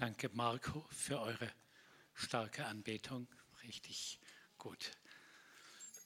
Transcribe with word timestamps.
Danke, 0.00 0.30
Marco, 0.32 0.86
für 0.90 1.20
eure 1.20 1.52
starke 2.14 2.64
Anbetung. 2.64 3.26
Richtig 3.64 4.18
gut. 4.56 4.92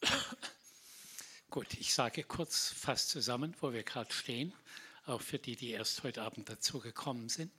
Gut, 1.48 1.74
ich 1.74 1.94
sage 1.94 2.24
kurz 2.24 2.74
fast 2.76 3.10
zusammen, 3.10 3.54
wo 3.60 3.72
wir 3.72 3.84
gerade 3.84 4.12
stehen, 4.12 4.52
auch 5.06 5.20
für 5.20 5.38
die, 5.38 5.54
die 5.54 5.70
erst 5.70 6.02
heute 6.02 6.22
Abend 6.22 6.48
dazu 6.48 6.80
gekommen 6.80 7.28
sind. 7.28 7.52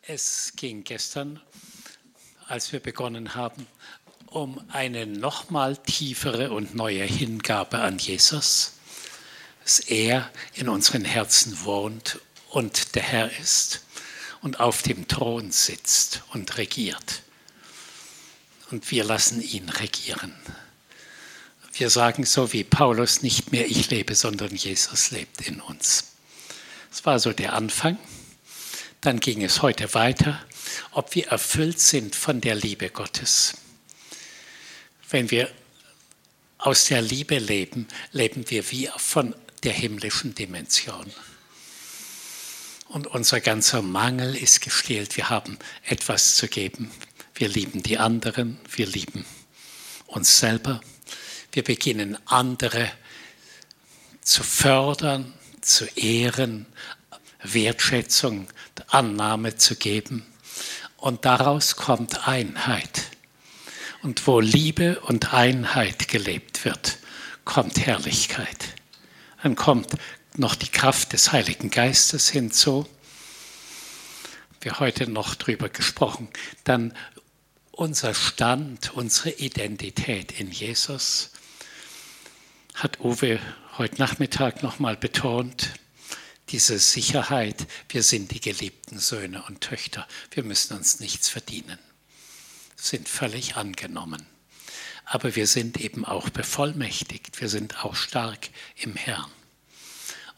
Es 0.00 0.54
ging 0.56 0.84
gestern, 0.84 1.42
als 2.46 2.72
wir 2.72 2.80
begonnen 2.80 3.34
haben, 3.34 3.66
um 4.24 4.64
eine 4.70 5.04
nochmal 5.04 5.76
tiefere 5.76 6.52
und 6.52 6.74
neue 6.74 7.04
Hingabe 7.04 7.80
an 7.80 7.98
Jesus, 7.98 8.72
dass 9.64 9.80
er 9.80 10.32
in 10.54 10.70
unseren 10.70 11.04
Herzen 11.04 11.62
wohnt 11.62 12.20
und 12.48 12.94
der 12.94 13.02
Herr 13.02 13.38
ist 13.38 13.84
und 14.42 14.60
auf 14.60 14.82
dem 14.82 15.08
Thron 15.08 15.50
sitzt 15.50 16.22
und 16.32 16.56
regiert. 16.56 17.22
Und 18.70 18.90
wir 18.90 19.04
lassen 19.04 19.42
ihn 19.42 19.68
regieren. 19.68 20.34
Wir 21.72 21.90
sagen 21.90 22.24
so 22.24 22.52
wie 22.52 22.64
Paulus, 22.64 23.22
nicht 23.22 23.52
mehr 23.52 23.66
ich 23.66 23.90
lebe, 23.90 24.14
sondern 24.14 24.54
Jesus 24.54 25.10
lebt 25.10 25.42
in 25.42 25.60
uns. 25.60 26.12
Das 26.90 27.04
war 27.04 27.18
so 27.18 27.32
der 27.32 27.54
Anfang. 27.54 27.98
Dann 29.00 29.20
ging 29.20 29.42
es 29.42 29.62
heute 29.62 29.94
weiter, 29.94 30.44
ob 30.92 31.14
wir 31.14 31.28
erfüllt 31.28 31.80
sind 31.80 32.14
von 32.14 32.40
der 32.40 32.54
Liebe 32.54 32.90
Gottes. 32.90 33.54
Wenn 35.08 35.30
wir 35.30 35.50
aus 36.58 36.84
der 36.84 37.00
Liebe 37.00 37.38
leben, 37.38 37.88
leben 38.12 38.50
wir 38.50 38.70
wie 38.70 38.90
von 38.96 39.34
der 39.62 39.72
himmlischen 39.72 40.34
Dimension 40.34 41.10
und 42.90 43.06
unser 43.06 43.40
ganzer 43.40 43.82
Mangel 43.82 44.34
ist 44.34 44.60
gestillt. 44.62 45.16
Wir 45.16 45.30
haben 45.30 45.58
etwas 45.84 46.34
zu 46.34 46.48
geben. 46.48 46.90
Wir 47.34 47.48
lieben 47.48 47.82
die 47.84 47.98
anderen, 47.98 48.58
wir 48.68 48.86
lieben 48.86 49.24
uns 50.06 50.38
selber. 50.38 50.80
Wir 51.52 51.62
beginnen 51.62 52.18
andere 52.26 52.90
zu 54.22 54.42
fördern, 54.42 55.32
zu 55.60 55.84
ehren, 55.94 56.66
Wertschätzung, 57.42 58.48
Annahme 58.88 59.56
zu 59.56 59.76
geben. 59.76 60.26
Und 60.96 61.24
daraus 61.24 61.76
kommt 61.76 62.26
Einheit. 62.26 63.02
Und 64.02 64.26
wo 64.26 64.40
Liebe 64.40 64.98
und 65.00 65.32
Einheit 65.32 66.08
gelebt 66.08 66.64
wird, 66.64 66.98
kommt 67.44 67.78
Herrlichkeit. 67.86 68.74
Dann 69.42 69.54
kommt 69.54 69.94
noch 70.40 70.54
die 70.54 70.68
Kraft 70.68 71.12
des 71.12 71.32
Heiligen 71.32 71.70
Geistes 71.70 72.28
hinzu. 72.30 72.88
Wir 74.62 74.80
heute 74.80 75.08
noch 75.08 75.34
drüber 75.34 75.68
gesprochen. 75.68 76.28
Dann 76.64 76.96
unser 77.70 78.14
Stand, 78.14 78.92
unsere 78.94 79.30
Identität 79.30 80.38
in 80.40 80.50
Jesus 80.50 81.30
hat 82.74 83.00
Uwe 83.00 83.38
heute 83.76 83.98
Nachmittag 83.98 84.62
nochmal 84.62 84.96
betont. 84.96 85.74
Diese 86.48 86.78
Sicherheit, 86.78 87.66
wir 87.90 88.02
sind 88.02 88.32
die 88.32 88.40
geliebten 88.40 88.98
Söhne 88.98 89.44
und 89.46 89.60
Töchter. 89.60 90.08
Wir 90.30 90.42
müssen 90.42 90.76
uns 90.76 91.00
nichts 91.00 91.28
verdienen, 91.28 91.78
sind 92.76 93.08
völlig 93.08 93.56
angenommen. 93.56 94.26
Aber 95.04 95.36
wir 95.36 95.46
sind 95.46 95.78
eben 95.80 96.04
auch 96.04 96.30
bevollmächtigt, 96.30 97.40
wir 97.40 97.48
sind 97.48 97.84
auch 97.84 97.94
stark 97.94 98.48
im 98.76 98.96
Herrn. 98.96 99.30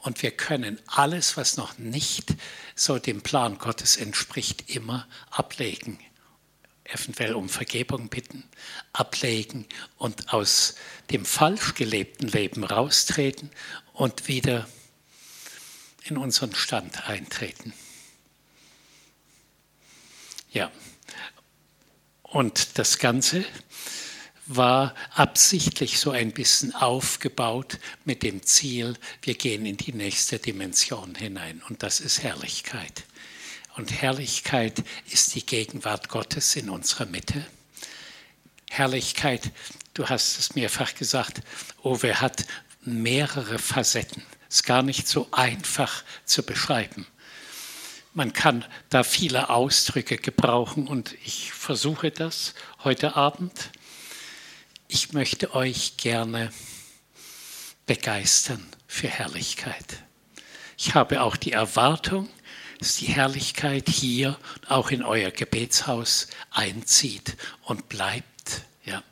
Und 0.02 0.22
wir 0.22 0.32
können 0.32 0.80
alles, 0.86 1.36
was 1.36 1.56
noch 1.56 1.78
nicht 1.78 2.34
so 2.74 2.98
dem 2.98 3.22
Plan 3.22 3.58
Gottes 3.58 3.96
entspricht, 3.96 4.68
immer 4.68 5.06
ablegen. 5.30 5.98
Eventuell 6.82 7.34
um 7.34 7.48
Vergebung 7.48 8.08
bitten, 8.08 8.42
ablegen 8.92 9.66
und 9.98 10.32
aus 10.32 10.74
dem 11.10 11.24
falsch 11.24 11.74
gelebten 11.74 12.26
Leben 12.26 12.64
raustreten 12.64 13.50
und 13.92 14.26
wieder 14.26 14.68
in 16.02 16.16
unseren 16.16 16.52
Stand 16.54 17.08
eintreten. 17.08 17.72
Ja, 20.50 20.72
und 22.24 22.76
das 22.76 22.98
Ganze 22.98 23.44
war 24.56 24.94
absichtlich 25.14 25.98
so 25.98 26.10
ein 26.10 26.32
bisschen 26.32 26.74
aufgebaut 26.74 27.78
mit 28.04 28.22
dem 28.22 28.42
Ziel, 28.42 28.96
wir 29.22 29.34
gehen 29.34 29.66
in 29.66 29.76
die 29.76 29.92
nächste 29.92 30.38
Dimension 30.38 31.14
hinein 31.14 31.62
und 31.68 31.82
das 31.82 32.00
ist 32.00 32.22
Herrlichkeit. 32.22 33.04
Und 33.76 33.90
Herrlichkeit 33.90 34.82
ist 35.10 35.34
die 35.34 35.46
Gegenwart 35.46 36.08
Gottes 36.08 36.56
in 36.56 36.68
unserer 36.68 37.06
Mitte. 37.06 37.46
Herrlichkeit, 38.70 39.50
du 39.94 40.08
hast 40.08 40.38
es 40.38 40.54
mehrfach 40.54 40.94
gesagt, 40.94 41.40
Owe 41.82 42.20
hat 42.20 42.44
mehrere 42.84 43.58
Facetten. 43.58 44.22
Ist 44.48 44.64
gar 44.64 44.82
nicht 44.82 45.08
so 45.08 45.28
einfach 45.30 46.04
zu 46.26 46.42
beschreiben. 46.42 47.06
Man 48.12 48.34
kann 48.34 48.64
da 48.90 49.04
viele 49.04 49.48
Ausdrücke 49.48 50.18
gebrauchen 50.18 50.86
und 50.86 51.14
ich 51.24 51.52
versuche 51.52 52.10
das 52.10 52.52
heute 52.84 53.16
Abend 53.16 53.70
ich 54.92 55.14
möchte 55.14 55.54
euch 55.54 55.96
gerne 55.96 56.52
begeistern 57.86 58.66
für 58.86 59.08
Herrlichkeit. 59.08 60.02
Ich 60.76 60.94
habe 60.94 61.22
auch 61.22 61.36
die 61.36 61.52
Erwartung, 61.52 62.28
dass 62.78 62.96
die 62.96 63.06
Herrlichkeit 63.06 63.88
hier 63.88 64.38
auch 64.68 64.90
in 64.90 65.02
euer 65.02 65.30
Gebetshaus 65.30 66.28
einzieht 66.50 67.38
und 67.62 67.88
bleibt. 67.88 68.66
Ja. 68.84 69.02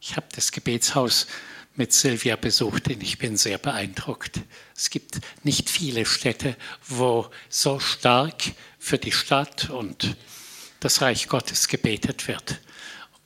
Ich 0.00 0.16
habe 0.16 0.26
das 0.34 0.50
Gebetshaus 0.50 1.28
mit 1.76 1.92
Silvia 1.92 2.34
besucht 2.34 2.88
und 2.88 3.00
ich 3.00 3.18
bin 3.18 3.36
sehr 3.36 3.58
beeindruckt. 3.58 4.40
Es 4.74 4.90
gibt 4.90 5.20
nicht 5.44 5.70
viele 5.70 6.06
Städte, 6.06 6.56
wo 6.88 7.30
so 7.48 7.78
stark 7.78 8.42
für 8.80 8.98
die 8.98 9.12
Stadt 9.12 9.70
und 9.70 10.16
das 10.80 11.02
Reich 11.02 11.28
Gottes 11.28 11.68
gebetet 11.68 12.26
wird. 12.26 12.58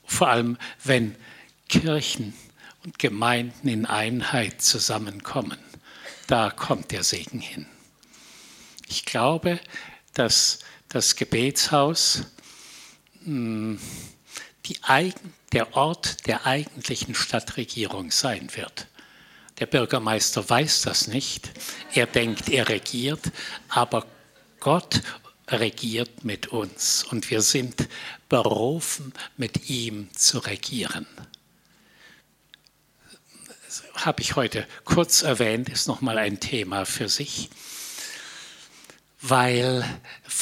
Vor 0.05 0.29
allem, 0.29 0.59
wenn 0.85 1.17
Kirchen 1.73 2.35
und 2.85 2.99
Gemeinden 2.99 3.67
in 3.67 3.87
Einheit 3.87 4.61
zusammenkommen, 4.61 5.57
da 6.27 6.51
kommt 6.51 6.91
der 6.91 7.03
Segen 7.03 7.41
hin. 7.41 7.65
Ich 8.89 9.07
glaube, 9.07 9.59
dass 10.13 10.59
das 10.91 11.17
Gebetshaus 11.17 12.25
hm, 13.25 13.81
Eigen, 14.83 15.33
der 15.53 15.75
Ort 15.75 16.27
der 16.27 16.47
eigentlichen 16.47 17.15
Stadtregierung 17.15 18.11
sein 18.11 18.51
wird. 18.55 18.87
Der 19.59 19.67
Bürgermeister 19.67 20.49
weiß 20.49 20.83
das 20.83 21.09
nicht. 21.09 21.51
Er 21.95 22.07
denkt, 22.07 22.51
er 22.51 22.69
regiert, 22.69 23.33
aber 23.69 24.07
Gott 24.61 25.01
regiert 25.49 26.23
mit 26.23 26.49
uns 26.49 27.03
und 27.05 27.31
wir 27.31 27.41
sind 27.41 27.89
berufen, 28.29 29.15
mit 29.39 29.71
ihm 29.71 30.11
zu 30.15 30.39
regieren 30.39 31.07
habe 33.95 34.23
ich 34.23 34.37
heute 34.37 34.67
kurz 34.85 35.23
erwähnt, 35.23 35.69
ist 35.69 35.89
nochmal 35.89 36.19
ein 36.19 36.41
Thema 36.41 36.85
für 36.85 37.09
sich, 37.09 37.49
weil 39.21 39.85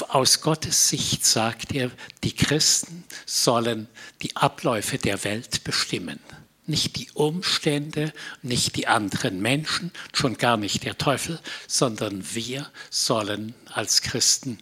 aus 0.09 0.41
Gottes 0.41 0.89
Sicht 0.89 1.25
sagt 1.25 1.73
er, 1.73 1.91
die 2.25 2.35
Christen 2.35 3.05
sollen 3.27 3.89
die 4.23 4.35
Abläufe 4.37 4.99
der 4.99 5.23
Welt 5.25 5.65
bestimmen. 5.65 6.19
Nicht 6.67 6.97
die 6.97 7.11
Umstände, 7.15 8.13
nicht 8.43 8.77
die 8.77 8.87
anderen 8.87 9.43
Menschen, 9.43 9.93
schon 10.15 10.37
gar 10.37 10.57
nicht 10.57 10.85
der 10.85 10.97
Teufel, 10.97 11.41
sondern 11.67 12.35
wir 12.35 12.71
sollen 12.91 13.55
als 13.67 14.03
Christen 14.03 14.59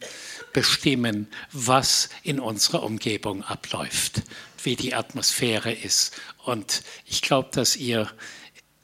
bestimmen, 0.52 1.28
was 1.52 2.08
in 2.22 2.40
unserer 2.40 2.82
Umgebung 2.82 3.44
abläuft, 3.44 4.22
wie 4.62 4.74
die 4.74 4.94
Atmosphäre 4.94 5.72
ist. 5.72 6.14
Und 6.44 6.82
ich 7.04 7.20
glaube, 7.20 7.50
dass 7.52 7.76
ihr 7.76 8.10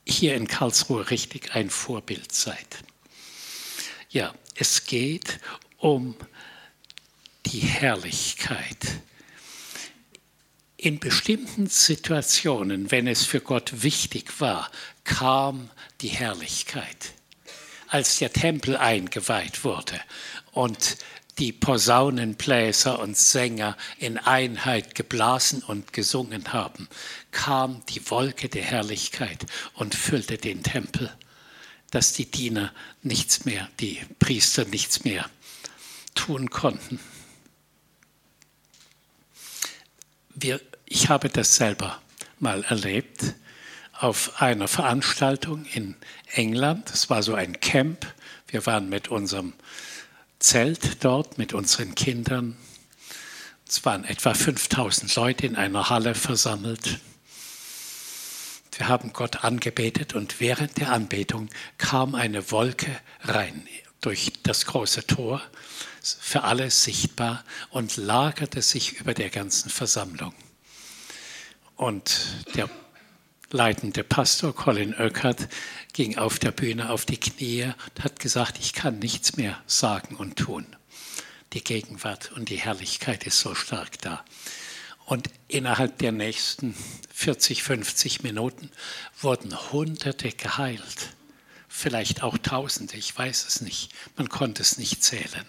hier 0.06 0.34
in 0.34 0.46
Karlsruhe 0.46 1.10
richtig 1.10 1.54
ein 1.54 1.70
Vorbild 1.70 2.32
seid. 2.32 2.78
Ja, 4.10 4.34
es 4.54 4.86
geht 4.86 5.40
um 5.78 6.14
die 7.46 7.60
Herrlichkeit. 7.60 9.00
In 10.76 11.00
bestimmten 11.00 11.66
Situationen, 11.68 12.90
wenn 12.90 13.06
es 13.06 13.24
für 13.24 13.40
Gott 13.40 13.82
wichtig 13.82 14.40
war, 14.40 14.70
kam 15.04 15.70
die 16.00 16.08
Herrlichkeit. 16.08 17.12
Als 17.88 18.18
der 18.18 18.32
Tempel 18.32 18.76
eingeweiht 18.76 19.64
wurde 19.64 20.00
und 20.52 20.96
die 21.38 21.52
Posaunenbläser 21.52 22.98
und 22.98 23.16
Sänger 23.16 23.76
in 23.98 24.18
Einheit 24.18 24.94
geblasen 24.94 25.62
und 25.62 25.92
gesungen 25.92 26.52
haben, 26.52 26.88
kam 27.32 27.84
die 27.86 28.08
Wolke 28.10 28.48
der 28.48 28.62
Herrlichkeit 28.62 29.44
und 29.74 29.94
füllte 29.94 30.38
den 30.38 30.62
Tempel, 30.62 31.12
dass 31.90 32.12
die 32.12 32.30
Diener 32.30 32.72
nichts 33.02 33.44
mehr, 33.44 33.68
die 33.80 34.00
Priester 34.18 34.64
nichts 34.64 35.04
mehr 35.04 35.28
tun 36.14 36.50
konnten. 36.50 37.00
Wir, 40.34 40.60
ich 40.86 41.08
habe 41.08 41.28
das 41.28 41.56
selber 41.56 42.00
mal 42.38 42.64
erlebt 42.64 43.34
auf 43.92 44.40
einer 44.42 44.68
Veranstaltung 44.68 45.64
in 45.66 45.96
England. 46.32 46.90
Das 46.90 47.10
war 47.10 47.22
so 47.22 47.34
ein 47.34 47.60
Camp. 47.60 48.06
Wir 48.48 48.66
waren 48.66 48.88
mit 48.88 49.08
unserem 49.08 49.52
Zelt 50.44 51.02
dort, 51.02 51.38
mit 51.38 51.54
unseren 51.54 51.94
Kindern. 51.94 52.54
Es 53.66 53.82
waren 53.86 54.04
etwa 54.04 54.34
5000 54.34 55.14
Leute 55.16 55.46
in 55.46 55.56
einer 55.56 55.88
Halle 55.88 56.14
versammelt. 56.14 57.00
Wir 58.76 58.88
haben 58.88 59.14
Gott 59.14 59.42
angebetet 59.42 60.12
und 60.12 60.40
während 60.40 60.76
der 60.76 60.92
Anbetung 60.92 61.48
kam 61.78 62.14
eine 62.14 62.50
Wolke 62.50 62.94
rein 63.22 63.66
durch 64.02 64.34
das 64.42 64.66
große 64.66 65.06
Tor, 65.06 65.40
für 66.02 66.42
alle 66.42 66.70
sichtbar 66.70 67.42
und 67.70 67.96
lagerte 67.96 68.60
sich 68.60 69.00
über 69.00 69.14
der 69.14 69.30
ganzen 69.30 69.70
Versammlung. 69.70 70.34
Und 71.74 72.20
der 72.54 72.68
leitende 73.50 74.04
Pastor 74.04 74.54
Colin 74.54 74.94
Oeckert 74.94 75.48
ging 75.92 76.18
auf 76.18 76.38
der 76.38 76.50
Bühne 76.50 76.90
auf 76.90 77.04
die 77.04 77.18
Knie 77.18 77.64
und 77.64 78.04
hat 78.04 78.18
gesagt, 78.18 78.58
ich 78.58 78.72
kann 78.72 78.98
nichts 78.98 79.36
mehr 79.36 79.60
sagen 79.66 80.16
und 80.16 80.36
tun. 80.36 80.66
Die 81.52 81.62
Gegenwart 81.62 82.32
und 82.32 82.48
die 82.48 82.56
Herrlichkeit 82.56 83.24
ist 83.26 83.38
so 83.38 83.54
stark 83.54 84.00
da. 84.00 84.24
Und 85.06 85.28
innerhalb 85.48 85.98
der 85.98 86.12
nächsten 86.12 86.74
40, 87.12 87.62
50 87.62 88.22
Minuten 88.22 88.70
wurden 89.20 89.70
Hunderte 89.70 90.30
geheilt. 90.32 91.10
Vielleicht 91.68 92.22
auch 92.22 92.38
Tausende, 92.38 92.96
ich 92.96 93.16
weiß 93.16 93.46
es 93.46 93.60
nicht. 93.60 93.92
Man 94.16 94.28
konnte 94.28 94.62
es 94.62 94.78
nicht 94.78 95.04
zählen. 95.04 95.46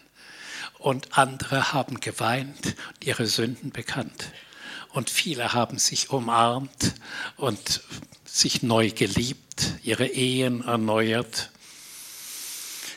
Und 0.78 1.18
andere 1.18 1.72
haben 1.74 2.00
geweint 2.00 2.66
und 2.66 3.06
ihre 3.06 3.28
Sünden 3.28 3.72
bekannt. 3.72 4.32
Und 4.96 5.10
viele 5.10 5.52
haben 5.52 5.78
sich 5.78 6.10
umarmt 6.10 6.94
und 7.36 7.82
sich 8.24 8.64
neu 8.64 8.92
geliebt, 8.92 9.74
ihre 9.84 10.08
Ehen 10.08 10.64
erneuert. 10.64 11.52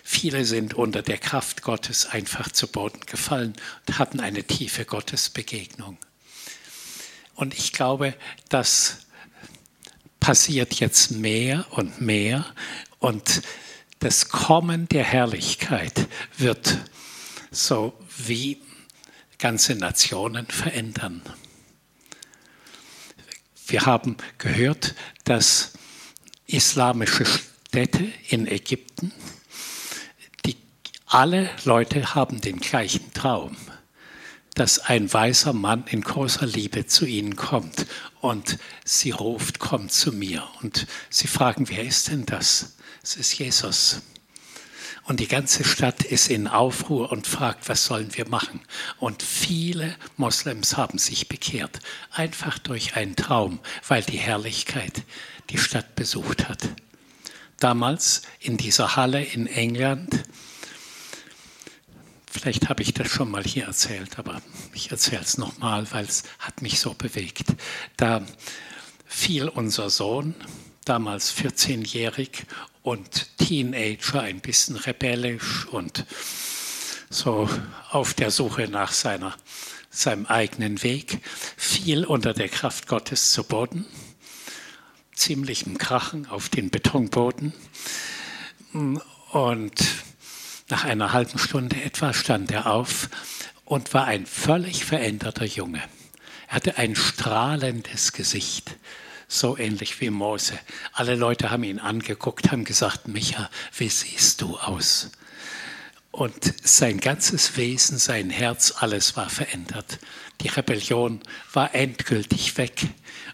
Viele 0.04 0.44
sind 0.44 0.74
unter 0.74 1.02
der 1.02 1.18
Kraft 1.18 1.62
Gottes 1.62 2.06
einfach 2.06 2.52
zu 2.52 2.68
Boden 2.68 3.00
gefallen 3.00 3.54
und 3.84 3.98
hatten 3.98 4.20
eine 4.20 4.44
tiefe 4.44 4.84
Gottesbegegnung. 4.84 5.98
Und 7.34 7.58
ich 7.58 7.72
glaube, 7.72 8.14
das 8.48 8.98
passiert 10.20 10.74
jetzt 10.74 11.10
mehr 11.10 11.66
und 11.70 12.00
mehr 12.00 12.46
und 13.00 13.42
das 13.98 14.28
Kommen 14.28 14.88
der 14.88 15.02
Herrlichkeit 15.02 16.06
wird 16.36 16.78
so 17.50 17.92
wie 18.18 18.62
ganze 19.38 19.74
Nationen 19.74 20.46
verändern. 20.46 21.22
Wir 23.68 23.86
haben 23.86 24.16
gehört, 24.38 24.94
dass 25.24 25.72
islamische 26.46 27.24
Städte 27.24 28.08
in 28.28 28.46
Ägypten, 28.46 29.12
die, 30.44 30.56
alle 31.06 31.50
Leute 31.64 32.14
haben 32.14 32.40
den 32.40 32.58
gleichen 32.60 33.12
Traum 33.12 33.56
dass 34.58 34.80
ein 34.80 35.12
weißer 35.12 35.52
Mann 35.52 35.84
in 35.88 36.00
großer 36.00 36.46
Liebe 36.46 36.84
zu 36.86 37.06
ihnen 37.06 37.36
kommt 37.36 37.86
und 38.20 38.58
sie 38.84 39.12
ruft, 39.12 39.60
komm 39.60 39.88
zu 39.88 40.12
mir. 40.12 40.42
Und 40.60 40.86
sie 41.10 41.28
fragen, 41.28 41.68
wer 41.68 41.84
ist 41.84 42.08
denn 42.08 42.26
das? 42.26 42.74
Es 43.02 43.16
ist 43.16 43.38
Jesus. 43.38 44.02
Und 45.08 45.20
die 45.20 45.26
ganze 45.26 45.64
Stadt 45.64 46.04
ist 46.04 46.28
in 46.28 46.46
Aufruhr 46.46 47.10
und 47.10 47.26
fragt, 47.26 47.66
was 47.70 47.86
sollen 47.86 48.14
wir 48.14 48.28
machen? 48.28 48.60
Und 48.98 49.22
viele 49.22 49.96
Moslems 50.18 50.76
haben 50.76 50.98
sich 50.98 51.28
bekehrt, 51.28 51.80
einfach 52.10 52.58
durch 52.58 52.94
einen 52.94 53.16
Traum, 53.16 53.58
weil 53.88 54.02
die 54.02 54.18
Herrlichkeit 54.18 55.04
die 55.48 55.56
Stadt 55.56 55.94
besucht 55.94 56.50
hat. 56.50 56.68
Damals 57.58 58.20
in 58.38 58.58
dieser 58.58 58.96
Halle 58.96 59.24
in 59.24 59.46
England, 59.46 60.24
Vielleicht 62.30 62.68
habe 62.68 62.82
ich 62.82 62.92
das 62.92 63.08
schon 63.08 63.30
mal 63.30 63.42
hier 63.42 63.64
erzählt, 63.64 64.18
aber 64.18 64.42
ich 64.74 64.90
erzähle 64.92 65.22
es 65.22 65.38
nochmal, 65.38 65.90
weil 65.90 66.04
es 66.04 66.22
hat 66.38 66.60
mich 66.60 66.78
so 66.78 66.92
bewegt. 66.92 67.54
Da 67.96 68.24
fiel 69.06 69.48
unser 69.48 69.88
Sohn, 69.88 70.34
damals 70.84 71.34
14-jährig 71.34 72.44
und 72.88 73.36
Teenager, 73.36 74.22
ein 74.22 74.40
bisschen 74.40 74.76
rebellisch 74.76 75.66
und 75.66 76.06
so 77.10 77.48
auf 77.90 78.14
der 78.14 78.30
Suche 78.30 78.66
nach 78.66 78.92
seiner, 78.92 79.36
seinem 79.90 80.24
eigenen 80.24 80.82
Weg, 80.82 81.20
fiel 81.58 82.06
unter 82.06 82.32
der 82.32 82.48
Kraft 82.48 82.86
Gottes 82.86 83.32
zu 83.32 83.44
Boden, 83.44 83.84
ziemlichem 85.14 85.76
Krachen 85.76 86.26
auf 86.30 86.48
den 86.48 86.70
Betonboden 86.70 87.52
und 89.32 89.84
nach 90.70 90.84
einer 90.84 91.12
halben 91.12 91.38
Stunde 91.38 91.82
etwa 91.82 92.14
stand 92.14 92.50
er 92.50 92.72
auf 92.72 93.10
und 93.66 93.92
war 93.92 94.06
ein 94.06 94.24
völlig 94.24 94.86
veränderter 94.86 95.44
Junge. 95.44 95.82
Er 96.48 96.54
hatte 96.54 96.78
ein 96.78 96.96
strahlendes 96.96 98.14
Gesicht, 98.14 98.76
so 99.28 99.58
ähnlich 99.58 100.00
wie 100.00 100.10
Mose. 100.10 100.58
Alle 100.92 101.14
Leute 101.14 101.50
haben 101.50 101.64
ihn 101.64 101.78
angeguckt, 101.78 102.50
haben 102.50 102.64
gesagt, 102.64 103.06
Micha, 103.06 103.50
wie 103.76 103.90
siehst 103.90 104.40
du 104.40 104.56
aus? 104.56 105.10
Und 106.10 106.54
sein 106.66 106.98
ganzes 106.98 107.56
Wesen, 107.56 107.98
sein 107.98 108.30
Herz, 108.30 108.74
alles 108.78 109.16
war 109.16 109.28
verändert. 109.28 109.98
Die 110.40 110.48
Rebellion 110.48 111.20
war 111.52 111.74
endgültig 111.74 112.56
weg 112.56 112.86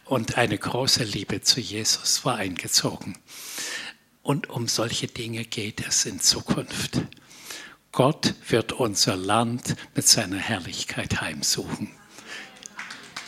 und 0.05 0.37
eine 0.37 0.59
große 0.59 1.05
Liebe 1.05 1.41
zu 1.41 1.61
Jesus 1.61 2.25
war 2.25 2.37
eingezogen. 2.37 3.17
Und 4.23 4.51
um 4.51 4.69
solche 4.69 5.07
Dinge 5.07 5.45
geht 5.45 5.87
es 5.87 6.05
in 6.07 6.19
Zukunft. 6.19 7.01
Gott 7.93 8.35
wird 8.49 8.73
unser 8.73 9.17
Land 9.17 9.77
mit 9.95 10.09
seiner 10.09 10.39
Herrlichkeit 10.39 11.21
heimsuchen. 11.21 11.93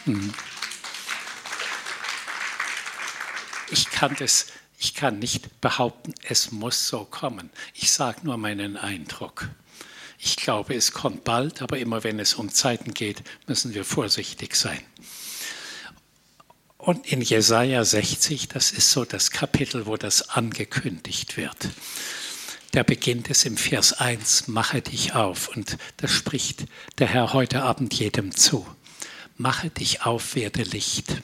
Hm. 0.04 0.34
Ich 3.70 3.90
kann 3.90 4.16
das, 4.18 4.46
ich 4.78 4.94
kann 4.94 5.18
nicht 5.18 5.60
behaupten, 5.60 6.14
es 6.22 6.52
muss 6.52 6.88
so 6.88 7.04
kommen. 7.04 7.50
Ich 7.74 7.90
sage 7.90 8.20
nur 8.22 8.36
meinen 8.36 8.76
Eindruck. 8.76 9.48
Ich 10.18 10.36
glaube, 10.36 10.74
es 10.74 10.92
kommt 10.92 11.24
bald, 11.24 11.62
aber 11.62 11.78
immer 11.78 12.04
wenn 12.04 12.18
es 12.18 12.34
um 12.34 12.50
Zeiten 12.50 12.94
geht, 12.94 13.22
müssen 13.46 13.74
wir 13.74 13.84
vorsichtig 13.84 14.56
sein. 14.56 14.82
Und 16.78 17.06
in 17.06 17.20
Jesaja 17.20 17.84
60, 17.84 18.48
das 18.48 18.70
ist 18.70 18.90
so 18.90 19.04
das 19.04 19.30
Kapitel, 19.30 19.86
wo 19.86 19.96
das 19.96 20.30
angekündigt 20.30 21.36
wird 21.36 21.68
da 22.76 22.82
beginnt 22.82 23.30
es 23.30 23.46
im 23.46 23.56
Vers 23.56 23.94
1, 23.94 24.48
mache 24.48 24.82
dich 24.82 25.14
auf. 25.14 25.48
Und 25.48 25.78
das 25.96 26.10
spricht 26.10 26.66
der 26.98 27.06
Herr 27.06 27.32
heute 27.32 27.62
Abend 27.62 27.94
jedem 27.94 28.36
zu. 28.36 28.66
Mache 29.38 29.70
dich 29.70 30.02
auf, 30.02 30.34
werde 30.34 30.62
Licht. 30.62 31.22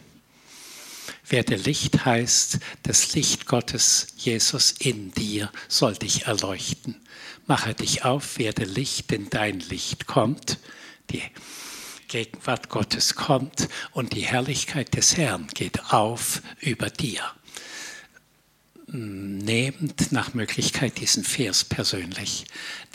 Werde 1.32 1.56
Licht 1.56 2.04
heißt, 2.04 2.58
das 2.82 3.14
Licht 3.14 3.46
Gottes, 3.46 4.08
Jesus 4.18 4.72
in 4.72 5.12
dir, 5.12 5.50
soll 5.66 5.94
dich 5.94 6.26
erleuchten. 6.26 7.00
Mache 7.46 7.72
dich 7.72 8.04
auf, 8.04 8.36
werde 8.36 8.64
Licht, 8.64 9.10
denn 9.10 9.30
dein 9.30 9.60
Licht 9.60 10.06
kommt. 10.06 10.58
Die 11.08 11.22
Gegenwart 12.08 12.68
Gottes 12.68 13.14
kommt 13.14 13.70
und 13.92 14.12
die 14.12 14.26
Herrlichkeit 14.26 14.94
des 14.94 15.16
Herrn 15.16 15.46
geht 15.54 15.94
auf 15.94 16.42
über 16.60 16.90
dir 16.90 17.22
nehmt 18.94 20.12
nach 20.12 20.34
Möglichkeit 20.34 21.00
diesen 21.00 21.24
Vers 21.24 21.64
persönlich. 21.64 22.44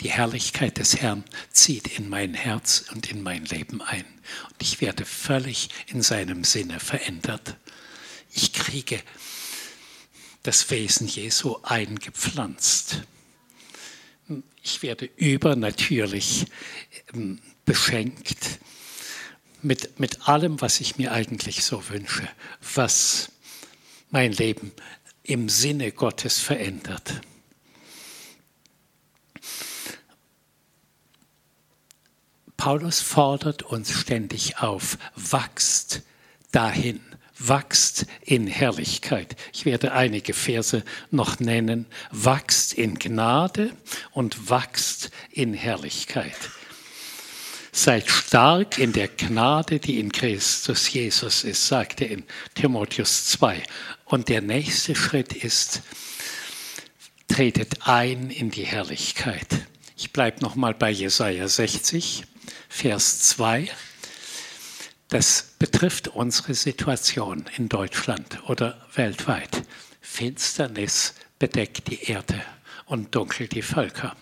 Die 0.00 0.10
Herrlichkeit 0.10 0.78
des 0.78 1.00
Herrn 1.00 1.24
zieht 1.50 1.98
in 1.98 2.08
mein 2.08 2.34
Herz 2.34 2.84
und 2.94 3.10
in 3.10 3.22
mein 3.22 3.44
Leben 3.46 3.82
ein. 3.82 4.04
Und 4.44 4.62
ich 4.62 4.80
werde 4.80 5.04
völlig 5.04 5.70
in 5.88 6.02
seinem 6.02 6.44
Sinne 6.44 6.78
verändert. 6.78 7.56
Ich 8.32 8.52
kriege 8.52 9.02
das 10.42 10.70
Wesen 10.70 11.06
Jesu 11.08 11.58
eingepflanzt. 11.62 13.02
Ich 14.62 14.82
werde 14.82 15.06
übernatürlich 15.16 16.46
ähm, 17.14 17.40
beschenkt 17.64 18.60
mit, 19.62 19.98
mit 19.98 20.28
allem, 20.28 20.60
was 20.60 20.80
ich 20.80 20.96
mir 20.98 21.12
eigentlich 21.12 21.64
so 21.64 21.88
wünsche, 21.88 22.28
was 22.74 23.32
mein 24.10 24.32
Leben 24.32 24.72
im 25.22 25.48
Sinne 25.48 25.92
Gottes 25.92 26.40
verändert. 26.40 27.20
Paulus 32.56 33.00
fordert 33.00 33.62
uns 33.62 33.92
ständig 33.92 34.58
auf, 34.58 34.98
wachst 35.14 36.02
dahin, 36.50 37.00
wachst 37.38 38.06
in 38.24 38.46
Herrlichkeit. 38.46 39.36
Ich 39.52 39.64
werde 39.64 39.92
einige 39.92 40.34
Verse 40.34 40.82
noch 41.10 41.40
nennen. 41.40 41.86
Wachst 42.10 42.74
in 42.74 42.98
Gnade 42.98 43.72
und 44.12 44.50
wachst 44.50 45.10
in 45.30 45.54
Herrlichkeit. 45.54 46.36
Seid 47.70 48.08
stark 48.10 48.78
in 48.78 48.92
der 48.92 49.08
Gnade, 49.08 49.78
die 49.78 50.00
in 50.00 50.10
Christus 50.10 50.92
Jesus 50.92 51.44
ist, 51.44 51.68
sagte 51.68 52.04
in 52.04 52.24
Timotheus 52.54 53.26
2. 53.26 53.62
Und 54.04 54.28
der 54.28 54.40
nächste 54.40 54.96
Schritt 54.96 55.32
ist, 55.32 55.82
tretet 57.28 57.86
ein 57.86 58.30
in 58.30 58.50
die 58.50 58.64
Herrlichkeit. 58.64 59.46
Ich 59.96 60.12
bleibe 60.12 60.40
nochmal 60.40 60.74
bei 60.74 60.90
Jesaja 60.90 61.46
60, 61.46 62.24
Vers 62.68 63.20
2. 63.20 63.68
Das 65.08 65.54
betrifft 65.58 66.08
unsere 66.08 66.52
Situation 66.52 67.46
in 67.56 67.70
Deutschland 67.70 68.42
oder 68.46 68.78
weltweit. 68.94 69.62
Finsternis 70.02 71.14
bedeckt 71.38 71.88
die 71.88 72.10
Erde 72.10 72.42
und 72.84 73.14
dunkel 73.14 73.48
die 73.48 73.62
Völker. 73.62 74.14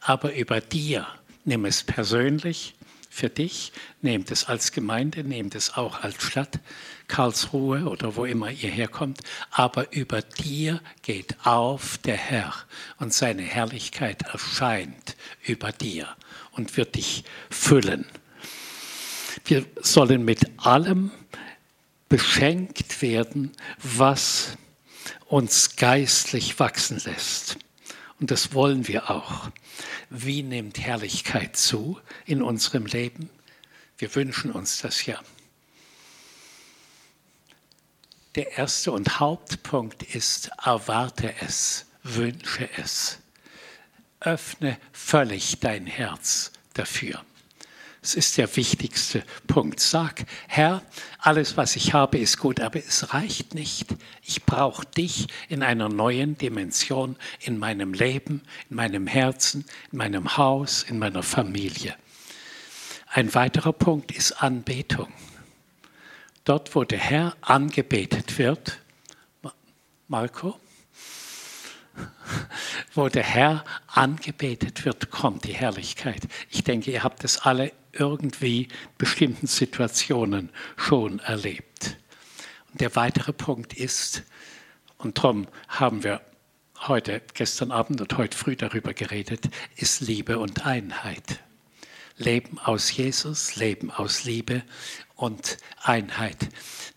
Aber 0.00 0.34
über 0.34 0.60
dir, 0.60 1.06
nimm 1.44 1.64
es 1.64 1.82
persönlich 1.82 2.74
für 3.08 3.30
dich, 3.30 3.72
nehmt 4.02 4.30
es 4.30 4.46
als 4.48 4.72
Gemeinde, 4.72 5.24
nehmt 5.24 5.54
es 5.54 5.74
auch 5.76 6.02
als 6.02 6.22
Stadt, 6.22 6.60
Karlsruhe 7.08 7.84
oder 7.84 8.16
wo 8.16 8.26
immer 8.26 8.50
ihr 8.50 8.70
herkommt, 8.70 9.20
aber 9.50 9.92
über 9.92 10.20
dir 10.20 10.80
geht 11.02 11.36
auf 11.44 11.98
der 11.98 12.16
Herr 12.16 12.54
und 12.98 13.14
seine 13.14 13.42
Herrlichkeit 13.42 14.22
erscheint 14.22 15.16
über 15.42 15.72
dir 15.72 16.08
und 16.52 16.76
wird 16.76 16.96
dich 16.96 17.24
füllen. 17.50 18.06
Wir 19.44 19.66
sollen 19.80 20.24
mit 20.24 20.46
allem 20.58 21.10
beschenkt 22.08 23.02
werden, 23.02 23.52
was 23.82 24.56
uns 25.26 25.76
geistlich 25.76 26.58
wachsen 26.58 27.00
lässt. 27.04 27.56
Und 28.20 28.30
das 28.30 28.52
wollen 28.52 28.86
wir 28.86 29.10
auch. 29.10 29.50
Wie 30.10 30.42
nimmt 30.42 30.78
Herrlichkeit 30.78 31.56
zu 31.56 31.98
in 32.26 32.42
unserem 32.42 32.86
Leben? 32.86 33.30
Wir 33.98 34.14
wünschen 34.14 34.52
uns 34.52 34.80
das 34.82 35.06
ja. 35.06 35.18
Der 38.34 38.58
erste 38.58 38.92
und 38.92 39.20
Hauptpunkt 39.20 40.02
ist, 40.02 40.50
erwarte 40.64 41.34
es, 41.40 41.86
wünsche 42.02 42.68
es. 42.76 43.18
Öffne 44.20 44.78
völlig 44.92 45.60
dein 45.60 45.86
Herz 45.86 46.52
dafür. 46.74 47.24
Es 48.04 48.16
ist 48.16 48.36
der 48.36 48.54
wichtigste 48.56 49.22
Punkt. 49.46 49.78
Sag, 49.78 50.24
Herr, 50.48 50.82
alles, 51.18 51.56
was 51.56 51.76
ich 51.76 51.94
habe, 51.94 52.18
ist 52.18 52.36
gut, 52.36 52.58
aber 52.58 52.80
es 52.80 53.14
reicht 53.14 53.54
nicht. 53.54 53.94
Ich 54.22 54.44
brauche 54.44 54.84
dich 54.84 55.28
in 55.48 55.62
einer 55.62 55.88
neuen 55.88 56.36
Dimension 56.36 57.14
in 57.38 57.58
meinem 57.58 57.94
Leben, 57.94 58.42
in 58.68 58.76
meinem 58.76 59.06
Herzen, 59.06 59.64
in 59.92 59.98
meinem 59.98 60.36
Haus, 60.36 60.82
in 60.82 60.98
meiner 60.98 61.22
Familie. 61.22 61.94
Ein 63.06 63.32
weiterer 63.34 63.72
Punkt 63.72 64.10
ist 64.10 64.32
Anbetung. 64.42 65.12
Dort, 66.44 66.74
wo 66.74 66.82
der 66.82 66.98
Herr 66.98 67.36
angebetet 67.40 68.36
wird, 68.36 68.80
Marco, 70.08 70.58
wo 72.94 73.08
der 73.08 73.22
Herr 73.22 73.64
angebetet 73.86 74.84
wird, 74.84 75.10
kommt 75.10 75.44
die 75.44 75.54
Herrlichkeit. 75.54 76.28
Ich 76.50 76.64
denke, 76.64 76.90
ihr 76.90 77.02
habt 77.02 77.24
es 77.24 77.38
alle 77.38 77.72
irgendwie 77.92 78.68
bestimmten 78.98 79.46
Situationen 79.46 80.50
schon 80.76 81.18
erlebt. 81.20 81.96
Und 82.72 82.80
der 82.80 82.96
weitere 82.96 83.32
Punkt 83.32 83.74
ist, 83.74 84.22
und 84.98 85.18
darum 85.18 85.46
haben 85.68 86.04
wir 86.04 86.20
heute, 86.86 87.22
gestern 87.34 87.70
Abend 87.70 88.00
und 88.00 88.16
heute 88.16 88.36
früh 88.36 88.56
darüber 88.56 88.94
geredet, 88.94 89.48
ist 89.76 90.00
Liebe 90.00 90.38
und 90.38 90.66
Einheit. 90.66 91.40
Leben 92.16 92.58
aus 92.58 92.94
Jesus, 92.94 93.56
Leben 93.56 93.90
aus 93.90 94.24
Liebe 94.24 94.62
und 95.22 95.58
Einheit. 95.80 96.48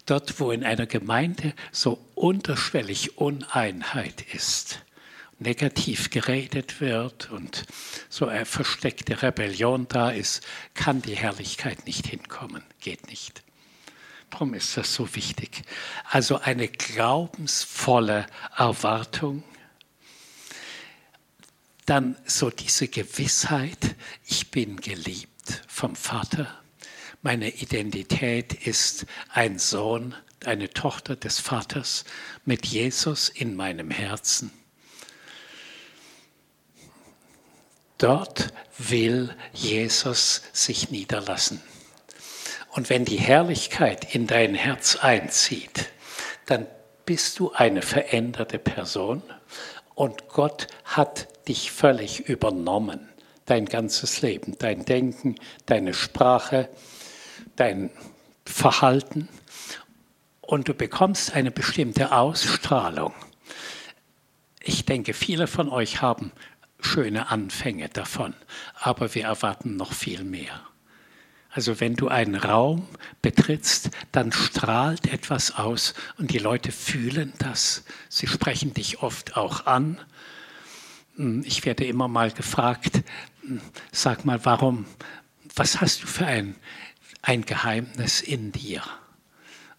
Dort, 0.07 0.39
wo 0.39 0.49
in 0.49 0.63
einer 0.63 0.87
Gemeinde 0.87 1.53
so 1.71 2.03
unterschwellig 2.15 3.19
Uneinheit 3.19 4.33
ist, 4.33 4.79
negativ 5.37 6.09
geredet 6.09 6.81
wird 6.81 7.29
und 7.29 7.65
so 8.09 8.25
eine 8.25 8.45
versteckte 8.45 9.21
Rebellion 9.21 9.87
da 9.87 10.09
ist, 10.09 10.43
kann 10.73 11.03
die 11.03 11.15
Herrlichkeit 11.15 11.85
nicht 11.85 12.07
hinkommen, 12.07 12.63
geht 12.79 13.07
nicht. 13.09 13.43
Darum 14.31 14.55
ist 14.55 14.75
das 14.75 14.91
so 14.91 15.13
wichtig. 15.13 15.61
Also 16.09 16.39
eine 16.39 16.67
glaubensvolle 16.67 18.25
Erwartung, 18.57 19.43
dann 21.85 22.17
so 22.25 22.49
diese 22.49 22.87
Gewissheit, 22.87 23.95
ich 24.25 24.49
bin 24.49 24.77
geliebt 24.81 25.61
vom 25.67 25.95
Vater, 25.95 26.64
meine 27.25 27.49
Identität 27.49 28.53
ist 28.53 29.05
ein 29.33 29.59
Sohn, 29.59 30.15
eine 30.45 30.69
Tochter 30.69 31.17
des 31.17 31.39
Vaters 31.39 32.05
mit 32.45 32.65
Jesus 32.65 33.27
in 33.27 33.55
meinem 33.55 33.91
Herzen 33.91 34.51
Dort 37.97 38.51
will 38.77 39.33
Jesus 39.53 40.41
sich 40.51 40.91
niederlassen. 40.91 41.61
Und 42.71 42.89
wenn 42.89 43.05
die 43.05 43.19
Herrlichkeit 43.19 44.13
in 44.13 44.27
dein 44.27 44.53
Herz 44.53 44.97
einzieht, 44.97 45.89
dann 46.45 46.67
bist 47.05 47.39
du 47.39 47.53
eine 47.53 47.81
veränderte 47.81 48.59
Person 48.59 49.23
und 49.93 50.27
Gott 50.27 50.67
hat 50.83 51.27
dich 51.47 51.71
völlig 51.71 52.27
übernommen. 52.27 53.09
Dein 53.45 53.65
ganzes 53.65 54.21
Leben, 54.21 54.57
dein 54.57 54.83
Denken, 54.83 55.35
deine 55.67 55.93
Sprache, 55.93 56.67
dein 57.55 57.89
Verhalten. 58.45 59.27
Und 60.41 60.67
du 60.67 60.73
bekommst 60.73 61.33
eine 61.33 61.51
bestimmte 61.51 62.11
Ausstrahlung. 62.11 63.13
Ich 64.61 64.85
denke, 64.85 65.13
viele 65.13 65.47
von 65.47 65.69
euch 65.69 66.01
haben 66.01 66.31
schöne 66.79 67.29
Anfänge 67.29 67.89
davon, 67.89 68.33
aber 68.75 69.13
wir 69.15 69.25
erwarten 69.25 69.75
noch 69.75 69.93
viel 69.93 70.23
mehr. 70.23 70.61
Also 71.55 71.79
wenn 71.79 71.95
du 71.95 72.09
einen 72.09 72.35
Raum 72.35 72.85
betrittst, 73.21 73.89
dann 74.11 74.33
strahlt 74.33 75.07
etwas 75.07 75.55
aus 75.55 75.93
und 76.17 76.31
die 76.31 76.37
Leute 76.37 76.73
fühlen 76.73 77.31
das. 77.37 77.85
Sie 78.09 78.27
sprechen 78.27 78.73
dich 78.73 79.01
oft 79.01 79.37
auch 79.37 79.65
an. 79.65 79.97
Hm, 81.15 81.43
ich 81.45 81.65
werde 81.65 81.85
immer 81.85 82.09
mal 82.09 82.31
gefragt, 82.31 83.03
hm, 83.41 83.61
sag 83.93 84.25
mal, 84.25 84.43
warum, 84.43 84.85
was 85.55 85.79
hast 85.79 86.03
du 86.03 86.07
für 86.07 86.25
ein, 86.25 86.55
ein 87.25 87.45
Geheimnis 87.45 88.21
in 88.21 88.51
dir? 88.51 88.83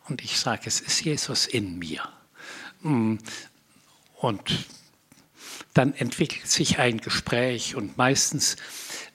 Und 0.09 0.23
ich 0.23 0.38
sage, 0.38 0.62
es 0.67 0.81
ist 0.81 1.05
Jesus 1.05 1.47
in 1.47 1.79
mir. 1.79 2.03
Hm, 2.83 3.19
und 4.15 4.67
dann 5.75 5.95
entwickelt 5.95 6.49
sich 6.49 6.79
ein 6.79 7.00
Gespräch 7.00 7.76
und 7.76 7.99
meistens, 7.99 8.57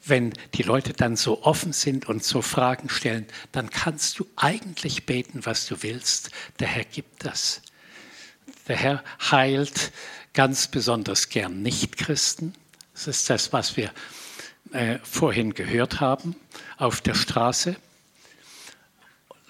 wenn 0.05 0.33
die 0.53 0.63
Leute 0.63 0.93
dann 0.93 1.15
so 1.15 1.43
offen 1.43 1.73
sind 1.73 2.07
und 2.07 2.23
so 2.23 2.41
Fragen 2.41 2.89
stellen, 2.89 3.25
dann 3.51 3.69
kannst 3.69 4.19
du 4.19 4.27
eigentlich 4.35 5.05
beten, 5.05 5.45
was 5.45 5.65
du 5.65 5.81
willst. 5.81 6.31
Der 6.59 6.67
Herr 6.67 6.85
gibt 6.85 7.25
das. 7.25 7.61
Der 8.67 8.77
Herr 8.77 9.03
heilt 9.31 9.91
ganz 10.33 10.67
besonders 10.67 11.29
gern 11.29 11.61
Nichtchristen. 11.61 12.53
Das 12.93 13.07
ist 13.07 13.29
das, 13.29 13.53
was 13.53 13.75
wir 13.75 13.91
äh, 14.71 14.99
vorhin 15.03 15.53
gehört 15.53 15.99
haben 15.99 16.35
auf 16.77 17.01
der 17.01 17.15
Straße. 17.15 17.75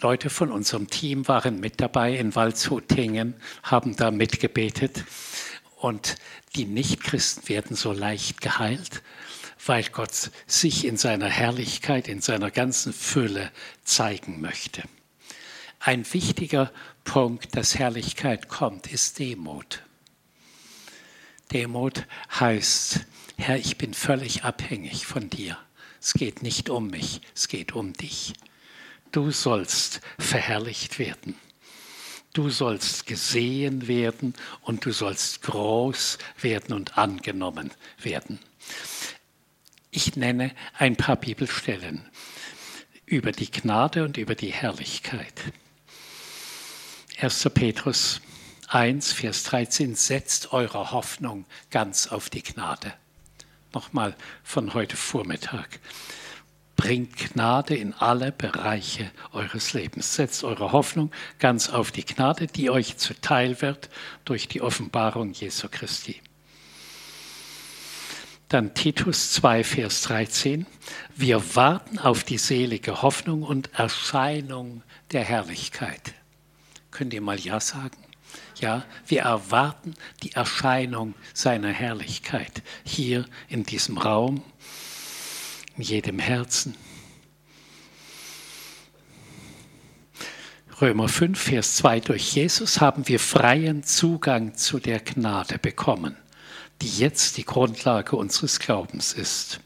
Leute 0.01 0.31
von 0.31 0.51
unserem 0.51 0.89
Team 0.89 1.27
waren 1.27 1.59
mit 1.59 1.79
dabei 1.79 2.17
in 2.17 2.33
Waldshutingen, 2.33 3.35
haben 3.61 3.95
da 3.95 4.09
mitgebetet. 4.09 5.05
Und 5.75 6.15
die 6.55 6.65
Nichtchristen 6.65 7.47
werden 7.47 7.75
so 7.75 7.91
leicht 7.91 8.41
geheilt, 8.41 9.03
weil 9.63 9.83
Gott 9.83 10.31
sich 10.47 10.85
in 10.85 10.97
seiner 10.97 11.27
Herrlichkeit, 11.27 12.07
in 12.07 12.19
seiner 12.19 12.49
ganzen 12.49 12.93
Fülle 12.93 13.51
zeigen 13.83 14.41
möchte. 14.41 14.83
Ein 15.79 16.11
wichtiger 16.13 16.71
Punkt, 17.03 17.55
dass 17.55 17.77
Herrlichkeit 17.77 18.47
kommt, 18.47 18.91
ist 18.91 19.19
Demut. 19.19 19.83
Demut 21.51 22.07
heißt, 22.39 23.01
Herr, 23.37 23.57
ich 23.57 23.77
bin 23.77 23.93
völlig 23.93 24.43
abhängig 24.45 25.05
von 25.05 25.29
dir. 25.29 25.57
Es 25.99 26.13
geht 26.13 26.41
nicht 26.41 26.71
um 26.71 26.87
mich, 26.87 27.21
es 27.35 27.47
geht 27.47 27.73
um 27.73 27.93
dich. 27.93 28.33
Du 29.11 29.31
sollst 29.31 30.01
verherrlicht 30.17 30.99
werden. 30.99 31.35
Du 32.33 32.49
sollst 32.49 33.05
gesehen 33.05 33.87
werden 33.87 34.33
und 34.61 34.85
du 34.85 34.91
sollst 34.91 35.41
groß 35.41 36.17
werden 36.39 36.73
und 36.73 36.97
angenommen 36.97 37.71
werden. 38.01 38.39
Ich 39.89 40.15
nenne 40.15 40.51
ein 40.77 40.95
paar 40.95 41.17
Bibelstellen 41.17 42.09
über 43.05 43.33
die 43.33 43.51
Gnade 43.51 44.05
und 44.05 44.15
über 44.15 44.35
die 44.35 44.53
Herrlichkeit. 44.53 45.33
1. 47.19 47.49
Petrus 47.53 48.21
1, 48.69 49.11
Vers 49.11 49.43
13, 49.43 49.95
setzt 49.95 50.53
eure 50.53 50.91
Hoffnung 50.91 51.45
ganz 51.69 52.07
auf 52.07 52.29
die 52.29 52.41
Gnade. 52.41 52.93
Nochmal 53.73 54.15
von 54.43 54.73
heute 54.73 54.95
Vormittag. 54.95 55.81
Bringt 56.81 57.15
Gnade 57.15 57.75
in 57.75 57.93
alle 57.93 58.31
Bereiche 58.31 59.11
eures 59.33 59.73
Lebens. 59.73 60.15
Setzt 60.15 60.43
eure 60.43 60.71
Hoffnung 60.71 61.11
ganz 61.37 61.69
auf 61.69 61.91
die 61.91 62.03
Gnade, 62.03 62.47
die 62.47 62.71
euch 62.71 62.97
zuteil 62.97 63.61
wird 63.61 63.91
durch 64.25 64.47
die 64.47 64.63
Offenbarung 64.63 65.31
Jesu 65.31 65.67
Christi. 65.69 66.19
Dann 68.49 68.73
Titus 68.73 69.31
2, 69.33 69.63
Vers 69.63 70.01
13. 70.01 70.65
Wir 71.15 71.55
warten 71.55 71.99
auf 71.99 72.23
die 72.23 72.39
selige 72.39 73.03
Hoffnung 73.03 73.43
und 73.43 73.69
Erscheinung 73.75 74.81
der 75.11 75.23
Herrlichkeit. 75.23 76.15
Könnt 76.89 77.13
ihr 77.13 77.21
mal 77.21 77.39
Ja 77.39 77.59
sagen? 77.59 77.97
Ja, 78.55 78.85
wir 79.05 79.21
erwarten 79.21 79.93
die 80.23 80.31
Erscheinung 80.31 81.13
seiner 81.35 81.69
Herrlichkeit 81.69 82.63
hier 82.83 83.25
in 83.49 83.65
diesem 83.65 83.99
Raum, 83.99 84.43
in 85.81 85.87
jedem 85.87 86.19
Herzen. 86.19 86.75
Römer 90.79 91.07
5, 91.07 91.39
Vers 91.39 91.75
2, 91.75 91.99
durch 91.99 92.33
Jesus 92.33 92.81
haben 92.81 93.07
wir 93.07 93.19
freien 93.19 93.83
Zugang 93.83 94.55
zu 94.55 94.79
der 94.79 94.99
Gnade 94.99 95.59
bekommen 95.59 96.17
die 96.81 96.89
jetzt 96.89 97.37
die 97.37 97.45
Grundlage 97.45 98.15
unseres 98.15 98.59
Glaubens 98.59 99.13
ist. 99.13 99.59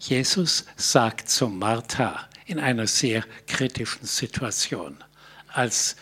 Jesus 0.00 0.66
sagt 0.76 1.28
zu 1.28 1.48
Martha 1.48 2.28
in 2.46 2.58
einer 2.58 2.86
sehr 2.86 3.24
kritischen 3.46 4.06
Situation, 4.06 5.02
als 5.48 5.96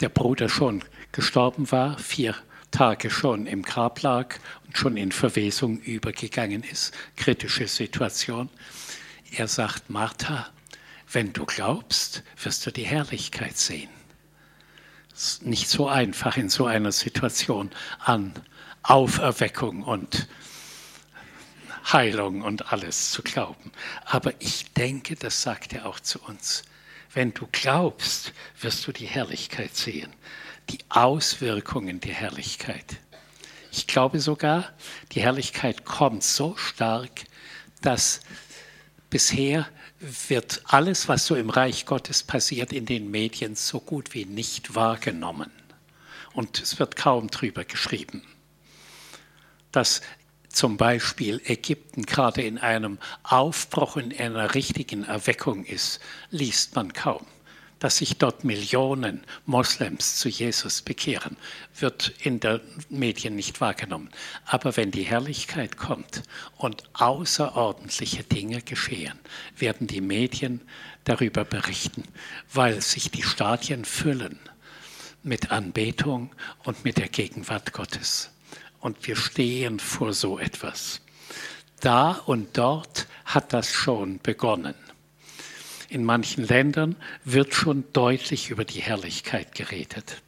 der 0.00 0.08
Bruder 0.08 0.48
schon 0.48 0.84
gestorben 1.12 1.70
war, 1.70 1.98
vier 1.98 2.34
Tage 2.70 3.10
schon 3.10 3.46
im 3.46 3.62
Grab 3.62 4.02
lag 4.02 4.36
und 4.66 4.76
schon 4.76 4.96
in 4.96 5.12
Verwesung 5.12 5.80
übergegangen 5.80 6.62
ist, 6.62 6.94
kritische 7.16 7.68
Situation. 7.68 8.48
Er 9.32 9.48
sagt, 9.48 9.90
Martha, 9.90 10.48
wenn 11.12 11.32
du 11.32 11.44
glaubst, 11.44 12.22
wirst 12.42 12.64
du 12.66 12.70
die 12.70 12.84
Herrlichkeit 12.84 13.56
sehen 13.56 13.90
nicht 15.42 15.68
so 15.68 15.88
einfach 15.88 16.36
in 16.36 16.48
so 16.48 16.66
einer 16.66 16.92
Situation 16.92 17.70
an 18.00 18.32
Auferweckung 18.82 19.82
und 19.82 20.28
Heilung 21.92 22.42
und 22.42 22.72
alles 22.72 23.10
zu 23.10 23.22
glauben. 23.22 23.72
Aber 24.04 24.32
ich 24.38 24.72
denke, 24.72 25.16
das 25.16 25.42
sagt 25.42 25.72
er 25.72 25.86
auch 25.86 26.00
zu 26.00 26.20
uns. 26.20 26.62
Wenn 27.12 27.34
du 27.34 27.48
glaubst, 27.50 28.32
wirst 28.60 28.86
du 28.86 28.92
die 28.92 29.06
Herrlichkeit 29.06 29.76
sehen, 29.76 30.12
die 30.70 30.78
Auswirkungen 30.88 32.00
der 32.00 32.14
Herrlichkeit. 32.14 32.96
Ich 33.72 33.86
glaube 33.86 34.20
sogar, 34.20 34.72
die 35.12 35.20
Herrlichkeit 35.20 35.84
kommt 35.84 36.22
so 36.22 36.56
stark, 36.56 37.24
dass 37.82 38.20
bisher 39.10 39.68
wird 40.28 40.62
alles, 40.64 41.08
was 41.08 41.26
so 41.26 41.34
im 41.34 41.50
Reich 41.50 41.86
Gottes 41.86 42.22
passiert, 42.22 42.72
in 42.72 42.86
den 42.86 43.10
Medien 43.10 43.56
so 43.56 43.80
gut 43.80 44.14
wie 44.14 44.24
nicht 44.24 44.74
wahrgenommen. 44.74 45.50
Und 46.32 46.60
es 46.60 46.78
wird 46.78 46.96
kaum 46.96 47.28
drüber 47.28 47.64
geschrieben. 47.64 48.22
Dass 49.72 50.00
zum 50.48 50.76
Beispiel 50.76 51.40
Ägypten 51.44 52.06
gerade 52.06 52.42
in 52.42 52.58
einem 52.58 52.98
Aufbruch, 53.22 53.96
in 53.96 54.16
einer 54.16 54.54
richtigen 54.54 55.04
Erweckung 55.04 55.64
ist, 55.64 56.00
liest 56.30 56.76
man 56.76 56.92
kaum 56.92 57.26
dass 57.80 57.96
sich 57.96 58.18
dort 58.18 58.44
Millionen 58.44 59.24
Moslems 59.46 60.16
zu 60.16 60.28
Jesus 60.28 60.82
bekehren, 60.82 61.36
wird 61.78 62.12
in 62.22 62.38
den 62.38 62.60
Medien 62.90 63.34
nicht 63.34 63.60
wahrgenommen. 63.60 64.10
Aber 64.44 64.76
wenn 64.76 64.90
die 64.90 65.02
Herrlichkeit 65.02 65.76
kommt 65.76 66.22
und 66.56 66.84
außerordentliche 66.92 68.22
Dinge 68.22 68.62
geschehen, 68.62 69.18
werden 69.56 69.86
die 69.86 70.02
Medien 70.02 70.60
darüber 71.04 71.44
berichten, 71.44 72.04
weil 72.52 72.80
sich 72.82 73.10
die 73.10 73.22
Stadien 73.22 73.84
füllen 73.84 74.38
mit 75.22 75.50
Anbetung 75.50 76.34
und 76.64 76.84
mit 76.84 76.98
der 76.98 77.08
Gegenwart 77.08 77.72
Gottes. 77.72 78.30
Und 78.80 79.06
wir 79.06 79.16
stehen 79.16 79.80
vor 79.80 80.12
so 80.12 80.38
etwas. 80.38 81.00
Da 81.80 82.12
und 82.26 82.58
dort 82.58 83.06
hat 83.24 83.52
das 83.54 83.70
schon 83.72 84.18
begonnen. 84.22 84.74
In 85.90 86.04
manchen 86.04 86.46
Ländern 86.46 86.94
wird 87.24 87.52
schon 87.52 87.82
deutlich 87.92 88.50
über 88.50 88.64
die 88.64 88.80
Herrlichkeit 88.80 89.56
geredet. 89.56 90.22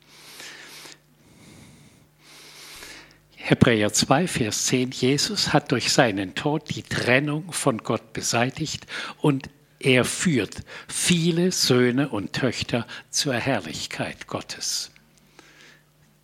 Hebräer 3.37 3.93
2, 3.93 4.27
Vers 4.27 4.67
10, 4.67 4.91
Jesus 4.91 5.53
hat 5.53 5.71
durch 5.71 5.93
seinen 5.93 6.35
Tod 6.35 6.75
die 6.75 6.83
Trennung 6.83 7.53
von 7.53 7.79
Gott 7.79 8.13
beseitigt 8.13 8.87
und 9.21 9.51
er 9.79 10.05
führt 10.05 10.63
viele 10.89 11.53
Söhne 11.53 12.09
und 12.09 12.33
Töchter 12.33 12.85
zur 13.11 13.35
Herrlichkeit 13.35 14.27
Gottes. 14.27 14.91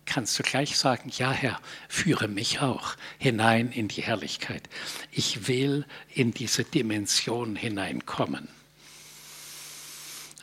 Kannst 0.05 0.37
du 0.37 0.43
gleich 0.43 0.77
sagen, 0.77 1.11
ja 1.17 1.31
Herr, 1.31 1.61
führe 1.87 2.27
mich 2.27 2.59
auch 2.59 2.95
hinein 3.17 3.71
in 3.71 3.87
die 3.87 4.01
Herrlichkeit. 4.01 4.67
Ich 5.11 5.47
will 5.47 5.85
in 6.13 6.33
diese 6.33 6.65
Dimension 6.65 7.55
hineinkommen 7.55 8.49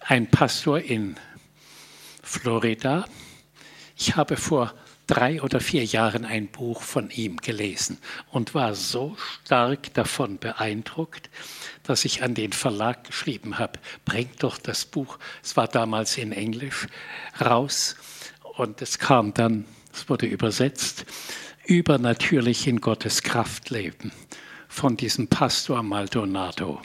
ein 0.09 0.31
Pastor 0.31 0.79
in 0.79 1.17
Florida. 2.23 3.07
Ich 3.97 4.15
habe 4.15 4.37
vor 4.37 4.73
drei 5.09 5.43
oder 5.43 5.61
vier 5.61 5.85
Jahren 5.85 6.25
ein 6.25 6.47
Buch 6.47 6.83
von 6.83 7.11
ihm 7.11 7.39
gelesen 7.39 7.99
und 8.31 8.55
war 8.55 8.75
so 8.75 9.17
stark 9.45 9.93
davon 9.95 10.39
beeindruckt, 10.39 11.29
dass 11.83 12.05
ich 12.05 12.23
an 12.23 12.35
den 12.35 12.53
Verlag 12.53 13.05
geschrieben 13.05 13.59
habe, 13.59 13.81
bringt 14.05 14.43
doch 14.43 14.59
das 14.59 14.85
Buch, 14.85 15.19
es 15.43 15.57
war 15.57 15.67
damals 15.67 16.19
in 16.19 16.33
Englisch, 16.33 16.87
raus 17.41 17.97
und 18.57 18.83
es 18.83 18.99
kam 18.99 19.35
dann, 19.35 19.65
es 19.93 20.09
wurde 20.09 20.27
übersetzt, 20.27 21.05
übernatürlich 21.65 22.69
in 22.69 22.81
Gottes 22.81 23.23
Kraft 23.23 23.71
leben 23.71 24.13
von 24.69 24.97
diesem 24.97 25.27
Pastor 25.29 25.83
Maldonado. 25.83 26.81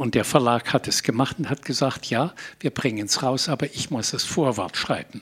Und 0.00 0.14
der 0.14 0.24
Verlag 0.24 0.72
hat 0.72 0.88
es 0.88 1.02
gemacht 1.02 1.38
und 1.38 1.50
hat 1.50 1.62
gesagt, 1.62 2.06
ja, 2.06 2.32
wir 2.58 2.70
bringen 2.70 3.04
es 3.04 3.22
raus, 3.22 3.50
aber 3.50 3.66
ich 3.66 3.90
muss 3.90 4.12
das 4.12 4.24
Vorwort 4.24 4.78
schreiben. 4.78 5.20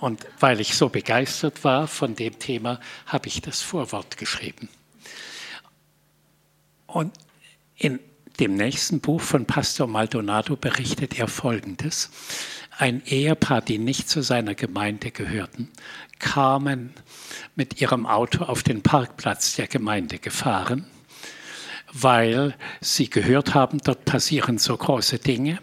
Und 0.00 0.26
weil 0.40 0.58
ich 0.58 0.74
so 0.74 0.88
begeistert 0.88 1.62
war 1.62 1.86
von 1.86 2.16
dem 2.16 2.36
Thema, 2.40 2.80
habe 3.06 3.28
ich 3.28 3.40
das 3.40 3.62
Vorwort 3.62 4.16
geschrieben. 4.16 4.68
Und 6.88 7.16
in 7.76 8.00
dem 8.40 8.54
nächsten 8.54 8.98
Buch 8.98 9.20
von 9.20 9.46
Pastor 9.46 9.86
Maldonado 9.86 10.56
berichtet 10.56 11.16
er 11.16 11.28
Folgendes. 11.28 12.10
Ein 12.78 13.04
Ehepaar, 13.06 13.62
die 13.62 13.78
nicht 13.78 14.08
zu 14.08 14.22
seiner 14.24 14.56
Gemeinde 14.56 15.12
gehörten, 15.12 15.70
kamen 16.18 16.94
mit 17.54 17.80
ihrem 17.80 18.06
Auto 18.06 18.42
auf 18.42 18.64
den 18.64 18.82
Parkplatz 18.82 19.54
der 19.54 19.68
Gemeinde 19.68 20.18
gefahren 20.18 20.84
weil 21.92 22.54
sie 22.80 23.10
gehört 23.10 23.54
haben, 23.54 23.78
dort 23.78 24.04
passieren 24.04 24.58
so 24.58 24.76
große 24.76 25.18
Dinge 25.18 25.58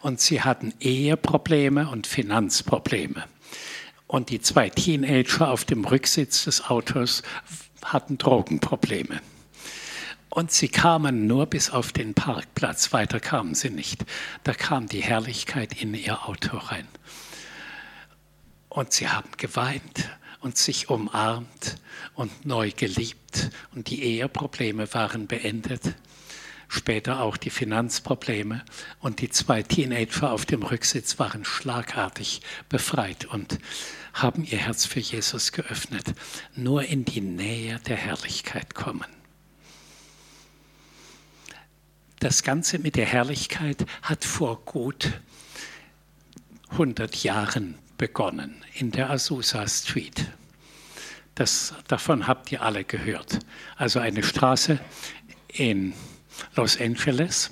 und 0.00 0.20
sie 0.20 0.42
hatten 0.42 0.74
Eheprobleme 0.80 1.88
und 1.88 2.06
Finanzprobleme. 2.06 3.24
Und 4.06 4.30
die 4.30 4.40
zwei 4.40 4.68
Teenager 4.70 5.50
auf 5.50 5.64
dem 5.64 5.84
Rücksitz 5.84 6.44
des 6.44 6.68
Autos 6.68 7.22
hatten 7.84 8.18
Drogenprobleme. 8.18 9.20
Und 10.28 10.52
sie 10.52 10.68
kamen 10.68 11.26
nur 11.26 11.46
bis 11.46 11.70
auf 11.70 11.92
den 11.92 12.14
Parkplatz, 12.14 12.92
weiter 12.92 13.18
kamen 13.18 13.54
sie 13.54 13.70
nicht. 13.70 14.04
Da 14.44 14.52
kam 14.52 14.86
die 14.86 15.02
Herrlichkeit 15.02 15.80
in 15.80 15.94
ihr 15.94 16.28
Auto 16.28 16.56
rein. 16.56 16.86
Und 18.68 18.92
sie 18.92 19.08
haben 19.08 19.30
geweint 19.36 20.08
und 20.40 20.56
sich 20.56 20.88
umarmt 20.88 21.76
und 22.14 22.46
neu 22.46 22.70
geliebt. 22.74 23.50
Und 23.74 23.90
die 23.90 24.02
Eheprobleme 24.02 24.92
waren 24.94 25.26
beendet. 25.26 25.94
Später 26.68 27.20
auch 27.20 27.36
die 27.36 27.50
Finanzprobleme. 27.50 28.64
Und 29.00 29.20
die 29.20 29.30
zwei 29.30 29.62
Teenager 29.62 30.32
auf 30.32 30.46
dem 30.46 30.62
Rücksitz 30.62 31.18
waren 31.18 31.44
schlagartig 31.44 32.40
befreit 32.68 33.26
und 33.26 33.58
haben 34.12 34.44
ihr 34.44 34.58
Herz 34.58 34.86
für 34.86 35.00
Jesus 35.00 35.52
geöffnet. 35.52 36.14
Nur 36.54 36.84
in 36.84 37.04
die 37.04 37.20
Nähe 37.20 37.78
der 37.80 37.96
Herrlichkeit 37.96 38.74
kommen. 38.74 39.06
Das 42.20 42.42
Ganze 42.42 42.78
mit 42.78 42.96
der 42.96 43.06
Herrlichkeit 43.06 43.86
hat 44.02 44.24
vor 44.24 44.62
gut 44.64 45.20
100 46.70 47.22
Jahren 47.24 47.78
begonnen 48.00 48.64
in 48.72 48.90
der 48.92 49.10
Azusa 49.10 49.68
Street. 49.68 50.24
Das, 51.34 51.74
davon 51.86 52.26
habt 52.26 52.50
ihr 52.50 52.62
alle 52.62 52.82
gehört. 52.82 53.40
Also 53.76 54.00
eine 54.00 54.22
Straße 54.22 54.80
in 55.48 55.92
Los 56.56 56.80
Angeles, 56.80 57.50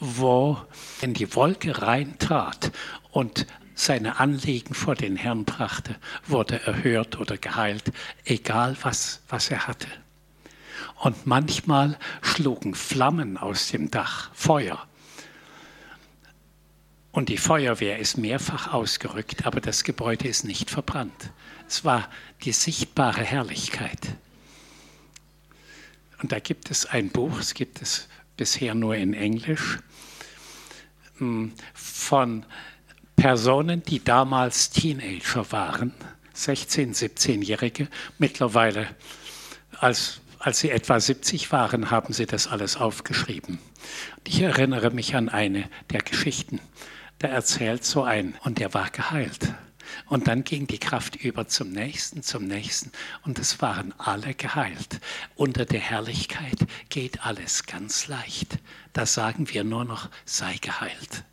wo 0.00 0.58
in 1.02 1.14
die 1.14 1.32
Wolke 1.36 1.80
reintrat 1.80 2.72
und 3.12 3.46
seine 3.76 4.18
Anliegen 4.18 4.74
vor 4.74 4.96
den 4.96 5.14
Herrn 5.14 5.44
brachte, 5.44 5.94
wurde 6.26 6.60
erhört 6.66 7.20
oder 7.20 7.38
geheilt, 7.38 7.92
egal 8.24 8.76
was, 8.82 9.20
was 9.28 9.52
er 9.52 9.68
hatte. 9.68 9.86
Und 10.96 11.28
manchmal 11.28 11.96
schlugen 12.22 12.74
Flammen 12.74 13.36
aus 13.36 13.68
dem 13.68 13.88
Dach, 13.88 14.32
Feuer. 14.34 14.84
Und 17.14 17.28
die 17.28 17.38
Feuerwehr 17.38 18.00
ist 18.00 18.18
mehrfach 18.18 18.72
ausgerückt, 18.72 19.46
aber 19.46 19.60
das 19.60 19.84
Gebäude 19.84 20.26
ist 20.26 20.44
nicht 20.44 20.68
verbrannt. 20.68 21.30
Es 21.68 21.84
war 21.84 22.10
die 22.42 22.50
sichtbare 22.50 23.22
Herrlichkeit. 23.22 24.16
Und 26.20 26.32
da 26.32 26.40
gibt 26.40 26.72
es 26.72 26.86
ein 26.86 27.10
Buch, 27.10 27.38
es 27.38 27.54
gibt 27.54 27.80
es 27.82 28.08
bisher 28.36 28.74
nur 28.74 28.96
in 28.96 29.14
Englisch, 29.14 29.78
hm, 31.18 31.52
von 31.72 32.44
Personen, 33.14 33.84
die 33.84 34.02
damals 34.02 34.70
Teenager 34.70 35.52
waren, 35.52 35.94
16-, 36.34 36.96
17-Jährige, 36.96 37.86
mittlerweile, 38.18 38.88
als, 39.78 40.20
als 40.40 40.58
sie 40.58 40.70
etwa 40.70 40.98
70 40.98 41.52
waren, 41.52 41.92
haben 41.92 42.12
sie 42.12 42.26
das 42.26 42.48
alles 42.48 42.76
aufgeschrieben. 42.76 43.60
Und 44.16 44.28
ich 44.28 44.40
erinnere 44.40 44.90
mich 44.90 45.14
an 45.14 45.28
eine 45.28 45.70
der 45.90 46.02
Geschichten. 46.02 46.58
Da 47.24 47.30
erzählt 47.30 47.86
so 47.86 48.02
ein, 48.02 48.34
und 48.44 48.58
der 48.58 48.74
war 48.74 48.90
geheilt. 48.90 49.54
Und 50.08 50.28
dann 50.28 50.44
ging 50.44 50.66
die 50.66 50.78
Kraft 50.78 51.16
über 51.16 51.48
zum 51.48 51.70
nächsten, 51.70 52.22
zum 52.22 52.46
nächsten. 52.46 52.92
Und 53.22 53.38
es 53.38 53.62
waren 53.62 53.94
alle 53.96 54.34
geheilt. 54.34 55.00
Unter 55.34 55.64
der 55.64 55.80
Herrlichkeit 55.80 56.58
geht 56.90 57.24
alles 57.24 57.64
ganz 57.64 58.08
leicht. 58.08 58.58
Da 58.92 59.06
sagen 59.06 59.48
wir 59.48 59.64
nur 59.64 59.86
noch, 59.86 60.10
sei 60.26 60.58
geheilt. 60.60 61.24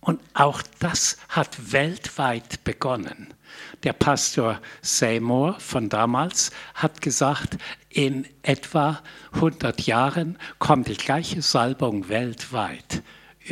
Und 0.00 0.22
auch 0.32 0.62
das 0.78 1.18
hat 1.28 1.70
weltweit 1.70 2.64
begonnen. 2.64 3.34
Der 3.82 3.92
Pastor 3.92 4.58
Seymour 4.80 5.60
von 5.60 5.90
damals 5.90 6.50
hat 6.72 7.02
gesagt, 7.02 7.58
in 7.90 8.26
etwa 8.40 9.02
100 9.32 9.82
Jahren 9.82 10.38
kommt 10.58 10.88
die 10.88 10.96
gleiche 10.96 11.42
Salbung 11.42 12.08
weltweit 12.08 13.02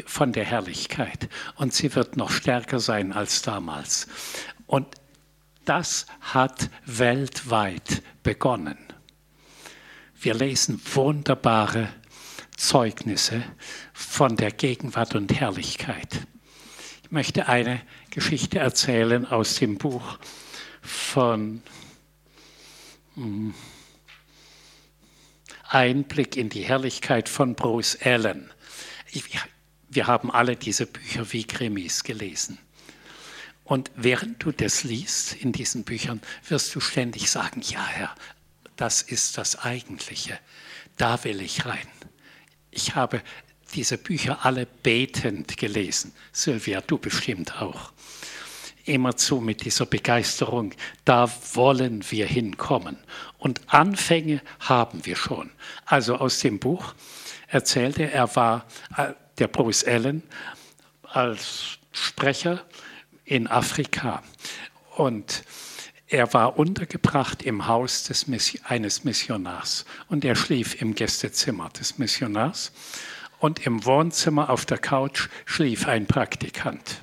von 0.07 0.33
der 0.33 0.44
Herrlichkeit 0.44 1.29
und 1.57 1.72
sie 1.72 1.94
wird 1.94 2.16
noch 2.16 2.31
stärker 2.31 2.79
sein 2.81 3.12
als 3.12 3.42
damals. 3.42 4.07
Und 4.66 4.87
das 5.64 6.07
hat 6.20 6.70
weltweit 6.87 8.03
begonnen. 8.22 8.79
Wir 10.20 10.35
lesen 10.35 10.81
wunderbare 10.94 11.88
Zeugnisse 12.57 13.42
von 13.92 14.37
der 14.37 14.51
Gegenwart 14.51 15.14
und 15.14 15.33
Herrlichkeit. 15.38 16.27
Ich 17.05 17.11
möchte 17.11 17.48
eine 17.48 17.81
Geschichte 18.11 18.59
erzählen 18.59 19.24
aus 19.24 19.55
dem 19.55 19.79
Buch 19.79 20.18
von 20.83 21.62
hm, 23.14 23.55
Einblick 25.68 26.37
in 26.37 26.48
die 26.48 26.62
Herrlichkeit 26.62 27.29
von 27.29 27.55
Bruce 27.55 27.98
Allen. 28.03 28.51
Ich, 29.11 29.24
wir 29.88 30.07
haben 30.07 30.31
alle 30.31 30.57
diese 30.57 30.87
Bücher 30.87 31.33
wie 31.33 31.44
Krimis 31.44 32.05
gelesen. 32.05 32.59
Und 33.64 33.90
während 33.96 34.42
du 34.42 34.53
das 34.53 34.83
liest 34.85 35.35
in 35.35 35.53
diesen 35.53 35.85
Büchern, 35.85 36.22
wirst 36.48 36.74
du 36.74 36.81
ständig 36.81 37.31
sagen, 37.31 37.61
ja 37.62 37.87
Herr, 37.87 38.14
das 38.77 39.03
ist 39.03 39.37
das 39.37 39.59
Eigentliche. 39.59 40.38
Da 40.96 41.22
will 41.24 41.42
ich 41.42 41.66
rein. 41.66 41.87
Ich 42.70 42.94
habe 42.94 43.22
diese 43.74 43.98
Bücher 43.98 44.44
alle 44.44 44.66
betend 44.66 45.57
gelesen. 45.57 46.12
Sylvia, 46.33 46.81
du 46.81 46.98
bestimmt 46.98 47.61
auch. 47.61 47.92
Immerzu 48.85 49.40
mit 49.40 49.64
dieser 49.66 49.85
Begeisterung, 49.85 50.72
da 51.05 51.31
wollen 51.53 52.03
wir 52.11 52.27
hinkommen. 52.27 52.96
Und 53.37 53.61
Anfänge 53.66 54.40
haben 54.61 55.05
wir 55.05 55.16
schon. 55.16 55.51
Also 55.85 56.16
aus 56.16 56.38
dem 56.40 56.59
Buch 56.59 56.94
erzählte 57.48 58.11
er, 58.11 58.35
war 58.35 58.66
äh, 58.96 59.12
der 59.38 59.48
Bruce 59.48 59.85
Allen 59.85 60.22
als 61.03 61.79
Sprecher 61.92 62.64
in 63.24 63.46
Afrika. 63.46 64.22
Und 64.96 65.44
er 66.07 66.33
war 66.33 66.59
untergebracht 66.59 67.42
im 67.42 67.66
Haus 67.66 68.05
des, 68.05 68.27
eines 68.64 69.05
Missionars 69.05 69.85
und 70.09 70.24
er 70.24 70.37
schlief 70.37 70.81
im 70.81 70.94
Gästezimmer 70.94 71.68
des 71.70 71.98
Missionars 71.98 72.72
und 73.40 73.66
im 73.66 73.85
Wohnzimmer 73.85 74.51
auf 74.51 74.64
der 74.64 74.79
Couch 74.79 75.29
schlief 75.44 75.87
ein 75.87 76.07
Praktikant. 76.07 77.03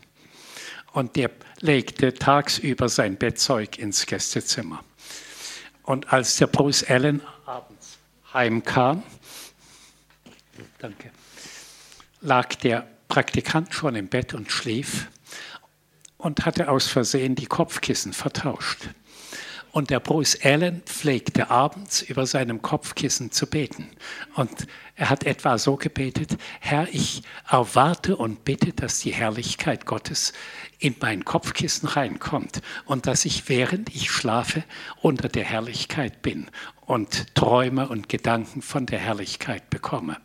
Und 0.92 1.16
der 1.16 1.30
legte 1.60 2.14
tagsüber 2.14 2.90
sein 2.90 3.18
Bettzeug 3.18 3.78
ins 3.78 4.06
Gästezimmer. 4.06 4.84
Und 5.84 6.12
als 6.12 6.38
der 6.38 6.48
Bruce 6.48 6.84
Allen 6.84 7.22
abends 7.46 8.00
heimkam, 8.34 9.04
danke, 10.80 11.12
lag 12.26 12.56
der 12.56 12.88
Praktikant 13.08 13.74
schon 13.74 13.96
im 13.96 14.08
Bett 14.08 14.34
und 14.34 14.52
schlief 14.52 15.10
und 16.18 16.46
hatte 16.46 16.70
aus 16.70 16.88
Versehen 16.88 17.36
die 17.36 17.46
Kopfkissen 17.46 18.14
vertauscht. 18.14 18.90
Und 19.72 19.90
der 19.90 20.00
Bruce 20.00 20.40
Allen 20.42 20.82
pflegte 20.86 21.52
abends 21.52 22.02
über 22.02 22.26
seinem 22.26 22.62
Kopfkissen 22.62 23.32
zu 23.32 23.46
beten. 23.46 23.90
Und 24.34 24.68
er 24.96 25.10
hat 25.10 25.26
etwa 25.26 25.58
so 25.58 25.76
gebetet, 25.76 26.38
Herr, 26.62 26.88
ich 26.94 27.24
erwarte 27.50 28.16
und 28.16 28.46
bitte, 28.46 28.72
dass 28.72 29.02
die 29.02 29.14
Herrlichkeit 29.14 29.86
Gottes 29.86 30.32
in 30.80 30.96
mein 31.02 31.26
Kopfkissen 31.26 31.90
reinkommt 31.90 32.62
und 32.86 33.06
dass 33.06 33.26
ich, 33.26 33.50
während 33.50 33.94
ich 33.94 34.10
schlafe, 34.10 34.64
unter 35.02 35.28
der 35.28 35.44
Herrlichkeit 35.44 36.22
bin 36.22 36.48
und 36.86 37.36
Träume 37.36 37.90
und 37.90 38.08
Gedanken 38.08 38.62
von 38.62 38.86
der 38.86 39.00
Herrlichkeit 39.00 39.70
bekomme. 39.70 40.18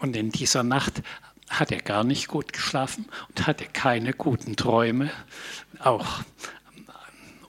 Und 0.00 0.16
in 0.16 0.30
dieser 0.30 0.62
Nacht 0.62 1.02
hat 1.48 1.72
er 1.72 1.80
gar 1.80 2.04
nicht 2.04 2.28
gut 2.28 2.52
geschlafen 2.52 3.06
und 3.28 3.46
hatte 3.46 3.66
keine 3.66 4.12
guten 4.12 4.56
Träume, 4.56 5.10
auch 5.78 6.22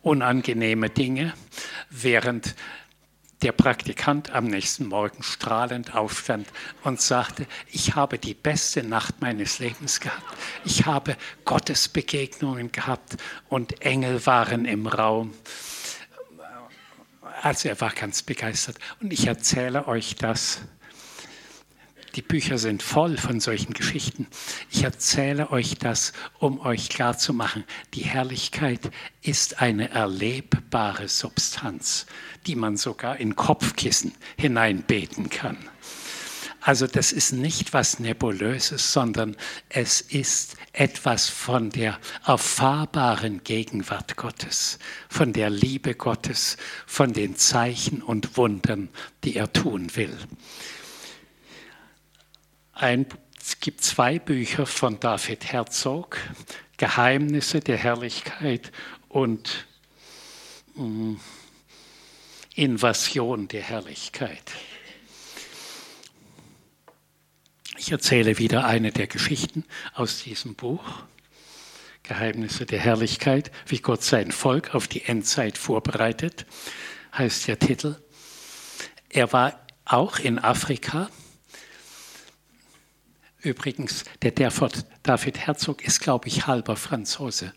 unangenehme 0.02 0.90
Dinge, 0.90 1.34
während 1.90 2.56
der 3.42 3.52
Praktikant 3.52 4.32
am 4.32 4.46
nächsten 4.46 4.88
Morgen 4.88 5.24
strahlend 5.24 5.96
aufstand 5.96 6.48
und 6.84 7.02
sagte, 7.02 7.48
ich 7.72 7.96
habe 7.96 8.20
die 8.20 8.36
beste 8.36 8.84
Nacht 8.84 9.22
meines 9.22 9.60
Lebens 9.60 10.00
gehabt. 10.00 10.24
Ich 10.64 10.86
habe 10.86 11.18
Gottes 11.44 11.88
Begegnungen 11.88 12.72
gehabt 12.72 13.18
und 13.50 13.82
Engel 13.82 14.26
waren 14.26 14.66
im 14.66 14.86
Raum. 14.86 15.34
Also 17.42 17.70
er 17.70 17.82
war 17.82 17.92
ganz 17.92 18.22
begeistert. 18.22 18.78
Und 19.02 19.12
ich 19.12 19.26
erzähle 19.26 19.88
euch 19.88 20.16
das 20.16 20.62
die 22.15 22.21
Bücher 22.21 22.58
sind 22.58 22.84
voll 22.84 23.17
von 23.17 23.39
solchen 23.39 23.74
Geschichten. 23.74 24.28
Ich 24.69 24.84
erzähle 24.84 25.52
euch 25.52 25.76
das, 25.76 26.13
um 26.39 26.60
euch 26.60 26.89
klarzumachen, 26.89 27.63
die 27.93 28.04
Herrlichkeit 28.04 28.91
ist 29.21 29.62
eine 29.62 29.89
erlebbare 29.91 31.08
Substanz, 31.08 32.06
die 32.47 32.56
man 32.56 32.76
sogar 32.78 33.17
in 33.17 33.36
Kopfkissen 33.36 34.13
hineinbeten 34.38 35.30
kann. 35.30 35.58
Also 36.63 36.86
das 36.86 37.12
ist 37.12 37.32
nicht 37.32 37.74
was 37.74 37.97
Nebulöses, 37.97 38.93
sondern 38.93 39.36
es 39.69 40.00
ist 40.00 40.58
etwas 40.74 41.28
von 41.28 41.71
der 41.71 41.97
erfahrbaren 42.24 43.43
Gegenwart 43.43 44.15
Gottes, 44.15 44.78
von 45.10 45.34
der 45.34 45.50
Liebe 45.50 45.95
Gottes, 45.95 46.58
von 46.86 47.13
den 47.13 47.36
Zeichen 47.36 48.04
und 48.04 48.38
Wundern, 48.38 48.89
die 49.24 49.38
er 49.38 49.52
tun 49.52 49.95
will 49.95 50.15
ein, 52.82 53.06
es 53.39 53.60
gibt 53.60 53.84
zwei 53.84 54.20
Bücher 54.20 54.65
von 54.65 55.00
David 55.00 55.52
Herzog, 55.52 56.17
Geheimnisse 56.78 57.60
der 57.60 57.78
Herrlichkeit 57.78 58.72
und 59.08 59.67
äh, 60.78 61.15
Invasion 62.56 63.48
der 63.48 63.62
Herrlichkeit. 63.62 64.44
Ich 67.78 67.91
erzähle 67.91 68.38
wieder 68.38 68.65
eine 68.65 68.91
der 68.91 69.08
Geschichten 69.08 69.63
aus 69.94 70.24
diesem 70.24 70.56
Buch, 70.56 70.84
Geheimnisse 72.04 72.65
der 72.65 72.80
Herrlichkeit, 72.80 73.52
wie 73.67 73.80
Gott 73.80 74.04
sein 74.04 74.32
Volk 74.32 74.76
auf 74.76 74.88
die 74.88 75.04
Endzeit 75.04 75.58
vorbereitet, 75.58 76.46
heißt 77.15 77.48
der 77.48 77.60
Titel. 77.60 77.96
Er 79.10 79.32
war 79.34 79.65
auch 79.86 80.20
in 80.20 80.39
Afrika 80.39 81.10
Übrigens, 83.41 84.04
der 84.21 84.32
David 84.32 85.38
Herzog 85.39 85.84
ist, 85.84 85.99
glaube 85.99 86.27
ich, 86.27 86.45
halber 86.45 86.75
Franzose 86.75 87.54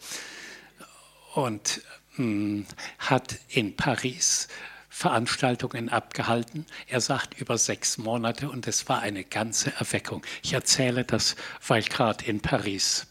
und 1.35 1.83
mh, 2.17 2.25
hm, 2.25 2.67
hat 2.99 3.39
in 3.49 3.77
Paris 3.77 4.49
Veranstaltungen 4.89 5.89
abgehalten. 5.89 6.67
Er 6.87 7.01
sagt 7.01 7.39
über 7.41 7.59
sechs 7.59 7.99
Monate 7.99 8.49
und 8.49 8.69
es 8.69 8.89
war 8.89 9.01
eine 9.01 9.25
ganze 9.25 9.73
Erweckung. 9.75 10.25
Ich 10.43 10.53
erzähle 10.53 11.05
das, 11.05 11.35
weil 11.67 11.83
gerade 11.83 12.25
in 12.25 12.41
Paris 12.41 13.07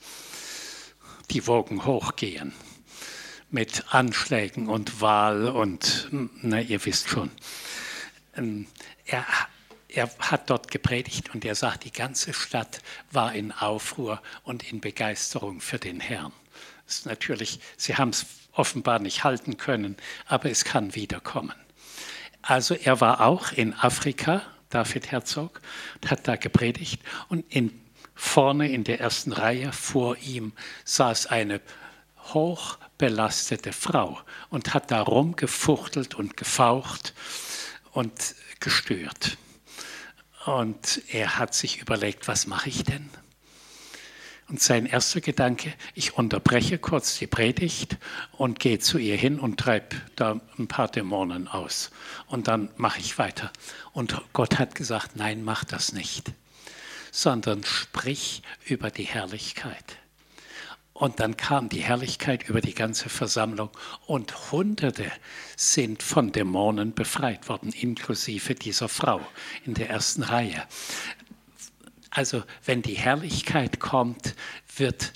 die 1.30 1.46
Wogen 1.46 1.86
hochgehen 1.86 2.54
mit 3.52 3.94
Anschlägen 3.94 4.68
und 4.68 5.02
Wahl 5.02 5.48
und, 5.48 6.08
na, 6.42 6.62
ihr 6.62 6.84
wisst 6.86 7.10
schon. 7.10 7.30
Ähm, 8.36 8.66
er, 9.06 9.26
er 9.94 10.10
hat 10.20 10.50
dort 10.50 10.72
gepredigt 10.72 11.34
und 11.34 11.46
er 11.46 11.56
sagt, 11.56 11.86
die 11.86 11.92
ganze 11.92 12.34
Stadt 12.34 12.82
war 13.12 13.34
in 13.34 13.52
Aufruhr 13.52 14.22
und 14.44 14.70
in 14.72 14.82
Begeisterung 14.82 15.62
für 15.62 15.78
den 15.78 16.00
Herrn. 16.00 16.34
Das 16.86 17.00
ist 17.00 17.06
natürlich, 17.06 17.60
sie 17.78 17.96
haben 17.96 18.10
es 18.10 18.26
offenbar 18.54 19.00
nicht 19.00 19.24
halten 19.24 19.58
können, 19.58 19.96
aber 20.26 20.50
es 20.50 20.66
kann 20.66 20.96
wiederkommen. 20.96 21.54
Also 22.42 22.76
er 22.76 23.02
war 23.02 23.22
auch 23.22 23.52
in 23.52 23.74
Afrika, 23.74 24.42
David 24.70 25.12
Herzog, 25.12 25.62
und 25.96 26.12
hat 26.12 26.28
da 26.28 26.36
gepredigt 26.36 27.02
und 27.30 27.46
in, 27.54 27.80
vorne 28.16 28.70
in 28.70 28.84
der 28.84 29.00
ersten 29.00 29.32
Reihe 29.32 29.72
vor 29.72 30.18
ihm 30.18 30.54
saß 30.86 31.28
eine 31.28 31.62
hochbelastete 32.34 33.74
Frau 33.74 34.20
und 34.50 34.74
hat 34.74 34.92
da 34.92 35.02
rumgefuchtelt 35.02 36.16
und 36.16 36.36
gefaucht 36.36 37.14
und 37.92 38.36
gestört. 38.60 39.38
Und 40.46 41.02
er 41.10 41.38
hat 41.38 41.54
sich 41.54 41.82
überlegt, 41.82 42.28
was 42.28 42.48
mache 42.48 42.70
ich 42.70 42.84
denn? 42.84 43.10
Und 44.50 44.62
sein 44.62 44.86
erster 44.86 45.22
Gedanke, 45.22 45.74
ich 45.96 46.18
unterbreche 46.18 46.78
kurz 46.78 47.18
die 47.18 47.28
Predigt 47.28 47.98
und 48.34 48.60
gehe 48.60 48.78
zu 48.78 48.98
ihr 48.98 49.16
hin 49.16 49.40
und 49.40 49.58
treibe 49.58 49.96
da 50.16 50.42
ein 50.60 50.68
paar 50.68 50.90
Dämonen 50.90 51.48
aus. 51.48 51.92
Und 52.28 52.50
dann 52.50 52.70
mache 52.76 53.00
ich 53.00 53.18
weiter. 53.18 53.52
Und 53.94 54.22
Gott 54.34 54.60
hat 54.60 54.76
gesagt, 54.76 55.16
nein, 55.16 55.44
mach 55.44 55.64
das 55.64 55.94
nicht, 55.94 56.34
sondern 57.12 57.64
sprich 57.64 58.44
über 58.66 58.92
die 58.92 59.06
Herrlichkeit. 59.06 59.98
Und 60.94 61.20
dann 61.20 61.38
kam 61.38 61.70
die 61.70 61.82
Herrlichkeit 61.82 62.48
über 62.48 62.62
die 62.62 62.76
ganze 62.76 63.10
Versammlung 63.10 63.72
und 64.06 64.52
Hunderte 64.52 65.12
sind 65.58 66.04
von 66.04 66.32
Dämonen 66.32 66.94
befreit 66.94 67.50
worden, 67.50 67.72
inklusive 67.72 68.54
dieser 68.54 68.90
Frau 68.90 69.20
in 69.66 69.74
der 69.74 69.90
ersten 69.90 70.22
Reihe. 70.22 70.64
Also 72.12 72.44
wenn 72.64 72.84
die 72.84 72.94
Herrlichkeit 72.94 73.80
kommt, 73.80 74.36
wird 74.78 75.14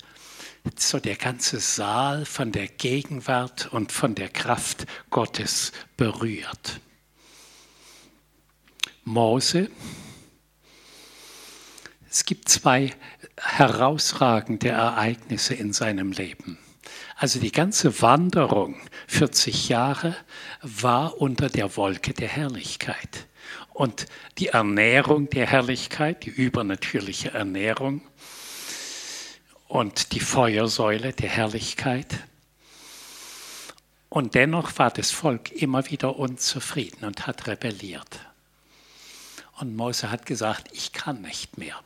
so 0.76 0.98
der 0.98 1.14
ganze 1.14 1.60
Saal 1.60 2.24
von 2.24 2.50
der 2.50 2.66
Gegenwart 2.66 3.72
und 3.72 3.92
von 3.92 4.16
der 4.16 4.28
Kraft 4.28 4.86
Gottes 5.10 5.72
berührt. 5.96 6.80
Mose, 9.04 9.70
es 12.10 12.24
gibt 12.24 12.48
zwei 12.48 12.94
herausragende 13.36 14.70
Ereignisse 14.70 15.54
in 15.54 15.72
seinem 15.72 16.12
Leben. 16.12 16.58
Also 17.16 17.40
die 17.40 17.52
ganze 17.52 18.00
Wanderung, 18.00 18.76
40 19.08 19.68
Jahre, 19.68 20.16
war 20.62 21.20
unter 21.20 21.48
der 21.48 21.76
Wolke 21.76 22.14
der 22.14 22.28
Herrlichkeit. 22.28 23.26
Und 23.72 24.06
die 24.38 24.48
Ernährung 24.48 25.28
der 25.30 25.46
Herrlichkeit, 25.46 26.24
die 26.24 26.30
übernatürliche 26.30 27.32
Ernährung 27.32 28.02
und 29.66 30.12
die 30.12 30.20
Feuersäule 30.20 31.12
der 31.12 31.28
Herrlichkeit. 31.28 32.18
Und 34.08 34.34
dennoch 34.34 34.78
war 34.78 34.90
das 34.90 35.10
Volk 35.10 35.52
immer 35.52 35.90
wieder 35.90 36.16
unzufrieden 36.16 37.04
und 37.04 37.26
hat 37.26 37.46
rebelliert. 37.46 38.20
Und 39.60 39.76
Mose 39.76 40.10
hat 40.10 40.24
gesagt, 40.24 40.68
ich 40.72 40.92
kann 40.92 41.20
nicht 41.20 41.58
mehr. 41.58 41.78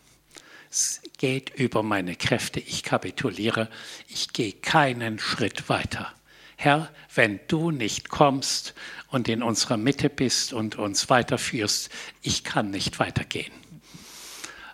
Es 0.72 1.02
geht 1.18 1.50
über 1.50 1.82
meine 1.82 2.16
Kräfte, 2.16 2.58
ich 2.58 2.82
kapituliere, 2.82 3.68
ich 4.08 4.32
gehe 4.32 4.54
keinen 4.54 5.18
Schritt 5.18 5.68
weiter. 5.68 6.10
Herr, 6.56 6.90
wenn 7.14 7.40
du 7.46 7.70
nicht 7.70 8.08
kommst 8.08 8.72
und 9.08 9.28
in 9.28 9.42
unserer 9.42 9.76
Mitte 9.76 10.08
bist 10.08 10.54
und 10.54 10.76
uns 10.76 11.10
weiterführst, 11.10 11.90
ich 12.22 12.42
kann 12.42 12.70
nicht 12.70 12.98
weitergehen. 12.98 13.52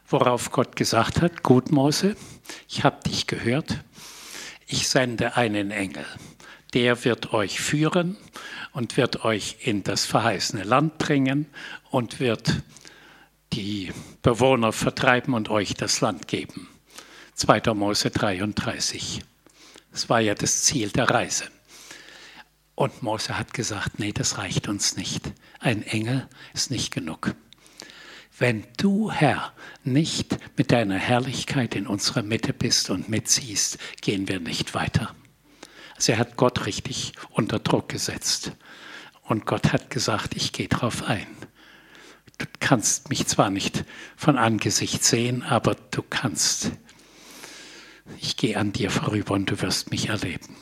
Worauf 0.06 0.52
Gott 0.52 0.76
gesagt 0.76 1.20
hat, 1.20 1.42
gut 1.42 1.72
Mose, 1.72 2.14
ich 2.68 2.84
habe 2.84 3.02
dich 3.02 3.26
gehört, 3.26 3.82
ich 4.68 4.86
sende 4.86 5.36
einen 5.36 5.72
Engel, 5.72 6.06
der 6.74 7.04
wird 7.04 7.32
euch 7.32 7.60
führen 7.60 8.16
und 8.70 8.96
wird 8.96 9.24
euch 9.24 9.56
in 9.62 9.82
das 9.82 10.06
verheißene 10.06 10.62
Land 10.62 10.98
bringen 10.98 11.46
und 11.90 12.20
wird 12.20 12.62
die 13.52 13.92
Bewohner 14.22 14.72
vertreiben 14.72 15.34
und 15.34 15.48
euch 15.48 15.74
das 15.74 16.00
Land 16.00 16.28
geben. 16.28 16.68
2. 17.34 17.74
Mose 17.74 18.10
33. 18.10 19.20
Das 19.92 20.08
war 20.08 20.20
ja 20.20 20.34
das 20.34 20.62
Ziel 20.64 20.90
der 20.90 21.08
Reise. 21.08 21.44
Und 22.74 23.02
Mose 23.02 23.38
hat 23.38 23.54
gesagt, 23.54 23.98
nee, 23.98 24.12
das 24.12 24.38
reicht 24.38 24.68
uns 24.68 24.96
nicht. 24.96 25.32
Ein 25.58 25.82
Engel 25.82 26.28
ist 26.54 26.70
nicht 26.70 26.92
genug. 26.92 27.34
Wenn 28.38 28.64
du, 28.76 29.10
Herr, 29.10 29.52
nicht 29.82 30.38
mit 30.56 30.70
deiner 30.70 30.98
Herrlichkeit 30.98 31.74
in 31.74 31.88
unserer 31.88 32.22
Mitte 32.22 32.52
bist 32.52 32.88
und 32.90 33.08
mitziehst, 33.08 33.78
gehen 34.00 34.28
wir 34.28 34.38
nicht 34.38 34.74
weiter. 34.74 35.14
Also 35.96 36.12
er 36.12 36.18
hat 36.18 36.36
Gott 36.36 36.66
richtig 36.66 37.14
unter 37.30 37.58
Druck 37.58 37.88
gesetzt. 37.88 38.52
Und 39.22 39.44
Gott 39.44 39.72
hat 39.72 39.90
gesagt, 39.90 40.36
ich 40.36 40.52
gehe 40.52 40.68
drauf 40.68 41.02
ein. 41.02 41.26
Du 42.38 42.46
kannst 42.60 43.08
mich 43.08 43.26
zwar 43.26 43.50
nicht 43.50 43.84
von 44.16 44.38
Angesicht 44.38 45.04
sehen, 45.04 45.42
aber 45.42 45.74
du 45.74 46.02
kannst. 46.02 46.70
Ich 48.20 48.36
gehe 48.36 48.56
an 48.56 48.72
dir 48.72 48.90
vorüber 48.90 49.34
und 49.34 49.50
du 49.50 49.60
wirst 49.60 49.90
mich 49.90 50.08
erleben. 50.08 50.56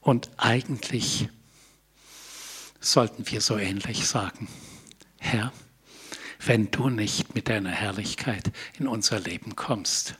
Und 0.00 0.30
eigentlich 0.36 1.28
sollten 2.80 3.28
wir 3.28 3.40
so 3.40 3.58
ähnlich 3.58 4.06
sagen, 4.06 4.48
Herr, 5.18 5.52
wenn 6.38 6.70
du 6.70 6.88
nicht 6.88 7.34
mit 7.34 7.48
deiner 7.48 7.70
Herrlichkeit 7.70 8.52
in 8.78 8.86
unser 8.86 9.18
Leben 9.18 9.56
kommst, 9.56 10.14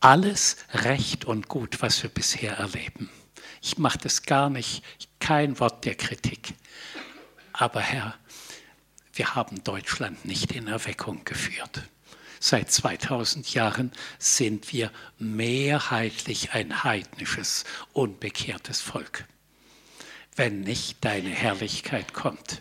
alles 0.00 0.56
recht 0.72 1.24
und 1.24 1.48
gut, 1.48 1.82
was 1.82 2.02
wir 2.02 2.10
bisher 2.10 2.58
erleben. 2.58 3.08
Ich 3.62 3.78
mache 3.78 3.98
das 3.98 4.22
gar 4.22 4.50
nicht, 4.50 4.82
kein 5.18 5.58
Wort 5.60 5.84
der 5.84 5.94
Kritik. 5.94 6.54
Aber 7.52 7.80
Herr, 7.80 8.14
wir 9.20 9.34
haben 9.34 9.62
Deutschland 9.64 10.24
nicht 10.24 10.52
in 10.52 10.66
Erweckung 10.66 11.26
geführt. 11.26 11.82
Seit 12.38 12.72
2000 12.72 13.52
Jahren 13.52 13.92
sind 14.18 14.72
wir 14.72 14.90
mehrheitlich 15.18 16.52
ein 16.52 16.84
heidnisches, 16.84 17.64
unbekehrtes 17.92 18.80
Volk. 18.80 19.26
Wenn 20.36 20.62
nicht 20.62 21.04
deine 21.04 21.28
Herrlichkeit 21.28 22.14
kommt 22.14 22.60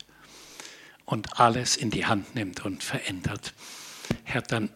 und 1.06 1.40
alles 1.40 1.78
in 1.78 1.92
die 1.92 2.08
Hand 2.08 2.36
nimmt 2.36 2.66
und 2.66 2.84
verändert, 2.84 3.54
Herr, 4.26 4.42
dann 4.42 4.70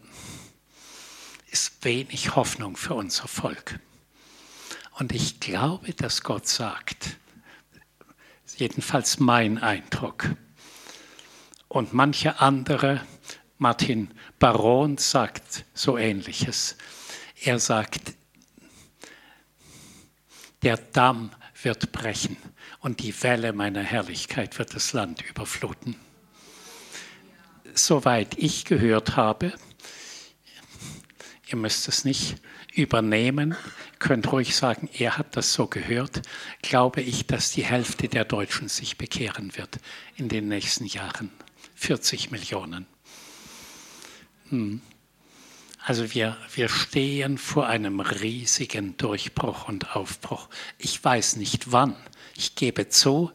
ist 1.50 1.84
wenig 1.84 2.34
Hoffnung 2.34 2.78
für 2.78 2.94
unser 2.94 3.28
Volk. 3.28 3.78
Und 4.92 5.12
ich 5.12 5.38
glaube, 5.38 5.92
dass 5.92 6.22
Gott 6.22 6.48
sagt, 6.48 7.18
jedenfalls 8.56 9.18
mein 9.18 9.58
Eindruck, 9.58 10.30
und 11.74 11.92
manche 11.92 12.40
andere 12.40 13.04
Martin 13.58 14.12
Baron 14.38 14.96
sagt 14.96 15.64
so 15.74 15.98
ähnliches. 15.98 16.76
Er 17.42 17.58
sagt, 17.58 18.14
der 20.62 20.76
Damm 20.76 21.32
wird 21.60 21.90
brechen 21.90 22.36
und 22.78 23.00
die 23.02 23.22
Welle 23.24 23.52
meiner 23.52 23.82
Herrlichkeit 23.82 24.56
wird 24.60 24.76
das 24.76 24.92
Land 24.92 25.28
überfluten. 25.28 25.96
Soweit 27.74 28.38
ich 28.38 28.64
gehört 28.64 29.16
habe, 29.16 29.52
ihr 31.48 31.56
müsst 31.56 31.88
es 31.88 32.04
nicht 32.04 32.36
übernehmen, 32.72 33.56
könnt 33.98 34.30
ruhig 34.30 34.54
sagen, 34.54 34.88
er 34.92 35.18
hat 35.18 35.36
das 35.36 35.52
so 35.52 35.66
gehört, 35.66 36.22
glaube 36.62 37.00
ich, 37.00 37.26
dass 37.26 37.50
die 37.50 37.64
Hälfte 37.64 38.08
der 38.08 38.24
Deutschen 38.24 38.68
sich 38.68 38.96
bekehren 38.96 39.56
wird 39.56 39.80
in 40.14 40.28
den 40.28 40.46
nächsten 40.46 40.84
Jahren. 40.84 41.32
40 41.84 42.30
Millionen. 42.30 42.86
Hm. 44.48 44.80
Also 45.84 46.14
wir, 46.14 46.38
wir 46.54 46.70
stehen 46.70 47.36
vor 47.36 47.66
einem 47.66 48.00
riesigen 48.00 48.96
Durchbruch 48.96 49.68
und 49.68 49.94
Aufbruch. 49.94 50.48
Ich 50.78 51.04
weiß 51.04 51.36
nicht 51.36 51.72
wann. 51.72 51.94
Ich 52.36 52.54
gebe 52.54 52.88
zu, 52.88 53.30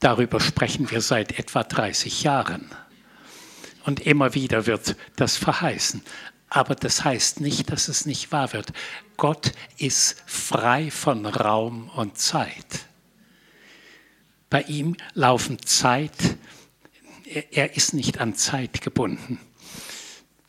darüber 0.00 0.40
sprechen 0.40 0.90
wir 0.90 1.00
seit 1.02 1.38
etwa 1.38 1.62
30 1.62 2.24
Jahren. 2.24 2.68
Und 3.84 4.00
immer 4.00 4.34
wieder 4.34 4.66
wird 4.66 4.96
das 5.14 5.36
verheißen. 5.36 6.02
Aber 6.48 6.74
das 6.74 7.04
heißt 7.04 7.40
nicht, 7.40 7.70
dass 7.70 7.86
es 7.86 8.06
nicht 8.06 8.32
wahr 8.32 8.52
wird. 8.52 8.72
Gott 9.16 9.52
ist 9.78 10.20
frei 10.26 10.90
von 10.90 11.26
Raum 11.26 11.90
und 11.90 12.18
Zeit. 12.18 12.86
Bei 14.50 14.62
ihm 14.62 14.96
laufen 15.14 15.64
Zeit, 15.64 16.36
er 17.34 17.76
ist 17.76 17.94
nicht 17.94 18.20
an 18.20 18.34
Zeit 18.34 18.80
gebunden. 18.80 19.40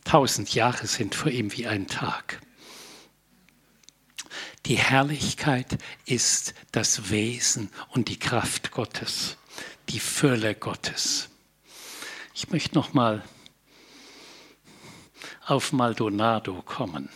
Tausend 0.04 0.54
Jahre 0.54 0.86
sind 0.86 1.14
für 1.14 1.30
ihn 1.30 1.52
wie 1.52 1.66
ein 1.66 1.88
Tag. 1.88 2.40
Die 4.66 4.78
Herrlichkeit 4.78 5.78
ist 6.04 6.54
das 6.72 7.10
Wesen 7.10 7.70
und 7.90 8.08
die 8.08 8.18
Kraft 8.18 8.70
Gottes, 8.70 9.36
die 9.88 10.00
Fülle 10.00 10.54
Gottes. 10.54 11.28
Ich 12.34 12.50
möchte 12.50 12.74
noch 12.74 12.92
mal 12.92 13.24
auf 15.44 15.72
Maldonado 15.72 16.62
kommen. 16.62 17.08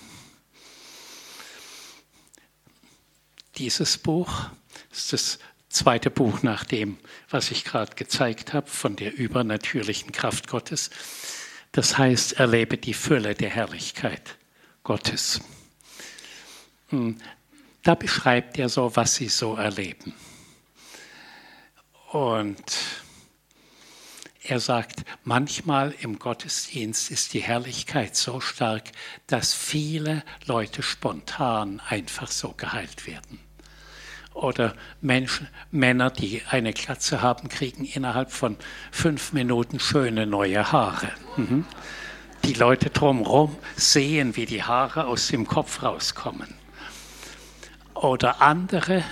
Dieses 3.56 3.98
Buch 3.98 4.46
ist 4.90 5.12
das 5.12 5.38
zweite 5.70 6.10
Buch 6.10 6.42
nach 6.42 6.64
dem, 6.64 6.98
was 7.30 7.50
ich 7.50 7.64
gerade 7.64 7.94
gezeigt 7.94 8.52
habe, 8.52 8.68
von 8.68 8.96
der 8.96 9.16
übernatürlichen 9.16 10.12
Kraft 10.12 10.48
Gottes. 10.48 10.90
Das 11.72 11.96
heißt, 11.96 12.34
erlebe 12.34 12.76
die 12.76 12.94
Fülle 12.94 13.34
der 13.34 13.50
Herrlichkeit 13.50 14.36
Gottes. 14.82 15.40
Hm, 16.88 17.16
da 17.82 17.94
beschreibt 17.94 18.58
er 18.58 18.68
so, 18.68 18.94
was 18.96 19.14
sie 19.14 19.28
so 19.28 19.54
erleben. 19.54 20.12
Und 22.10 22.64
er 24.42 24.58
sagt, 24.58 25.04
manchmal 25.22 25.94
im 26.00 26.18
Gottesdienst 26.18 27.12
ist 27.12 27.34
die 27.34 27.42
Herrlichkeit 27.42 28.16
so 28.16 28.40
stark, 28.40 28.90
dass 29.28 29.54
viele 29.54 30.24
Leute 30.46 30.82
spontan 30.82 31.80
einfach 31.88 32.32
so 32.32 32.52
geheilt 32.56 33.06
werden. 33.06 33.38
Oder 34.40 34.74
Menschen, 35.02 35.48
Männer, 35.70 36.08
die 36.08 36.40
eine 36.48 36.72
Glatze 36.72 37.20
haben, 37.20 37.50
kriegen 37.50 37.84
innerhalb 37.84 38.32
von 38.32 38.56
fünf 38.90 39.34
Minuten 39.34 39.78
schöne 39.78 40.26
neue 40.26 40.72
Haare. 40.72 41.10
Mhm. 41.36 41.66
Die 42.44 42.54
Leute 42.54 42.88
drumherum 42.88 43.54
sehen, 43.76 44.36
wie 44.36 44.46
die 44.46 44.62
Haare 44.62 45.06
aus 45.08 45.28
dem 45.28 45.46
Kopf 45.46 45.82
rauskommen. 45.82 46.54
Oder 47.92 48.40
andere 48.40 49.04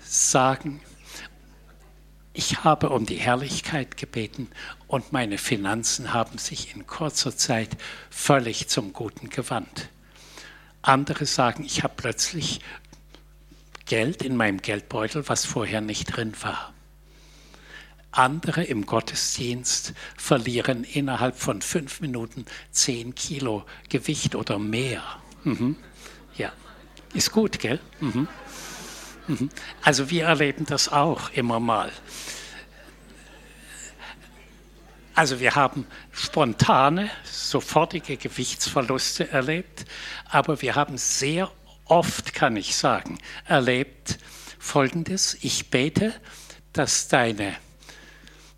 sagen, 0.00 0.80
ich 2.34 2.62
habe 2.62 2.90
um 2.90 3.06
die 3.06 3.16
Herrlichkeit 3.16 3.96
gebeten 3.96 4.46
und 4.86 5.12
meine 5.12 5.38
Finanzen 5.38 6.12
haben 6.14 6.38
sich 6.38 6.76
in 6.76 6.86
kurzer 6.86 7.36
Zeit 7.36 7.70
völlig 8.10 8.68
zum 8.68 8.92
Guten 8.92 9.28
gewandt. 9.28 9.88
Andere 10.84 11.24
sagen, 11.24 11.64
ich 11.64 11.82
habe 11.82 11.94
plötzlich 11.96 12.60
Geld 13.86 14.22
in 14.22 14.36
meinem 14.36 14.58
Geldbeutel, 14.58 15.28
was 15.28 15.44
vorher 15.44 15.80
nicht 15.80 16.16
drin 16.16 16.32
war. 16.42 16.72
Andere 18.10 18.62
im 18.62 18.86
Gottesdienst 18.86 19.92
verlieren 20.16 20.84
innerhalb 20.84 21.36
von 21.36 21.60
fünf 21.62 22.00
Minuten 22.00 22.44
zehn 22.70 23.14
Kilo 23.14 23.64
Gewicht 23.88 24.36
oder 24.36 24.58
mehr. 24.58 25.02
Mhm. 25.42 25.76
Ja, 26.36 26.52
ist 27.12 27.32
gut, 27.32 27.58
gell? 27.58 27.80
Mhm. 28.00 28.28
Mhm. 29.26 29.48
Also 29.82 30.10
wir 30.10 30.24
erleben 30.24 30.64
das 30.66 30.88
auch 30.90 31.30
immer 31.30 31.58
mal. 31.58 31.90
Also 35.14 35.40
wir 35.40 35.54
haben 35.54 35.86
spontane, 36.12 37.10
sofortige 37.24 38.16
Gewichtsverluste 38.16 39.30
erlebt, 39.30 39.86
aber 40.28 40.60
wir 40.60 40.74
haben 40.74 40.98
sehr 40.98 41.50
oft, 41.86 42.34
kann 42.34 42.56
ich 42.56 42.76
sagen, 42.76 43.18
erlebt 43.46 44.18
Folgendes. 44.58 45.36
Ich 45.42 45.70
bete, 45.70 46.14
dass 46.72 47.08
deine 47.08 47.54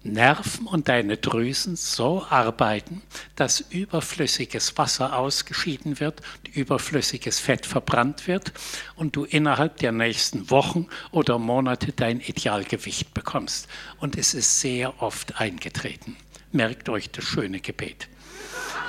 Nerven 0.07 0.67
und 0.67 0.89
deine 0.89 1.17
Drüsen 1.17 1.77
so 1.77 2.25
arbeiten, 2.29 3.03
dass 3.35 3.61
überflüssiges 3.61 4.79
Wasser 4.79 5.17
ausgeschieden 5.17 6.01
wird, 6.01 6.23
überflüssiges 6.53 7.41
Fett 7.41 7.67
verbrannt 7.67 8.27
wird 8.27 8.53
und 8.95 9.17
du 9.17 9.25
innerhalb 9.25 9.79
der 9.79 9.93
nächsten 9.93 10.51
Wochen 10.51 10.89
oder 11.11 11.39
Monate 11.39 11.93
dein 11.93 12.21
Idealgewicht 12.21 13.13
bekommst. 13.15 13.69
Und 13.99 14.17
es 14.17 14.35
ist 14.35 14.61
sehr 14.61 15.03
oft 15.03 15.41
eingetreten. 15.41 16.17
Merkt 16.53 16.89
euch 16.89 17.11
das 17.11 17.25
schöne 17.25 17.61
Gebet. 17.61 18.09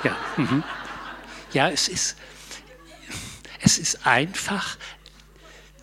Ja, 0.04 0.16
mhm. 0.36 0.62
ja 1.52 1.68
es, 1.68 1.88
ist, 1.88 2.16
es 3.60 3.78
ist 3.78 4.06
einfach 4.06 4.76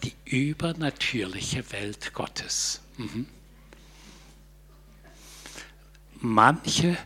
die 0.03 0.13
übernatürliche 0.25 1.71
Welt 1.71 2.13
Gottes. 2.13 2.81
Mhm. 2.97 3.27
Manche 6.19 6.97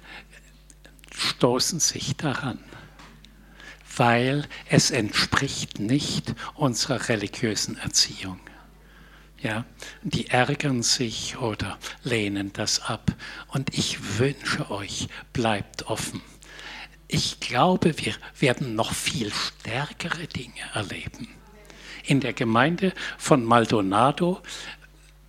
stoßen 1.14 1.80
sich 1.80 2.16
daran, 2.16 2.60
weil 3.96 4.48
es 4.70 4.92
entspricht 4.92 5.80
nicht 5.80 6.36
unserer 6.56 7.10
religiösen 7.10 7.78
Erziehung. 7.78 8.40
Ja, 9.42 9.66
die 10.04 10.28
ärgern 10.28 10.84
sich 10.84 11.38
oder 11.38 11.78
lehnen 12.04 12.52
das 12.52 12.82
ab. 12.82 13.16
Und 13.48 13.74
ich 13.74 14.20
wünsche 14.20 14.70
euch, 14.70 15.08
bleibt 15.32 15.84
offen. 15.84 16.22
Ich 17.12 17.40
glaube, 17.40 17.98
wir 17.98 18.14
werden 18.40 18.76
noch 18.76 18.94
viel 18.94 19.34
stärkere 19.34 20.28
Dinge 20.28 20.62
erleben. 20.76 21.28
In 22.06 22.20
der 22.20 22.34
Gemeinde 22.34 22.94
von 23.18 23.44
Maldonado 23.44 24.40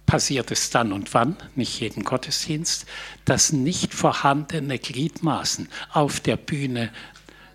passiert 0.05 0.51
es 0.51 0.69
dann 0.69 0.93
und 0.93 1.15
wann, 1.15 1.39
nicht 1.55 1.81
jeden 1.81 2.05
Gottesdienst, 2.05 2.85
dass 3.25 3.53
nicht 3.53 3.95
vorhandene 3.95 4.79
Gliedmaßen 4.79 5.71
auf 5.91 6.21
der 6.21 6.37
Bühne 6.37 6.93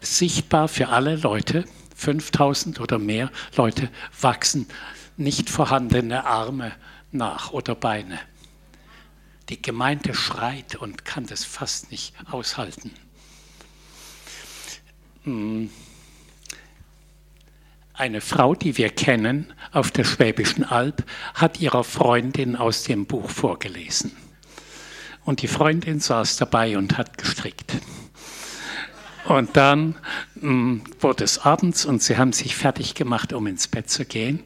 sichtbar 0.01 0.69
für 0.69 0.89
alle 0.89 1.17
Leute, 1.17 1.63
5000 1.95 2.79
oder 2.79 2.97
mehr 2.97 3.31
Leute, 3.55 3.91
wachsen 4.19 4.67
nicht 5.17 5.51
vorhandene 5.51 6.25
Arme 6.25 6.71
nach 7.11 7.51
oder 7.51 7.75
Beine. 7.75 8.19
Die 9.49 9.61
Gemeinde 9.61 10.15
schreit 10.15 10.75
und 10.75 11.05
kann 11.05 11.27
das 11.27 11.45
fast 11.45 11.91
nicht 11.91 12.15
aushalten. 12.31 12.91
Eine 17.93 18.21
Frau, 18.21 18.55
die 18.55 18.77
wir 18.77 18.89
kennen 18.89 19.53
auf 19.71 19.89
der 19.89 20.03
Schwäbischen 20.03 20.63
Alb, 20.63 21.03
hat 21.33 21.59
ihrer 21.59 21.83
Freundin 21.83 22.55
aus 22.55 22.83
dem 22.83 23.05
Buch 23.05 23.29
vorgelesen. 23.29 24.11
Und 25.23 25.41
die 25.41 25.47
Freundin 25.47 25.99
saß 25.99 26.37
dabei 26.37 26.77
und 26.77 26.97
hat 26.97 27.17
gestrickt. 27.17 27.73
Und 29.27 29.57
dann 29.57 29.95
mh, 30.35 30.41
hm, 30.41 30.81
wurde 30.99 31.23
es 31.23 31.39
abends 31.39 31.85
und 31.85 32.03
sie 32.03 32.17
haben 32.17 32.31
sich 32.31 32.55
fertig 32.55 32.93
gemacht, 32.93 33.33
um 33.33 33.47
ins 33.47 33.67
Bett 33.67 33.89
zu 33.89 34.05
gehen. 34.05 34.43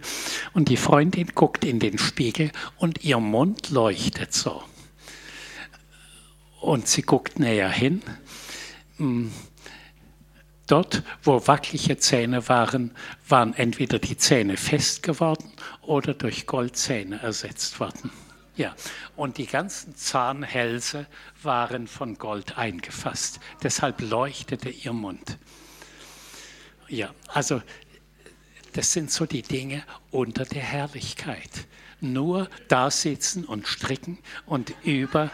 Und 0.53 0.69
die 0.69 0.77
Freundin 0.77 1.27
guckt 1.35 1.65
in 1.65 1.79
den 1.79 1.97
Spiegel 1.97 2.51
und 2.77 3.03
ihr 3.03 3.19
Mund 3.19 3.71
leuchtet 3.71 4.33
so. 4.33 4.63
Und 6.61 6.87
sie 6.87 7.01
guckt 7.01 7.39
näher 7.39 7.69
hin. 7.69 8.01
Mh, 8.97 9.05
hm, 9.05 9.31
Dort, 10.69 11.01
wo 11.23 11.47
wackelige 11.47 11.97
Zähne 11.97 12.47
waren, 12.47 12.91
waren 13.27 13.55
entweder 13.55 13.97
die 13.97 14.17
Zähne 14.17 14.55
fest 14.55 15.01
geworden 15.01 15.51
oder 15.81 16.13
durch 16.13 16.45
Goldzähne 16.45 17.19
ersetzt 17.23 17.79
worden. 17.79 18.11
Ja, 18.55 18.75
und 19.15 19.39
die 19.39 19.47
ganzen 19.47 19.95
Zahnhälse 19.95 21.07
waren 21.41 21.87
von 21.87 22.19
Gold 22.19 22.59
eingefasst. 22.59 23.39
Deshalb 23.63 23.99
leuchtete 24.01 24.69
ihr 24.69 24.93
Mund. 24.93 25.39
Ja, 26.87 27.15
also 27.29 27.63
das 28.73 28.93
sind 28.93 29.09
so 29.09 29.25
die 29.25 29.41
Dinge 29.41 29.83
unter 30.11 30.45
der 30.45 30.61
Herrlichkeit. 30.61 31.65
Nur 31.99 32.47
da 32.67 32.91
sitzen 32.91 33.43
und 33.43 33.67
stricken 33.67 34.19
und 34.45 34.75
über 34.83 35.31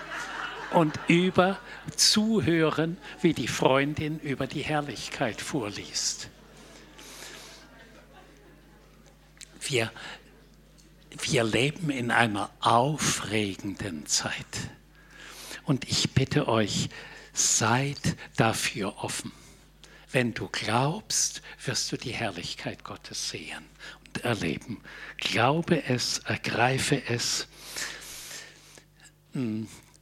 und 0.71 0.99
über 1.08 1.60
zuhören, 1.95 2.97
wie 3.22 3.34
die 3.34 3.47
Freundin 3.47 4.20
über 4.20 4.47
die 4.47 4.61
Herrlichkeit 4.61 5.41
vorliest. 5.41 6.30
Wir, 9.61 9.91
wir 11.22 11.43
leben 11.43 11.89
in 11.89 12.11
einer 12.11 12.51
aufregenden 12.59 14.05
Zeit. 14.05 14.70
Und 15.63 15.89
ich 15.89 16.11
bitte 16.11 16.47
euch, 16.47 16.89
seid 17.34 18.16
dafür 18.36 19.03
offen. 19.03 19.32
Wenn 20.11 20.34
du 20.34 20.47
glaubst, 20.47 21.41
wirst 21.63 21.91
du 21.91 21.97
die 21.97 22.13
Herrlichkeit 22.13 22.84
Gottes 22.84 23.30
sehen 23.30 23.66
und 24.05 24.24
erleben. 24.24 24.82
Glaube 25.18 25.84
es, 25.84 26.20
ergreife 26.20 27.01
es. 27.07 27.47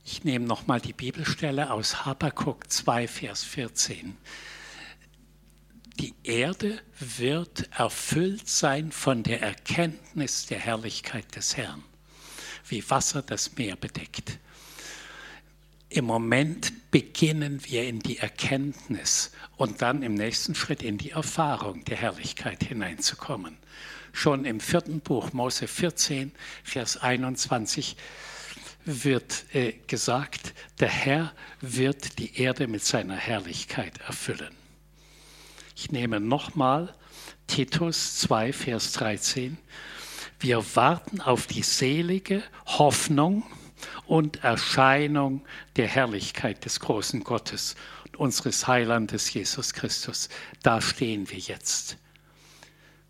Ich 0.06 0.26
nehme 0.26 0.45
nochmal 0.45 0.82
die 0.82 0.91
Bibelstelle 0.91 1.72
aus 1.72 2.06
Habakkuk 2.06 2.70
2, 2.70 3.08
Vers 3.08 3.43
14. 3.43 4.18
Die 5.97 6.14
Erde 6.24 6.82
wird 6.99 7.70
erfüllt 7.72 8.49
sein 8.49 8.91
von 8.91 9.24
der 9.24 9.41
Erkenntnis 9.41 10.45
der 10.45 10.60
Herrlichkeit 10.60 11.36
des 11.36 11.56
Herrn. 11.56 11.84
wie 12.68 12.89
Wasser 12.89 13.22
das 13.22 13.56
Meer 13.56 13.76
bedeckt. 13.76 14.39
Im 15.89 16.06
Moment 16.06 16.91
beginnen 16.91 17.64
wir 17.66 17.88
in 17.88 17.99
die 17.99 18.18
Erkenntnis 18.18 19.32
und 19.58 19.82
dann 19.82 20.01
im 20.01 20.16
nächsten 20.16 20.56
Schritt 20.56 20.82
in 20.82 20.97
die 20.97 21.12
Erfahrung 21.12 21.86
der 21.86 21.97
Herrlichkeit 21.97 22.64
hineinzukommen. 22.64 23.58
Schon 24.12 24.45
im 24.45 24.60
vierten 24.60 25.01
Buch, 25.01 25.34
Mose 25.34 25.68
14, 25.68 26.32
Vers 26.64 26.97
21, 26.97 27.95
wird 28.86 29.45
äh, 29.53 29.73
gesagt, 29.88 30.53
der 30.79 30.89
Herr 30.89 31.34
wird 31.61 32.19
die 32.19 32.39
Erde 32.39 32.67
mit 32.67 32.84
seiner 32.84 33.15
Herrlichkeit 33.15 33.99
erfüllen. 33.99 34.55
Ich 35.75 35.91
nehme 35.91 36.19
nochmal 36.19 36.93
Titus 37.47 38.17
2, 38.19 38.53
Vers 38.53 38.93
13. 38.93 39.57
Wir 40.39 40.63
warten 40.75 41.21
auf 41.21 41.47
die 41.47 41.63
selige 41.63 42.43
Hoffnung 42.65 43.43
und 44.05 44.43
Erscheinung 44.43 45.45
der 45.75 45.88
Herrlichkeit 45.88 46.65
des 46.65 46.79
großen 46.79 47.23
Gottes 47.23 47.75
und 48.05 48.17
unseres 48.17 48.67
Heilandes 48.67 49.34
Jesus 49.34 49.73
Christus. 49.73 50.29
Da 50.61 50.81
stehen 50.81 51.29
wir 51.29 51.39
jetzt. 51.39 51.97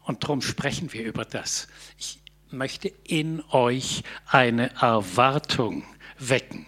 Und 0.03 0.23
darum 0.23 0.41
sprechen 0.41 0.91
wir 0.93 1.03
über 1.03 1.25
das. 1.25 1.67
Ich 1.97 2.19
möchte 2.53 2.87
in 3.03 3.43
euch 3.49 4.03
eine 4.25 4.73
Erwartung 4.75 5.83
wecken. 6.19 6.65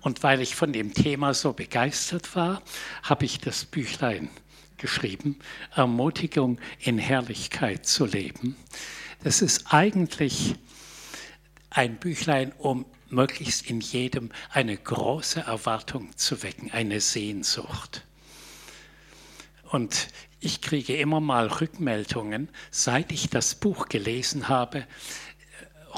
Und 0.00 0.22
weil 0.22 0.40
ich 0.40 0.54
von 0.54 0.72
dem 0.72 0.94
Thema 0.94 1.34
so 1.34 1.52
begeistert 1.52 2.34
war, 2.34 2.62
habe 3.02 3.24
ich 3.24 3.38
das 3.38 3.64
Büchlein 3.64 4.30
geschrieben, 4.78 5.38
Ermutigung 5.74 6.58
in 6.78 6.98
Herrlichkeit 6.98 7.86
zu 7.86 8.06
leben. 8.06 8.56
Das 9.22 9.42
ist 9.42 9.72
eigentlich 9.72 10.54
ein 11.68 11.96
Büchlein, 11.96 12.52
um 12.56 12.86
möglichst 13.10 13.68
in 13.68 13.80
jedem 13.80 14.30
eine 14.50 14.76
große 14.76 15.40
Erwartung 15.40 16.16
zu 16.16 16.42
wecken, 16.42 16.70
eine 16.70 17.00
Sehnsucht. 17.00 18.06
Und 19.70 20.08
ich 20.40 20.62
kriege 20.62 20.96
immer 20.96 21.20
mal 21.20 21.46
Rückmeldungen, 21.46 22.48
seit 22.70 23.12
ich 23.12 23.28
das 23.28 23.54
Buch 23.54 23.88
gelesen 23.88 24.48
habe, 24.48 24.86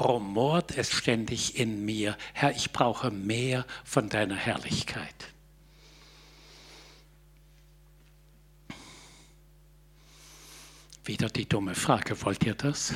rumort 0.00 0.76
es 0.76 0.90
ständig 0.90 1.58
in 1.58 1.84
mir, 1.84 2.16
Herr, 2.32 2.50
ich 2.50 2.72
brauche 2.72 3.10
mehr 3.10 3.64
von 3.84 4.08
deiner 4.08 4.36
Herrlichkeit. 4.36 5.14
Wieder 11.04 11.28
die 11.28 11.48
dumme 11.48 11.74
Frage, 11.74 12.20
wollt 12.22 12.44
ihr 12.44 12.54
das? 12.54 12.94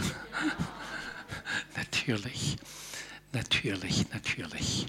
natürlich, 1.76 2.56
natürlich, 3.32 4.10
natürlich. 4.12 4.86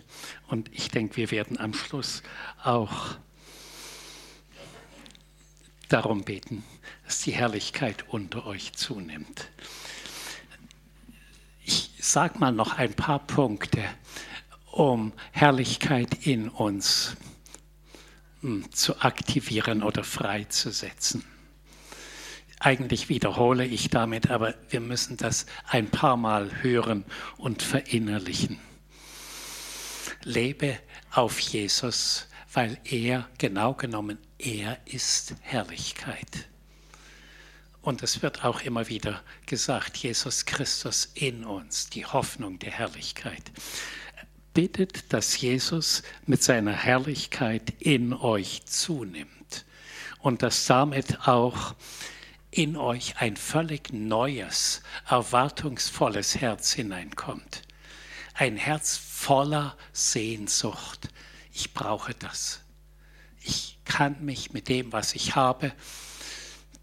Und 0.48 0.72
ich 0.72 0.90
denke, 0.90 1.18
wir 1.18 1.32
werden 1.32 1.60
am 1.60 1.74
Schluss 1.74 2.22
auch 2.64 3.18
darum 5.88 6.24
beten, 6.24 6.64
dass 7.06 7.22
die 7.22 7.32
Herrlichkeit 7.32 8.06
unter 8.10 8.46
euch 8.46 8.74
zunimmt. 8.74 9.50
Ich 11.64 11.92
sage 12.00 12.40
mal 12.40 12.52
noch 12.52 12.78
ein 12.78 12.94
paar 12.94 13.20
Punkte, 13.20 13.84
um 14.72 15.14
Herrlichkeit 15.32 16.26
in 16.26 16.50
uns 16.50 17.18
hm, 18.42 18.72
zu 18.72 19.02
aktivieren 19.02 19.84
oder 19.84 20.04
freizusetzen. 20.04 21.24
Eigentlich 22.60 23.10
wiederhole 23.10 23.66
ich 23.66 23.90
damit, 23.90 24.32
aber 24.32 24.56
wir 24.70 24.80
müssen 24.80 25.18
das 25.18 25.46
ein 25.68 25.90
paar 25.90 26.18
Mal 26.18 26.64
hören 26.64 27.06
und 27.38 27.62
verinnerlichen. 27.62 28.60
Lebe 30.24 30.80
auf 31.12 31.40
Jesus, 31.40 32.28
weil 32.54 32.80
er 32.84 33.30
genau 33.38 33.74
genommen 33.74 34.18
er 34.40 34.78
ist 34.86 35.36
Herrlichkeit. 35.42 36.48
Und 37.82 38.04
es 38.04 38.22
wird 38.22 38.44
auch 38.44 38.62
immer 38.62 38.88
wieder 38.90 39.24
gesagt, 39.46 39.98
Jesus 39.98 40.46
Christus 40.46 41.10
in 41.14 41.46
uns, 41.46 41.90
die 41.90 42.06
Hoffnung 42.06 42.60
der 42.60 42.72
Herrlichkeit. 42.72 43.52
Bittet, 44.54 45.14
dass 45.14 45.40
Jesus 45.40 46.04
mit 46.26 46.44
seiner 46.44 46.74
Herrlichkeit 46.74 47.74
in 47.80 48.14
euch 48.14 48.66
zunimmt 48.66 49.66
und 50.20 50.42
dass 50.42 50.66
damit 50.66 51.28
auch 51.28 51.76
in 52.52 52.76
euch 52.76 53.18
ein 53.18 53.38
völlig 53.38 53.94
neues, 53.94 54.82
erwartungsvolles 55.08 56.38
Herz 56.38 56.74
hineinkommt. 56.74 57.62
Ein 58.34 58.58
Herz 58.58 58.98
voller 58.98 59.78
Sehnsucht. 59.94 61.10
Ich 61.54 61.74
brauche 61.74 62.14
das 62.14 62.62
ich 63.48 63.77
kann 63.88 64.24
mich 64.24 64.54
mit 64.54 64.68
dem, 64.68 64.92
was 64.92 65.16
ich 65.16 65.36
habe, 65.36 65.72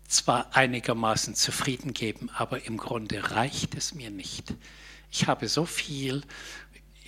zwar 0.09 0.55
einigermaßen 0.57 1.35
zufrieden 1.35 1.93
geben, 1.93 2.31
aber 2.31 2.67
im 2.67 2.77
Grunde 2.77 3.31
reicht 3.31 3.75
es 3.75 3.95
mir 3.95 4.11
nicht. 4.11 4.55
Ich 5.11 5.27
habe 5.27 5.49
so 5.49 5.67
viel 5.67 6.23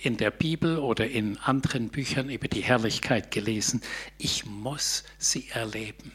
in 0.01 0.17
der 0.17 0.31
Bibel 0.31 0.77
oder 0.77 1.07
in 1.07 1.37
anderen 1.39 1.89
Büchern 1.89 2.29
über 2.29 2.47
die 2.47 2.61
Herrlichkeit 2.61 3.31
gelesen. 3.31 3.81
Ich 4.17 4.45
muss 4.45 5.03
sie 5.17 5.49
erleben. 5.49 6.11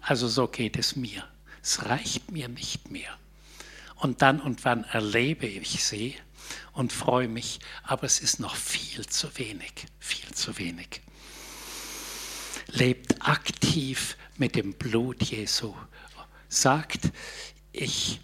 Also 0.00 0.26
so 0.26 0.48
geht 0.48 0.76
es 0.76 0.96
mir. 0.96 1.24
Es 1.62 1.86
reicht 1.86 2.32
mir 2.32 2.48
nicht 2.48 2.90
mehr. 2.90 3.16
Und 3.96 4.20
dann 4.22 4.40
und 4.40 4.64
wann 4.64 4.82
erlebe 4.84 5.46
ich 5.46 5.84
sie 5.84 6.16
und 6.72 6.92
freue 6.92 7.28
mich, 7.28 7.60
aber 7.84 8.04
es 8.04 8.18
ist 8.18 8.40
noch 8.40 8.56
viel 8.56 9.06
zu 9.06 9.38
wenig, 9.38 9.86
viel 10.00 10.32
zu 10.32 10.58
wenig 10.58 11.02
lebt 12.72 13.26
aktiv 13.26 14.16
mit 14.36 14.56
dem 14.56 14.74
Blut 14.74 15.22
Jesu. 15.22 15.74
Sagt, 16.48 17.12
ich 17.72 18.20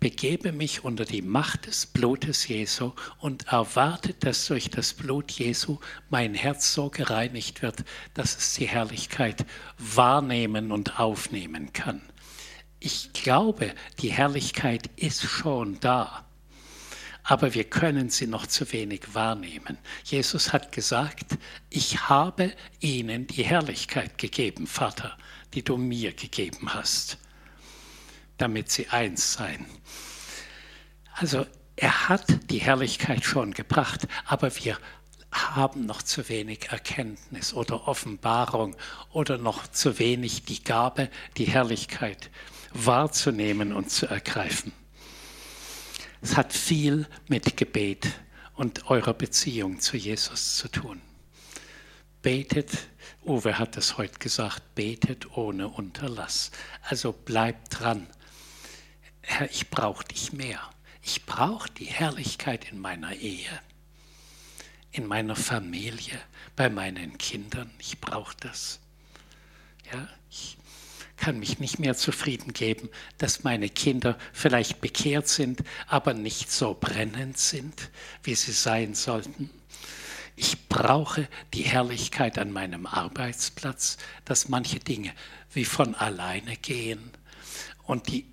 begebe 0.00 0.52
mich 0.52 0.84
unter 0.84 1.06
die 1.06 1.22
Macht 1.22 1.66
des 1.66 1.86
Blutes 1.86 2.46
Jesu 2.46 2.92
und 3.20 3.48
erwarte, 3.48 4.12
dass 4.12 4.46
durch 4.46 4.68
das 4.70 4.92
Blut 4.92 5.30
Jesu 5.32 5.78
mein 6.10 6.34
Herz 6.34 6.74
so 6.74 6.90
gereinigt 6.90 7.62
wird, 7.62 7.84
dass 8.12 8.36
es 8.36 8.54
die 8.54 8.68
Herrlichkeit 8.68 9.46
wahrnehmen 9.78 10.72
und 10.72 11.00
aufnehmen 11.00 11.72
kann. 11.72 12.02
Ich 12.80 13.14
glaube, 13.14 13.74
die 14.00 14.12
Herrlichkeit 14.12 14.90
ist 14.96 15.22
schon 15.22 15.80
da 15.80 16.26
aber 17.24 17.54
wir 17.54 17.64
können 17.64 18.10
sie 18.10 18.26
noch 18.26 18.46
zu 18.46 18.70
wenig 18.72 19.14
wahrnehmen. 19.14 19.78
Jesus 20.04 20.52
hat 20.52 20.72
gesagt, 20.72 21.38
ich 21.70 22.08
habe 22.08 22.52
ihnen 22.80 23.26
die 23.26 23.44
Herrlichkeit 23.44 24.18
gegeben, 24.18 24.66
Vater, 24.66 25.16
die 25.54 25.62
du 25.62 25.78
mir 25.78 26.12
gegeben 26.12 26.74
hast, 26.74 27.18
damit 28.36 28.70
sie 28.70 28.88
eins 28.88 29.32
seien. 29.32 29.64
Also 31.14 31.46
er 31.76 32.08
hat 32.08 32.50
die 32.50 32.58
Herrlichkeit 32.58 33.24
schon 33.24 33.54
gebracht, 33.54 34.06
aber 34.26 34.54
wir 34.56 34.78
haben 35.32 35.86
noch 35.86 36.02
zu 36.02 36.28
wenig 36.28 36.68
Erkenntnis 36.70 37.54
oder 37.54 37.88
Offenbarung 37.88 38.76
oder 39.12 39.38
noch 39.38 39.66
zu 39.66 39.98
wenig 39.98 40.44
die 40.44 40.62
Gabe, 40.62 41.08
die 41.38 41.46
Herrlichkeit 41.46 42.30
wahrzunehmen 42.72 43.72
und 43.72 43.90
zu 43.90 44.06
ergreifen. 44.06 44.72
Es 46.24 46.38
hat 46.38 46.54
viel 46.54 47.06
mit 47.28 47.58
Gebet 47.58 48.08
und 48.54 48.88
eurer 48.90 49.12
Beziehung 49.12 49.78
zu 49.80 49.98
Jesus 49.98 50.56
zu 50.56 50.68
tun. 50.68 51.02
Betet, 52.22 52.88
Uwe 53.26 53.58
hat 53.58 53.76
es 53.76 53.98
heute 53.98 54.18
gesagt, 54.18 54.74
betet 54.74 55.36
ohne 55.36 55.68
Unterlass. 55.68 56.50
Also 56.80 57.12
bleibt 57.12 57.78
dran. 57.78 58.06
Herr, 59.20 59.50
ich 59.50 59.68
brauche 59.68 60.02
dich 60.04 60.32
mehr. 60.32 60.58
Ich 61.02 61.26
brauche 61.26 61.70
die 61.72 61.84
Herrlichkeit 61.84 62.72
in 62.72 62.78
meiner 62.78 63.12
Ehe, 63.12 63.60
in 64.92 65.06
meiner 65.06 65.36
Familie, 65.36 66.18
bei 66.56 66.70
meinen 66.70 67.18
Kindern. 67.18 67.70
Ich 67.78 68.00
brauche 68.00 68.34
das. 68.40 68.80
Ja, 69.92 70.08
ich 70.30 70.56
kann 71.16 71.38
mich 71.38 71.58
nicht 71.58 71.78
mehr 71.78 71.94
zufrieden 71.94 72.52
geben, 72.52 72.88
dass 73.18 73.44
meine 73.44 73.68
Kinder 73.68 74.18
vielleicht 74.32 74.80
bekehrt 74.80 75.28
sind, 75.28 75.62
aber 75.86 76.14
nicht 76.14 76.50
so 76.50 76.76
brennend 76.78 77.38
sind, 77.38 77.90
wie 78.22 78.34
sie 78.34 78.52
sein 78.52 78.94
sollten. 78.94 79.50
Ich 80.36 80.68
brauche 80.68 81.28
die 81.52 81.62
Herrlichkeit 81.62 82.38
an 82.38 82.50
meinem 82.50 82.86
Arbeitsplatz, 82.86 83.98
dass 84.24 84.48
manche 84.48 84.80
Dinge 84.80 85.12
wie 85.52 85.64
von 85.64 85.94
alleine 85.94 86.56
gehen 86.56 87.10
und 87.84 88.08
die 88.08 88.26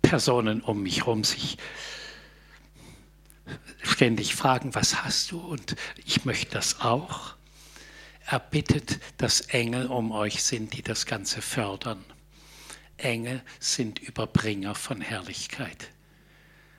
Personen 0.00 0.62
um 0.62 0.82
mich 0.82 1.00
herum 1.00 1.24
sich 1.24 1.58
ständig 3.82 4.34
fragen, 4.34 4.74
was 4.74 5.04
hast 5.04 5.30
du? 5.30 5.40
Und 5.40 5.76
ich 6.04 6.24
möchte 6.24 6.52
das 6.52 6.80
auch. 6.80 7.34
Er 8.26 8.40
bittet, 8.40 9.00
dass 9.18 9.42
Engel 9.42 9.86
um 9.86 10.12
euch 10.12 10.42
sind, 10.42 10.72
die 10.72 10.82
das 10.82 11.04
Ganze 11.04 11.42
fördern. 11.42 12.02
Engel 12.96 13.42
sind 13.58 13.98
Überbringer 13.98 14.74
von 14.74 15.00
Herrlichkeit. 15.00 15.90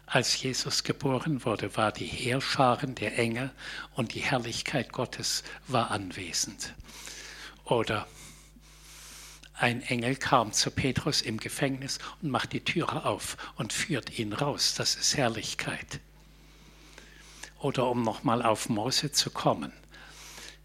als 0.07 0.39
Jesus 0.41 0.83
geboren 0.83 1.45
wurde, 1.45 1.75
war 1.75 1.91
die 1.91 2.05
Heerscharen 2.05 2.95
der 2.95 3.17
Engel 3.17 3.51
und 3.95 4.13
die 4.13 4.19
Herrlichkeit 4.19 4.91
Gottes 4.91 5.43
war 5.67 5.91
anwesend. 5.91 6.73
Oder 7.63 8.07
ein 9.55 9.81
Engel 9.81 10.15
kam 10.15 10.51
zu 10.51 10.69
Petrus 10.69 11.21
im 11.21 11.37
Gefängnis 11.37 11.99
und 12.21 12.29
macht 12.29 12.53
die 12.53 12.63
Türe 12.63 13.05
auf 13.05 13.37
und 13.55 13.73
führt 13.73 14.19
ihn 14.19 14.33
raus. 14.33 14.75
Das 14.75 14.95
ist 14.95 15.17
Herrlichkeit. 15.17 15.99
Oder 17.59 17.87
um 17.87 18.03
nochmal 18.03 18.43
auf 18.43 18.69
Mose 18.69 19.11
zu 19.11 19.31
kommen. 19.31 19.71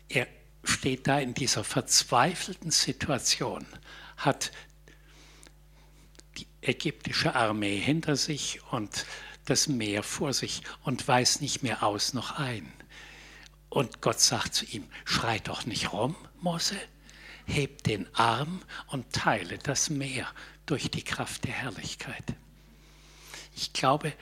Er 0.09 0.26
steht 0.64 1.07
da 1.07 1.18
in 1.18 1.34
dieser 1.34 1.64
verzweifelten 1.64 2.72
Situation, 2.72 3.64
hat 4.16 4.51
die 6.38 6.46
ägyptische 6.62 7.34
Armee 7.34 7.78
hinter 7.78 8.16
sich 8.16 8.60
und 8.70 9.06
das 9.46 9.68
Meer 9.68 10.02
vor 10.02 10.32
sich 10.32 10.62
und 10.84 11.06
weiß 11.06 11.40
nicht 11.40 11.62
mehr 11.62 11.82
aus 11.82 12.12
noch 12.12 12.38
ein. 12.38 12.72
Und 13.68 14.00
Gott 14.00 14.20
sagt 14.20 14.54
zu 14.54 14.64
ihm, 14.66 14.88
schrei 15.04 15.38
doch 15.38 15.64
nicht 15.64 15.92
rum, 15.92 16.16
Mose, 16.40 16.76
heb 17.46 17.82
den 17.84 18.12
Arm 18.14 18.62
und 18.88 19.12
teile 19.12 19.58
das 19.58 19.90
Meer 19.90 20.26
durch 20.66 20.90
die 20.90 21.04
Kraft 21.04 21.44
der 21.44 21.52
Herrlichkeit. 21.52 22.24
Ich 23.54 23.72
glaube, 23.72 24.12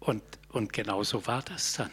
und, 0.00 0.22
und 0.48 0.72
genau 0.72 1.02
so 1.04 1.26
war 1.26 1.42
das 1.42 1.74
dann. 1.74 1.90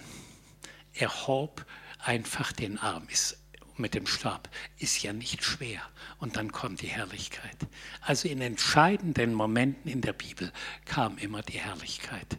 Er 0.93 1.27
hob 1.27 1.65
einfach 1.99 2.51
den 2.51 2.77
Arm, 2.77 3.07
ist 3.09 3.38
mit 3.79 3.95
dem 3.95 4.05
Stab, 4.05 4.49
ist 4.77 5.01
ja 5.01 5.13
nicht 5.13 5.43
schwer. 5.43 5.81
Und 6.19 6.35
dann 6.35 6.51
kommt 6.51 6.81
die 6.81 6.87
Herrlichkeit. 6.87 7.57
Also 8.01 8.27
in 8.27 8.41
entscheidenden 8.41 9.33
Momenten 9.33 9.89
in 9.89 10.01
der 10.01 10.13
Bibel 10.13 10.51
kam 10.85 11.17
immer 11.17 11.41
die 11.41 11.59
Herrlichkeit. 11.59 12.37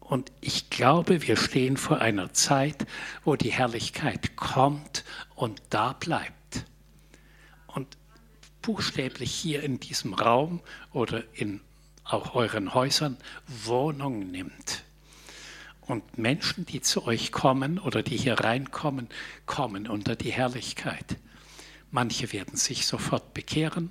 Und 0.00 0.30
ich 0.40 0.70
glaube, 0.70 1.22
wir 1.22 1.36
stehen 1.36 1.76
vor 1.76 2.00
einer 2.00 2.32
Zeit, 2.32 2.86
wo 3.24 3.34
die 3.34 3.50
Herrlichkeit 3.50 4.36
kommt 4.36 5.04
und 5.34 5.60
da 5.70 5.94
bleibt 5.94 6.64
und 7.66 7.98
buchstäblich 8.62 9.32
hier 9.32 9.64
in 9.64 9.80
diesem 9.80 10.14
Raum 10.14 10.60
oder 10.92 11.24
in 11.34 11.60
auch 12.04 12.36
euren 12.36 12.72
Häusern 12.72 13.16
Wohnung 13.46 14.30
nimmt. 14.30 14.85
Und 15.86 16.18
Menschen, 16.18 16.66
die 16.66 16.80
zu 16.80 17.04
euch 17.04 17.30
kommen 17.30 17.78
oder 17.78 18.02
die 18.02 18.16
hier 18.16 18.40
reinkommen, 18.40 19.08
kommen 19.46 19.86
unter 19.86 20.16
die 20.16 20.32
Herrlichkeit. 20.32 21.16
Manche 21.90 22.32
werden 22.32 22.56
sich 22.56 22.86
sofort 22.86 23.32
bekehren, 23.34 23.90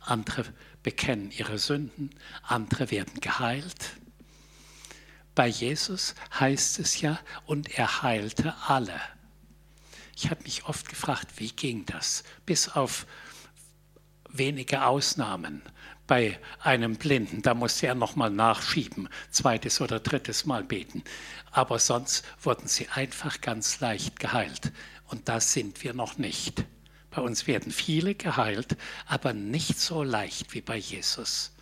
andere 0.00 0.44
bekennen 0.82 1.30
ihre 1.30 1.58
Sünden, 1.58 2.10
andere 2.42 2.90
werden 2.90 3.20
geheilt. 3.20 3.96
Bei 5.34 5.46
Jesus 5.46 6.14
heißt 6.38 6.78
es 6.78 7.00
ja, 7.00 7.18
und 7.44 7.78
er 7.78 8.02
heilte 8.02 8.54
alle. 8.66 9.00
Ich 10.16 10.30
habe 10.30 10.42
mich 10.44 10.64
oft 10.64 10.88
gefragt, 10.88 11.32
wie 11.36 11.50
ging 11.50 11.84
das? 11.86 12.24
Bis 12.46 12.68
auf 12.68 13.06
wenige 14.30 14.86
Ausnahmen. 14.86 15.62
Bei 16.06 16.38
einem 16.60 16.96
Blinden, 16.96 17.40
da 17.40 17.54
musste 17.54 17.86
er 17.86 17.94
nochmal 17.94 18.30
nachschieben, 18.30 19.08
zweites 19.30 19.80
oder 19.80 20.00
drittes 20.00 20.44
Mal 20.44 20.62
beten. 20.62 21.02
Aber 21.50 21.78
sonst 21.78 22.24
wurden 22.42 22.68
sie 22.68 22.88
einfach 22.88 23.40
ganz 23.40 23.80
leicht 23.80 24.18
geheilt. 24.20 24.72
Und 25.08 25.28
da 25.30 25.40
sind 25.40 25.82
wir 25.82 25.94
noch 25.94 26.18
nicht. 26.18 26.64
Bei 27.10 27.22
uns 27.22 27.46
werden 27.46 27.72
viele 27.72 28.14
geheilt, 28.14 28.76
aber 29.06 29.32
nicht 29.32 29.80
so 29.80 30.02
leicht 30.02 30.52
wie 30.52 30.60
bei 30.60 30.76
Jesus. 30.76 31.52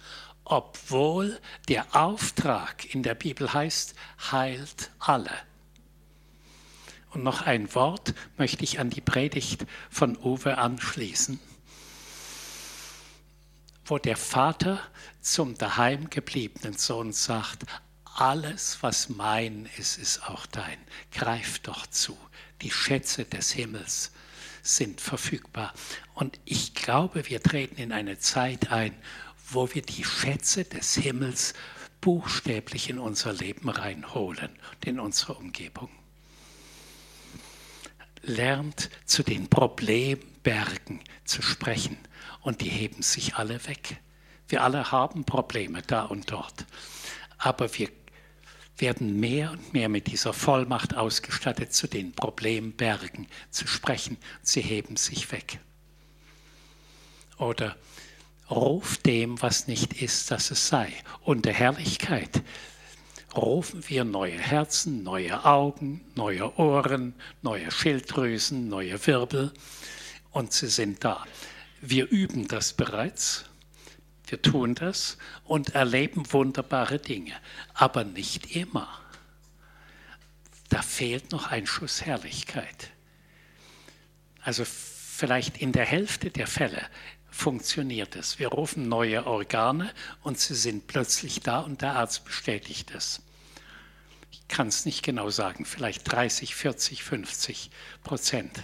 Obwohl 0.44 1.38
der 1.68 1.94
Auftrag 1.94 2.92
in 2.92 3.04
der 3.04 3.14
Bibel 3.14 3.52
heißt, 3.52 3.94
heilt 4.32 4.90
alle. 4.98 5.30
Und 7.10 7.22
noch 7.22 7.42
ein 7.42 7.72
Wort 7.76 8.14
möchte 8.38 8.64
ich 8.64 8.80
an 8.80 8.90
die 8.90 9.02
Predigt 9.02 9.66
von 9.88 10.16
Uwe 10.16 10.58
anschließen 10.58 11.38
wo 13.92 13.98
der 13.98 14.16
Vater 14.16 14.80
zum 15.20 15.58
daheim 15.58 16.08
gebliebenen 16.08 16.78
Sohn 16.78 17.12
sagt, 17.12 17.64
alles, 18.14 18.78
was 18.80 19.10
mein 19.10 19.68
ist, 19.76 19.98
ist 19.98 20.30
auch 20.30 20.46
dein. 20.46 20.78
Greif 21.10 21.58
doch 21.58 21.86
zu. 21.86 22.16
Die 22.62 22.70
Schätze 22.70 23.26
des 23.26 23.52
Himmels 23.52 24.12
sind 24.62 24.98
verfügbar. 24.98 25.74
Und 26.14 26.40
ich 26.46 26.72
glaube, 26.74 27.28
wir 27.28 27.42
treten 27.42 27.76
in 27.76 27.92
eine 27.92 28.18
Zeit 28.18 28.72
ein, 28.72 28.96
wo 29.50 29.74
wir 29.74 29.82
die 29.82 30.04
Schätze 30.04 30.64
des 30.64 30.94
Himmels 30.94 31.52
buchstäblich 32.00 32.88
in 32.88 32.98
unser 32.98 33.34
Leben 33.34 33.68
reinholen 33.68 34.58
und 34.72 34.86
in 34.86 35.00
unsere 35.00 35.34
Umgebung. 35.34 35.90
Lernt 38.22 38.88
zu 39.04 39.22
den 39.22 39.50
Problembergen 39.50 41.00
zu 41.26 41.42
sprechen 41.42 41.98
und 42.42 42.60
die 42.60 42.68
heben 42.68 43.02
sich 43.02 43.36
alle 43.36 43.66
weg. 43.66 43.96
Wir 44.48 44.62
alle 44.62 44.92
haben 44.92 45.24
Probleme 45.24 45.82
da 45.82 46.02
und 46.04 46.30
dort, 46.30 46.66
aber 47.38 47.72
wir 47.78 47.88
werden 48.78 49.20
mehr 49.20 49.52
und 49.52 49.72
mehr 49.72 49.88
mit 49.88 50.08
dieser 50.08 50.32
Vollmacht 50.32 50.96
ausgestattet, 50.96 51.72
zu 51.72 51.86
den 51.86 52.12
Problembergen 52.12 53.28
zu 53.50 53.66
sprechen. 53.66 54.16
Sie 54.42 54.60
heben 54.60 54.96
sich 54.96 55.30
weg. 55.30 55.60
Oder 57.38 57.76
ruf 58.50 58.98
dem, 58.98 59.40
was 59.40 59.68
nicht 59.68 60.02
ist, 60.02 60.30
dass 60.30 60.50
es 60.50 60.68
sei. 60.68 60.92
Unter 61.22 61.52
Herrlichkeit 61.52 62.42
rufen 63.36 63.82
wir 63.88 64.04
neue 64.04 64.38
Herzen, 64.38 65.02
neue 65.02 65.44
Augen, 65.44 66.04
neue 66.14 66.58
Ohren, 66.58 67.14
neue 67.40 67.70
Schilddrüsen, 67.70 68.68
neue 68.68 69.06
Wirbel 69.06 69.52
und 70.32 70.52
sie 70.52 70.68
sind 70.68 71.04
da. 71.04 71.24
Wir 71.84 72.08
üben 72.08 72.46
das 72.46 72.74
bereits, 72.74 73.44
wir 74.28 74.40
tun 74.40 74.76
das 74.76 75.18
und 75.42 75.74
erleben 75.74 76.32
wunderbare 76.32 77.00
Dinge, 77.00 77.34
aber 77.74 78.04
nicht 78.04 78.54
immer. 78.54 79.00
Da 80.68 80.80
fehlt 80.80 81.32
noch 81.32 81.48
ein 81.48 81.66
Schuss 81.66 82.02
Herrlichkeit. 82.02 82.92
Also 84.42 84.64
vielleicht 84.64 85.58
in 85.58 85.72
der 85.72 85.84
Hälfte 85.84 86.30
der 86.30 86.46
Fälle 86.46 86.86
funktioniert 87.28 88.14
es. 88.14 88.38
Wir 88.38 88.48
rufen 88.48 88.88
neue 88.88 89.26
Organe 89.26 89.92
und 90.22 90.38
sie 90.38 90.54
sind 90.54 90.86
plötzlich 90.86 91.40
da 91.40 91.58
und 91.58 91.82
der 91.82 91.96
Arzt 91.96 92.24
bestätigt 92.24 92.92
es. 92.94 93.22
Ich 94.30 94.46
kann 94.46 94.68
es 94.68 94.84
nicht 94.84 95.02
genau 95.02 95.30
sagen, 95.30 95.64
vielleicht 95.64 96.10
30, 96.12 96.54
40, 96.54 97.02
50 97.02 97.70
Prozent. 98.04 98.62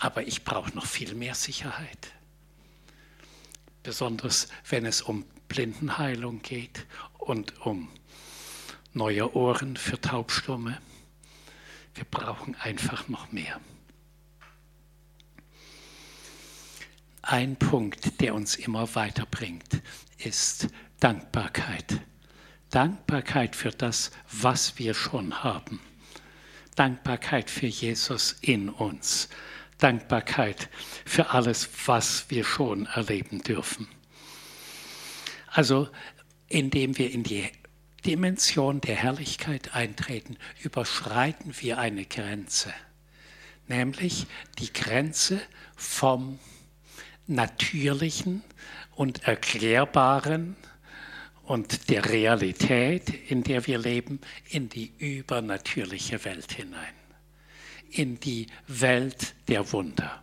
Aber 0.00 0.26
ich 0.26 0.44
brauche 0.44 0.74
noch 0.76 0.86
viel 0.86 1.14
mehr 1.14 1.34
Sicherheit. 1.34 2.12
Besonders 3.82 4.48
wenn 4.68 4.86
es 4.86 5.02
um 5.02 5.24
Blindenheilung 5.48 6.42
geht 6.42 6.86
und 7.18 7.66
um 7.66 7.88
neue 8.92 9.34
Ohren 9.34 9.76
für 9.76 10.00
Taubstumme. 10.00 10.78
Wir 11.94 12.04
brauchen 12.04 12.54
einfach 12.56 13.08
noch 13.08 13.32
mehr. 13.32 13.60
Ein 17.22 17.56
Punkt, 17.56 18.20
der 18.20 18.34
uns 18.34 18.56
immer 18.56 18.94
weiterbringt, 18.94 19.82
ist 20.18 20.68
Dankbarkeit. 21.00 22.00
Dankbarkeit 22.70 23.56
für 23.56 23.70
das, 23.70 24.10
was 24.30 24.78
wir 24.78 24.94
schon 24.94 25.42
haben. 25.42 25.80
Dankbarkeit 26.74 27.50
für 27.50 27.66
Jesus 27.66 28.36
in 28.40 28.68
uns. 28.68 29.28
Dankbarkeit 29.78 30.68
für 31.04 31.30
alles, 31.30 31.68
was 31.86 32.26
wir 32.28 32.44
schon 32.44 32.86
erleben 32.86 33.42
dürfen. 33.42 33.88
Also 35.46 35.88
indem 36.48 36.98
wir 36.98 37.10
in 37.10 37.22
die 37.22 37.48
Dimension 38.04 38.80
der 38.80 38.96
Herrlichkeit 38.96 39.74
eintreten, 39.74 40.36
überschreiten 40.62 41.54
wir 41.60 41.78
eine 41.78 42.04
Grenze, 42.04 42.72
nämlich 43.66 44.26
die 44.58 44.72
Grenze 44.72 45.40
vom 45.76 46.38
Natürlichen 47.26 48.42
und 48.94 49.24
Erklärbaren 49.24 50.56
und 51.42 51.90
der 51.90 52.06
Realität, 52.06 53.10
in 53.30 53.42
der 53.42 53.66
wir 53.66 53.78
leben, 53.78 54.20
in 54.48 54.68
die 54.68 54.92
übernatürliche 54.98 56.24
Welt 56.24 56.52
hinein 56.52 56.97
in 57.90 58.20
die 58.20 58.46
Welt 58.66 59.34
der 59.48 59.72
Wunder, 59.72 60.22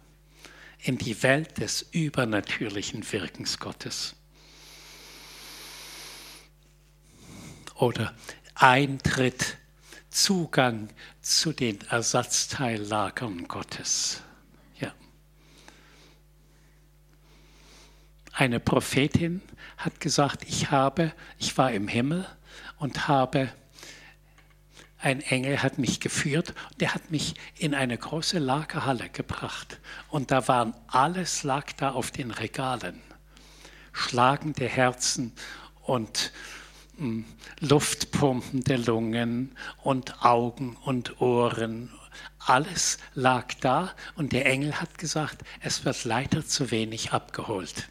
in 0.79 0.97
die 0.97 1.21
Welt 1.23 1.57
des 1.57 1.81
übernatürlichen 1.91 3.11
Wirkens 3.11 3.59
Gottes. 3.59 4.15
Oder 7.75 8.15
Eintritt, 8.53 9.57
Zugang 10.09 10.89
zu 11.21 11.51
den 11.51 11.81
Ersatzteillagern 11.89 13.47
Gottes. 13.47 14.21
Eine 18.37 18.59
Prophetin 18.59 19.41
hat 19.77 20.01
gesagt, 20.01 20.43
ich 20.43 20.69
habe, 20.69 21.13
ich 21.39 21.57
war 21.57 21.71
im 21.71 21.87
Himmel 21.87 22.27
und 22.77 23.07
habe 23.07 23.49
ein 25.05 25.21
Engel 25.21 25.61
hat 25.61 25.77
mich 25.77 25.99
geführt, 25.99 26.55
der 26.79 26.95
hat 26.95 27.11
mich 27.11 27.35
in 27.59 27.75
eine 27.75 27.95
große 27.95 28.39
Lagerhalle 28.39 29.07
gebracht. 29.09 29.79
Und 30.09 30.31
da 30.31 30.47
waren 30.47 30.73
alles 30.87 31.43
lag 31.43 31.73
da 31.73 31.91
auf 31.91 32.09
den 32.09 32.31
Regalen. 32.31 32.99
Schlagende 33.93 34.67
Herzen 34.67 35.31
und 35.83 36.33
hm, 36.97 37.23
Luftpumpende 37.59 38.77
Lungen 38.77 39.55
und 39.83 40.25
Augen 40.25 40.75
und 40.83 41.21
Ohren. 41.21 41.91
Alles 42.39 42.97
lag 43.13 43.53
da 43.61 43.93
und 44.15 44.31
der 44.33 44.47
Engel 44.47 44.81
hat 44.81 44.97
gesagt, 44.97 45.43
es 45.61 45.85
wird 45.85 46.03
leider 46.03 46.43
zu 46.47 46.71
wenig 46.71 47.13
abgeholt. 47.13 47.89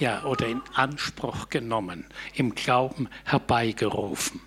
Ja, 0.00 0.24
oder 0.24 0.48
in 0.48 0.62
Anspruch 0.74 1.48
genommen, 1.48 2.06
im 2.34 2.56
Glauben 2.56 3.08
herbeigerufen. 3.24 4.40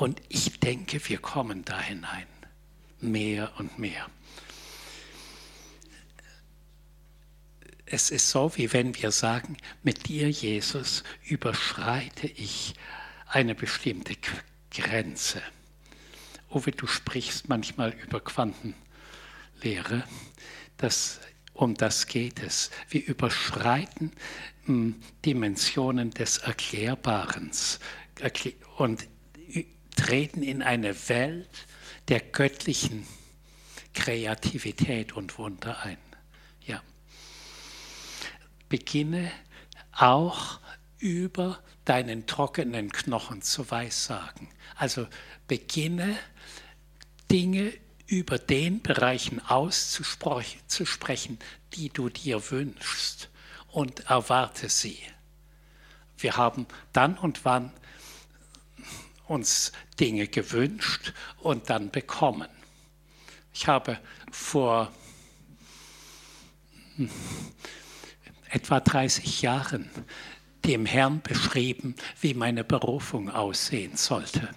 Und 0.00 0.22
ich 0.30 0.58
denke, 0.60 0.98
wir 1.10 1.18
kommen 1.18 1.62
da 1.62 1.78
hinein. 1.78 2.26
Mehr 3.02 3.52
und 3.58 3.78
mehr. 3.78 4.08
Es 7.84 8.10
ist 8.10 8.30
so, 8.30 8.56
wie 8.56 8.72
wenn 8.72 8.96
wir 8.96 9.10
sagen, 9.10 9.58
mit 9.82 10.08
dir, 10.08 10.30
Jesus, 10.30 11.04
überschreite 11.26 12.28
ich 12.28 12.72
eine 13.26 13.54
bestimmte 13.54 14.16
Grenze. 14.70 15.42
Uwe, 16.48 16.70
du 16.70 16.86
sprichst 16.86 17.50
manchmal 17.50 17.90
über 17.90 18.20
Quantenlehre. 18.20 20.04
Das, 20.78 21.20
um 21.52 21.74
das 21.74 22.06
geht 22.06 22.42
es. 22.42 22.70
Wir 22.88 23.04
überschreiten 23.06 24.12
hm, 24.64 24.94
Dimensionen 25.26 26.10
des 26.10 26.38
Erklärbaren. 26.38 27.50
Und 28.78 29.06
treten 30.00 30.42
in 30.42 30.62
eine 30.62 31.08
Welt 31.10 31.66
der 32.08 32.20
göttlichen 32.20 33.06
Kreativität 33.92 35.12
und 35.12 35.36
Wunder 35.36 35.82
ein. 35.82 35.98
Ja. 36.64 36.82
Beginne 38.70 39.30
auch 39.92 40.58
über 40.98 41.62
deinen 41.84 42.26
trockenen 42.26 42.90
Knochen 42.90 43.42
zu 43.42 43.70
weissagen. 43.70 44.48
Also 44.74 45.06
beginne 45.46 46.16
Dinge 47.30 47.74
über 48.06 48.38
den 48.38 48.80
Bereichen 48.80 49.44
auszusprechen, 49.44 51.38
die 51.74 51.90
du 51.90 52.08
dir 52.08 52.50
wünschst 52.50 53.28
und 53.68 54.06
erwarte 54.08 54.70
sie. 54.70 54.98
Wir 56.16 56.38
haben 56.38 56.66
dann 56.94 57.18
und 57.18 57.44
wann 57.44 57.70
uns 59.30 59.70
Dinge 60.00 60.26
gewünscht 60.26 61.12
und 61.38 61.70
dann 61.70 61.90
bekommen. 61.90 62.48
Ich 63.54 63.68
habe 63.68 63.98
vor 64.32 64.90
hm, 66.96 67.08
etwa 68.50 68.80
30 68.80 69.42
Jahren 69.42 69.88
dem 70.64 70.84
Herrn 70.84 71.22
beschrieben, 71.22 71.94
wie 72.20 72.34
meine 72.34 72.64
Berufung 72.64 73.30
aussehen 73.30 73.96
sollte. 73.96 74.48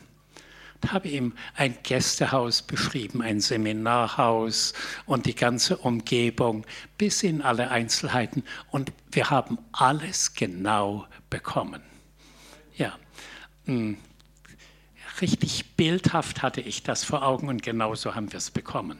Ich 0.84 0.91
habe 0.91 1.07
ihm 1.07 1.34
ein 1.55 1.78
Gästehaus 1.84 2.63
beschrieben, 2.63 3.21
ein 3.21 3.41
Seminarhaus 3.41 4.74
und 5.05 5.28
die 5.28 5.36
ganze 5.36 5.78
Umgebung 5.78 6.65
bis 6.97 7.21
in 7.21 7.43
alle 7.43 7.69
Einzelheiten. 7.69 8.43
Und 8.71 8.91
wir 9.11 9.30
haben 9.30 9.59
alles 9.71 10.34
genau 10.34 11.05
bekommen. 11.30 11.84
Ja, 12.76 12.97
hm, 13.65 13.97
richtig 15.22 15.76
bildhaft 15.76 16.41
hatte 16.41 16.61
ich 16.61 16.84
das 16.84 17.03
vor 17.03 17.24
Augen 17.24 17.47
und 17.47 17.64
genauso 17.64 18.16
haben 18.16 18.32
wir 18.32 18.38
es 18.38 18.51
bekommen. 18.51 18.99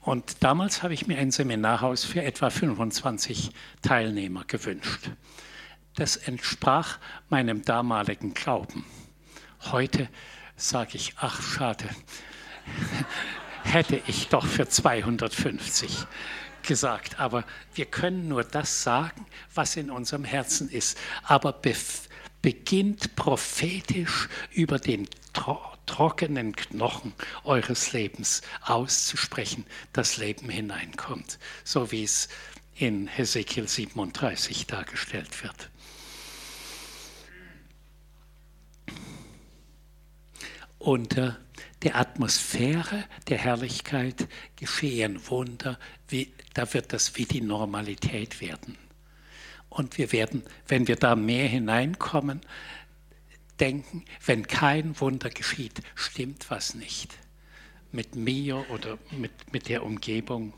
Und 0.00 0.44
damals 0.44 0.82
habe 0.82 0.92
ich 0.92 1.06
mir 1.06 1.18
ein 1.18 1.30
Seminarhaus 1.30 2.04
für 2.04 2.22
etwa 2.22 2.50
25 2.50 3.50
Teilnehmer 3.80 4.44
gewünscht. 4.44 5.10
Das 5.94 6.16
entsprach 6.16 6.98
meinem 7.30 7.62
damaligen 7.62 8.34
Glauben. 8.34 8.84
Heute 9.72 10.08
sage 10.56 10.96
ich, 10.96 11.14
ach 11.16 11.40
schade, 11.40 11.88
hätte 13.64 14.00
ich 14.06 14.28
doch 14.28 14.44
für 14.44 14.68
250 14.68 16.06
gesagt. 16.64 17.20
Aber 17.20 17.44
wir 17.74 17.86
können 17.86 18.28
nur 18.28 18.44
das 18.44 18.82
sagen, 18.82 19.26
was 19.54 19.76
in 19.76 19.90
unserem 19.90 20.24
Herzen 20.24 20.68
ist. 20.68 20.98
Aber 21.22 21.52
beginnt 22.44 23.16
prophetisch 23.16 24.28
über 24.52 24.78
den 24.78 25.08
tro 25.32 25.58
trockenen 25.86 26.54
Knochen 26.54 27.14
eures 27.42 27.94
Lebens 27.94 28.42
auszusprechen, 28.60 29.64
dass 29.94 30.18
Leben 30.18 30.50
hineinkommt, 30.50 31.38
so 31.62 31.90
wie 31.90 32.04
es 32.04 32.28
in 32.74 33.06
Hesekiel 33.06 33.66
37 33.66 34.66
dargestellt 34.66 35.42
wird. 35.42 35.70
Unter 40.78 41.38
der 41.82 41.96
Atmosphäre 41.96 43.04
der 43.28 43.38
Herrlichkeit 43.38 44.28
geschehen 44.56 45.26
Wunder, 45.28 45.78
wie, 46.08 46.30
da 46.52 46.74
wird 46.74 46.92
das 46.92 47.16
wie 47.16 47.24
die 47.24 47.40
Normalität 47.40 48.42
werden. 48.42 48.76
Und 49.74 49.98
wir 49.98 50.12
werden, 50.12 50.44
wenn 50.68 50.86
wir 50.86 50.94
da 50.94 51.16
mehr 51.16 51.48
hineinkommen, 51.48 52.40
denken, 53.58 54.04
wenn 54.24 54.46
kein 54.46 54.98
Wunder 55.00 55.30
geschieht, 55.30 55.82
stimmt 55.96 56.48
was 56.48 56.74
nicht 56.74 57.18
mit 57.90 58.14
mir 58.14 58.64
oder 58.70 58.98
mit, 59.10 59.52
mit 59.52 59.68
der 59.68 59.84
Umgebung. 59.84 60.54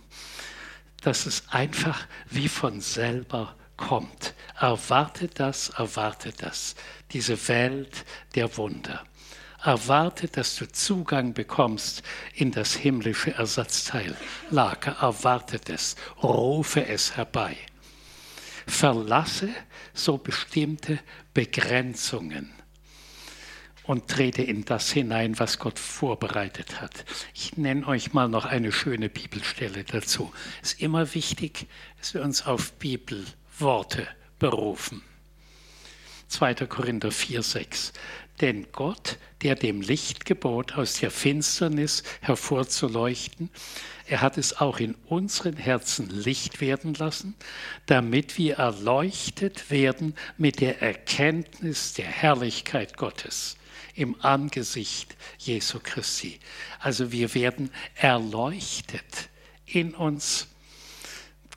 Dass 1.01 1.25
es 1.25 1.45
einfach 1.49 2.07
wie 2.29 2.49
von 2.49 2.83
selber 2.83 3.57
kommt. 3.79 4.35
Erwarte 4.59 5.29
das, 5.29 5.71
erwarte 5.71 6.33
das. 6.37 6.75
Diese 7.12 7.49
Welt 7.49 8.05
der 8.35 8.55
Wunder. 8.59 9.03
Erwarte, 9.62 10.29
dass 10.29 10.57
du 10.57 10.71
Zugang 10.71 11.33
bekommst 11.33 12.03
in 12.35 12.51
das 12.53 12.75
himmlische 12.75 13.33
Ersatzteil. 13.33 14.14
Lager, 14.51 14.97
erwarte 15.01 15.59
es, 15.73 15.97
rufe 16.23 16.87
es 16.87 17.17
herbei 17.17 17.57
verlasse 18.67 19.49
so 19.95 20.19
bestimmte 20.19 20.99
Begrenzungen 21.35 22.53
und 23.85 24.09
trete 24.09 24.43
in 24.43 24.64
das 24.64 24.91
hinein, 24.91 25.39
was 25.39 25.59
Gott 25.59 25.79
vorbereitet 25.79 26.81
hat. 26.81 27.05
Ich 27.35 27.57
nenne 27.57 27.87
euch 27.87 28.12
mal 28.12 28.29
noch 28.29 28.45
eine 28.45 28.73
schöne 28.73 29.09
Bibelstelle 29.09 29.85
dazu. 29.85 30.33
Es 30.62 30.73
ist 30.73 30.83
immer 30.83 31.14
wichtig, 31.14 31.67
dass 31.99 32.14
wir 32.14 32.23
uns 32.23 32.45
auf 32.47 32.73
Bibelworte 32.73 34.09
berufen. 34.39 35.03
2. 36.29 36.55
Korinther 36.67 37.12
4, 37.12 37.43
6. 37.43 37.93
Denn 38.41 38.67
Gott, 38.73 39.19
der 39.43 39.55
dem 39.55 39.81
Licht 39.81 40.25
gebot, 40.25 40.75
aus 40.75 40.95
der 40.95 41.11
Finsternis 41.11 42.03
hervorzuleuchten, 42.21 43.51
er 44.09 44.21
hat 44.21 44.39
es 44.39 44.61
auch 44.61 44.79
in 44.79 44.95
unseren 45.07 45.57
Herzen 45.57 46.09
Licht 46.09 46.61
werden 46.61 46.95
lassen, 46.95 47.35
damit 47.87 48.39
wir 48.39 48.57
erleuchtet 48.57 49.71
werden 49.71 50.15
mit 50.39 50.61
der 50.61 50.81
Erkenntnis 50.81 51.95
der 51.95 52.07
Herrlichkeit 52.07 52.97
Gottes 52.97 53.57
im 53.95 54.21
Angesicht 54.23 55.17
Jesu 55.39 55.81
Christi. 55.83 56.39
Also 56.79 57.11
wir 57.11 57.35
werden 57.35 57.71
erleuchtet. 57.95 59.31
In 59.65 59.95
uns 59.95 60.47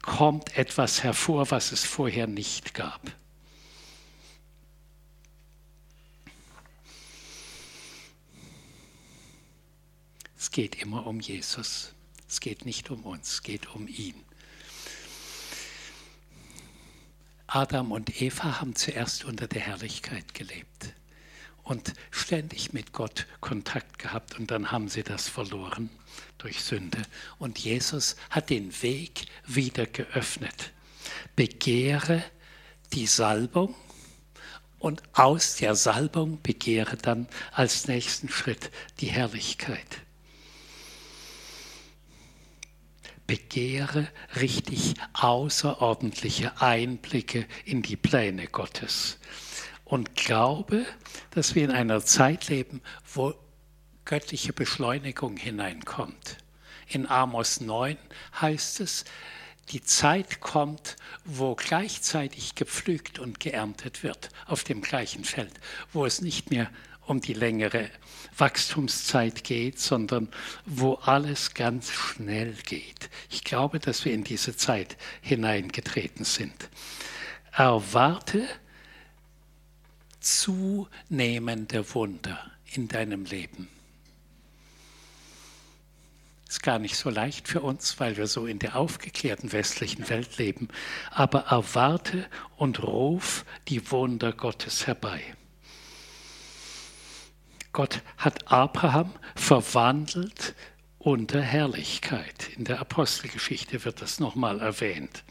kommt 0.02 0.58
etwas 0.58 1.04
hervor, 1.04 1.52
was 1.52 1.72
es 1.72 1.84
vorher 1.84 2.26
nicht 2.26 2.74
gab. 2.74 3.12
Es 10.36 10.50
geht 10.50 10.82
immer 10.82 11.06
um 11.06 11.20
Jesus. 11.20 11.94
Es 12.30 12.40
geht 12.40 12.64
nicht 12.64 12.92
um 12.92 13.04
uns, 13.04 13.34
es 13.34 13.44
geht 13.44 13.74
um 13.74 13.88
ihn. 13.88 14.24
Adam 17.48 17.92
und 17.92 18.22
Eva 18.22 18.62
haben 18.62 18.76
zuerst 18.76 19.26
unter 19.26 19.48
der 19.48 19.62
Herrlichkeit 19.62 20.36
gelebt 20.36 20.94
und 21.64 21.94
ständig 22.12 22.72
mit 22.72 22.94
Gott 22.94 23.26
Kontakt 23.40 23.98
gehabt 23.98 24.38
und 24.38 24.52
dann 24.52 24.72
haben 24.72 24.90
sie 24.90 25.02
das 25.02 25.28
verloren 25.28 25.90
durch 26.38 26.62
Sünde. 26.62 27.02
Und 27.40 27.58
Jesus 27.58 28.16
hat 28.30 28.52
den 28.52 28.80
Weg 28.84 29.26
wieder 29.48 29.88
geöffnet. 29.88 30.72
Begehre 31.36 32.24
die 32.94 33.08
Salbung 33.08 33.74
und 34.78 35.02
aus 35.14 35.56
der 35.56 35.74
Salbung 35.74 36.40
begehre 36.44 36.98
dann 36.98 37.28
als 37.52 37.88
nächsten 37.88 38.30
Schritt 38.30 38.70
die 39.00 39.08
Herrlichkeit. 39.08 40.04
Begehre 43.30 44.08
richtig 44.42 44.96
außerordentliche 45.14 46.60
Einblicke 46.60 47.46
in 47.64 47.84
die 47.84 47.96
Pläne 47.96 48.48
Gottes. 48.48 49.20
und 49.86 50.16
glaube, 50.16 50.84
dass 51.30 51.54
wir 51.54 51.64
in 51.64 51.72
einer 51.72 52.04
Zeit 52.04 52.48
leben, 52.48 52.82
wo 53.14 53.36
göttliche 54.06 54.52
Beschleunigung 54.52 55.38
hineinkommt. 55.38 56.38
In 56.88 57.08
Amos 57.08 57.62
9 57.62 57.98
heißt 58.42 58.80
es, 58.80 59.06
die 59.70 59.84
Zeit 59.84 60.42
kommt, 60.42 60.96
wo 61.24 61.54
gleichzeitig 61.54 62.56
gepflügt 62.56 63.20
und 63.20 63.40
geerntet 63.40 64.02
wird 64.02 64.30
auf 64.48 64.64
dem 64.64 64.82
gleichen 64.82 65.24
Feld, 65.24 65.54
wo 65.94 66.04
es 66.04 66.22
nicht 66.22 66.50
mehr 66.50 66.72
um 67.10 67.22
die 67.22 67.34
längere 67.34 67.90
Wachstumszeit 68.38 69.44
geht, 69.44 69.80
sondern 69.80 70.30
wo 70.66 70.94
alles 70.94 71.54
ganz 71.54 71.92
schnell 71.92 72.54
geht. 72.54 73.10
Ich 73.30 73.44
glaube, 73.44 73.80
dass 73.80 74.06
wir 74.06 74.14
in 74.14 74.24
diese 74.24 74.56
Zeit 74.56 74.98
hineingetreten 75.22 76.26
sind. 76.26 76.70
Erwarte 77.52 78.48
zunehmende 80.20 81.94
Wunder 81.94 82.40
in 82.74 82.88
deinem 82.88 83.26
Leben. 83.26 83.68
Ist 86.48 86.64
gar 86.64 86.80
nicht 86.80 86.96
so 86.96 87.10
leicht 87.10 87.48
für 87.48 87.62
uns, 87.62 88.00
weil 88.00 88.18
wir 88.18 88.26
so 88.26 88.48
in 88.48 88.58
der 88.58 88.76
aufgeklärten 88.76 89.52
westlichen 89.52 90.10
Welt 90.10 90.38
leben. 90.38 90.68
Aber 91.12 91.42
erwarte 91.42 92.28
und 92.58 92.82
ruf 92.82 93.46
die 93.68 93.92
Wunder 93.92 94.34
Gottes 94.34 94.88
herbei. 94.88 95.22
Gott 97.72 98.02
hat 98.18 98.52
Abraham 98.52 99.14
verwandelt 99.36 100.56
unter 100.98 101.42
Herrlichkeit. 101.42 102.50
In 102.58 102.66
der 102.66 102.80
Apostelgeschichte 102.80 103.86
wird 103.86 104.02
das 104.02 104.20
nochmal 104.20 104.60
erwähnt. 104.60 105.24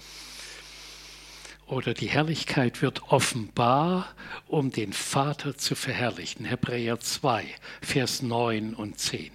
Oder 1.67 1.93
die 1.93 2.09
Herrlichkeit 2.09 2.81
wird 2.81 3.03
offenbar, 3.13 4.15
um 4.47 4.71
den 4.71 4.95
Vater 4.95 5.59
zu 5.59 5.75
verherrlichen. 5.75 6.47
Hebräer 6.47 6.99
2, 6.99 7.45
Vers 7.83 8.23
9 8.23 8.75
und 8.75 8.99
10. 8.99 9.31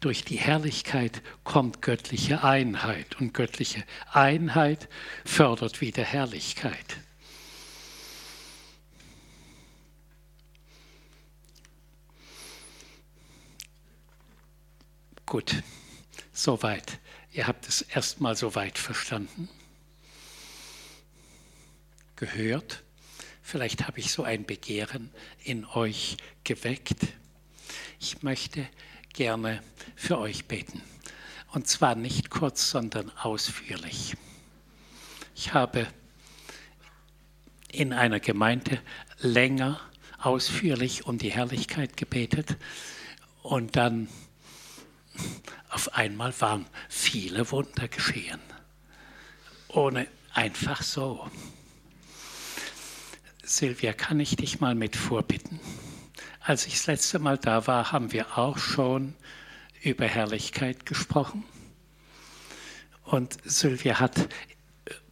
Durch 0.00 0.24
die 0.24 0.38
Herrlichkeit 0.38 1.22
kommt 1.44 1.82
göttliche 1.82 2.42
Einheit 2.42 3.20
und 3.20 3.34
göttliche 3.34 3.84
Einheit 4.10 4.88
fördert 5.24 5.80
wieder 5.82 6.02
Herrlichkeit. 6.02 6.96
Gut, 15.30 15.62
soweit. 16.32 16.98
Ihr 17.30 17.46
habt 17.46 17.68
es 17.68 17.82
erstmal 17.82 18.34
soweit 18.34 18.76
verstanden, 18.76 19.48
gehört. 22.16 22.82
Vielleicht 23.40 23.86
habe 23.86 24.00
ich 24.00 24.10
so 24.10 24.24
ein 24.24 24.44
Begehren 24.44 25.12
in 25.44 25.64
euch 25.66 26.16
geweckt. 26.42 27.06
Ich 28.00 28.24
möchte 28.24 28.68
gerne 29.12 29.62
für 29.94 30.18
euch 30.18 30.46
beten. 30.46 30.82
Und 31.52 31.68
zwar 31.68 31.94
nicht 31.94 32.30
kurz, 32.30 32.68
sondern 32.68 33.08
ausführlich. 33.16 34.16
Ich 35.36 35.54
habe 35.54 35.86
in 37.70 37.92
einer 37.92 38.18
Gemeinde 38.18 38.82
länger 39.20 39.80
ausführlich 40.18 41.06
um 41.06 41.18
die 41.18 41.30
Herrlichkeit 41.30 41.96
gebetet 41.96 42.56
und 43.44 43.76
dann 43.76 44.08
auf 45.70 45.94
einmal 45.94 46.38
waren 46.40 46.66
viele 46.88 47.50
Wunder 47.50 47.88
geschehen. 47.88 48.40
Ohne 49.68 50.06
einfach 50.32 50.82
so. 50.82 51.30
Silvia, 53.42 53.92
kann 53.92 54.20
ich 54.20 54.36
dich 54.36 54.60
mal 54.60 54.74
mit 54.74 54.96
vorbitten? 54.96 55.60
Als 56.40 56.66
ich 56.66 56.74
das 56.74 56.86
letzte 56.86 57.18
Mal 57.18 57.38
da 57.38 57.66
war, 57.66 57.92
haben 57.92 58.12
wir 58.12 58.38
auch 58.38 58.58
schon 58.58 59.14
über 59.82 60.06
Herrlichkeit 60.06 60.86
gesprochen. 60.86 61.44
Und 63.04 63.38
Silvia 63.44 64.00
hat 64.00 64.28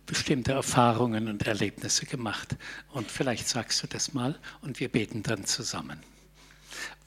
bestimmte 0.06 0.52
Erfahrungen 0.52 1.28
und 1.28 1.46
Erlebnisse 1.46 2.06
gemacht. 2.06 2.56
Und 2.90 3.10
vielleicht 3.10 3.48
sagst 3.48 3.82
du 3.82 3.86
das 3.86 4.14
mal 4.14 4.38
und 4.62 4.80
wir 4.80 4.88
beten 4.88 5.22
dann 5.22 5.44
zusammen 5.44 6.00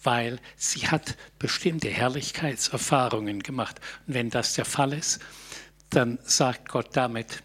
weil 0.04 0.40
sie 0.56 0.88
hat 0.88 1.18
bestimmte 1.40 1.90
Herrlichkeitserfahrungen 1.90 3.44
gemacht. 3.44 3.80
Und 4.08 4.14
wenn 4.16 4.30
das 4.30 4.54
der 4.54 4.66
Fall 4.66 4.94
ist, 4.94 5.20
dann 5.90 6.20
sagt 6.24 6.70
Gott 6.70 6.90
damit, 6.94 7.44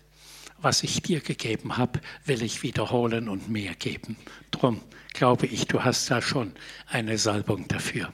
was 0.58 0.82
ich 0.82 1.02
dir 1.02 1.20
gegeben 1.20 1.76
habe, 1.76 2.00
will 2.24 2.42
ich 2.42 2.62
wiederholen 2.62 3.28
und 3.28 3.48
mehr 3.48 3.74
geben. 3.74 4.16
Drum 4.50 4.80
glaube 5.12 5.46
ich, 5.46 5.66
du 5.66 5.84
hast 5.84 6.10
da 6.10 6.22
schon 6.22 6.52
eine 6.86 7.18
Salbung 7.18 7.68
dafür. 7.68 8.12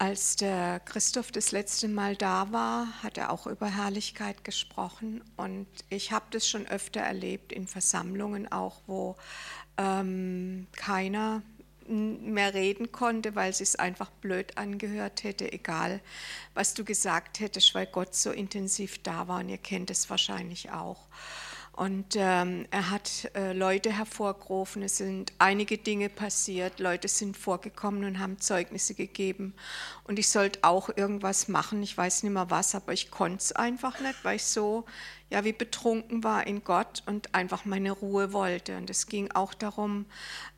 Als 0.00 0.36
der 0.36 0.78
Christoph 0.80 1.32
das 1.32 1.50
letzte 1.50 1.88
Mal 1.88 2.14
da 2.14 2.52
war, 2.52 3.02
hat 3.02 3.18
er 3.18 3.32
auch 3.32 3.48
über 3.48 3.66
Herrlichkeit 3.66 4.44
gesprochen. 4.44 5.24
Und 5.36 5.66
ich 5.90 6.12
habe 6.12 6.26
das 6.30 6.48
schon 6.48 6.68
öfter 6.68 7.00
erlebt 7.00 7.52
in 7.52 7.66
Versammlungen 7.66 8.50
auch, 8.52 8.80
wo 8.86 9.16
ähm, 9.76 10.68
keiner 10.76 11.42
mehr 11.88 12.54
reden 12.54 12.92
konnte, 12.92 13.34
weil 13.34 13.50
es 13.50 13.58
sich 13.58 13.80
einfach 13.80 14.10
blöd 14.10 14.56
angehört 14.56 15.24
hätte, 15.24 15.52
egal 15.52 16.00
was 16.54 16.74
du 16.74 16.84
gesagt 16.84 17.40
hättest, 17.40 17.74
weil 17.74 17.86
Gott 17.86 18.14
so 18.14 18.30
intensiv 18.30 19.02
da 19.02 19.26
war. 19.26 19.40
Und 19.40 19.48
ihr 19.48 19.58
kennt 19.58 19.90
es 19.90 20.08
wahrscheinlich 20.10 20.70
auch. 20.70 21.08
Und 21.78 22.16
ähm, 22.16 22.66
er 22.72 22.90
hat 22.90 23.30
äh, 23.36 23.52
Leute 23.52 23.92
hervorgerufen, 23.92 24.82
es 24.82 24.96
sind 24.96 25.32
einige 25.38 25.78
Dinge 25.78 26.08
passiert, 26.08 26.80
Leute 26.80 27.06
sind 27.06 27.36
vorgekommen 27.36 28.04
und 28.04 28.18
haben 28.18 28.40
Zeugnisse 28.40 28.94
gegeben. 28.94 29.54
Und 30.02 30.18
ich 30.18 30.28
sollte 30.28 30.58
auch 30.62 30.88
irgendwas 30.96 31.46
machen, 31.46 31.80
ich 31.84 31.96
weiß 31.96 32.24
nicht 32.24 32.32
mehr 32.32 32.50
was, 32.50 32.74
aber 32.74 32.92
ich 32.92 33.12
konnte 33.12 33.36
es 33.36 33.52
einfach 33.52 34.00
nicht, 34.00 34.24
weil 34.24 34.34
ich 34.34 34.44
so 34.44 34.86
ja 35.30 35.44
wie 35.44 35.52
betrunken 35.52 36.24
war 36.24 36.46
in 36.46 36.64
Gott 36.64 37.02
und 37.06 37.34
einfach 37.34 37.64
meine 37.64 37.92
Ruhe 37.92 38.32
wollte. 38.32 38.76
Und 38.76 38.88
es 38.90 39.06
ging 39.06 39.30
auch 39.32 39.54
darum, 39.54 40.06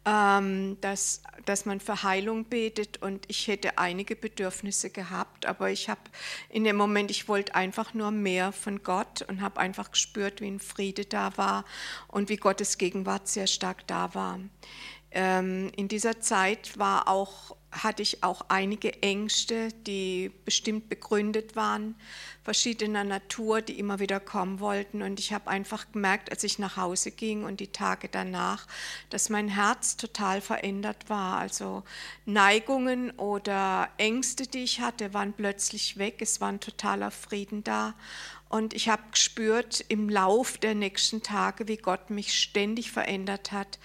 ähm, 0.05 0.79
dass, 0.81 1.23
dass 1.45 1.67
man 1.67 1.81
für 1.81 2.03
Heilung 2.03 2.45
betet 2.45 3.03
und 3.03 3.25
ich 3.29 3.49
hätte 3.49 3.79
einige 3.79 4.17
Bedürfnisse 4.17 4.91
gehabt, 4.91 5.47
aber 5.47 5.71
ich 5.71 5.89
habe 5.89 6.01
in 6.49 6.65
dem 6.65 6.77
Moment, 6.77 7.11
ich 7.11 7.29
wollte 7.29 7.55
einfach 7.55 7.95
nur 7.95 8.11
mehr 8.11 8.53
von 8.53 8.83
Gott 8.83 9.23
und 9.23 9.41
habe 9.41 9.61
einfach 9.61 9.91
gespürt, 9.91 10.41
wie 10.41 10.49
ein 10.49 10.61
Friede 10.61 11.05
da 11.05 11.37
war 11.37 11.65
und 12.09 12.29
wie 12.29 12.37
Gottes 12.37 12.79
Gegenwart 12.79 13.29
sehr 13.29 13.47
stark 13.47 13.87
da 13.87 14.15
war. 14.15 14.41
Ähm, 15.13 15.71
in 15.77 15.89
dieser 15.89 16.21
Zeit 16.21 16.79
war 16.79 17.09
auch 17.09 17.57
hatte 17.73 18.03
ich 18.03 18.25
auch 18.25 18.47
einige 18.49 19.01
Ängste, 19.03 19.69
die 19.87 20.33
bestimmt 20.45 20.89
begründet 20.89 21.55
waren, 21.55 21.95
verschiedener 22.43 23.05
Natur, 23.05 23.63
die 23.63 23.79
immer 23.79 24.01
wieder 24.01 24.19
kommen 24.19 24.59
wollten. 24.59 25.03
Und 25.03 25.21
ich 25.21 25.33
habe 25.33 25.49
einfach 25.49 25.93
gemerkt, 25.93 26.33
als 26.33 26.43
ich 26.43 26.59
nach 26.59 26.77
Hause 26.77 27.13
ging 27.13 27.45
und 27.45 27.61
die 27.61 27.71
Tage 27.71 28.09
danach, 28.09 28.67
dass 29.09 29.29
mein 29.29 29.49
Herz 29.49 29.97
total 29.97 30.41
verändert 30.41 31.09
war. 31.09 31.39
Also 31.39 31.85
Neigungen 32.25 33.13
oder 33.13 33.89
Ängste, 33.99 34.49
die 34.49 34.65
ich 34.65 34.81
hatte, 34.81 35.15
waren 35.15 35.33
plötzlich 35.33 35.97
weg. 35.97 36.17
Es 36.21 36.41
war 36.41 36.49
ein 36.49 36.61
totaler 36.61 37.13
Frieden 37.13 37.63
da. 37.63 37.95
Und 38.49 38.75
ich 38.75 38.89
habe 38.89 39.03
gespürt 39.13 39.85
im 39.87 40.09
Lauf 40.09 40.59
der 40.59 40.75
nächsten 40.75 41.23
Tage, 41.23 41.69
wie 41.69 41.77
Gott 41.77 42.11
mich 42.11 42.35
ständig 42.35 42.91
verändert 42.91 43.53
hat 43.53 43.79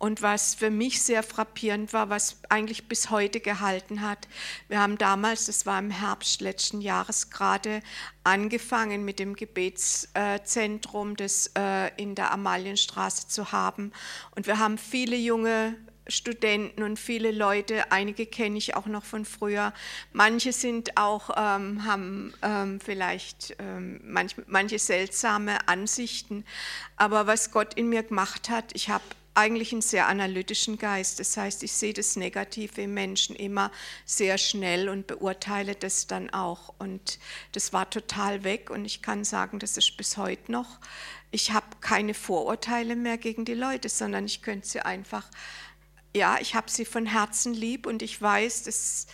und 0.00 0.22
was 0.22 0.54
für 0.54 0.70
mich 0.70 1.02
sehr 1.02 1.22
frappierend 1.22 1.92
war, 1.92 2.08
was 2.08 2.38
eigentlich 2.48 2.88
bis 2.88 3.10
heute 3.10 3.38
gehalten 3.38 4.00
hat. 4.00 4.28
Wir 4.66 4.80
haben 4.80 4.96
damals, 4.96 5.44
das 5.44 5.66
war 5.66 5.78
im 5.78 5.90
Herbst 5.90 6.40
letzten 6.40 6.80
Jahres 6.80 7.28
gerade, 7.28 7.82
angefangen 8.24 9.04
mit 9.04 9.18
dem 9.18 9.36
Gebetszentrum, 9.36 11.16
das 11.16 11.50
äh, 11.56 11.94
in 12.02 12.14
der 12.14 12.32
Amalienstraße 12.32 13.28
zu 13.28 13.52
haben. 13.52 13.92
Und 14.34 14.46
wir 14.46 14.58
haben 14.58 14.78
viele 14.78 15.16
junge 15.16 15.76
Studenten 16.08 16.82
und 16.82 16.98
viele 16.98 17.30
Leute, 17.30 17.92
einige 17.92 18.24
kenne 18.24 18.56
ich 18.56 18.74
auch 18.74 18.86
noch 18.86 19.04
von 19.04 19.26
früher. 19.26 19.74
Manche 20.14 20.54
sind 20.54 20.96
auch, 20.96 21.28
ähm, 21.36 21.84
haben 21.84 22.32
ähm, 22.40 22.80
vielleicht 22.80 23.54
ähm, 23.58 24.00
manch, 24.02 24.34
manche 24.46 24.78
seltsame 24.78 25.68
Ansichten. 25.68 26.46
Aber 26.96 27.26
was 27.26 27.52
Gott 27.52 27.74
in 27.74 27.90
mir 27.90 28.02
gemacht 28.02 28.48
hat, 28.48 28.70
ich 28.72 28.88
habe 28.88 29.04
eigentlich 29.34 29.72
einen 29.72 29.82
sehr 29.82 30.08
analytischen 30.08 30.78
Geist. 30.78 31.20
Das 31.20 31.36
heißt, 31.36 31.62
ich 31.62 31.72
sehe 31.72 31.92
das 31.92 32.16
Negative 32.16 32.82
im 32.82 32.94
Menschen 32.94 33.36
immer 33.36 33.70
sehr 34.04 34.38
schnell 34.38 34.88
und 34.88 35.06
beurteile 35.06 35.74
das 35.74 36.06
dann 36.06 36.30
auch. 36.30 36.74
Und 36.78 37.18
das 37.52 37.72
war 37.72 37.88
total 37.88 38.44
weg 38.44 38.70
und 38.70 38.84
ich 38.84 39.02
kann 39.02 39.24
sagen, 39.24 39.58
das 39.58 39.76
ist 39.76 39.96
bis 39.96 40.16
heute 40.16 40.50
noch. 40.50 40.78
Ich 41.30 41.52
habe 41.52 41.66
keine 41.80 42.14
Vorurteile 42.14 42.96
mehr 42.96 43.18
gegen 43.18 43.44
die 43.44 43.54
Leute, 43.54 43.88
sondern 43.88 44.26
ich 44.26 44.42
könnte 44.42 44.66
sie 44.66 44.80
einfach 44.80 45.30
ja, 46.14 46.38
ich 46.40 46.54
habe 46.54 46.70
sie 46.70 46.84
von 46.84 47.06
Herzen 47.06 47.54
lieb 47.54 47.86
und 47.86 48.02
ich 48.02 48.20
weiß, 48.20 48.64
dass 48.64 49.06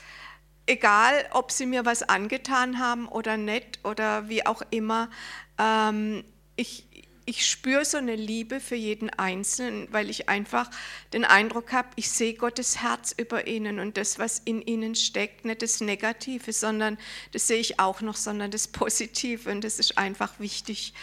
egal, 0.66 1.26
ob 1.32 1.52
sie 1.52 1.66
mir 1.66 1.84
was 1.84 2.02
angetan 2.02 2.78
haben 2.78 3.06
oder 3.08 3.36
nicht 3.36 3.84
oder 3.84 4.28
wie 4.28 4.46
auch 4.46 4.62
immer, 4.70 5.10
ähm, 5.58 6.24
ich, 6.56 6.85
ich 7.26 7.44
spüre 7.44 7.84
so 7.84 7.98
eine 7.98 8.14
Liebe 8.14 8.60
für 8.60 8.76
jeden 8.76 9.10
Einzelnen, 9.10 9.88
weil 9.92 10.08
ich 10.10 10.28
einfach 10.28 10.70
den 11.12 11.24
Eindruck 11.24 11.72
habe, 11.72 11.88
ich 11.96 12.08
sehe 12.08 12.34
Gottes 12.34 12.80
Herz 12.82 13.12
über 13.16 13.48
ihnen 13.48 13.80
und 13.80 13.96
das, 13.96 14.20
was 14.20 14.38
in 14.38 14.62
ihnen 14.62 14.94
steckt, 14.94 15.44
nicht 15.44 15.60
das 15.60 15.80
Negative, 15.80 16.52
sondern 16.52 16.96
das 17.32 17.48
sehe 17.48 17.58
ich 17.58 17.80
auch 17.80 18.00
noch, 18.00 18.14
sondern 18.14 18.52
das 18.52 18.68
Positive 18.68 19.50
und 19.50 19.64
das 19.64 19.80
ist 19.80 19.98
einfach 19.98 20.38
wichtig. 20.38 20.94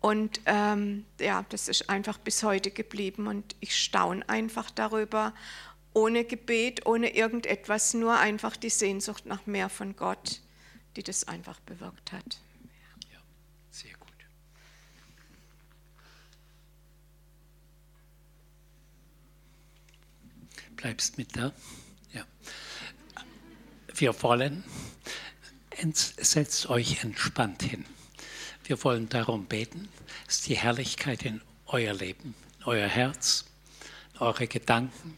Und 0.00 0.40
ähm, 0.46 1.04
ja, 1.18 1.44
das 1.48 1.66
ist 1.66 1.90
einfach 1.90 2.18
bis 2.18 2.44
heute 2.44 2.70
geblieben 2.70 3.26
und 3.26 3.56
ich 3.58 3.76
staune 3.76 4.28
einfach 4.28 4.70
darüber, 4.70 5.34
ohne 5.92 6.24
Gebet, 6.24 6.86
ohne 6.86 7.14
irgendetwas, 7.16 7.94
nur 7.94 8.16
einfach 8.18 8.56
die 8.56 8.70
Sehnsucht 8.70 9.26
nach 9.26 9.46
mehr 9.46 9.68
von 9.68 9.96
Gott, 9.96 10.40
die 10.96 11.02
das 11.02 11.26
einfach 11.26 11.58
bewirkt 11.60 12.12
hat. 12.12 12.38
Ja, 13.10 13.18
sehr 13.70 13.94
gut. 13.94 14.04
Bleibst 20.84 21.16
mit 21.16 21.34
da? 21.34 21.50
Ja. 22.12 22.26
Wir 23.94 24.22
wollen, 24.22 24.62
setzt 25.96 26.68
euch 26.68 27.02
entspannt 27.02 27.62
hin. 27.62 27.86
Wir 28.64 28.84
wollen 28.84 29.08
darum 29.08 29.46
beten, 29.46 29.88
dass 30.26 30.42
die 30.42 30.58
Herrlichkeit 30.58 31.24
in 31.24 31.40
euer 31.64 31.94
Leben, 31.94 32.34
in 32.58 32.64
euer 32.66 32.86
Herz, 32.86 33.46
in 34.12 34.20
eure 34.20 34.46
Gedanken, 34.46 35.16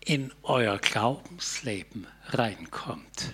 in 0.00 0.34
euer 0.42 0.76
Glaubensleben 0.76 2.06
reinkommt. 2.26 3.32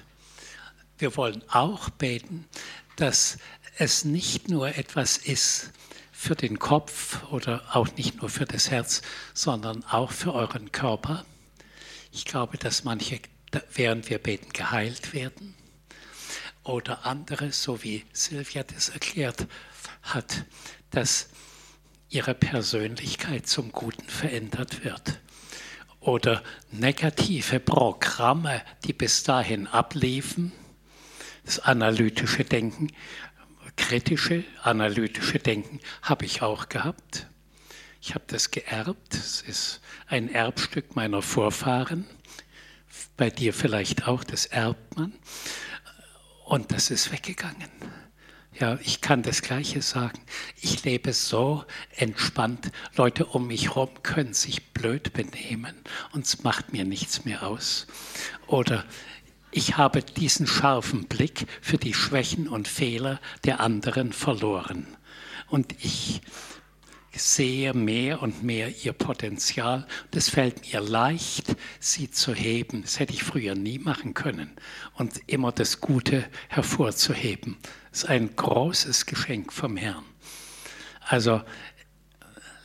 Wir 0.98 1.16
wollen 1.16 1.42
auch 1.48 1.90
beten, 1.90 2.48
dass 2.94 3.38
es 3.78 4.04
nicht 4.04 4.48
nur 4.48 4.68
etwas 4.76 5.16
ist 5.16 5.72
für 6.20 6.36
den 6.36 6.58
Kopf 6.58 7.22
oder 7.32 7.62
auch 7.72 7.88
nicht 7.96 8.20
nur 8.20 8.28
für 8.28 8.44
das 8.44 8.70
Herz, 8.70 9.00
sondern 9.32 9.82
auch 9.84 10.12
für 10.12 10.34
euren 10.34 10.70
Körper. 10.70 11.24
Ich 12.12 12.26
glaube, 12.26 12.58
dass 12.58 12.84
manche, 12.84 13.20
während 13.72 14.10
wir 14.10 14.18
beten, 14.18 14.52
geheilt 14.52 15.14
werden 15.14 15.54
oder 16.62 17.06
andere, 17.06 17.52
so 17.52 17.82
wie 17.82 18.04
Silvia 18.12 18.64
das 18.64 18.90
erklärt 18.90 19.46
hat, 20.02 20.44
dass 20.90 21.30
ihre 22.10 22.34
Persönlichkeit 22.34 23.46
zum 23.46 23.72
Guten 23.72 24.06
verändert 24.06 24.84
wird. 24.84 25.20
Oder 26.00 26.42
negative 26.70 27.60
Programme, 27.60 28.60
die 28.84 28.92
bis 28.92 29.22
dahin 29.22 29.66
abliefen, 29.66 30.52
das 31.46 31.60
analytische 31.60 32.44
Denken, 32.44 32.88
kritische, 33.80 34.44
analytische 34.62 35.38
Denken 35.38 35.80
habe 36.02 36.26
ich 36.26 36.42
auch 36.42 36.68
gehabt. 36.68 37.26
Ich 38.00 38.14
habe 38.14 38.24
das 38.28 38.50
geerbt. 38.50 39.14
Es 39.14 39.40
ist 39.40 39.80
ein 40.06 40.32
Erbstück 40.32 40.94
meiner 40.94 41.22
Vorfahren. 41.22 42.04
Bei 43.16 43.30
dir 43.30 43.52
vielleicht 43.52 44.06
auch, 44.06 44.22
das 44.22 44.46
erbt 44.46 44.96
man. 44.96 45.14
Und 46.44 46.72
das 46.72 46.90
ist 46.90 47.10
weggegangen. 47.10 47.70
Ja, 48.58 48.78
ich 48.82 49.00
kann 49.00 49.22
das 49.22 49.40
Gleiche 49.40 49.80
sagen. 49.80 50.20
Ich 50.60 50.84
lebe 50.84 51.14
so 51.14 51.64
entspannt. 51.96 52.70
Leute 52.96 53.24
um 53.24 53.46
mich 53.46 53.70
herum 53.70 53.90
können 54.02 54.34
sich 54.34 54.72
blöd 54.72 55.14
benehmen 55.14 55.74
und 56.12 56.26
es 56.26 56.42
macht 56.42 56.72
mir 56.72 56.84
nichts 56.84 57.24
mehr 57.24 57.46
aus. 57.46 57.86
Oder 58.46 58.84
ich 59.50 59.76
habe 59.76 60.02
diesen 60.02 60.46
scharfen 60.46 61.06
Blick 61.06 61.46
für 61.60 61.76
die 61.76 61.94
Schwächen 61.94 62.48
und 62.48 62.68
Fehler 62.68 63.20
der 63.44 63.60
anderen 63.60 64.12
verloren. 64.12 64.86
Und 65.48 65.74
ich 65.84 66.20
sehe 67.12 67.74
mehr 67.74 68.22
und 68.22 68.42
mehr 68.42 68.72
ihr 68.84 68.92
Potenzial. 68.92 69.86
Es 70.12 70.28
fällt 70.28 70.72
mir 70.72 70.80
leicht, 70.80 71.56
sie 71.80 72.10
zu 72.10 72.34
heben. 72.34 72.82
Das 72.82 73.00
hätte 73.00 73.12
ich 73.12 73.24
früher 73.24 73.54
nie 73.54 73.78
machen 73.78 74.14
können. 74.14 74.52
Und 74.94 75.20
immer 75.26 75.50
das 75.50 75.80
Gute 75.80 76.24
hervorzuheben. 76.48 77.56
Das 77.90 78.04
ist 78.04 78.08
ein 78.08 78.36
großes 78.36 79.06
Geschenk 79.06 79.52
vom 79.52 79.76
Herrn. 79.76 80.04
Also 81.00 81.42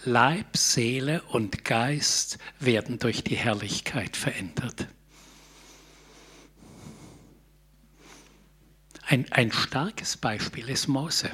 Leib, 0.04 0.56
Seele 0.56 1.24
und 1.30 1.66
Geist 1.66 2.38
werden 2.60 3.00
durch 3.00 3.24
die 3.24 3.36
Herrlichkeit 3.36 4.16
verändert. 4.16 4.88
Ein, 9.08 9.32
ein 9.32 9.52
starkes 9.52 10.18
Beispiel 10.18 10.68
ist 10.70 10.88
Mose. 10.88 11.30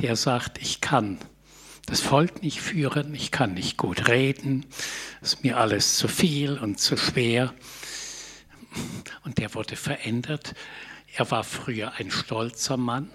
Der 0.00 0.16
sagt, 0.16 0.58
ich 0.58 0.80
kann 0.80 1.18
das 1.84 2.00
Volk 2.00 2.42
nicht 2.42 2.60
führen, 2.60 3.14
ich 3.14 3.30
kann 3.30 3.54
nicht 3.54 3.76
gut 3.76 4.08
reden, 4.08 4.66
es 5.20 5.34
ist 5.34 5.44
mir 5.44 5.58
alles 5.58 5.96
zu 5.96 6.08
viel 6.08 6.58
und 6.58 6.78
zu 6.78 6.96
schwer. 6.96 7.54
Und 9.24 9.38
der 9.38 9.54
wurde 9.54 9.76
verändert. 9.76 10.54
Er 11.14 11.30
war 11.30 11.44
früher 11.44 11.92
ein 11.94 12.10
stolzer 12.10 12.76
Mann 12.76 13.10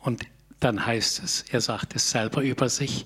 und 0.00 0.24
dann 0.60 0.84
heißt 0.84 1.22
es, 1.22 1.44
er 1.50 1.60
sagt 1.60 1.94
es 1.94 2.10
selber 2.10 2.42
über 2.42 2.68
sich, 2.68 3.04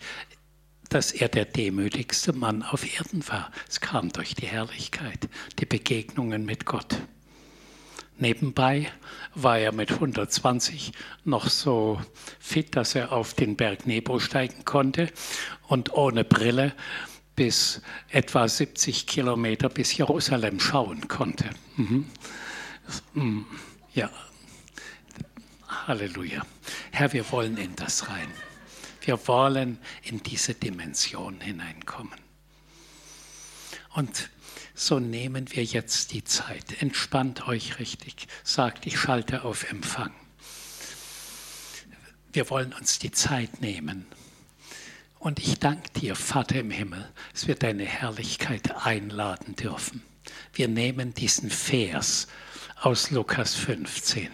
dass 0.89 1.13
er 1.13 1.29
der 1.29 1.45
demütigste 1.45 2.33
Mann 2.33 2.63
auf 2.63 2.85
Erden 2.97 3.27
war. 3.29 3.51
Es 3.69 3.81
kam 3.81 4.11
durch 4.13 4.35
die 4.35 4.47
Herrlichkeit, 4.47 5.29
die 5.59 5.67
Begegnungen 5.67 6.45
mit 6.45 6.65
Gott. 6.65 6.97
Nebenbei 8.21 8.93
war 9.35 9.59
er 9.59 9.73
mit 9.73 9.91
120 9.91 10.93
noch 11.25 11.49
so 11.49 12.01
fit, 12.39 12.77
dass 12.77 12.95
er 12.95 13.13
auf 13.13 13.33
den 13.33 13.57
Berg 13.57 13.87
Nebo 13.87 14.21
steigen 14.21 14.65
konnte 14.65 15.11
und 15.69 15.95
ohne 15.95 16.25
Brille 16.25 16.75
bis 17.35 17.81
etwa 18.11 18.47
70 18.47 19.07
Kilometer 19.07 19.71
bis 19.71 19.97
Jerusalem 19.97 20.61
schauen 20.61 21.09
konnte. 21.09 21.49
Mhm. 21.77 22.07
Mm, 23.15 23.43
ja, 23.95 24.11
Halleluja. 25.87 26.43
Herr, 26.91 27.13
wir 27.15 27.31
wollen 27.33 27.57
in 27.57 27.75
das 27.77 28.11
rein. 28.11 28.29
Wir 29.01 29.27
wollen 29.29 29.79
in 30.03 30.23
diese 30.23 30.55
Dimension 30.55 31.41
hineinkommen. 31.41 32.19
Und 33.95 34.29
so 34.81 34.99
nehmen 34.99 35.55
wir 35.55 35.63
jetzt 35.63 36.13
die 36.13 36.25
Zeit. 36.25 36.81
Entspannt 36.81 37.47
euch 37.47 37.79
richtig. 37.79 38.27
Sagt, 38.45 38.87
ich 38.87 38.99
schalte 38.99 39.45
auf 39.45 39.71
Empfang. 39.71 40.11
Wir 42.33 42.49
wollen 42.49 42.73
uns 42.73 42.99
die 42.99 43.11
Zeit 43.11 43.61
nehmen. 43.61 44.07
Und 45.19 45.39
ich 45.39 45.59
danke 45.59 45.91
dir, 46.01 46.17
Vater 46.17 46.61
im 46.61 46.71
Himmel, 46.71 47.07
dass 47.33 47.47
wir 47.47 47.57
deine 47.57 47.85
Herrlichkeit 47.85 48.75
einladen 48.87 49.55
dürfen. 49.55 50.03
Wir 50.55 50.69
nehmen 50.69 51.13
diesen 51.13 51.51
Vers 51.51 52.27
aus 52.81 53.11
Lukas 53.11 53.55
15 53.55 54.31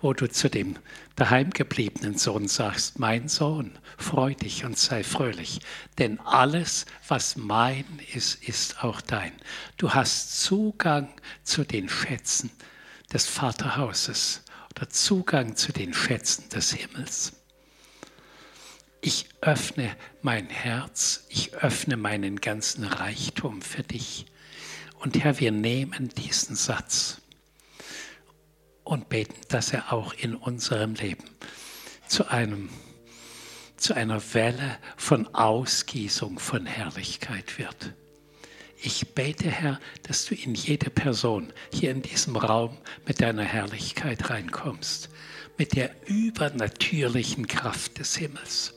wo 0.00 0.12
du 0.12 0.28
zu 0.28 0.48
dem 0.48 0.76
daheimgebliebenen 1.16 2.18
Sohn 2.18 2.46
sagst, 2.46 2.98
mein 2.98 3.28
Sohn, 3.28 3.76
freu 3.96 4.34
dich 4.34 4.64
und 4.64 4.78
sei 4.78 5.02
fröhlich, 5.02 5.60
denn 5.98 6.20
alles, 6.20 6.86
was 7.08 7.36
mein 7.36 7.84
ist, 8.14 8.46
ist 8.46 8.84
auch 8.84 9.00
dein. 9.00 9.32
Du 9.78 9.94
hast 9.94 10.40
Zugang 10.42 11.08
zu 11.42 11.64
den 11.64 11.88
Schätzen 11.88 12.50
des 13.12 13.26
Vaterhauses 13.26 14.42
oder 14.70 14.90
Zugang 14.90 15.56
zu 15.56 15.72
den 15.72 15.94
Schätzen 15.94 16.48
des 16.50 16.72
Himmels. 16.72 17.32
Ich 19.00 19.28
öffne 19.40 19.96
mein 20.20 20.48
Herz, 20.50 21.24
ich 21.28 21.54
öffne 21.54 21.96
meinen 21.96 22.40
ganzen 22.40 22.84
Reichtum 22.84 23.62
für 23.62 23.82
dich. 23.82 24.26
Und 24.98 25.22
Herr, 25.22 25.38
wir 25.38 25.52
nehmen 25.52 26.08
diesen 26.10 26.56
Satz 26.56 27.22
und 28.86 29.08
beten, 29.08 29.34
dass 29.48 29.72
er 29.72 29.92
auch 29.92 30.14
in 30.14 30.34
unserem 30.36 30.94
Leben 30.94 31.24
zu 32.08 32.28
einem 32.28 32.70
zu 33.76 33.92
einer 33.92 34.22
Welle 34.32 34.78
von 34.96 35.26
Ausgießung 35.34 36.38
von 36.38 36.64
Herrlichkeit 36.64 37.58
wird. 37.58 37.92
Ich 38.78 39.08
bete, 39.14 39.50
Herr, 39.50 39.78
dass 40.04 40.24
du 40.24 40.34
in 40.34 40.54
jede 40.54 40.88
Person 40.88 41.52
hier 41.74 41.90
in 41.90 42.00
diesem 42.00 42.36
Raum 42.36 42.78
mit 43.06 43.20
deiner 43.20 43.44
Herrlichkeit 43.44 44.30
reinkommst, 44.30 45.10
mit 45.58 45.76
der 45.76 45.90
übernatürlichen 46.06 47.46
Kraft 47.46 47.98
des 47.98 48.16
Himmels. 48.16 48.72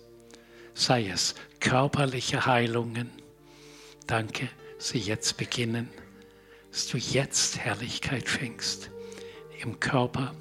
Sei 0.73 1.07
es 1.07 1.33
körperliche 1.61 2.45
Heilungen, 2.45 3.09
danke, 4.05 4.49
sie 4.79 4.99
jetzt 4.99 5.37
beginnen, 5.37 5.87
dass 6.71 6.87
du 6.87 6.97
jetzt 6.97 7.57
Herrlichkeit 7.57 8.27
schenkst 8.27 8.89
im 9.61 9.79
Körper, 9.79 10.33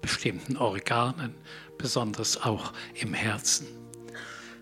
bestimmten 0.00 0.56
Organen, 0.56 1.34
besonders 1.76 2.40
auch 2.42 2.72
im 2.94 3.14
Herzen. 3.14 3.66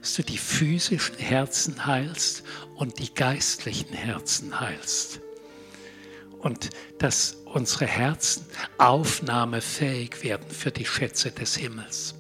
dass 0.01 0.15
du 0.15 0.23
die 0.23 0.39
physischen 0.39 1.19
Herzen 1.19 1.85
heilst 1.85 2.45
und 2.77 3.01
die 3.01 3.13
geistlichen 3.13 3.93
Herzen 3.93 4.61
heilst. 4.61 5.21
Und 6.39 6.71
dass 6.99 7.39
unsere 7.47 7.87
Herzen 7.87 8.47
aufnahmefähig 8.79 10.23
werden 10.23 10.49
für 10.49 10.71
die 10.71 10.87
Schätze 10.87 11.33
des 11.33 11.57
Himmels. 11.57 12.15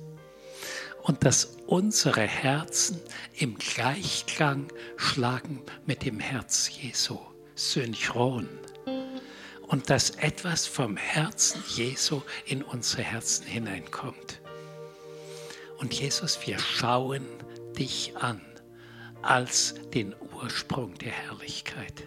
Und 1.02 1.24
dass 1.24 1.58
unsere 1.68 2.22
Herzen 2.22 3.00
im 3.34 3.56
Gleichklang 3.56 4.66
schlagen 4.96 5.62
mit 5.84 6.04
dem 6.04 6.18
Herz 6.18 6.68
Jesu, 6.82 7.20
synchron. 7.54 8.48
Und 9.66 9.90
dass 9.90 10.10
etwas 10.10 10.66
vom 10.66 10.96
Herzen 10.96 11.62
Jesu 11.68 12.22
in 12.44 12.62
unsere 12.62 13.02
Herzen 13.02 13.46
hineinkommt. 13.46 14.40
Und 15.78 15.92
Jesus, 15.92 16.38
wir 16.46 16.58
schauen 16.58 17.26
dich 17.76 18.16
an 18.16 18.40
als 19.22 19.74
den 19.92 20.14
Ursprung 20.34 20.94
der 20.94 21.12
Herrlichkeit. 21.12 22.04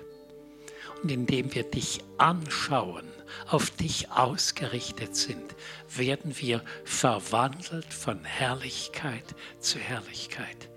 Und 1.02 1.12
indem 1.12 1.54
wir 1.54 1.64
dich 1.64 2.00
anschauen, 2.18 3.08
auf 3.48 3.70
dich 3.72 4.10
ausgerichtet 4.12 5.16
sind, 5.16 5.56
werden 5.96 6.38
wir 6.40 6.64
verwandelt 6.84 7.94
von 7.94 8.24
Herrlichkeit 8.24 9.24
zu 9.60 9.80
Herrlichkeit. 9.80 10.70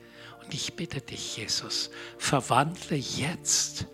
Und 0.42 0.54
ich 0.54 0.74
bitte 0.74 1.00
dich, 1.00 1.36
Jesus, 1.36 1.90
verwandle 2.18 2.96
jetzt 2.96 3.86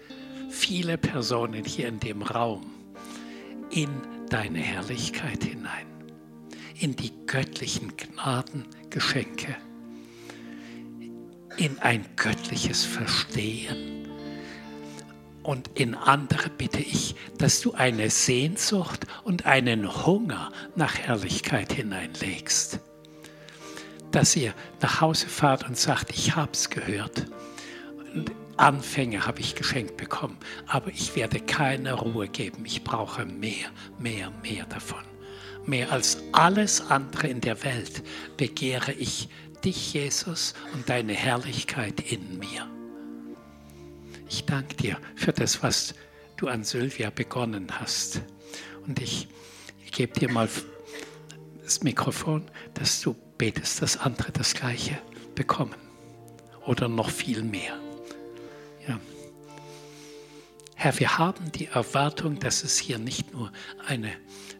viele 0.50 0.98
Personen 0.98 1.64
hier 1.64 1.88
in 1.88 2.00
dem 2.00 2.22
Raum 2.22 2.77
in 3.70 3.88
deine 4.30 4.58
Herrlichkeit 4.58 5.44
hinein, 5.44 5.86
in 6.78 6.96
die 6.96 7.12
göttlichen 7.26 7.96
Gnadengeschenke, 7.96 9.56
in 11.56 11.78
ein 11.80 12.04
göttliches 12.16 12.84
Verstehen 12.84 13.98
und 15.48 15.70
in 15.74 15.94
andere 15.94 16.50
bitte 16.50 16.80
ich, 16.80 17.14
dass 17.38 17.62
du 17.62 17.72
eine 17.72 18.10
Sehnsucht 18.10 19.06
und 19.24 19.46
einen 19.46 20.04
Hunger 20.04 20.52
nach 20.76 20.98
Herrlichkeit 20.98 21.72
hineinlegst. 21.72 22.80
Dass 24.10 24.36
ihr 24.36 24.52
nach 24.82 25.00
Hause 25.00 25.26
fahrt 25.26 25.66
und 25.66 25.78
sagt, 25.78 26.10
ich 26.10 26.36
habe 26.36 26.52
es 26.52 26.68
gehört. 26.68 27.24
Und 28.14 28.30
Anfänge 28.58 29.26
habe 29.26 29.40
ich 29.40 29.54
geschenkt 29.54 29.96
bekommen, 29.96 30.36
aber 30.66 30.88
ich 30.88 31.14
werde 31.16 31.40
keine 31.40 31.94
Ruhe 31.94 32.28
geben. 32.28 32.64
Ich 32.64 32.84
brauche 32.84 33.24
mehr, 33.24 33.70
mehr, 33.98 34.30
mehr 34.42 34.66
davon. 34.66 35.04
Mehr 35.64 35.92
als 35.92 36.18
alles 36.32 36.90
andere 36.90 37.28
in 37.28 37.40
der 37.40 37.62
Welt 37.62 38.02
begehre 38.36 38.92
ich 38.92 39.28
dich, 39.64 39.92
Jesus, 39.92 40.54
und 40.74 40.88
deine 40.88 41.12
Herrlichkeit 41.12 42.00
in 42.00 42.38
mir. 42.38 42.68
Ich 44.28 44.44
danke 44.44 44.74
dir 44.76 44.98
für 45.14 45.32
das, 45.32 45.62
was 45.62 45.94
du 46.36 46.48
an 46.48 46.64
Sylvia 46.64 47.10
begonnen 47.10 47.68
hast. 47.80 48.22
Und 48.86 49.00
ich, 49.00 49.28
ich 49.84 49.92
gebe 49.92 50.18
dir 50.18 50.30
mal 50.30 50.48
das 51.62 51.82
Mikrofon, 51.82 52.44
dass 52.74 53.00
du 53.00 53.14
betest, 53.36 53.82
dass 53.82 53.96
andere 53.98 54.32
das 54.32 54.54
Gleiche 54.54 54.98
bekommen. 55.34 55.74
Oder 56.66 56.88
noch 56.88 57.10
viel 57.10 57.42
mehr. 57.42 57.78
Herr, 60.80 60.96
wir 61.00 61.18
haben 61.18 61.50
die 61.50 61.66
Erwartung, 61.66 62.38
dass 62.38 62.62
es 62.62 62.78
hier 62.78 63.00
nicht 63.00 63.32
nur 63.32 63.50
eine 63.88 64.12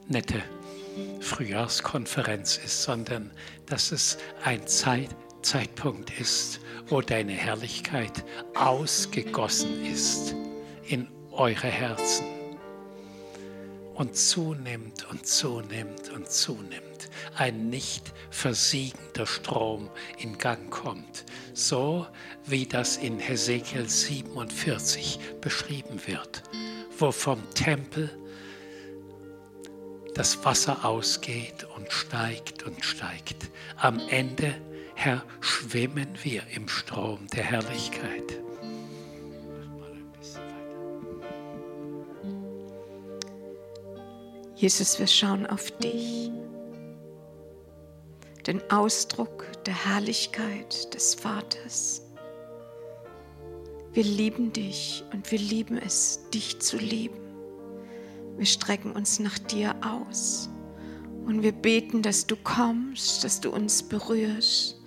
nette 0.09 0.43
Frühjahrskonferenz 1.21 2.57
ist, 2.57 2.83
sondern 2.83 3.31
dass 3.67 3.93
es 3.93 4.19
ein 4.43 4.67
Zeit, 4.67 5.11
Zeitpunkt 5.43 6.11
ist, 6.19 6.59
wo 6.89 7.03
deine 7.03 7.35
Herrlichkeit 7.35 8.25
ausgegossen 8.57 9.85
ist 9.85 10.35
in 10.89 11.07
eure 11.31 11.69
Herzen 11.69 12.27
und 13.95 14.17
zunimmt 14.17 15.07
und 15.13 15.25
zunimmt 15.25 16.11
und 16.11 16.29
zunimmt. 16.29 16.88
Ein 17.37 17.71
nicht 17.71 18.13
versiegender 18.31 19.27
Strom 19.27 19.91
in 20.19 20.39
Gang 20.39 20.71
kommt, 20.71 21.25
so 21.55 22.07
wie 22.47 22.67
das 22.67 22.97
in 22.97 23.19
Hesekiel 23.19 23.89
47 23.89 25.19
beschrieben 25.41 26.01
wird, 26.07 26.43
wo 26.99 27.13
vom 27.13 27.43
Tempel 27.55 28.11
das 30.15 30.45
Wasser 30.45 30.85
ausgeht 30.85 31.67
und 31.77 31.93
steigt 31.93 32.65
und 32.65 32.85
steigt. 32.85 33.51
Am 33.77 34.01
Ende 34.09 34.55
Herr, 35.01 35.23
schwimmen 35.41 36.09
wir 36.25 36.43
im 36.57 36.67
Strom 36.67 37.29
der 37.29 37.45
Herrlichkeit. 37.45 38.43
Jesus, 44.57 44.99
wir 44.99 45.07
schauen 45.07 45.47
auf 45.47 45.71
dich, 45.79 46.33
den 48.49 48.63
Ausdruck 48.71 49.47
der 49.67 49.75
Herrlichkeit 49.85 50.95
des 50.95 51.15
Vaters. 51.15 52.03
Wir 53.93 54.05
lieben 54.05 54.55
dich 54.55 55.05
und 55.13 55.31
wir 55.31 55.39
lieben 55.39 55.77
es, 55.77 56.21
dich 56.33 56.59
zu 56.59 56.79
lieben. 56.79 57.19
Wir 58.39 58.47
strecken 58.47 58.93
uns 58.93 59.21
nach 59.21 59.39
dir 59.39 59.75
aus 59.85 60.49
und 61.27 61.43
wir 61.43 61.53
beten, 61.53 62.01
dass 62.01 62.27
du 62.27 62.37
kommst, 62.37 63.23
dass 63.23 63.43
du 63.43 63.51
uns 63.51 63.83
berührst 63.83 64.81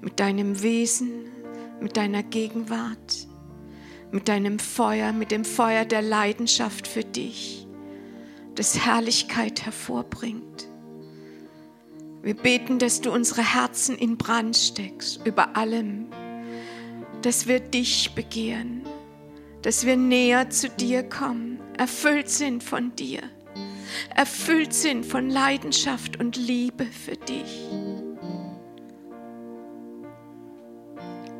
mit 0.00 0.18
deinem 0.18 0.60
Wesen, 0.60 1.26
mit 1.80 1.96
deiner 1.96 2.24
Gegenwart, 2.24 3.28
mit 4.10 4.26
deinem 4.26 4.58
Feuer, 4.58 5.12
mit 5.12 5.30
dem 5.30 5.44
Feuer 5.44 5.84
der 5.84 6.02
Leidenschaft 6.02 6.88
für 6.88 7.04
dich, 7.04 7.68
das 8.56 8.84
Herrlichkeit 8.84 9.64
hervorbringt. 9.64 10.73
Wir 12.24 12.34
beten, 12.34 12.78
dass 12.78 13.02
du 13.02 13.12
unsere 13.12 13.42
Herzen 13.42 13.98
in 13.98 14.16
Brand 14.16 14.56
steckst, 14.56 15.20
über 15.26 15.58
allem, 15.58 16.06
dass 17.20 17.46
wir 17.46 17.60
dich 17.60 18.14
begehren, 18.14 18.80
dass 19.60 19.84
wir 19.84 19.98
näher 19.98 20.48
zu 20.48 20.70
dir 20.70 21.02
kommen, 21.02 21.60
erfüllt 21.76 22.30
sind 22.30 22.64
von 22.64 22.96
dir, 22.96 23.20
erfüllt 24.14 24.72
sind 24.72 25.04
von 25.04 25.28
Leidenschaft 25.28 26.18
und 26.18 26.36
Liebe 26.36 26.86
für 26.86 27.16
dich. 27.16 27.68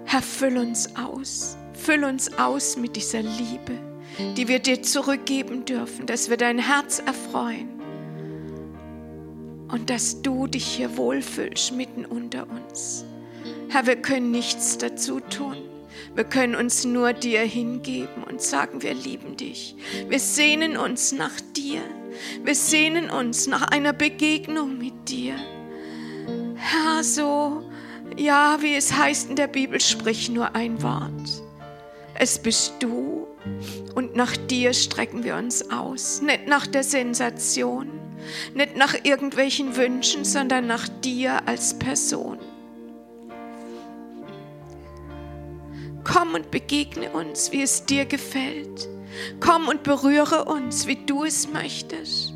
Herr, 0.04 0.20
füll 0.20 0.58
uns 0.58 0.94
aus. 0.96 1.56
Füll 1.72 2.04
uns 2.04 2.36
aus 2.36 2.76
mit 2.76 2.94
dieser 2.94 3.22
Liebe, 3.22 3.78
die 4.36 4.48
wir 4.48 4.58
dir 4.58 4.82
zurückgeben 4.82 5.64
dürfen, 5.64 6.04
dass 6.04 6.28
wir 6.28 6.36
dein 6.36 6.58
Herz 6.58 6.98
erfreuen 6.98 7.73
und 9.74 9.90
dass 9.90 10.22
du 10.22 10.46
dich 10.46 10.64
hier 10.64 10.96
wohlfühlst 10.96 11.72
mitten 11.72 12.04
unter 12.04 12.46
uns. 12.48 13.04
Herr, 13.68 13.88
wir 13.88 13.96
können 13.96 14.30
nichts 14.30 14.78
dazu 14.78 15.18
tun. 15.18 15.56
Wir 16.14 16.22
können 16.22 16.54
uns 16.54 16.84
nur 16.84 17.12
dir 17.12 17.40
hingeben 17.40 18.22
und 18.22 18.40
sagen, 18.40 18.82
wir 18.82 18.94
lieben 18.94 19.36
dich. 19.36 19.74
Wir 20.08 20.20
sehnen 20.20 20.76
uns 20.76 21.10
nach 21.10 21.40
dir. 21.56 21.80
Wir 22.44 22.54
sehnen 22.54 23.10
uns 23.10 23.48
nach 23.48 23.62
einer 23.62 23.92
Begegnung 23.92 24.78
mit 24.78 25.08
dir. 25.08 25.34
Herr, 26.54 27.02
so 27.02 27.68
ja, 28.16 28.58
wie 28.60 28.76
es 28.76 28.96
heißt 28.96 29.30
in 29.30 29.34
der 29.34 29.48
Bibel, 29.48 29.80
sprich 29.80 30.30
nur 30.30 30.54
ein 30.54 30.80
Wort. 30.84 31.42
Es 32.14 32.38
bist 32.38 32.74
du 32.78 33.26
und 33.96 34.14
nach 34.14 34.36
dir 34.36 34.72
strecken 34.72 35.24
wir 35.24 35.34
uns 35.34 35.68
aus. 35.72 36.22
Nicht 36.22 36.46
nach 36.46 36.68
der 36.68 36.84
Sensation, 36.84 38.03
nicht 38.54 38.76
nach 38.76 38.94
irgendwelchen 39.02 39.76
Wünschen, 39.76 40.24
sondern 40.24 40.66
nach 40.66 40.88
dir 41.02 41.46
als 41.46 41.78
Person. 41.78 42.38
Komm 46.04 46.34
und 46.34 46.50
begegne 46.50 47.10
uns, 47.10 47.50
wie 47.52 47.62
es 47.62 47.86
dir 47.86 48.04
gefällt. 48.04 48.88
Komm 49.40 49.68
und 49.68 49.82
berühre 49.82 50.44
uns, 50.44 50.86
wie 50.86 50.96
du 51.06 51.24
es 51.24 51.48
möchtest. 51.48 52.34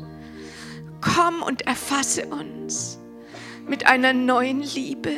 Komm 1.01 1.41
und 1.43 1.61
erfasse 1.67 2.25
uns 2.27 2.97
mit 3.67 3.85
einer 3.85 4.13
neuen 4.13 4.61
Liebe 4.61 5.11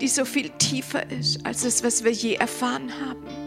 die 0.00 0.08
so 0.08 0.24
viel 0.24 0.50
tiefer 0.50 1.10
ist 1.10 1.44
als 1.46 1.62
das, 1.62 1.82
was 1.82 2.04
wir 2.04 2.12
je 2.12 2.34
erfahren 2.34 2.92
haben. 3.00 3.45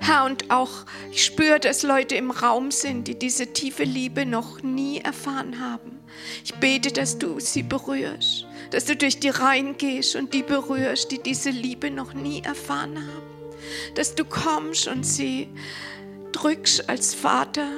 Herr, 0.00 0.24
und 0.24 0.50
auch 0.50 0.84
ich 1.10 1.24
spüre, 1.24 1.60
dass 1.60 1.82
Leute 1.82 2.14
im 2.14 2.30
Raum 2.30 2.70
sind, 2.70 3.08
die 3.08 3.18
diese 3.18 3.52
tiefe 3.52 3.84
Liebe 3.84 4.26
noch 4.26 4.62
nie 4.62 5.00
erfahren 5.00 5.60
haben. 5.60 6.00
Ich 6.44 6.54
bete, 6.54 6.92
dass 6.92 7.18
du 7.18 7.40
sie 7.40 7.62
berührst, 7.62 8.46
dass 8.70 8.84
du 8.84 8.96
durch 8.96 9.20
die 9.20 9.28
Reihen 9.28 9.76
gehst 9.76 10.16
und 10.16 10.34
die 10.34 10.42
berührst, 10.42 11.10
die 11.10 11.22
diese 11.22 11.50
Liebe 11.50 11.90
noch 11.90 12.14
nie 12.14 12.42
erfahren 12.42 12.98
haben. 12.98 13.54
Dass 13.94 14.14
du 14.14 14.24
kommst 14.24 14.88
und 14.88 15.04
sie 15.04 15.48
drückst 16.32 16.88
als 16.88 17.14
Vater, 17.14 17.68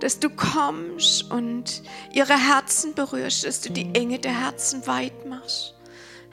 dass 0.00 0.18
du 0.18 0.30
kommst 0.30 1.30
und 1.30 1.82
ihre 2.12 2.38
Herzen 2.38 2.94
berührst, 2.94 3.44
dass 3.44 3.60
du 3.60 3.70
die 3.70 3.94
Enge 3.94 4.18
der 4.18 4.40
Herzen 4.40 4.86
weit 4.86 5.26
machst 5.26 5.74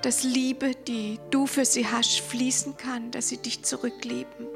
dass 0.02 0.24
Liebe, 0.24 0.72
die 0.88 1.20
du 1.32 1.48
für 1.48 1.66
sie 1.66 1.88
hast, 1.88 2.20
fließen 2.20 2.78
kann, 2.78 3.12
dass 3.12 3.30
sie 3.30 3.38
dich 3.38 3.64
zurücklieben. 3.64 4.48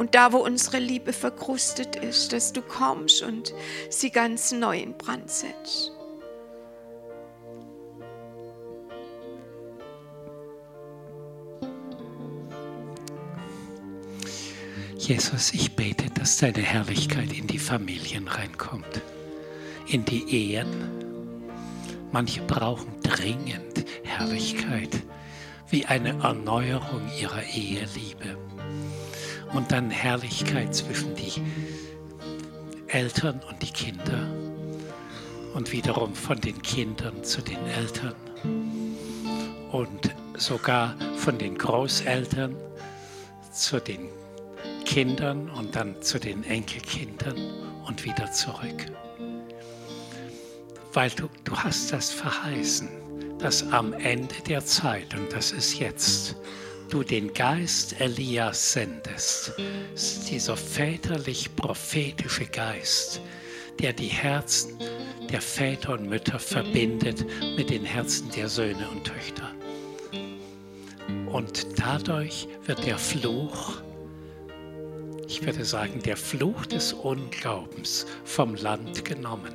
Und 0.00 0.14
da, 0.14 0.32
wo 0.32 0.38
unsere 0.38 0.78
Liebe 0.78 1.12
verkrustet 1.12 1.94
ist, 1.94 2.32
dass 2.32 2.54
du 2.54 2.62
kommst 2.62 3.22
und 3.22 3.52
sie 3.90 4.10
ganz 4.10 4.50
neu 4.50 4.78
in 4.78 4.96
Brand 4.96 5.30
setzt. 5.30 5.92
Jesus, 14.96 15.52
ich 15.52 15.76
bete, 15.76 16.08
dass 16.18 16.38
deine 16.38 16.62
Herrlichkeit 16.62 17.34
in 17.34 17.46
die 17.46 17.58
Familien 17.58 18.26
reinkommt, 18.26 19.02
in 19.86 20.06
die 20.06 20.24
Ehen. 20.34 21.44
Manche 22.10 22.40
brauchen 22.40 22.98
dringend 23.02 23.84
Herrlichkeit, 24.02 25.02
wie 25.68 25.84
eine 25.84 26.18
Erneuerung 26.22 27.02
ihrer 27.20 27.42
Eheliebe. 27.42 28.49
Und 29.52 29.72
dann 29.72 29.90
Herrlichkeit 29.90 30.74
zwischen 30.74 31.14
die 31.14 31.42
Eltern 32.86 33.40
und 33.48 33.62
die 33.62 33.72
Kinder 33.72 34.28
und 35.54 35.72
wiederum 35.72 36.14
von 36.14 36.40
den 36.40 36.60
Kindern 36.62 37.24
zu 37.24 37.42
den 37.42 37.64
Eltern 37.66 38.14
und 39.72 40.14
sogar 40.36 40.96
von 41.16 41.38
den 41.38 41.56
Großeltern 41.56 42.54
zu 43.52 43.80
den 43.80 44.08
Kindern 44.84 45.50
und 45.50 45.76
dann 45.76 46.00
zu 46.02 46.18
den 46.18 46.42
Enkelkindern 46.44 47.36
und 47.86 48.04
wieder 48.04 48.30
zurück. 48.32 48.86
Weil 50.92 51.10
du, 51.10 51.28
du 51.44 51.56
hast 51.56 51.92
das 51.92 52.10
verheißen, 52.10 52.88
dass 53.38 53.62
am 53.72 53.92
Ende 53.92 54.34
der 54.48 54.64
Zeit, 54.64 55.14
und 55.14 55.32
das 55.32 55.52
ist 55.52 55.78
jetzt, 55.78 56.36
du 56.90 57.02
den 57.02 57.32
Geist 57.32 58.00
Elias 58.00 58.72
sendest, 58.72 59.52
dieser 60.28 60.56
väterlich-prophetische 60.56 62.46
Geist, 62.46 63.20
der 63.80 63.92
die 63.92 64.08
Herzen 64.08 64.78
der 65.30 65.40
Väter 65.40 65.94
und 65.94 66.08
Mütter 66.08 66.38
verbindet 66.38 67.24
mit 67.56 67.70
den 67.70 67.84
Herzen 67.84 68.30
der 68.32 68.48
Söhne 68.48 68.88
und 68.90 69.04
Töchter. 69.04 69.50
Und 71.32 71.66
dadurch 71.78 72.48
wird 72.66 72.84
der 72.84 72.98
Fluch 72.98 73.80
ich 75.30 75.46
würde 75.46 75.64
sagen, 75.64 76.02
der 76.02 76.16
Fluch 76.16 76.66
des 76.66 76.92
Unglaubens 76.92 78.04
vom 78.24 78.56
Land 78.56 79.04
genommen. 79.04 79.54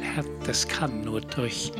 Herr, 0.00 0.24
das 0.46 0.68
kann 0.68 1.00
nur 1.00 1.22
durch 1.22 1.72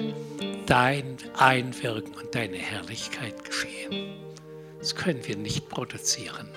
dein 0.67 1.17
Einwirken 1.37 2.15
und 2.15 2.35
deine 2.35 2.57
Herrlichkeit 2.57 3.45
geschehen. 3.45 4.15
Das 4.79 4.95
können 4.95 5.27
wir 5.27 5.37
nicht 5.37 5.69
produzieren. 5.69 6.49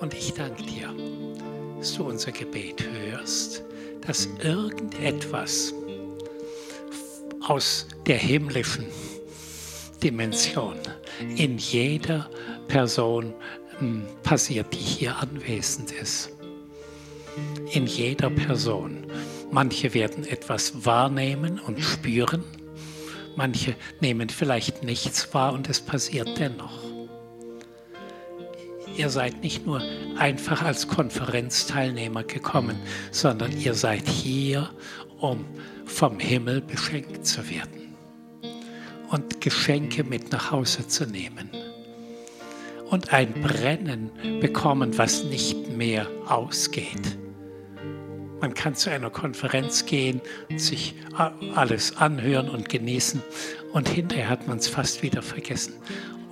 Und 0.00 0.12
ich 0.12 0.34
danke 0.34 0.62
dir, 0.62 0.94
dass 1.78 1.94
du 1.94 2.04
unser 2.04 2.32
Gebet 2.32 2.84
hörst, 2.86 3.64
dass 4.06 4.28
irgendetwas 4.42 5.72
aus 7.40 7.86
der 8.06 8.18
himmlischen 8.18 8.86
Dimension 10.02 10.76
in 11.36 11.58
jeder 11.58 12.28
Person 12.68 13.32
hm, 13.78 14.06
passiert, 14.22 14.72
die 14.72 14.78
hier 14.78 15.16
anwesend 15.16 15.92
ist. 15.92 16.30
In 17.72 17.86
jeder 17.86 18.30
Person. 18.30 19.06
Manche 19.56 19.94
werden 19.94 20.26
etwas 20.26 20.84
wahrnehmen 20.84 21.58
und 21.58 21.80
spüren, 21.80 22.44
manche 23.36 23.74
nehmen 24.02 24.28
vielleicht 24.28 24.84
nichts 24.84 25.32
wahr 25.32 25.54
und 25.54 25.70
es 25.70 25.80
passiert 25.80 26.28
dennoch. 26.38 26.78
Ihr 28.98 29.08
seid 29.08 29.42
nicht 29.42 29.64
nur 29.64 29.80
einfach 30.18 30.60
als 30.60 30.88
Konferenzteilnehmer 30.88 32.22
gekommen, 32.24 32.76
sondern 33.12 33.58
ihr 33.58 33.72
seid 33.72 34.06
hier, 34.06 34.68
um 35.20 35.46
vom 35.86 36.18
Himmel 36.18 36.60
beschenkt 36.60 37.26
zu 37.26 37.48
werden 37.48 37.96
und 39.10 39.40
Geschenke 39.40 40.04
mit 40.04 40.32
nach 40.32 40.50
Hause 40.50 40.86
zu 40.86 41.06
nehmen. 41.06 41.48
Und 42.90 43.10
ein 43.14 43.32
Brennen 43.32 44.10
bekommen, 44.38 44.98
was 44.98 45.24
nicht 45.24 45.70
mehr 45.74 46.06
ausgeht. 46.28 47.16
Man 48.40 48.52
kann 48.52 48.74
zu 48.74 48.90
einer 48.90 49.08
Konferenz 49.08 49.86
gehen, 49.86 50.20
sich 50.56 50.94
alles 51.54 51.96
anhören 51.96 52.50
und 52.50 52.68
genießen 52.68 53.22
und 53.72 53.88
hinterher 53.88 54.28
hat 54.28 54.46
man 54.46 54.58
es 54.58 54.68
fast 54.68 55.02
wieder 55.02 55.22
vergessen. 55.22 55.74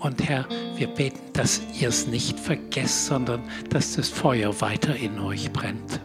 Und 0.00 0.28
Herr, 0.28 0.46
wir 0.76 0.88
beten, 0.88 1.20
dass 1.32 1.62
ihr 1.80 1.88
es 1.88 2.06
nicht 2.06 2.38
vergesst, 2.38 3.06
sondern 3.06 3.42
dass 3.70 3.96
das 3.96 4.10
Feuer 4.10 4.60
weiter 4.60 4.94
in 4.94 5.18
euch 5.18 5.50
brennt. 5.50 5.98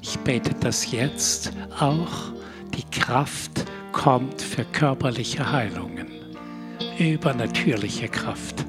Ich 0.00 0.18
bete, 0.20 0.54
dass 0.54 0.90
jetzt 0.90 1.52
auch 1.78 2.32
die 2.74 2.98
Kraft 2.98 3.64
kommt 3.92 4.40
für 4.40 4.64
körperliche 4.64 5.52
Heilungen, 5.52 6.06
übernatürliche 6.98 8.08
Kraft 8.08 8.64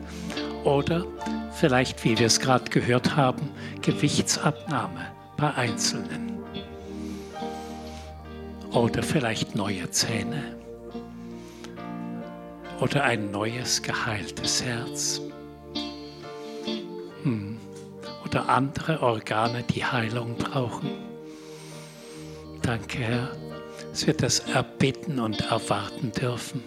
oder 0.65 1.05
vielleicht, 1.53 2.03
wie 2.03 2.19
wir 2.19 2.27
es 2.27 2.41
gerade 2.41 2.69
gehört 2.69 3.15
haben, 3.15 3.49
Gewichtsabnahme 3.81 5.12
bei 5.43 5.53
Einzelnen 5.55 6.37
oder 8.71 9.03
vielleicht 9.03 9.55
neue 9.55 9.91
Zähne 9.91 10.55
oder 12.79 13.03
ein 13.03 13.29
neues 13.29 13.81
geheiltes 13.81 14.63
Herz 14.63 15.19
hm. 17.23 17.57
oder 18.23 18.47
andere 18.47 19.01
Organe, 19.01 19.63
die 19.63 19.83
Heilung 19.83 20.37
brauchen. 20.37 20.91
Danke, 22.61 22.99
Herr 22.99 23.31
dass 23.91 24.07
wir 24.07 24.13
das 24.13 24.39
erbitten 24.39 25.19
und 25.19 25.41
erwarten 25.51 26.13
dürfen. 26.13 26.63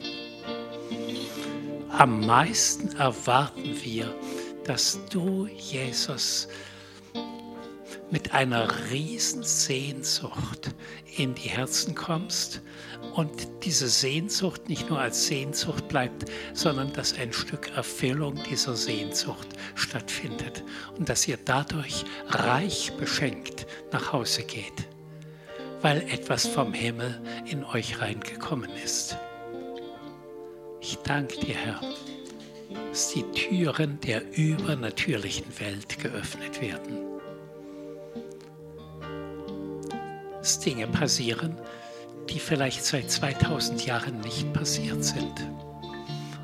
Am 1.89 2.27
meisten 2.27 2.95
erwarten 2.99 3.75
wir, 3.83 4.15
dass 4.65 5.01
du, 5.09 5.47
Jesus, 5.47 6.49
mit 8.11 8.33
einer 8.33 8.91
riesen 8.91 9.43
Sehnsucht 9.43 10.75
in 11.17 11.35
die 11.35 11.49
Herzen 11.49 11.95
kommst 11.95 12.63
und 13.15 13.49
diese 13.65 13.89
Sehnsucht 13.89 14.69
nicht 14.69 14.89
nur 14.89 15.01
als 15.01 15.27
Sehnsucht 15.27 15.89
bleibt, 15.89 16.27
sondern 16.53 16.93
dass 16.93 17.19
ein 17.19 17.33
Stück 17.33 17.71
Erfüllung 17.77 18.39
dieser 18.49 18.77
Sehnsucht 18.77 19.49
stattfindet 19.75 20.63
und 20.97 21.09
dass 21.09 21.27
ihr 21.27 21.39
dadurch 21.45 22.05
reich 22.29 22.93
beschenkt 22.97 23.67
nach 23.93 24.13
Hause 24.13 24.45
geht 24.45 24.87
weil 25.83 26.03
etwas 26.11 26.47
vom 26.47 26.73
Himmel 26.73 27.21
in 27.47 27.65
euch 27.65 28.01
reingekommen 28.01 28.71
ist. 28.85 29.17
Ich 30.81 30.97
danke 31.05 31.39
dir, 31.39 31.55
Herr, 31.55 31.81
dass 32.91 33.13
die 33.13 33.23
Türen 33.33 34.01
der 34.01 34.23
übernatürlichen 34.37 35.47
Welt 35.61 35.99
geöffnet 35.99 36.61
werden. 36.61 37.16
Dass 40.47 40.61
Dinge 40.61 40.87
passieren, 40.87 41.59
die 42.31 42.39
vielleicht 42.39 42.85
seit 42.85 43.11
2000 43.11 43.85
Jahren 43.85 44.21
nicht 44.21 44.53
passiert 44.53 45.03
sind. 45.03 45.45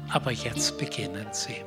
Aber 0.09 0.33
jetzt 0.33 0.77
beginnen 0.77 1.29
sie. 1.31 1.62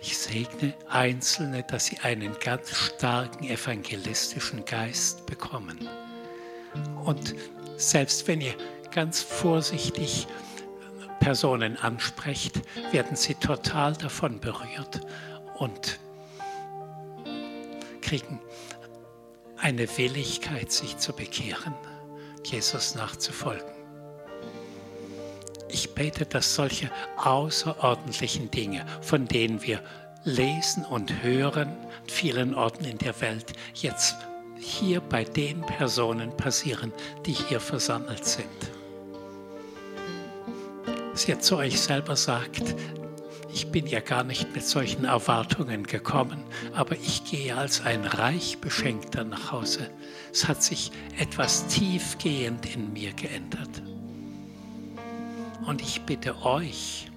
Ich 0.00 0.16
segne 0.16 0.72
Einzelne, 0.88 1.62
dass 1.62 1.84
sie 1.84 1.98
einen 1.98 2.34
ganz 2.42 2.74
starken 2.74 3.44
evangelistischen 3.44 4.64
Geist 4.64 5.26
bekommen. 5.26 5.86
Und 7.04 7.34
selbst 7.76 8.26
wenn 8.28 8.40
ihr 8.40 8.54
ganz 8.90 9.20
vorsichtig 9.20 10.26
Personen 11.18 11.76
ansprecht, 11.76 12.62
werden 12.92 13.14
sie 13.14 13.34
total 13.34 13.92
davon 13.92 14.40
berührt 14.40 15.02
und 15.58 16.00
kriegen 18.00 18.40
eine 19.60 19.86
Willigkeit, 19.98 20.72
sich 20.72 20.98
zu 20.98 21.12
bekehren, 21.12 21.74
Jesus 22.44 22.94
nachzufolgen. 22.94 23.70
Ich 25.68 25.94
bete, 25.94 26.26
dass 26.26 26.54
solche 26.54 26.90
außerordentlichen 27.16 28.50
Dinge, 28.50 28.84
von 29.02 29.26
denen 29.26 29.62
wir 29.62 29.82
lesen 30.24 30.84
und 30.84 31.22
hören 31.22 31.68
an 31.68 32.08
vielen 32.08 32.54
Orten 32.54 32.84
in 32.84 32.98
der 32.98 33.18
Welt, 33.20 33.52
jetzt 33.74 34.16
hier 34.58 35.00
bei 35.00 35.24
den 35.24 35.62
Personen 35.62 36.36
passieren, 36.36 36.92
die 37.24 37.32
hier 37.32 37.60
versammelt 37.60 38.24
sind. 38.24 38.46
Dass 41.12 41.28
ihr 41.28 41.38
zu 41.40 41.56
euch 41.56 41.80
selber 41.80 42.16
sagt, 42.16 42.74
Ich 43.52 43.70
bin 43.70 43.86
ja 43.86 44.00
gar 44.00 44.22
nicht 44.22 44.54
mit 44.54 44.64
solchen 44.64 45.04
Erwartungen 45.04 45.84
gekommen, 45.84 46.44
aber 46.72 46.96
ich 46.96 47.24
gehe 47.24 47.56
als 47.56 47.80
ein 47.80 48.04
reich 48.04 48.58
Beschenkter 48.58 49.24
nach 49.24 49.50
Hause. 49.50 49.90
Es 50.32 50.46
hat 50.46 50.62
sich 50.62 50.92
etwas 51.18 51.66
tiefgehend 51.66 52.72
in 52.72 52.92
mir 52.92 53.12
geändert. 53.12 53.82
Und 55.66 55.82
ich 55.82 56.02
bitte 56.02 56.40
euch, 56.42 57.10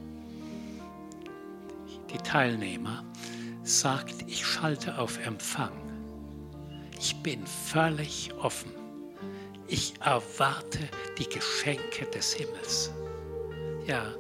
die 2.12 2.18
Teilnehmer, 2.18 3.04
sagt, 3.64 4.16
ich 4.28 4.46
schalte 4.46 4.98
auf 4.98 5.24
Empfang. 5.26 5.72
Ich 7.00 7.16
bin 7.22 7.46
völlig 7.46 8.34
offen. 8.42 8.72
Ich 9.68 9.94
erwarte 10.02 10.80
die 11.18 11.30
Geschenke 11.30 12.06
des 12.14 12.34
Himmels. 12.34 12.92
Ja, 13.88 14.14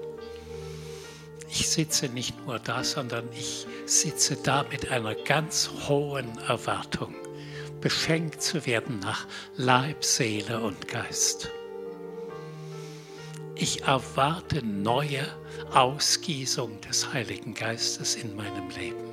ich 1.56 1.70
sitze 1.70 2.10
nicht 2.10 2.36
nur 2.48 2.58
da, 2.58 2.84
sondern 2.84 3.30
ich 3.32 3.68
sitze 3.86 4.36
da 4.38 4.64
mit 4.72 4.90
einer 4.90 5.14
ganz 5.14 5.70
hohen 5.88 6.36
Erwartung, 6.48 7.14
beschenkt 7.80 8.42
zu 8.42 8.66
werden 8.66 9.00
nach 9.00 9.28
Leib, 9.56 10.04
Seele 10.04 10.60
und 10.62 10.88
Geist. 10.88 11.52
Ich 13.54 13.84
erwarte 13.84 14.66
neue 14.66 15.28
Ausgießung 15.74 16.82
des 16.82 17.14
Heiligen 17.14 17.54
Geistes 17.54 18.16
in 18.16 18.36
meinem 18.36 18.70
Leben. 18.72 19.04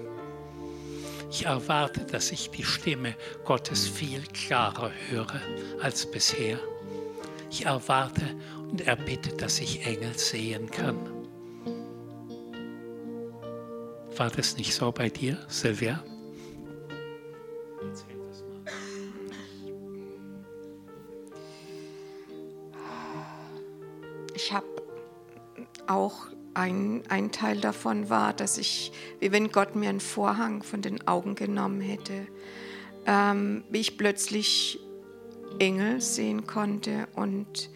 Ich 1.31 1.45
erwarte, 1.45 2.07
dass 2.07 2.33
ich 2.33 2.51
die 2.51 2.65
Stimme 2.65 3.17
Gottes 3.45 3.87
viel 3.87 4.23
klarer 4.33 4.91
höre 5.11 5.43
als 5.83 6.11
bisher. 6.11 6.59
Ich 7.51 7.67
erwarte 7.67 8.23
und 8.71 8.81
erbitte, 8.81 9.37
dass 9.37 9.61
ich 9.61 9.85
Engel 9.85 10.17
sehen 10.17 10.71
kann. 10.71 11.20
War 14.21 14.29
das 14.29 14.59
nicht 14.59 14.75
so 14.75 14.93
bei 14.93 15.09
dir, 15.09 15.39
Silvia? 15.49 16.05
Ich 24.35 24.53
habe 24.53 24.67
auch 25.87 26.27
ein, 26.53 27.03
ein 27.09 27.33
Teil 27.33 27.63
davon 27.63 28.11
war, 28.11 28.35
dass 28.35 28.59
ich, 28.59 28.93
wie 29.21 29.33
wenn 29.33 29.51
Gott 29.53 29.75
mir 29.75 29.89
einen 29.89 30.01
Vorhang 30.01 30.63
von 30.63 30.83
den 30.83 31.09
Augen 31.09 31.35
genommen 31.35 31.81
hätte, 31.81 32.27
ähm, 33.07 33.65
wie 33.71 33.81
ich 33.81 33.97
plötzlich 33.97 34.81
Engel 35.59 36.03
sehen 36.03 36.47
konnte 36.47 37.09
und 37.15 37.71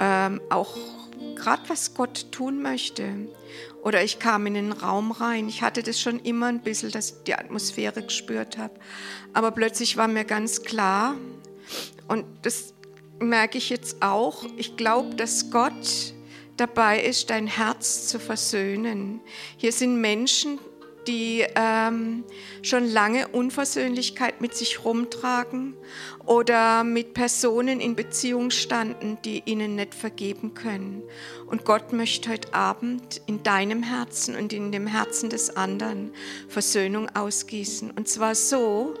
ähm, 0.00 0.42
auch 0.50 0.76
gerade 1.34 1.62
was 1.68 1.94
Gott 1.94 2.30
tun 2.30 2.60
möchte. 2.60 3.28
Oder 3.88 4.04
ich 4.04 4.18
kam 4.18 4.44
in 4.44 4.52
den 4.52 4.72
Raum 4.72 5.12
rein. 5.12 5.48
Ich 5.48 5.62
hatte 5.62 5.82
das 5.82 5.98
schon 5.98 6.20
immer 6.20 6.48
ein 6.48 6.60
bisschen, 6.60 6.90
dass 6.90 7.08
ich 7.08 7.16
die 7.26 7.34
Atmosphäre 7.34 8.02
gespürt 8.02 8.58
habe. 8.58 8.74
Aber 9.32 9.50
plötzlich 9.50 9.96
war 9.96 10.08
mir 10.08 10.26
ganz 10.26 10.60
klar, 10.60 11.16
und 12.06 12.26
das 12.42 12.74
merke 13.18 13.56
ich 13.56 13.70
jetzt 13.70 14.02
auch, 14.02 14.44
ich 14.58 14.76
glaube, 14.76 15.14
dass 15.14 15.50
Gott 15.50 16.12
dabei 16.58 17.00
ist, 17.00 17.30
dein 17.30 17.46
Herz 17.46 18.08
zu 18.08 18.20
versöhnen. 18.20 19.22
Hier 19.56 19.72
sind 19.72 19.98
Menschen, 20.02 20.58
die 21.06 21.46
ähm, 21.54 22.24
schon 22.60 22.84
lange 22.84 23.28
Unversöhnlichkeit 23.28 24.42
mit 24.42 24.54
sich 24.54 24.84
rumtragen 24.84 25.74
oder 26.28 26.84
mit 26.84 27.14
Personen 27.14 27.80
in 27.80 27.96
Beziehung 27.96 28.50
standen, 28.50 29.16
die 29.24 29.42
ihnen 29.46 29.76
nicht 29.76 29.94
vergeben 29.94 30.52
können. 30.52 31.02
Und 31.46 31.64
Gott 31.64 31.94
möchte 31.94 32.28
heute 32.28 32.52
Abend 32.52 33.22
in 33.24 33.42
deinem 33.42 33.82
Herzen 33.82 34.36
und 34.36 34.52
in 34.52 34.70
dem 34.70 34.86
Herzen 34.86 35.30
des 35.30 35.56
anderen 35.56 36.12
Versöhnung 36.48 37.08
ausgießen. 37.16 37.90
Und 37.90 38.06
zwar 38.10 38.34
so, 38.34 38.92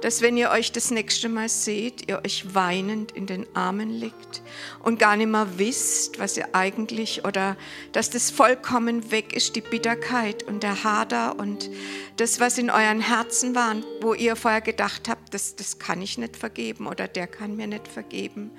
dass 0.00 0.22
wenn 0.22 0.36
ihr 0.36 0.50
euch 0.50 0.70
das 0.70 0.92
nächste 0.92 1.28
Mal 1.28 1.48
seht, 1.48 2.08
ihr 2.08 2.22
euch 2.24 2.54
weinend 2.54 3.10
in 3.10 3.26
den 3.26 3.44
Armen 3.56 3.90
liegt 3.90 4.42
und 4.84 5.00
gar 5.00 5.16
nicht 5.16 5.26
mehr 5.26 5.58
wisst, 5.58 6.20
was 6.20 6.36
ihr 6.36 6.54
eigentlich 6.54 7.24
oder 7.24 7.56
dass 7.90 8.10
das 8.10 8.30
vollkommen 8.30 9.10
weg 9.10 9.34
ist, 9.34 9.56
die 9.56 9.60
Bitterkeit 9.60 10.44
und 10.44 10.62
der 10.62 10.84
Hader 10.84 11.36
und 11.36 11.68
das, 12.16 12.38
was 12.38 12.58
in 12.58 12.70
euren 12.70 13.00
Herzen 13.00 13.56
war, 13.56 13.74
wo 14.00 14.14
ihr 14.14 14.36
vorher 14.36 14.60
gedacht 14.60 15.08
habt, 15.08 15.34
das, 15.34 15.56
das 15.56 15.80
kann 15.80 16.00
ich 16.00 16.16
nicht 16.18 16.36
vergeben 16.36 16.75
oder 16.84 17.08
der 17.08 17.26
kann 17.26 17.56
mir 17.56 17.66
nicht 17.66 17.88
vergeben. 17.88 18.50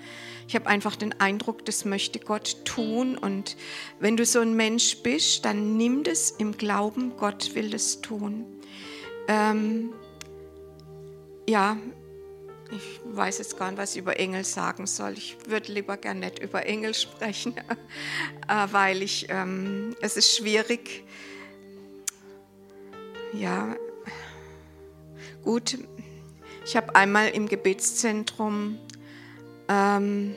Ich 0.47 0.55
habe 0.55 0.67
einfach 0.67 0.95
den 0.95 1.19
Eindruck, 1.19 1.65
das 1.65 1.83
möchte 1.83 2.19
Gott 2.19 2.63
tun. 2.65 3.17
Und 3.17 3.57
wenn 3.99 4.15
du 4.15 4.25
so 4.25 4.39
ein 4.39 4.55
Mensch 4.55 5.03
bist, 5.03 5.43
dann 5.43 5.75
nimm 5.75 6.03
das 6.03 6.31
im 6.31 6.57
Glauben, 6.57 7.17
Gott 7.17 7.53
will 7.53 7.69
das 7.69 8.01
tun. 8.01 8.45
Ähm, 9.27 9.93
ja, 11.49 11.77
ich 12.71 12.99
weiß 13.05 13.37
jetzt 13.37 13.57
gar 13.57 13.71
nicht, 13.71 13.77
was 13.77 13.95
ich 13.95 14.01
über 14.01 14.19
Engel 14.19 14.43
sagen 14.43 14.87
soll. 14.87 15.13
Ich 15.13 15.37
würde 15.47 15.71
lieber 15.71 15.97
gar 15.97 16.13
nicht 16.13 16.39
über 16.39 16.65
Engel 16.65 16.93
sprechen, 16.93 17.55
äh, 18.47 18.67
weil 18.71 19.01
ich, 19.01 19.27
ähm, 19.29 19.95
es 20.01 20.17
ist 20.17 20.35
schwierig. 20.35 21.03
Ja, 23.33 23.75
gut. 25.43 25.77
Ich 26.67 26.75
habe 26.75 26.95
einmal 26.95 27.29
im 27.29 27.47
Gebetszentrum 27.47 28.77
ähm, 29.69 30.35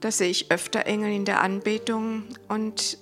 da 0.00 0.10
sehe 0.10 0.30
ich 0.30 0.50
öfter 0.50 0.86
Engel 0.86 1.12
in 1.12 1.26
der 1.26 1.42
Anbetung 1.42 2.24
und 2.48 2.96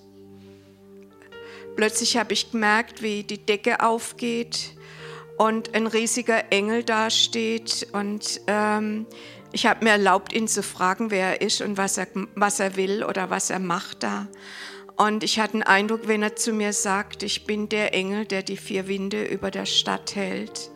plötzlich 1.77 2.17
habe 2.17 2.33
ich 2.33 2.51
gemerkt, 2.51 3.03
wie 3.03 3.23
die 3.23 3.39
Decke 3.39 3.81
aufgeht 3.81 4.73
und 5.39 5.77
ein 5.77 5.87
riesiger 5.87 6.53
Engel 6.53 6.83
dasteht 6.83 7.87
und 7.93 8.41
ähm, 8.49 9.07
ich 9.53 9.67
habe 9.67 9.85
mir 9.85 9.93
erlaubt, 9.93 10.33
ihn 10.33 10.49
zu 10.49 10.65
fragen, 10.65 11.13
wer 11.13 11.39
er 11.39 11.41
ist 11.41 11.61
und 11.61 11.77
was 11.77 11.99
er, 11.99 12.09
was 12.35 12.59
er 12.59 12.75
will 12.75 13.05
oder 13.05 13.31
was 13.31 13.51
er 13.51 13.61
macht 13.61 14.03
da. 14.03 14.27
Und 14.97 15.25
ich 15.25 15.41
hatte 15.41 15.53
den 15.53 15.63
Eindruck, 15.63 16.07
wenn 16.07 16.23
er 16.23 16.37
zu 16.37 16.53
mir 16.53 16.73
sagt, 16.73 17.23
ich 17.23 17.47
bin 17.47 17.69
der 17.69 17.95
Engel, 17.95 18.27
der 18.27 18.43
die 18.43 18.57
vier 18.57 18.87
Winde 18.87 19.25
über 19.25 19.51
der 19.51 19.67
Stadt 19.67 20.15
hält. 20.15 20.71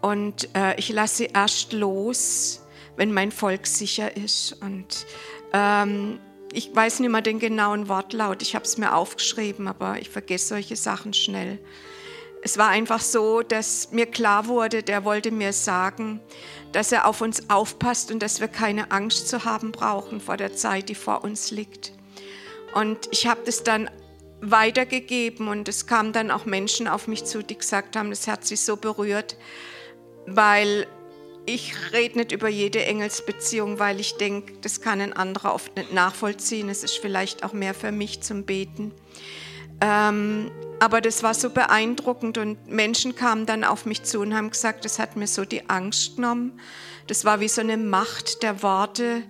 Und 0.00 0.48
äh, 0.54 0.78
ich 0.78 0.90
lasse 0.90 1.24
erst 1.24 1.72
los, 1.72 2.62
wenn 2.96 3.12
mein 3.12 3.32
Volk 3.32 3.66
sicher 3.66 4.16
ist. 4.16 4.52
Und 4.60 5.06
ähm, 5.52 6.20
ich 6.52 6.74
weiß 6.74 7.00
nicht 7.00 7.10
mehr 7.10 7.22
den 7.22 7.40
genauen 7.40 7.88
Wortlaut. 7.88 8.42
Ich 8.42 8.54
habe 8.54 8.64
es 8.64 8.78
mir 8.78 8.94
aufgeschrieben, 8.94 9.66
aber 9.66 9.98
ich 9.98 10.10
vergesse 10.10 10.48
solche 10.48 10.76
Sachen 10.76 11.12
schnell. 11.12 11.58
Es 12.44 12.58
war 12.58 12.68
einfach 12.68 13.00
so, 13.00 13.42
dass 13.42 13.92
mir 13.92 14.06
klar 14.06 14.48
wurde, 14.48 14.82
der 14.82 15.04
wollte 15.04 15.30
mir 15.30 15.52
sagen, 15.52 16.20
dass 16.72 16.90
er 16.90 17.06
auf 17.06 17.20
uns 17.20 17.48
aufpasst 17.50 18.10
und 18.10 18.20
dass 18.20 18.40
wir 18.40 18.48
keine 18.48 18.90
Angst 18.90 19.28
zu 19.28 19.44
haben 19.44 19.70
brauchen 19.72 20.20
vor 20.20 20.36
der 20.36 20.52
Zeit, 20.52 20.88
die 20.88 20.96
vor 20.96 21.22
uns 21.22 21.52
liegt. 21.52 21.92
Und 22.74 23.08
ich 23.10 23.26
habe 23.26 23.42
das 23.44 23.62
dann 23.62 23.90
weitergegeben 24.40 25.48
und 25.48 25.68
es 25.68 25.86
kamen 25.86 26.12
dann 26.12 26.30
auch 26.30 26.46
Menschen 26.46 26.88
auf 26.88 27.06
mich 27.06 27.24
zu, 27.24 27.42
die 27.42 27.56
gesagt 27.56 27.96
haben, 27.96 28.10
das 28.10 28.26
hat 28.26 28.44
sie 28.44 28.56
so 28.56 28.76
berührt, 28.76 29.36
weil 30.26 30.86
ich 31.46 31.74
rede 31.92 32.18
nicht 32.18 32.32
über 32.32 32.48
jede 32.48 32.84
Engelsbeziehung, 32.84 33.78
weil 33.78 34.00
ich 34.00 34.16
denke, 34.16 34.54
das 34.60 34.80
kann 34.80 35.00
ein 35.00 35.12
anderer 35.12 35.54
oft 35.54 35.76
nicht 35.76 35.92
nachvollziehen. 35.92 36.68
Es 36.68 36.84
ist 36.84 36.98
vielleicht 36.98 37.44
auch 37.44 37.52
mehr 37.52 37.74
für 37.74 37.92
mich 37.92 38.20
zum 38.20 38.44
Beten. 38.44 38.92
Ähm, 39.80 40.50
aber 40.78 41.00
das 41.00 41.22
war 41.22 41.34
so 41.34 41.50
beeindruckend 41.50 42.38
und 42.38 42.68
Menschen 42.68 43.14
kamen 43.16 43.46
dann 43.46 43.64
auf 43.64 43.86
mich 43.86 44.04
zu 44.04 44.20
und 44.20 44.34
haben 44.34 44.50
gesagt, 44.50 44.84
das 44.84 44.98
hat 44.98 45.16
mir 45.16 45.26
so 45.26 45.44
die 45.44 45.68
Angst 45.68 46.16
genommen. 46.16 46.60
Das 47.08 47.24
war 47.24 47.40
wie 47.40 47.48
so 47.48 47.60
eine 47.60 47.76
Macht 47.76 48.42
der 48.42 48.62
Worte, 48.62 49.22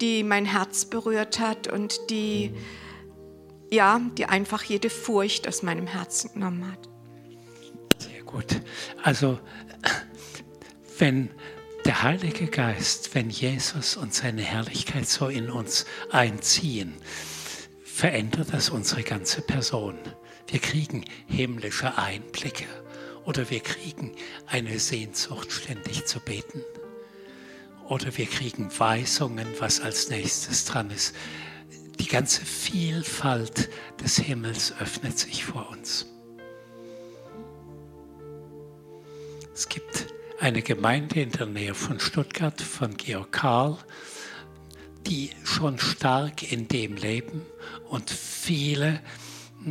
die 0.00 0.22
mein 0.22 0.44
Herz 0.44 0.84
berührt 0.84 1.40
hat 1.40 1.72
und 1.72 2.10
die, 2.10 2.54
ja, 3.70 4.00
die 4.16 4.26
einfach 4.26 4.62
jede 4.62 4.90
Furcht 4.90 5.48
aus 5.48 5.62
meinem 5.62 5.86
Herzen 5.86 6.32
genommen 6.34 6.70
hat. 6.70 6.88
Sehr 7.98 8.22
gut. 8.22 8.60
Also 9.02 9.38
wenn 10.98 11.30
der 11.84 12.02
Heilige 12.02 12.46
Geist, 12.46 13.14
wenn 13.14 13.28
Jesus 13.28 13.96
und 13.96 14.14
seine 14.14 14.42
Herrlichkeit 14.42 15.06
so 15.06 15.28
in 15.28 15.50
uns 15.50 15.86
einziehen, 16.10 16.94
verändert 17.84 18.52
das 18.52 18.70
unsere 18.70 19.02
ganze 19.02 19.42
Person. 19.42 19.98
Wir 20.48 20.60
kriegen 20.60 21.04
himmlische 21.26 21.98
Einblicke 21.98 22.66
oder 23.24 23.50
wir 23.50 23.60
kriegen 23.60 24.12
eine 24.46 24.78
Sehnsucht, 24.78 25.52
ständig 25.52 26.06
zu 26.06 26.20
beten. 26.20 26.62
Oder 27.88 28.16
wir 28.16 28.26
kriegen 28.26 28.70
Weisungen, 28.78 29.46
was 29.58 29.80
als 29.80 30.08
nächstes 30.08 30.64
dran 30.64 30.90
ist. 30.90 31.14
Die 32.00 32.08
ganze 32.08 32.44
Vielfalt 32.44 33.70
des 34.02 34.18
Himmels 34.18 34.74
öffnet 34.80 35.18
sich 35.18 35.44
vor 35.44 35.68
uns. 35.70 36.06
Es 39.54 39.68
gibt 39.68 40.06
eine 40.40 40.62
Gemeinde 40.62 41.20
in 41.20 41.30
der 41.30 41.46
Nähe 41.46 41.74
von 41.74 42.00
Stuttgart, 42.00 42.60
von 42.60 42.96
Georg 42.96 43.32
Karl, 43.32 43.78
die 45.06 45.30
schon 45.44 45.78
stark 45.78 46.50
in 46.50 46.66
dem 46.68 46.96
leben 46.96 47.42
und 47.88 48.10
viele 48.10 49.00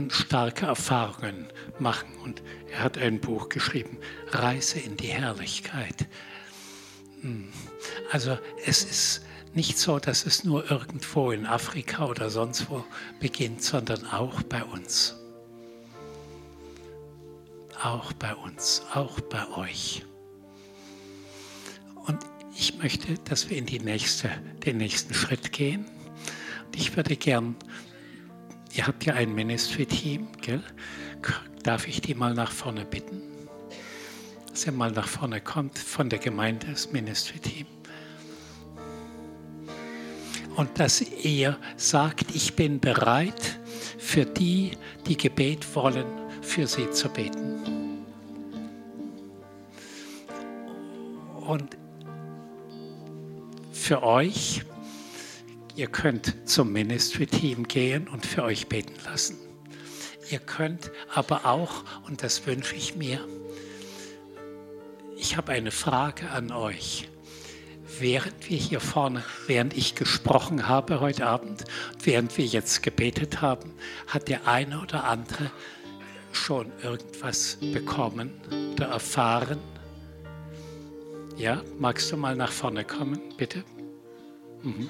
starke 0.10 0.66
Erfahrungen 0.66 1.48
machen. 1.80 2.10
Und 2.24 2.42
er 2.72 2.84
hat 2.84 2.98
ein 2.98 3.20
Buch 3.20 3.50
geschrieben, 3.50 3.98
Reise 4.32 4.80
in 4.80 4.98
die 4.98 5.08
Herrlichkeit. 5.08 6.08
Hm. 7.22 7.50
Also 8.12 8.38
es 8.66 8.84
ist 8.84 9.26
nicht 9.56 9.78
so, 9.78 10.00
dass 10.00 10.26
es 10.26 10.44
nur 10.44 10.70
irgendwo 10.70 11.32
in 11.32 11.46
Afrika 11.46 12.06
oder 12.06 12.30
sonst 12.30 12.70
wo 12.70 12.84
beginnt, 13.20 13.62
sondern 13.62 14.06
auch 14.08 14.42
bei 14.44 14.64
uns. 14.64 15.16
Auch 17.82 18.14
bei 18.14 18.34
uns, 18.34 18.84
auch 18.94 19.20
bei 19.22 19.48
euch. 19.50 20.06
Und 22.06 22.20
ich 22.56 22.78
möchte, 22.78 23.16
dass 23.26 23.50
wir 23.50 23.58
in 23.58 23.66
die 23.66 23.80
nächste, 23.80 24.30
den 24.66 24.78
nächsten 24.78 25.14
Schritt 25.14 25.52
gehen. 25.52 25.86
Und 26.66 26.76
ich 26.76 26.96
würde 26.96 27.16
gern, 27.16 27.56
ihr 28.74 28.88
habt 28.88 29.06
ja 29.06 29.14
ein 29.14 29.34
Ministry-Team, 29.34 30.28
gell? 30.42 30.64
Darf 31.64 31.88
ich 31.88 32.02
die 32.02 32.16
mal 32.16 32.34
nach 32.34 32.52
vorne 32.52 32.86
bitten? 32.86 33.22
Dass 34.50 34.66
ihr 34.66 34.72
mal 34.72 34.92
nach 34.92 35.08
vorne 35.08 35.42
kommt 35.42 35.78
von 35.78 36.10
der 36.10 36.20
Gemeinde, 36.20 36.68
das 36.68 36.92
Ministry-Team 36.92 37.68
und 40.56 40.80
dass 40.80 41.02
ihr 41.02 41.58
sagt, 41.78 42.36
ich 42.36 42.56
bin 42.56 42.80
bereit, 42.80 43.60
für 43.98 44.26
die, 44.26 44.72
die 45.08 45.18
Gebet 45.18 45.76
wollen, 45.76 46.06
für 46.42 46.68
sie 46.68 46.90
zu 46.92 47.10
beten. 47.10 48.04
Und 51.48 51.78
für 53.72 54.04
euch, 54.04 54.62
ihr 55.76 55.88
könnt 55.88 56.48
zum 56.48 56.72
Ministry-Team 56.72 57.68
gehen 57.68 58.08
und 58.08 58.26
für 58.26 58.44
euch 58.44 58.68
beten 58.68 58.96
lassen. 59.06 59.38
Ihr 60.30 60.40
könnt 60.40 60.92
aber 61.14 61.46
auch, 61.46 61.84
und 62.08 62.24
das 62.24 62.46
wünsche 62.46 62.76
ich 62.76 62.96
mir, 62.96 63.20
ich 65.18 65.38
habe 65.38 65.52
eine 65.52 65.72
Frage 65.72 66.30
an 66.30 66.52
euch 66.52 67.10
während 68.00 68.50
wir 68.50 68.58
hier 68.58 68.80
vorne, 68.80 69.24
während 69.48 69.76
ich 69.76 69.96
gesprochen 69.96 70.68
habe 70.68 71.00
heute 71.00 71.28
Abend, 71.28 71.64
während 72.04 72.38
wir 72.38 72.46
jetzt 72.46 72.84
gebetet 72.84 73.42
haben, 73.42 73.74
hat 74.08 74.30
der 74.30 74.48
eine 74.48 74.82
oder 74.82 75.06
andere 75.06 75.52
schon 76.32 76.72
irgendwas 76.82 77.58
bekommen 77.62 78.32
oder 78.74 78.88
erfahren? 78.88 79.60
Ja, 81.38 81.62
magst 81.80 82.12
du 82.12 82.18
mal 82.18 82.36
nach 82.36 82.52
vorne 82.52 82.84
kommen, 82.84 83.20
bitte? 83.38 83.64
Mhm. 84.62 84.90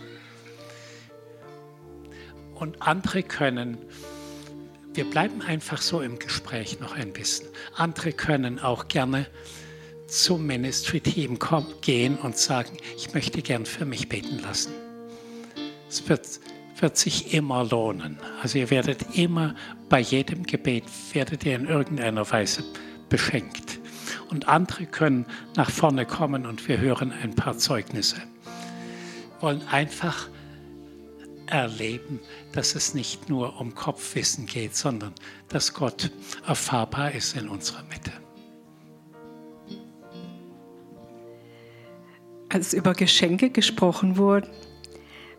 Und 2.56 2.82
andere 2.82 3.24
können, 3.24 3.78
wir 4.94 5.10
bleiben 5.10 5.42
einfach 5.42 5.82
so 5.82 6.02
im 6.02 6.20
Gespräch 6.20 6.80
noch 6.80 6.96
ein 6.96 7.14
bisschen. 7.14 7.48
Andere 7.76 8.14
können 8.14 8.60
auch 8.60 8.88
gerne 8.88 9.28
zum 10.14 10.46
Ministry-Team 10.46 11.40
gehen 11.82 12.18
und 12.18 12.38
sagen, 12.38 12.78
ich 12.96 13.14
möchte 13.16 13.42
gern 13.42 13.66
für 13.66 13.86
mich 13.86 14.10
beten 14.10 14.40
lassen. 14.40 14.72
Es 15.90 16.08
wird, 16.08 16.40
wird 16.80 16.98
sich 16.98 17.34
immer 17.34 17.64
lohnen. 17.64 18.20
Also 18.42 18.60
ihr 18.60 18.70
werdet 18.70 19.18
immer 19.18 19.56
bei 19.90 20.00
jedem 20.00 20.44
Gebet, 20.44 20.84
werdet 21.14 21.46
ihr 21.46 21.56
in 21.56 21.68
irgendeiner 21.68 22.30
Weise 22.30 22.64
beschenkt. 23.10 23.80
Und 24.30 24.48
andere 24.48 24.86
können 24.86 25.26
nach 25.56 25.72
vorne 25.72 26.06
kommen 26.06 26.46
und 26.46 26.68
wir 26.68 26.80
hören 26.80 27.12
ein 27.12 27.34
paar 27.34 27.58
Zeugnisse. 27.58 28.18
Wollen 29.40 29.68
einfach 29.68 30.30
erleben, 31.48 32.20
dass 32.52 32.76
es 32.76 32.94
nicht 32.94 33.30
nur 33.30 33.60
um 33.60 33.74
Kopfwissen 33.74 34.46
geht, 34.46 34.76
sondern 34.76 35.14
dass 35.50 35.74
Gott 35.74 36.12
erfahrbar 36.46 37.12
ist 37.14 37.36
in 37.36 37.50
unserer 37.50 37.84
Mitte. 37.84 38.23
Als 42.54 42.74
über 42.74 42.94
Geschenke 42.94 43.50
gesprochen 43.50 44.18
wurde, 44.18 44.50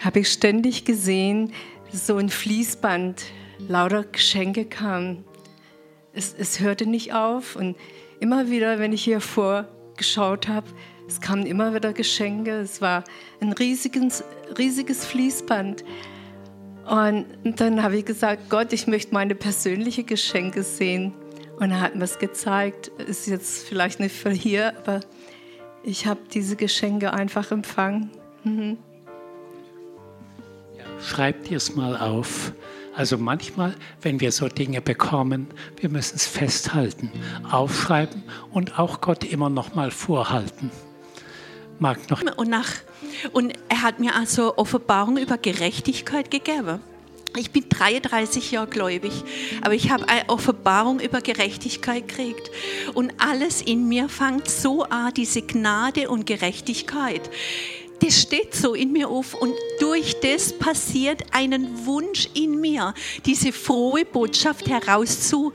habe 0.01 0.21
ich 0.21 0.29
ständig 0.29 0.85
gesehen, 0.85 1.53
so 1.93 2.17
ein 2.17 2.29
Fließband, 2.29 3.25
lauter 3.69 4.05
Geschenke 4.05 4.65
kamen. 4.65 5.25
Es, 6.13 6.35
es 6.37 6.61
hörte 6.61 6.87
nicht 6.87 7.15
auf 7.15 7.57
und 7.57 7.77
immer 8.21 8.51
wieder, 8.51 8.79
wenn 8.79 8.93
ich 8.93 9.05
hier 9.05 9.21
vorgeschaut 9.21 10.49
habe, 10.49 10.67
es 11.07 11.21
kamen 11.21 11.47
immer 11.47 11.75
wieder 11.75 11.93
Geschenke. 11.93 12.53
Es 12.61 12.81
war 12.81 13.05
ein 13.41 13.53
riesiges, 13.53 14.25
riesiges 14.57 15.05
Fließband. 15.05 15.85
Und 16.87 17.27
dann 17.57 17.83
habe 17.83 17.97
ich 17.97 18.05
gesagt, 18.05 18.49
Gott, 18.49 18.73
ich 18.73 18.87
möchte 18.87 19.13
meine 19.13 19.35
persönlichen 19.35 20.07
Geschenke 20.07 20.63
sehen. 20.63 21.13
Und 21.59 21.71
er 21.71 21.81
hat 21.81 21.95
mir 21.95 22.05
es 22.05 22.19
gezeigt. 22.19 22.89
Ist 23.07 23.27
jetzt 23.27 23.67
vielleicht 23.69 24.01
nicht 24.01 24.15
für 24.15 24.31
hier, 24.31 24.77
aber 24.79 25.01
ich 25.85 26.07
habe 26.07 26.21
diese 26.33 26.57
Geschenke 26.57 27.13
einfach 27.13 27.51
empfangen. 27.51 28.11
Mhm. 28.43 28.79
Ja, 30.77 30.85
schreib 31.01 31.45
dir 31.45 31.59
es 31.59 31.75
mal 31.75 31.97
auf. 31.97 32.53
Also 32.97 33.19
manchmal, 33.19 33.75
wenn 34.03 34.21
wir 34.21 34.31
so 34.31 34.49
Dinge 34.49 34.81
bekommen, 34.81 35.49
wir 35.81 35.91
müssen 35.91 36.17
es 36.17 36.27
festhalten, 36.27 37.11
aufschreiben 37.51 38.23
und 38.53 38.79
auch 38.79 39.01
Gott 39.01 39.25
immer 39.25 39.51
noch 39.51 39.75
mal 39.75 39.91
vorhalten. 39.91 40.71
Mag 41.81 42.09
noch. 42.09 42.23
Und, 42.37 42.49
nach, 42.49 42.71
und 43.33 43.53
er 43.69 43.83
hat 43.83 43.99
mir 43.99 44.15
also 44.15 44.57
Offenbarung 44.57 45.17
über 45.17 45.39
Gerechtigkeit 45.39 46.31
gegeben. 46.31 46.81
Ich 47.37 47.51
bin 47.51 47.69
33 47.69 48.53
Jahre 48.53 48.69
gläubig, 48.69 49.13
aber 49.63 49.75
ich 49.75 49.91
habe 49.91 50.09
eine 50.09 50.29
Offenbarung 50.29 51.01
über 51.01 51.21
Gerechtigkeit 51.21 52.07
gekriegt. 52.07 52.51
Und 52.95 53.13
alles 53.19 53.61
in 53.61 53.89
mir 53.89 54.09
fängt 54.09 54.49
so 54.49 54.85
an, 54.85 55.13
diese 55.15 55.43
Gnade 55.43 56.09
und 56.09 56.27
Gerechtigkeit. 56.27 57.23
Das 58.01 58.21
steht 58.21 58.55
so 58.55 58.75
in 58.75 58.93
mir 58.93 59.09
auf 59.09 59.35
und 59.35 59.55
durch 59.81 60.21
das 60.21 60.53
passiert 60.53 61.23
einen 61.33 61.87
Wunsch 61.87 62.29
in 62.35 62.61
mir, 62.61 62.95
diese 63.27 63.51
frohe 63.51 64.05
Botschaft 64.05 64.69
herauszu, 64.69 65.53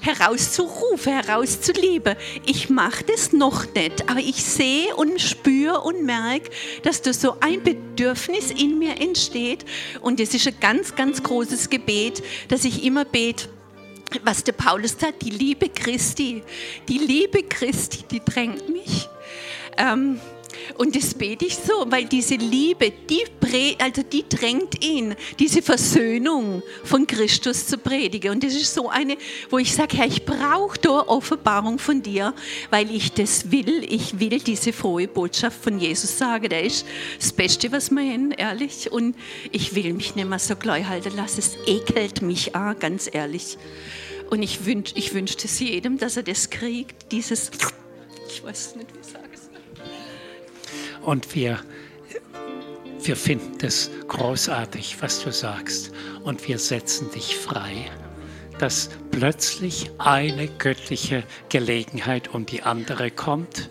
herauszurufen, 0.00 1.12
herauszuleben. 1.12 2.16
Ich 2.46 2.70
mache 2.70 3.04
das 3.04 3.32
noch 3.32 3.66
nicht, 3.74 4.08
aber 4.08 4.20
ich 4.20 4.42
sehe 4.44 4.94
und 4.96 5.20
spüre 5.20 5.80
und 5.80 6.04
merke, 6.04 6.50
dass 6.82 7.02
da 7.02 7.12
so 7.12 7.36
ein 7.40 7.62
Bedürfnis 7.62 8.50
in 8.50 8.78
mir 8.78 9.00
entsteht. 9.00 9.64
Und 10.00 10.20
das 10.20 10.34
ist 10.34 10.46
ein 10.46 10.60
ganz, 10.60 10.94
ganz 10.94 11.22
großes 11.22 11.70
Gebet, 11.70 12.22
dass 12.48 12.64
ich 12.64 12.84
immer 12.84 13.04
bete 13.04 13.48
was 14.24 14.42
der 14.42 14.52
Paulus 14.52 14.96
sagt, 14.98 15.22
die 15.22 15.30
Liebe 15.30 15.68
Christi, 15.68 16.42
die 16.88 16.98
Liebe 16.98 17.42
Christi, 17.42 18.04
die 18.10 18.20
drängt 18.24 18.66
mich. 18.68 19.06
Ähm, 19.76 20.18
und 20.76 20.94
das 20.94 21.14
bete 21.14 21.46
ich 21.46 21.56
so, 21.56 21.86
weil 21.88 22.04
diese 22.04 22.36
Liebe, 22.36 22.92
die, 23.08 23.24
also 23.78 24.02
die 24.02 24.24
drängt 24.28 24.84
ihn, 24.84 25.14
diese 25.38 25.62
Versöhnung 25.62 26.62
von 26.84 27.06
Christus 27.06 27.66
zu 27.66 27.78
predigen. 27.78 28.32
Und 28.32 28.44
das 28.44 28.54
ist 28.54 28.74
so 28.74 28.88
eine, 28.88 29.16
wo 29.50 29.58
ich 29.58 29.74
sage, 29.74 29.96
Herr, 29.96 30.06
ich 30.06 30.24
brauche 30.24 30.78
da 30.78 31.00
Offenbarung 31.06 31.78
von 31.78 32.02
dir, 32.02 32.34
weil 32.70 32.94
ich 32.94 33.12
das 33.12 33.50
will. 33.50 33.84
Ich 33.88 34.20
will 34.20 34.40
diese 34.40 34.72
frohe 34.72 35.08
Botschaft 35.08 35.62
von 35.62 35.78
Jesus 35.78 36.16
sagen. 36.18 36.48
Der 36.48 36.62
ist 36.62 36.86
das 37.18 37.32
Beste, 37.32 37.72
was 37.72 37.90
wir 37.90 38.02
haben, 38.02 38.32
ehrlich. 38.32 38.90
Und 38.92 39.16
ich 39.50 39.74
will 39.74 39.92
mich 39.92 40.14
nicht 40.14 40.28
mehr 40.28 40.38
so 40.38 40.56
gleich 40.56 40.86
halten 40.86 41.16
lassen. 41.16 41.40
Es 41.40 41.56
ekelt 41.66 42.22
mich 42.22 42.54
an, 42.54 42.78
ganz 42.78 43.08
ehrlich. 43.12 43.58
Und 44.30 44.42
ich 44.42 44.66
wünsche 44.66 44.94
ich 44.96 45.14
wünsch 45.14 45.36
es 45.42 45.58
jedem, 45.58 45.98
dass 45.98 46.16
er 46.16 46.22
das 46.22 46.50
kriegt, 46.50 47.12
dieses, 47.12 47.50
ich 48.28 48.44
weiß 48.44 48.76
nicht, 48.76 48.88
wie. 48.94 49.07
Und 51.08 51.34
wir, 51.34 51.58
wir 53.00 53.16
finden 53.16 53.56
es 53.62 53.90
großartig, 54.08 54.98
was 55.00 55.24
du 55.24 55.32
sagst. 55.32 55.90
Und 56.22 56.46
wir 56.46 56.58
setzen 56.58 57.10
dich 57.12 57.34
frei, 57.34 57.90
dass 58.58 58.90
plötzlich 59.10 59.90
eine 59.96 60.48
göttliche 60.48 61.24
Gelegenheit 61.48 62.34
um 62.34 62.44
die 62.44 62.62
andere 62.62 63.10
kommt, 63.10 63.70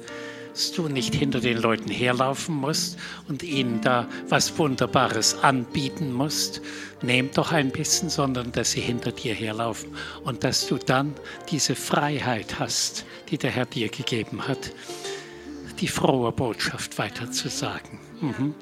dass 0.51 0.71
du 0.71 0.87
nicht 0.87 1.13
hinter 1.13 1.39
den 1.39 1.59
Leuten 1.59 1.91
herlaufen 1.91 2.55
musst 2.55 2.97
und 3.27 3.43
ihnen 3.43 3.81
da 3.81 4.09
was 4.29 4.57
Wunderbares 4.57 5.43
anbieten 5.43 6.11
musst. 6.11 6.63
Nehmt 7.03 7.37
doch 7.37 7.51
ein 7.51 7.69
bisschen, 7.69 8.09
sondern 8.09 8.51
dass 8.51 8.71
sie 8.71 8.81
hinter 8.81 9.11
dir 9.11 9.35
herlaufen 9.35 9.95
und 10.23 10.43
dass 10.43 10.65
du 10.65 10.79
dann 10.79 11.13
diese 11.51 11.75
Freiheit 11.75 12.57
hast, 12.57 13.05
die 13.29 13.37
der 13.37 13.51
Herr 13.51 13.67
dir 13.67 13.89
gegeben 13.89 14.47
hat 14.47 14.71
die 15.79 15.87
frohe 15.87 16.31
Botschaft 16.31 16.97
weiterzusagen. 16.97 17.99
Mhm. 18.21 18.55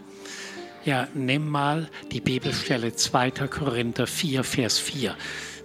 Ja, 0.85 1.07
nimm 1.13 1.49
mal 1.49 1.89
die 2.11 2.21
Bibelstelle 2.21 2.95
2. 2.95 3.31
Korinther 3.47 4.05
4, 4.05 4.43
Vers 4.43 4.77
4. 4.77 5.15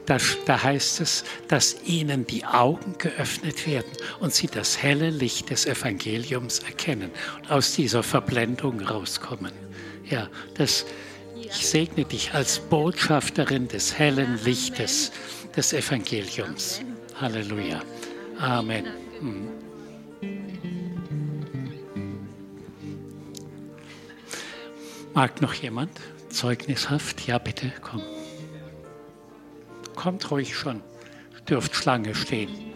Da, 0.07 0.17
da, 0.47 0.63
heißt 0.63 1.03
es, 1.03 1.25
dass 1.47 1.77
ihnen 1.85 2.27
die 2.27 2.45
Augen 2.45 2.95
geöffnet 2.99 3.67
werden 3.67 3.93
und 4.19 4.33
sie 4.33 4.47
das 4.47 4.83
helle 4.83 5.11
Licht 5.11 5.51
des 5.51 5.67
Evangeliums 5.67 6.61
erkennen 6.61 7.11
und 7.37 7.51
aus 7.51 7.75
dieser 7.75 8.03
Verblendung 8.03 8.81
rauskommen. 8.81 9.53
Ja, 10.09 10.29
das 10.55 10.87
Ich 11.35 11.67
segne 11.67 12.05
dich 12.05 12.33
als 12.33 12.59
Botschafterin 12.59 13.69
des 13.69 13.99
hellen 13.99 14.39
Lichtes 14.45 15.13
des 15.55 15.73
Evangeliums. 15.73 16.81
Halleluja. 17.21 17.83
Amen. 18.39 18.87
Mag 25.21 25.43
noch 25.43 25.53
jemand 25.53 25.91
zeugnishaft? 26.31 27.27
Ja, 27.27 27.37
bitte, 27.37 27.71
komm. 27.83 28.01
Kommt 29.95 30.31
ruhig 30.31 30.57
schon. 30.57 30.81
Dürft 31.47 31.77
Schlange 31.77 32.15
stehen. 32.15 32.70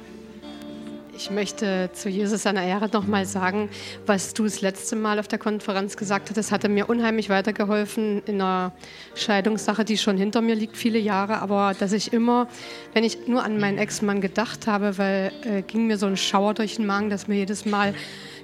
Ich 1.17 1.31
möchte 1.31 1.91
zu 1.93 2.09
Jesus 2.09 2.43
seiner 2.43 2.65
Ehre 2.65 2.89
nochmal 2.93 3.25
sagen, 3.25 3.69
was 4.05 4.35
du 4.35 4.45
das 4.45 4.61
letzte 4.63 4.97
Mal 4.97 5.21
auf 5.21 5.29
der 5.29 5.39
Konferenz 5.39 5.97
gesagt 5.97 6.29
hattest, 6.29 6.51
hatte 6.51 6.69
mir 6.69 6.89
unheimlich 6.89 7.29
weitergeholfen 7.29 8.23
in 8.27 8.41
einer 8.41 8.73
Scheidungssache, 9.15 9.85
die 9.85 9.97
schon 9.97 10.17
hinter 10.17 10.41
mir 10.41 10.57
liegt, 10.57 10.77
viele 10.77 10.99
Jahre. 10.99 11.39
Aber 11.39 11.73
dass 11.79 11.93
ich 11.93 12.13
immer, 12.13 12.49
wenn 12.95 13.05
ich 13.05 13.29
nur 13.29 13.45
an 13.45 13.59
meinen 13.59 13.79
Ex-Mann 13.79 14.21
gedacht 14.21 14.67
habe, 14.67 14.99
weil 14.99 15.33
äh, 15.45 15.63
ging 15.63 15.87
mir 15.87 15.99
so 15.99 16.07
ein 16.07 16.17
Schauer 16.17 16.53
durch 16.55 16.77
den 16.77 16.87
Magen, 16.87 17.11
dass 17.11 17.29
mir 17.29 17.37
jedes 17.37 17.65
Mal 17.65 17.95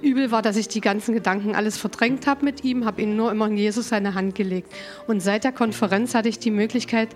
übel 0.01 0.31
war, 0.31 0.41
dass 0.41 0.55
ich 0.55 0.69
die 0.69 0.81
ganzen 0.81 1.13
Gedanken 1.13 1.55
alles 1.55 1.77
verdrängt 1.77 2.25
habe 2.25 2.45
mit 2.45 2.63
ihm, 2.63 2.85
habe 2.85 3.01
ihn 3.01 3.17
nur 3.17 3.31
immer 3.31 3.47
in 3.47 3.57
Jesus 3.57 3.89
seine 3.89 4.13
Hand 4.13 4.33
gelegt. 4.35 4.71
Und 5.07 5.19
seit 5.19 5.43
der 5.43 5.51
Konferenz 5.51 6.15
hatte 6.15 6.29
ich 6.29 6.39
die 6.39 6.51
Möglichkeit, 6.51 7.09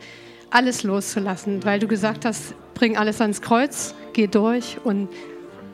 alles 0.49 0.83
loszulassen, 0.83 1.63
weil 1.63 1.79
du 1.79 1.87
gesagt 1.87 2.25
hast, 2.25 2.53
bring 2.75 2.97
alles 2.97 3.21
ans 3.21 3.41
Kreuz, 3.41 3.95
geh 4.13 4.27
durch 4.27 4.77
und 4.83 5.09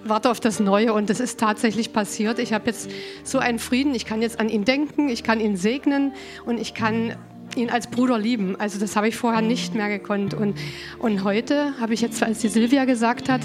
warte 0.04 0.30
auf 0.30 0.40
das 0.40 0.60
Neue 0.60 0.94
und 0.94 1.10
es 1.10 1.20
ist 1.20 1.40
tatsächlich 1.40 1.94
passiert. 1.94 2.40
Ich 2.40 2.54
habe 2.54 2.68
jetzt 2.68 2.90
so 3.24 3.40
einen 3.40 3.60
Frieden, 3.60 3.94
ich 3.96 4.06
kann 4.06 4.22
jetzt 4.22 4.40
an 4.40 4.50
ihn 4.50 4.66
denken, 4.66 5.10
ich 5.10 5.24
kann 5.24 5.40
ihn 5.40 5.58
segnen 5.58 6.14
und 6.46 6.60
ich 6.60 6.74
kann 6.74 7.16
ihn 7.56 7.70
als 7.70 7.88
Bruder 7.88 8.18
lieben. 8.18 8.56
Also 8.60 8.80
das 8.80 8.96
habe 8.96 9.08
ich 9.08 9.16
vorher 9.16 9.42
nicht 9.42 9.76
mehr 9.76 9.90
gekonnt. 9.90 10.34
Und, 10.34 10.56
und 11.00 11.24
heute 11.24 11.74
habe 11.80 11.94
ich 11.94 12.02
jetzt, 12.02 12.24
als 12.24 12.40
die 12.40 12.48
Silvia 12.48 12.86
gesagt 12.86 13.30
hat, 13.30 13.42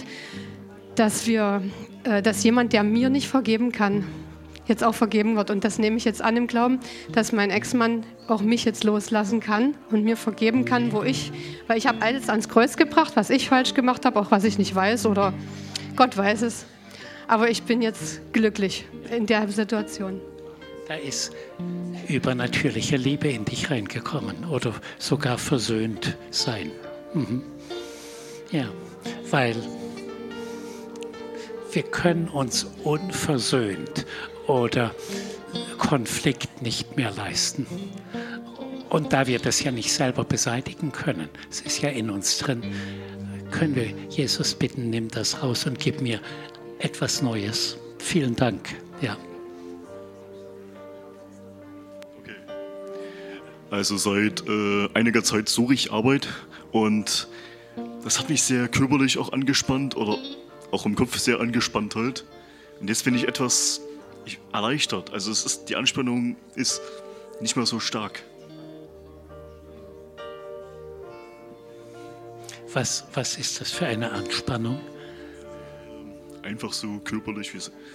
dass 0.95 1.27
wir, 1.27 1.62
äh, 2.05 2.23
dass 2.23 2.43
jemand, 2.45 2.73
der 2.73 2.83
mir 2.83 3.11
nicht 3.11 3.28
vergeben 3.28 3.73
kann, 3.73 4.05
jetzt 4.66 4.83
auch 4.83 4.95
vergeben 4.95 5.37
wird. 5.37 5.51
Und 5.51 5.65
das 5.65 5.78
nehme 5.78 5.97
ich 5.97 6.05
jetzt 6.05 6.23
an 6.23 6.37
im 6.37 6.47
Glauben, 6.47 6.81
dass 7.12 7.33
mein 7.33 7.51
Ex-Mann 7.51 8.05
auch 8.28 8.43
mich 8.43 8.65
jetzt 8.65 8.85
loslassen 8.85 9.41
kann 9.41 9.74
und 9.91 10.05
mir 10.05 10.16
vergeben 10.16 10.65
kann, 10.65 10.93
wo 10.93 11.03
ich, 11.03 11.33
weil 11.66 11.78
ich 11.78 11.87
habe 11.87 12.03
alles 12.03 12.28
ans 12.28 12.49
Kreuz 12.49 12.77
gebracht, 12.77 13.12
was 13.15 13.31
ich 13.31 13.49
falsch 13.49 13.74
gemacht 13.74 14.05
habe, 14.05 14.19
auch 14.19 14.31
was 14.31 14.45
ich 14.45 14.59
nicht 14.59 14.74
weiß 14.74 15.07
oder 15.07 15.33
Gott 15.97 16.16
weiß 16.16 16.43
es. 16.43 16.66
Aber 17.28 17.51
ich 17.51 17.62
bin 17.64 17.82
jetzt 17.82 18.20
glücklich 18.32 18.85
in 19.10 19.27
der 19.27 19.48
Situation. 19.48 20.20
Da 20.86 20.94
ist 20.94 21.32
übernatürliche 22.06 22.97
Liebe 22.97 23.28
in 23.28 23.44
dich 23.44 23.70
reingekommen 23.70 24.44
oder 24.44 24.74
sogar 24.98 25.39
versöhnt 25.39 26.16
sein. 26.31 26.70
Mhm. 27.12 27.43
Ja, 28.52 28.68
weil 29.31 29.56
wir 31.73 31.82
können 31.82 32.28
uns 32.28 32.64
unversöhnt 32.85 34.06
oder 34.47 34.94
Konflikt 35.78 36.62
nicht 36.62 36.97
mehr 36.97 37.10
leisten. 37.10 37.66
Und 38.89 39.12
da 39.12 39.27
wir 39.27 39.40
das 39.40 39.62
ja 39.62 39.73
nicht 39.73 39.93
selber 39.93 40.23
beseitigen 40.23 40.93
können, 40.93 41.28
es 41.51 41.60
ist 41.60 41.82
ja 41.82 41.89
in 41.89 42.10
uns 42.10 42.39
drin, 42.39 42.62
können 43.59 43.74
wir 43.74 43.87
Jesus 44.11 44.55
bitten, 44.55 44.91
nimm 44.91 45.09
das 45.09 45.43
raus 45.43 45.66
und 45.66 45.78
gib 45.78 46.03
mir 46.03 46.20
etwas 46.78 47.23
Neues. 47.23 47.78
Vielen 47.99 48.37
Dank. 48.37 48.74
Ja. 49.01 49.16
Okay. 52.20 52.37
Also 53.70 53.97
seit 53.97 54.47
äh, 54.47 54.89
einiger 54.93 55.24
Zeit 55.24 55.49
suche 55.49 55.73
ich 55.73 55.91
Arbeit 55.91 56.28
und 56.70 57.28
das 58.05 58.19
hat 58.19 58.28
mich 58.28 58.43
sehr 58.43 58.69
körperlich 58.69 59.16
auch 59.16 59.33
angespannt 59.33 59.97
oder 59.97 60.19
auch 60.70 60.85
im 60.85 60.95
Kopf 60.95 61.19
sehr 61.19 61.41
angespannt 61.41 61.97
halt. 61.97 62.24
Und 62.81 62.89
jetzt 62.89 63.05
bin 63.05 63.15
ich 63.15 63.27
etwas 63.27 63.81
erleichtert. 64.53 65.15
Also 65.15 65.31
es 65.31 65.47
ist, 65.47 65.66
die 65.70 65.77
Anspannung 65.77 66.37
ist 66.57 66.83
nicht 67.41 67.57
mehr 67.57 67.65
so 67.65 67.81
stark. 67.81 68.23
Was, 72.77 73.05
was 73.15 73.39
ist 73.39 73.59
das 73.59 73.70
für 73.70 73.86
eine 73.86 74.12
Anspannung? 74.12 74.78
Einfach 76.43 76.74
so 76.74 76.98
körperlich, 76.98 77.53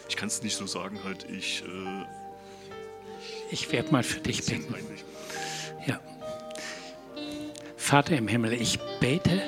ich 0.09 0.15
kann 0.15 0.27
es 0.27 0.41
nicht 0.41 0.57
so 0.57 0.65
sagen, 0.65 0.97
halt 1.03 1.27
ich. 1.29 1.61
Äh, 1.61 2.05
ich 3.51 3.71
werde 3.71 3.91
mal 3.91 4.01
für 4.01 4.21
dich 4.21 4.43
beten. 4.43 4.73
Ja. 5.85 5.99
Vater 7.77 8.17
im 8.17 8.27
Himmel, 8.27 8.53
ich 8.53 8.79
bete, 8.99 9.43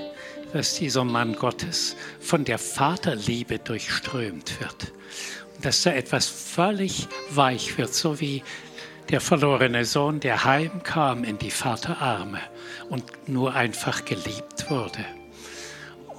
dass 0.54 0.76
dieser 0.76 1.04
Mann 1.04 1.34
Gottes 1.34 1.96
von 2.20 2.46
der 2.46 2.60
Vaterliebe 2.60 3.58
durchströmt 3.58 4.60
wird. 4.60 4.94
Und 5.56 5.66
dass 5.66 5.82
da 5.82 5.94
etwas 5.94 6.28
völlig 6.28 7.08
weich 7.32 7.76
wird, 7.80 7.92
so 7.92 8.20
wie 8.20 8.44
der 9.10 9.20
verlorene 9.20 9.84
Sohn, 9.84 10.20
der 10.20 10.44
heimkam 10.44 11.24
in 11.24 11.40
die 11.40 11.50
Vaterarme 11.50 12.40
und 12.92 13.28
nur 13.28 13.56
einfach 13.56 14.06
geliebt 14.06 14.70
wurde 14.70 15.04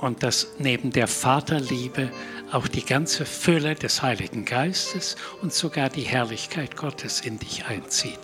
und 0.04 0.22
dass 0.22 0.48
neben 0.58 0.90
der 0.90 1.08
Vaterliebe 1.08 2.10
auch 2.52 2.68
die 2.68 2.84
ganze 2.84 3.24
Fülle 3.24 3.74
des 3.74 4.02
Heiligen 4.02 4.44
Geistes 4.44 5.16
und 5.40 5.52
sogar 5.52 5.88
die 5.88 6.02
Herrlichkeit 6.02 6.76
Gottes 6.76 7.20
in 7.20 7.38
dich 7.38 7.64
einzieht. 7.66 8.18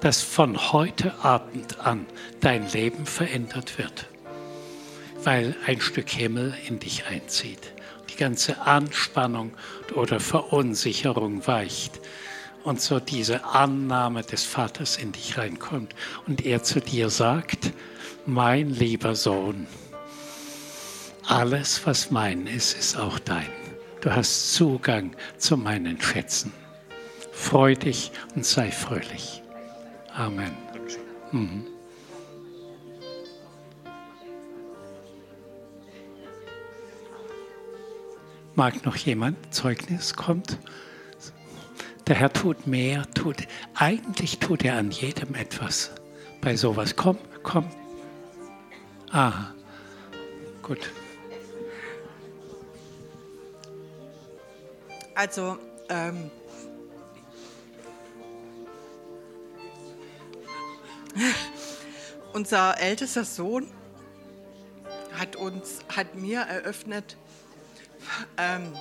Dass 0.00 0.22
von 0.22 0.72
heute 0.72 1.12
Abend 1.22 1.80
an 1.80 2.06
dein 2.40 2.70
Leben 2.70 3.06
verändert 3.06 3.76
wird, 3.76 4.06
weil 5.24 5.56
ein 5.66 5.80
Stück 5.80 6.08
Himmel 6.08 6.54
in 6.68 6.78
dich 6.78 7.06
einzieht. 7.06 7.72
Die 8.08 8.16
ganze 8.16 8.62
Anspannung 8.62 9.52
oder 9.94 10.20
Verunsicherung 10.20 11.46
weicht 11.46 12.00
und 12.62 12.80
so 12.80 13.00
diese 13.00 13.44
Annahme 13.44 14.22
des 14.22 14.44
Vaters 14.44 14.96
in 14.96 15.12
dich 15.12 15.36
reinkommt 15.36 15.94
und 16.26 16.46
er 16.46 16.62
zu 16.62 16.80
dir 16.80 17.10
sagt, 17.10 17.72
mein 18.26 18.70
lieber 18.70 19.14
Sohn, 19.14 19.66
alles, 21.30 21.86
was 21.86 22.10
mein 22.10 22.46
ist, 22.46 22.76
ist 22.76 22.96
auch 22.96 23.18
dein. 23.20 23.48
Du 24.00 24.10
hast 24.10 24.54
Zugang 24.54 25.14
zu 25.38 25.56
meinen 25.56 26.00
Schätzen. 26.00 26.52
Freu 27.32 27.74
dich 27.74 28.10
und 28.34 28.44
sei 28.44 28.70
fröhlich. 28.70 29.42
Amen. 30.14 30.56
Mhm. 31.32 31.66
Mag 38.56 38.84
noch 38.84 38.96
jemand 38.96 39.54
Zeugnis 39.54 40.14
kommt? 40.14 40.58
Der 42.08 42.16
Herr 42.16 42.32
tut 42.32 42.66
mehr, 42.66 43.06
tut 43.14 43.36
eigentlich 43.74 44.40
tut 44.40 44.64
er 44.64 44.76
an 44.76 44.90
jedem 44.90 45.34
etwas. 45.34 45.92
Bei 46.40 46.56
sowas. 46.56 46.96
Komm, 46.96 47.18
komm. 47.44 47.66
Aha. 49.12 49.54
Gut. 50.62 50.90
Also, 55.14 55.58
ähm, 55.88 56.30
unser 62.32 62.78
ältester 62.80 63.24
Sohn 63.24 63.68
hat 65.12 65.36
uns, 65.36 65.80
hat 65.94 66.14
mir 66.14 66.40
eröffnet, 66.40 67.16
ähm, 68.36 68.74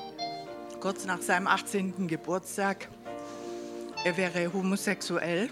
kurz 0.79 1.05
nach 1.05 1.21
seinem 1.21 1.47
18. 1.47 2.07
Geburtstag, 2.07 2.87
er 4.03 4.15
wäre 4.15 4.53
homosexuell. 4.53 5.49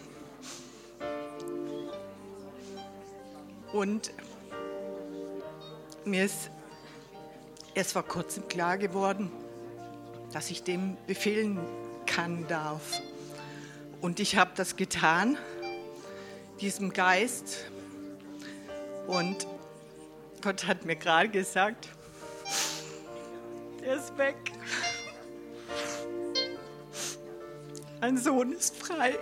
Und 3.74 4.14
mir 6.06 6.24
ist 6.26 6.50
erst 7.74 7.94
vor 7.94 8.04
kurzem 8.04 8.48
klar 8.48 8.78
geworden, 8.78 9.30
dass 10.34 10.50
ich 10.52 10.64
dem 10.64 10.98
befehlen 11.08 11.60
kann, 12.06 12.48
darf. 12.48 13.02
Und 14.02 14.20
ich 14.20 14.36
habe 14.36 14.52
das 14.56 14.76
getan, 14.76 15.38
diesem 16.60 16.94
Geist. 16.94 17.66
Und 19.08 19.48
Gott 20.42 20.68
hat 20.68 20.86
mir 20.86 20.96
gerade 20.96 21.30
gesagt, 21.30 21.90
er 23.84 23.96
ist 23.96 24.18
weg. 24.18 24.36
Ein 28.02 28.18
Sohn 28.18 28.54
ist 28.54 28.76
frei. 28.76 29.18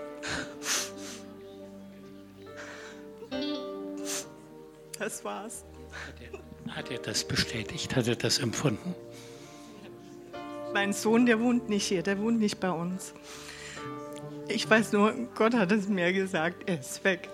Das 5.00 5.24
war's. 5.24 5.64
Hat 5.92 6.16
er, 6.22 6.76
hat 6.76 6.92
er 6.92 7.00
das 7.00 7.24
bestätigt? 7.24 7.96
Hat 7.96 8.08
er 8.08 8.16
das 8.16 8.40
empfunden? 8.40 8.96
Mein 10.76 10.92
Sohn, 10.92 11.26
der 11.26 11.40
wohnt 11.40 11.70
nicht 11.70 11.88
hier, 11.88 12.04
der 12.04 12.20
wohnt 12.20 12.38
nicht 12.38 12.60
bei 12.60 12.70
uns. 12.70 13.14
Ich 14.50 14.70
weiß 14.70 14.92
nur, 14.92 15.14
Gott 15.34 15.54
hat 15.54 15.72
es 15.72 15.88
mir 15.88 16.12
gesagt, 16.12 16.70
er 16.70 16.82
ist 16.82 17.02
weg. 17.06 17.30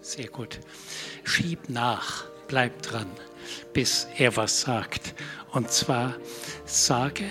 Sehr 0.00 0.28
gut. 0.28 0.60
Schieb 1.24 1.68
nach, 1.68 2.26
bleib 2.46 2.82
dran, 2.82 3.08
bis 3.72 4.06
er 4.16 4.36
was 4.36 4.60
sagt. 4.60 5.12
Und 5.50 5.72
zwar 5.72 6.14
sage, 6.64 7.24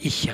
ich 0.00 0.30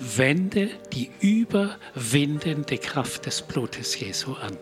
wende 0.00 0.68
die 0.92 1.12
überwindende 1.20 2.78
Kraft 2.78 3.26
des 3.26 3.40
Blutes 3.40 4.00
Jesu 4.00 4.32
an, 4.32 4.58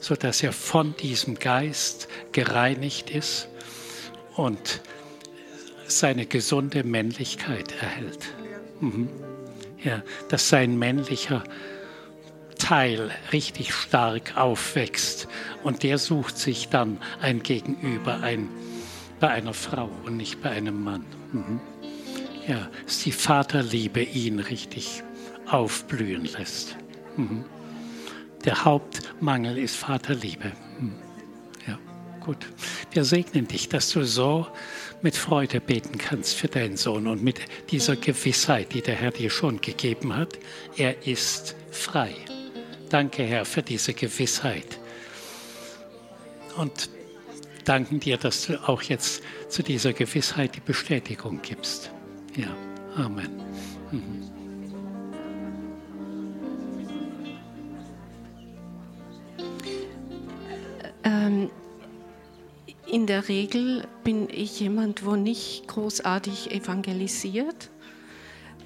sodass 0.00 0.42
er 0.42 0.52
von 0.52 0.94
diesem 0.96 1.38
Geist 1.38 2.08
gereinigt 2.32 3.08
ist 3.08 3.48
und 4.36 4.82
seine 5.98 6.26
gesunde 6.26 6.84
Männlichkeit 6.84 7.74
erhält. 7.80 8.34
Mhm. 8.80 9.08
Ja, 9.82 10.02
dass 10.28 10.48
sein 10.48 10.78
männlicher 10.78 11.42
Teil 12.58 13.10
richtig 13.32 13.72
stark 13.72 14.36
aufwächst 14.36 15.26
und 15.62 15.82
der 15.82 15.98
sucht 15.98 16.36
sich 16.36 16.68
dann 16.68 16.98
ein 17.20 17.42
Gegenüber, 17.42 18.20
ein, 18.20 18.48
bei 19.18 19.28
einer 19.28 19.54
Frau 19.54 19.90
und 20.04 20.16
nicht 20.16 20.42
bei 20.42 20.50
einem 20.50 20.84
Mann. 20.84 21.04
Mhm. 21.32 21.60
Ja, 22.46 22.68
dass 22.84 23.00
die 23.00 23.12
Vaterliebe 23.12 24.02
ihn 24.02 24.40
richtig 24.40 25.02
aufblühen 25.46 26.26
lässt. 26.26 26.76
Mhm. 27.16 27.44
Der 28.44 28.64
Hauptmangel 28.64 29.58
ist 29.58 29.76
Vaterliebe. 29.76 30.52
Mhm. 30.78 31.09
Gut. 32.20 32.46
Wir 32.92 33.04
segnen 33.04 33.48
dich, 33.48 33.68
dass 33.68 33.90
du 33.90 34.04
so 34.04 34.46
mit 35.02 35.16
Freude 35.16 35.60
beten 35.60 35.96
kannst 35.96 36.34
für 36.34 36.48
deinen 36.48 36.76
Sohn 36.76 37.06
und 37.06 37.22
mit 37.22 37.40
dieser 37.70 37.96
Gewissheit, 37.96 38.74
die 38.74 38.82
der 38.82 38.96
Herr 38.96 39.10
dir 39.10 39.30
schon 39.30 39.60
gegeben 39.60 40.14
hat. 40.14 40.38
Er 40.76 41.06
ist 41.06 41.56
frei. 41.70 42.14
Danke, 42.90 43.22
Herr, 43.22 43.44
für 43.44 43.62
diese 43.62 43.94
Gewissheit. 43.94 44.78
Und 46.56 46.90
danken 47.64 48.00
dir, 48.00 48.16
dass 48.16 48.46
du 48.46 48.68
auch 48.68 48.82
jetzt 48.82 49.22
zu 49.48 49.62
dieser 49.62 49.92
Gewissheit 49.92 50.56
die 50.56 50.60
Bestätigung 50.60 51.40
gibst. 51.40 51.90
Ja, 52.36 52.54
Amen. 52.96 53.30
Mhm. 53.90 54.30
Ähm, 61.02 61.50
in 62.90 63.06
der 63.06 63.28
Regel 63.28 63.84
bin 64.02 64.28
ich 64.30 64.60
jemand, 64.60 65.04
wo 65.04 65.14
nicht 65.14 65.68
großartig 65.68 66.50
evangelisiert, 66.50 67.70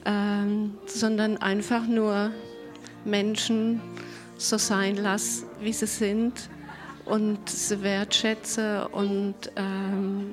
ähm, 0.06 0.78
sondern 0.86 1.36
einfach 1.36 1.86
nur 1.86 2.30
Menschen 3.04 3.80
so 4.36 4.56
sein 4.56 4.96
lasse, 4.96 5.44
wie 5.60 5.72
sie 5.72 5.86
sind 5.86 6.48
und 7.04 7.48
sie 7.48 7.82
wertschätze 7.82 8.88
und 8.88 9.34
ähm, 9.56 10.32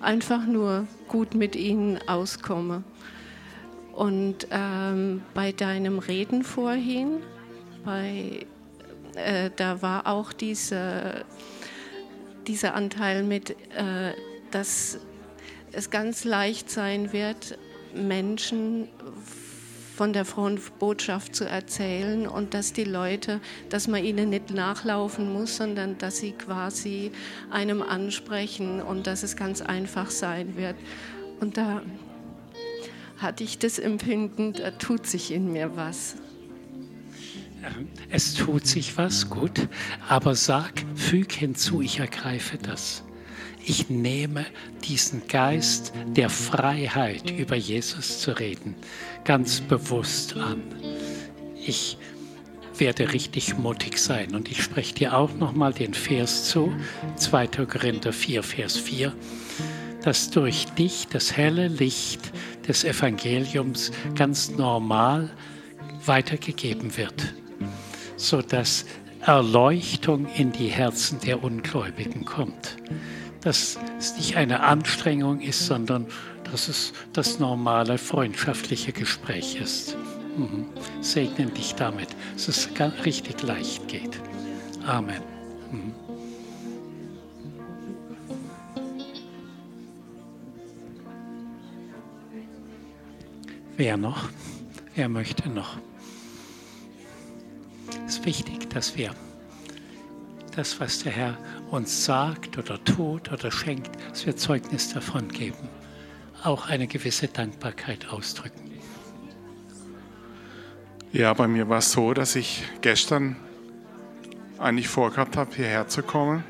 einfach 0.00 0.46
nur 0.46 0.86
gut 1.06 1.34
mit 1.34 1.56
ihnen 1.56 1.98
auskomme. 2.08 2.82
Und 3.92 4.46
ähm, 4.50 5.22
bei 5.34 5.52
deinem 5.52 5.98
Reden 5.98 6.42
vorhin, 6.44 7.18
bei, 7.84 8.46
äh, 9.14 9.50
da 9.54 9.82
war 9.82 10.06
auch 10.06 10.32
diese 10.32 11.26
dieser 12.46 12.74
Anteil 12.74 13.22
mit, 13.22 13.50
äh, 13.50 14.12
dass 14.50 14.98
es 15.72 15.90
ganz 15.90 16.24
leicht 16.24 16.70
sein 16.70 17.12
wird, 17.12 17.58
Menschen 17.94 18.88
von 20.00 20.12
der 20.14 20.24
frohen 20.24 20.58
Botschaft 20.78 21.36
zu 21.36 21.44
erzählen 21.44 22.26
und 22.26 22.54
dass 22.54 22.72
die 22.72 22.84
Leute, 22.84 23.40
dass 23.68 23.86
man 23.86 24.02
ihnen 24.02 24.30
nicht 24.30 24.50
nachlaufen 24.50 25.30
muss, 25.30 25.58
sondern 25.58 25.98
dass 25.98 26.16
sie 26.18 26.32
quasi 26.32 27.12
einem 27.50 27.82
ansprechen 27.82 28.80
und 28.80 29.06
dass 29.06 29.22
es 29.22 29.36
ganz 29.36 29.60
einfach 29.60 30.10
sein 30.10 30.56
wird. 30.56 30.76
Und 31.40 31.58
da 31.58 31.82
hatte 33.18 33.44
ich 33.44 33.58
das 33.58 33.78
Empfinden, 33.78 34.54
da 34.54 34.70
tut 34.70 35.06
sich 35.06 35.32
in 35.32 35.52
mir 35.52 35.76
was. 35.76 36.16
Es 38.08 38.34
tut 38.34 38.66
sich 38.66 38.96
was, 38.96 39.30
gut, 39.30 39.68
aber 40.08 40.34
sag, 40.34 40.72
füg 40.94 41.32
hinzu, 41.32 41.80
ich 41.80 42.00
ergreife 42.00 42.58
das. 42.58 43.04
Ich 43.64 43.90
nehme 43.90 44.46
diesen 44.88 45.26
Geist 45.28 45.92
der 46.06 46.30
Freiheit, 46.30 47.30
über 47.30 47.56
Jesus 47.56 48.20
zu 48.20 48.32
reden, 48.38 48.74
ganz 49.24 49.60
bewusst 49.60 50.36
an. 50.36 50.62
Ich 51.54 51.98
werde 52.78 53.12
richtig 53.12 53.58
mutig 53.58 53.98
sein 53.98 54.34
und 54.34 54.50
ich 54.50 54.62
spreche 54.62 54.94
dir 54.94 55.16
auch 55.16 55.34
nochmal 55.34 55.74
den 55.74 55.92
Vers 55.92 56.48
zu, 56.48 56.72
2. 57.16 57.46
Korinther 57.66 58.12
4, 58.12 58.42
Vers 58.42 58.76
4 58.76 59.14
dass 60.02 60.30
durch 60.30 60.64
dich 60.78 61.08
das 61.08 61.36
helle 61.36 61.68
Licht 61.68 62.32
des 62.66 62.84
Evangeliums 62.84 63.90
ganz 64.14 64.50
normal 64.50 65.28
weitergegeben 66.06 66.96
wird 66.96 67.34
sodass 68.16 68.84
Erleuchtung 69.20 70.26
in 70.34 70.52
die 70.52 70.68
Herzen 70.68 71.20
der 71.20 71.42
Ungläubigen 71.42 72.24
kommt. 72.24 72.76
Dass 73.42 73.78
es 73.98 74.16
nicht 74.16 74.36
eine 74.36 74.60
Anstrengung 74.60 75.40
ist, 75.40 75.66
sondern 75.66 76.06
dass 76.50 76.68
es 76.68 76.92
das 77.12 77.38
normale 77.38 77.98
freundschaftliche 77.98 78.92
Gespräch 78.92 79.56
ist. 79.60 79.96
Mhm. 80.36 80.66
Segnen 81.00 81.52
dich 81.54 81.74
damit, 81.74 82.08
dass 82.34 82.48
es 82.48 82.68
richtig 83.04 83.42
leicht 83.42 83.88
geht. 83.88 84.20
Amen. 84.86 85.22
Mhm. 85.70 85.94
Wer 93.76 93.96
noch? 93.96 94.28
Wer 94.94 95.08
möchte 95.08 95.48
noch? 95.48 95.78
Es 98.06 98.16
ist 98.16 98.24
wichtig, 98.24 98.70
dass 98.70 98.96
wir 98.96 99.14
das, 100.56 100.80
was 100.80 101.02
der 101.02 101.12
Herr 101.12 101.38
uns 101.70 102.04
sagt 102.04 102.58
oder 102.58 102.82
tut 102.84 103.30
oder 103.32 103.50
schenkt, 103.50 103.90
dass 104.10 104.26
wir 104.26 104.36
Zeugnis 104.36 104.92
davon 104.92 105.28
geben. 105.28 105.68
Auch 106.42 106.68
eine 106.68 106.86
gewisse 106.86 107.28
Dankbarkeit 107.28 108.08
ausdrücken. 108.08 108.70
Ja, 111.12 111.34
bei 111.34 111.48
mir 111.48 111.68
war 111.68 111.78
es 111.78 111.92
so, 111.92 112.14
dass 112.14 112.36
ich 112.36 112.62
gestern 112.82 113.36
eigentlich 114.58 114.88
vorgehabt 114.88 115.36
habe, 115.36 115.54
hierher 115.54 115.88
zu 115.88 116.02
kommen. 116.02 116.44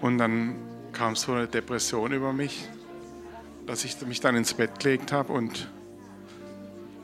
Und 0.00 0.18
dann 0.18 0.56
kam 0.92 1.14
so 1.16 1.32
eine 1.32 1.46
Depression 1.46 2.12
über 2.12 2.32
mich, 2.32 2.68
dass 3.66 3.84
ich 3.84 4.00
mich 4.06 4.20
dann 4.20 4.34
ins 4.34 4.54
Bett 4.54 4.80
gelegt 4.80 5.12
habe 5.12 5.32
und 5.32 5.68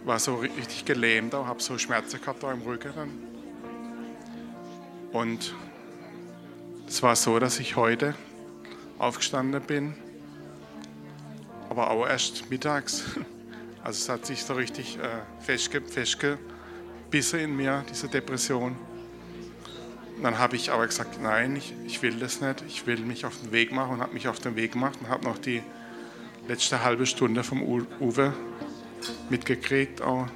war 0.04 0.18
so 0.18 0.36
richtig 0.36 0.84
gelähmt, 0.84 1.34
auch 1.34 1.46
habe 1.46 1.62
so 1.62 1.78
Schmerzen 1.78 2.20
gehabt 2.20 2.42
da 2.42 2.52
im 2.52 2.62
Rücken. 2.62 2.92
Und 5.12 5.54
es 6.86 7.02
war 7.02 7.16
so, 7.16 7.38
dass 7.38 7.58
ich 7.58 7.76
heute 7.76 8.14
aufgestanden 8.98 9.62
bin, 9.62 9.94
aber 11.70 11.90
auch 11.90 12.06
erst 12.06 12.50
mittags. 12.50 13.04
Also 13.84 14.02
es 14.02 14.08
hat 14.08 14.26
sich 14.26 14.42
so 14.42 14.54
richtig 14.54 14.98
äh, 14.98 15.22
festge 15.40 15.80
festgebissen 15.80 17.38
in 17.38 17.56
mir, 17.56 17.84
diese 17.88 18.08
Depression. 18.08 18.76
Und 20.16 20.22
dann 20.24 20.38
habe 20.38 20.56
ich 20.56 20.72
aber 20.72 20.86
gesagt, 20.86 21.22
nein, 21.22 21.56
ich, 21.56 21.72
ich 21.86 22.02
will 22.02 22.18
das 22.18 22.40
nicht, 22.40 22.64
ich 22.66 22.86
will 22.86 22.98
mich 22.98 23.24
auf 23.24 23.40
den 23.40 23.52
Weg 23.52 23.72
machen 23.72 23.94
und 23.94 24.00
habe 24.00 24.12
mich 24.12 24.28
auf 24.28 24.40
den 24.40 24.56
Weg 24.56 24.72
gemacht 24.72 24.98
und 25.00 25.08
habe 25.08 25.24
noch 25.24 25.38
die 25.38 25.62
letzte 26.48 26.82
halbe 26.82 27.06
Stunde 27.06 27.44
vom 27.44 27.62
Uwe 27.62 28.34
mitgekriegt 29.30 30.02
auch. 30.02 30.26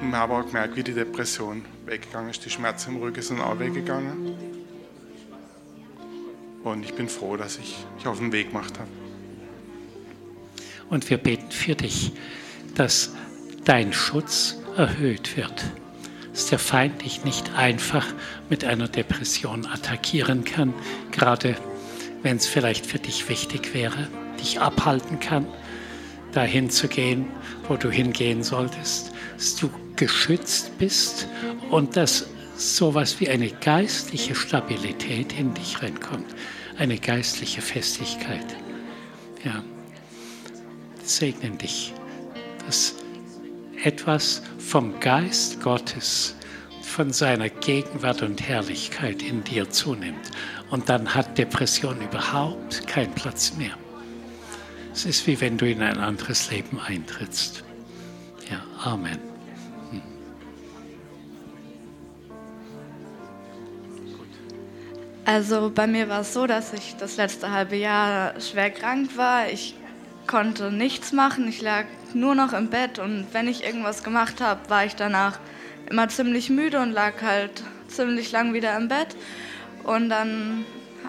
Und 0.00 0.14
habe 0.14 0.34
auch 0.34 0.46
gemerkt, 0.46 0.76
wie 0.76 0.84
die 0.84 0.94
Depression 0.94 1.64
weggegangen 1.86 2.30
ist. 2.30 2.44
Die 2.44 2.50
Schmerzen 2.50 2.94
im 2.94 3.02
Rücken 3.02 3.22
sind 3.22 3.40
auch 3.40 3.58
weggegangen. 3.58 4.34
Und 6.62 6.84
ich 6.84 6.94
bin 6.94 7.08
froh, 7.08 7.36
dass 7.36 7.58
ich 7.58 7.76
mich 7.96 8.06
auf 8.06 8.18
den 8.18 8.30
Weg 8.32 8.48
gemacht 8.48 8.78
habe. 8.78 8.88
Und 10.88 11.08
wir 11.10 11.18
beten 11.18 11.50
für 11.50 11.74
dich, 11.74 12.12
dass 12.74 13.14
dein 13.64 13.92
Schutz 13.92 14.56
erhöht 14.76 15.36
wird. 15.36 15.64
Dass 16.32 16.46
der 16.46 16.58
Feind 16.58 17.02
dich 17.02 17.24
nicht 17.24 17.56
einfach 17.56 18.06
mit 18.48 18.64
einer 18.64 18.88
Depression 18.88 19.66
attackieren 19.66 20.44
kann, 20.44 20.72
gerade 21.10 21.56
wenn 22.22 22.36
es 22.36 22.46
vielleicht 22.46 22.86
für 22.86 22.98
dich 22.98 23.28
wichtig 23.28 23.74
wäre, 23.74 24.08
dich 24.40 24.60
abhalten 24.60 25.18
kann 25.20 25.46
dahin 26.38 26.70
zu 26.70 26.86
gehen, 26.86 27.26
wo 27.66 27.76
du 27.76 27.90
hingehen 27.90 28.44
solltest, 28.44 29.10
dass 29.36 29.56
du 29.56 29.68
geschützt 29.96 30.78
bist 30.78 31.26
und 31.68 31.96
dass 31.96 32.28
sowas 32.56 33.18
wie 33.18 33.28
eine 33.28 33.48
geistliche 33.50 34.36
Stabilität 34.36 35.36
in 35.36 35.52
dich 35.54 35.82
reinkommt, 35.82 36.32
eine 36.78 36.96
geistliche 36.96 37.60
Festigkeit. 37.60 38.46
Ja, 39.44 39.64
segnen 41.02 41.58
dich, 41.58 41.92
dass 42.64 42.94
etwas 43.82 44.42
vom 44.58 45.00
Geist 45.00 45.60
Gottes, 45.60 46.36
von 46.82 47.12
seiner 47.12 47.48
Gegenwart 47.48 48.22
und 48.22 48.40
Herrlichkeit 48.48 49.24
in 49.24 49.42
dir 49.42 49.70
zunimmt. 49.70 50.30
Und 50.70 50.88
dann 50.88 51.16
hat 51.16 51.36
Depression 51.36 52.00
überhaupt 52.00 52.86
keinen 52.86 53.12
Platz 53.14 53.54
mehr. 53.58 53.76
Es 54.98 55.04
ist 55.04 55.28
wie 55.28 55.40
wenn 55.40 55.56
du 55.56 55.64
in 55.64 55.80
ein 55.80 55.98
anderes 55.98 56.50
Leben 56.50 56.80
eintrittst. 56.80 57.62
Ja, 58.50 58.60
Amen. 58.82 59.20
Hm. 59.92 60.02
Also 65.24 65.70
bei 65.72 65.86
mir 65.86 66.08
war 66.08 66.22
es 66.22 66.34
so, 66.34 66.48
dass 66.48 66.72
ich 66.72 66.96
das 66.98 67.16
letzte 67.16 67.52
halbe 67.52 67.76
Jahr 67.76 68.40
schwer 68.40 68.72
krank 68.72 69.16
war. 69.16 69.48
Ich 69.48 69.76
konnte 70.26 70.72
nichts 70.72 71.12
machen. 71.12 71.46
Ich 71.46 71.62
lag 71.62 71.84
nur 72.12 72.34
noch 72.34 72.52
im 72.52 72.68
Bett 72.68 72.98
und 72.98 73.28
wenn 73.30 73.46
ich 73.46 73.62
irgendwas 73.62 74.02
gemacht 74.02 74.40
habe, 74.40 74.68
war 74.68 74.84
ich 74.84 74.96
danach 74.96 75.38
immer 75.88 76.08
ziemlich 76.08 76.50
müde 76.50 76.80
und 76.80 76.90
lag 76.90 77.22
halt 77.22 77.62
ziemlich 77.86 78.32
lang 78.32 78.52
wieder 78.52 78.76
im 78.76 78.88
Bett. 78.88 79.14
Und 79.84 80.08
dann, 80.08 80.64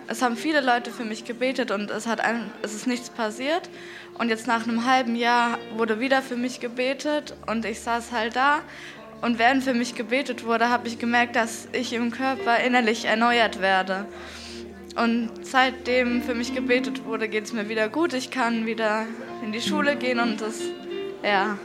es 0.09 0.23
haben 0.23 0.35
viele 0.35 0.61
Leute 0.61 0.91
für 0.91 1.05
mich 1.05 1.23
gebetet 1.23 1.69
und 1.69 1.91
es, 1.91 2.07
hat 2.07 2.19
ein, 2.19 2.49
es 2.63 2.73
ist 2.73 2.87
nichts 2.87 3.09
passiert. 3.11 3.69
Und 4.17 4.29
jetzt 4.29 4.47
nach 4.47 4.67
einem 4.67 4.85
halben 4.85 5.15
Jahr 5.15 5.59
wurde 5.77 5.99
wieder 5.99 6.21
für 6.23 6.35
mich 6.35 6.59
gebetet 6.59 7.35
und 7.45 7.63
ich 7.63 7.79
saß 7.79 8.11
halt 8.11 8.35
da. 8.35 8.61
Und 9.21 9.37
während 9.37 9.63
für 9.63 9.73
mich 9.73 9.95
gebetet 9.95 10.45
wurde, 10.45 10.69
habe 10.69 10.87
ich 10.87 10.97
gemerkt, 10.97 11.35
dass 11.35 11.67
ich 11.73 11.93
im 11.93 12.09
Körper 12.09 12.57
innerlich 12.57 13.05
erneuert 13.05 13.61
werde. 13.61 14.07
Und 14.95 15.29
seitdem 15.43 16.23
für 16.23 16.33
mich 16.33 16.55
gebetet 16.55 17.05
wurde, 17.05 17.29
geht 17.29 17.45
es 17.45 17.53
mir 17.53 17.69
wieder 17.69 17.87
gut. 17.87 18.13
Ich 18.13 18.31
kann 18.31 18.65
wieder 18.65 19.05
in 19.43 19.51
die 19.51 19.61
Schule 19.61 19.95
gehen 19.95 20.19
und 20.19 20.41
das, 20.41 20.55
ja. 21.23 21.57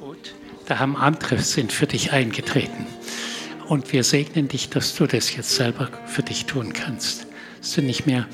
Gut, 0.00 0.34
da 0.66 0.78
haben 0.78 0.96
andere 0.96 1.38
sind 1.38 1.72
für 1.72 1.86
dich 1.86 2.12
eingetreten. 2.12 2.86
Und 3.72 3.90
wir 3.94 4.04
segnen 4.04 4.48
dich, 4.48 4.68
dass 4.68 4.96
du 4.96 5.06
das 5.06 5.34
jetzt 5.34 5.54
selber 5.54 5.88
für 6.04 6.22
dich 6.22 6.44
tun 6.44 6.74
kannst. 6.74 7.26
Dass 7.58 7.72
du 7.72 7.80
nicht 7.80 8.06
mehr 8.06 8.28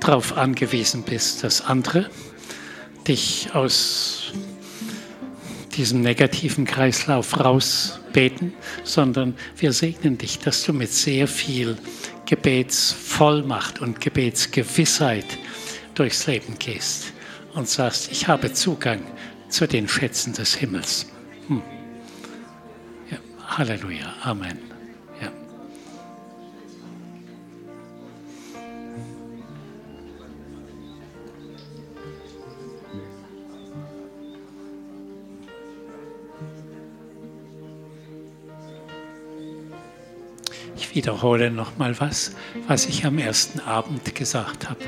darauf 0.00 0.36
angewiesen 0.36 1.02
bist, 1.02 1.42
dass 1.42 1.62
andere 1.62 2.10
dich 3.08 3.54
aus 3.54 4.32
diesem 5.74 6.02
negativen 6.02 6.66
Kreislauf 6.66 7.40
rausbeten, 7.40 8.52
sondern 8.84 9.34
wir 9.56 9.72
segnen 9.72 10.18
dich, 10.18 10.40
dass 10.40 10.62
du 10.64 10.74
mit 10.74 10.92
sehr 10.92 11.26
viel 11.26 11.78
Gebetsvollmacht 12.26 13.80
und 13.80 13.98
Gebetsgewissheit 13.98 15.38
durchs 15.94 16.26
Leben 16.26 16.58
gehst 16.58 17.14
und 17.54 17.66
sagst, 17.66 18.12
ich 18.12 18.28
habe 18.28 18.52
Zugang 18.52 19.00
zu 19.48 19.66
den 19.66 19.88
Schätzen 19.88 20.34
des 20.34 20.54
Himmels. 20.54 21.06
Hm. 21.48 21.62
Ja, 23.10 23.16
Halleluja, 23.56 24.12
Amen. 24.22 24.71
Ich 40.92 40.96
wiederhole 40.96 41.50
noch 41.50 41.78
mal 41.78 41.98
was, 42.00 42.32
was 42.68 42.84
ich 42.84 43.06
am 43.06 43.16
ersten 43.16 43.60
Abend 43.60 44.14
gesagt 44.14 44.68
habe. 44.68 44.84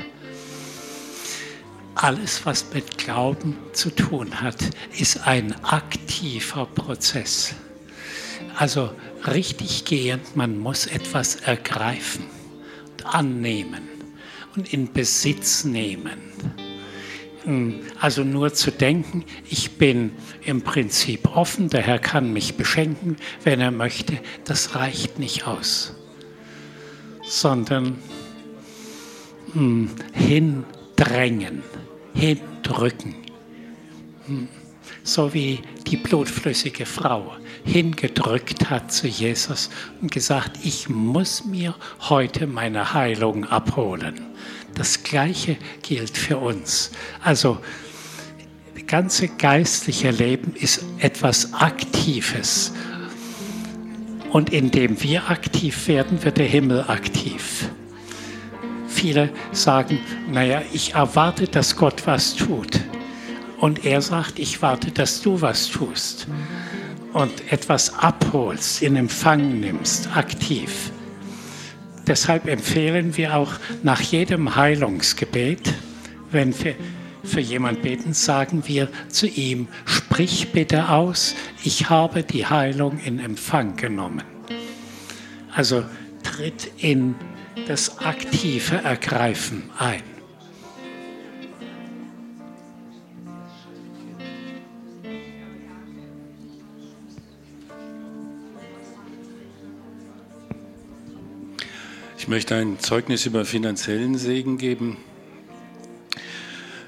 Alles, 1.95 2.45
was 2.45 2.71
mit 2.75 2.99
Glauben 2.99 3.57
zu 3.73 3.89
tun 3.89 4.39
hat, 4.39 4.57
ist 4.99 5.25
ein 5.25 5.55
aktiver 5.63 6.67
Prozess. 6.67 7.55
Also 8.55 8.91
richtig 9.25 9.85
gehend, 9.85 10.35
man 10.35 10.59
muss 10.59 10.85
etwas 10.85 11.37
ergreifen, 11.37 12.25
annehmen 13.03 13.89
und 14.55 14.71
in 14.71 14.93
Besitz 14.93 15.63
nehmen. 15.63 16.21
Hm, 17.45 17.81
also 17.99 18.23
nur 18.23 18.53
zu 18.53 18.71
denken, 18.71 19.23
ich 19.49 19.77
bin 19.77 20.11
im 20.43 20.63
Prinzip 20.63 21.35
offen, 21.35 21.69
der 21.69 21.81
Herr 21.81 21.99
kann 21.99 22.33
mich 22.33 22.55
beschenken, 22.57 23.17
wenn 23.43 23.61
er 23.61 23.71
möchte, 23.71 24.19
das 24.45 24.75
reicht 24.75 25.19
nicht 25.19 25.45
aus, 25.45 25.93
sondern 27.23 27.99
hm, 29.53 29.91
hindrängen, 30.13 31.61
hindrücken. 32.15 33.15
Hm, 34.25 34.47
so 35.03 35.35
wie 35.35 35.59
die 35.85 35.97
blutflüssige 35.97 36.87
Frau 36.87 37.33
hingedrückt 37.63 38.71
hat 38.71 38.91
zu 38.91 39.07
Jesus 39.07 39.69
und 40.01 40.11
gesagt, 40.11 40.57
ich 40.63 40.89
muss 40.89 41.45
mir 41.45 41.75
heute 42.09 42.47
meine 42.47 42.93
Heilung 42.93 43.45
abholen. 43.45 44.19
Das 44.75 45.03
Gleiche 45.03 45.57
gilt 45.81 46.17
für 46.17 46.37
uns. 46.37 46.91
Also, 47.23 47.57
das 48.75 48.85
ganze 48.85 49.29
geistliche 49.29 50.11
Leben 50.11 50.53
ist 50.53 50.83
etwas 50.99 51.53
Aktives. 51.53 52.73
Und 54.31 54.51
indem 54.51 55.01
wir 55.01 55.29
aktiv 55.29 55.87
werden, 55.87 56.23
wird 56.23 56.37
der 56.37 56.45
Himmel 56.45 56.83
aktiv. 56.87 57.69
Viele 58.87 59.29
sagen, 59.53 59.99
naja, 60.29 60.61
ich 60.73 60.93
erwarte, 60.93 61.47
dass 61.47 61.77
Gott 61.77 62.05
was 62.05 62.35
tut. 62.35 62.81
Und 63.57 63.85
er 63.85 64.01
sagt, 64.01 64.39
ich 64.39 64.61
warte, 64.61 64.91
dass 64.91 65.21
du 65.21 65.39
was 65.39 65.67
tust. 65.67 66.27
Und 67.13 67.31
etwas 67.49 67.93
abholst, 67.93 68.81
in 68.81 68.97
Empfang 68.97 69.61
nimmst, 69.61 70.09
aktiv. 70.15 70.91
Deshalb 72.07 72.47
empfehlen 72.47 73.17
wir 73.17 73.35
auch 73.35 73.53
nach 73.83 74.01
jedem 74.01 74.55
Heilungsgebet, 74.55 75.73
wenn 76.31 76.57
wir 76.63 76.75
für 77.23 77.39
jemanden 77.39 77.81
beten, 77.81 78.13
sagen 78.13 78.63
wir 78.67 78.87
zu 79.09 79.27
ihm, 79.27 79.67
sprich 79.85 80.51
bitte 80.51 80.89
aus, 80.89 81.35
ich 81.63 81.89
habe 81.89 82.23
die 82.23 82.45
Heilung 82.45 82.99
in 83.03 83.19
Empfang 83.19 83.75
genommen. 83.75 84.23
Also 85.53 85.83
tritt 86.21 86.71
in 86.77 87.15
das 87.67 87.99
aktive 87.99 88.75
Ergreifen 88.77 89.71
ein. 89.79 90.14
Ich 102.25 102.29
möchte 102.29 102.55
ein 102.55 102.79
Zeugnis 102.79 103.27
über 103.27 103.45
finanziellen 103.45 104.17
Segen 104.17 104.57
geben. 104.57 104.97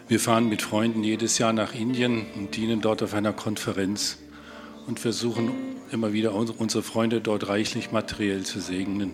Wir 0.08 0.20
fahren 0.20 0.50
mit 0.50 0.64
Freunden 0.64 1.04
jedes 1.04 1.38
Jahr 1.38 1.54
nach 1.54 1.76
Indien 1.76 2.26
und 2.36 2.56
dienen 2.56 2.82
dort 2.82 3.04
auf 3.04 3.14
einer 3.14 3.34
Konferenz 3.34 4.18
und 4.88 5.00
versuchen 5.00 5.52
immer 5.92 6.12
wieder 6.12 6.34
unsere 6.34 6.82
Freunde 6.82 7.22
dort 7.22 7.50
reichlich 7.50 7.92
materiell 7.92 8.46
zu 8.46 8.60
segnen. 8.60 9.14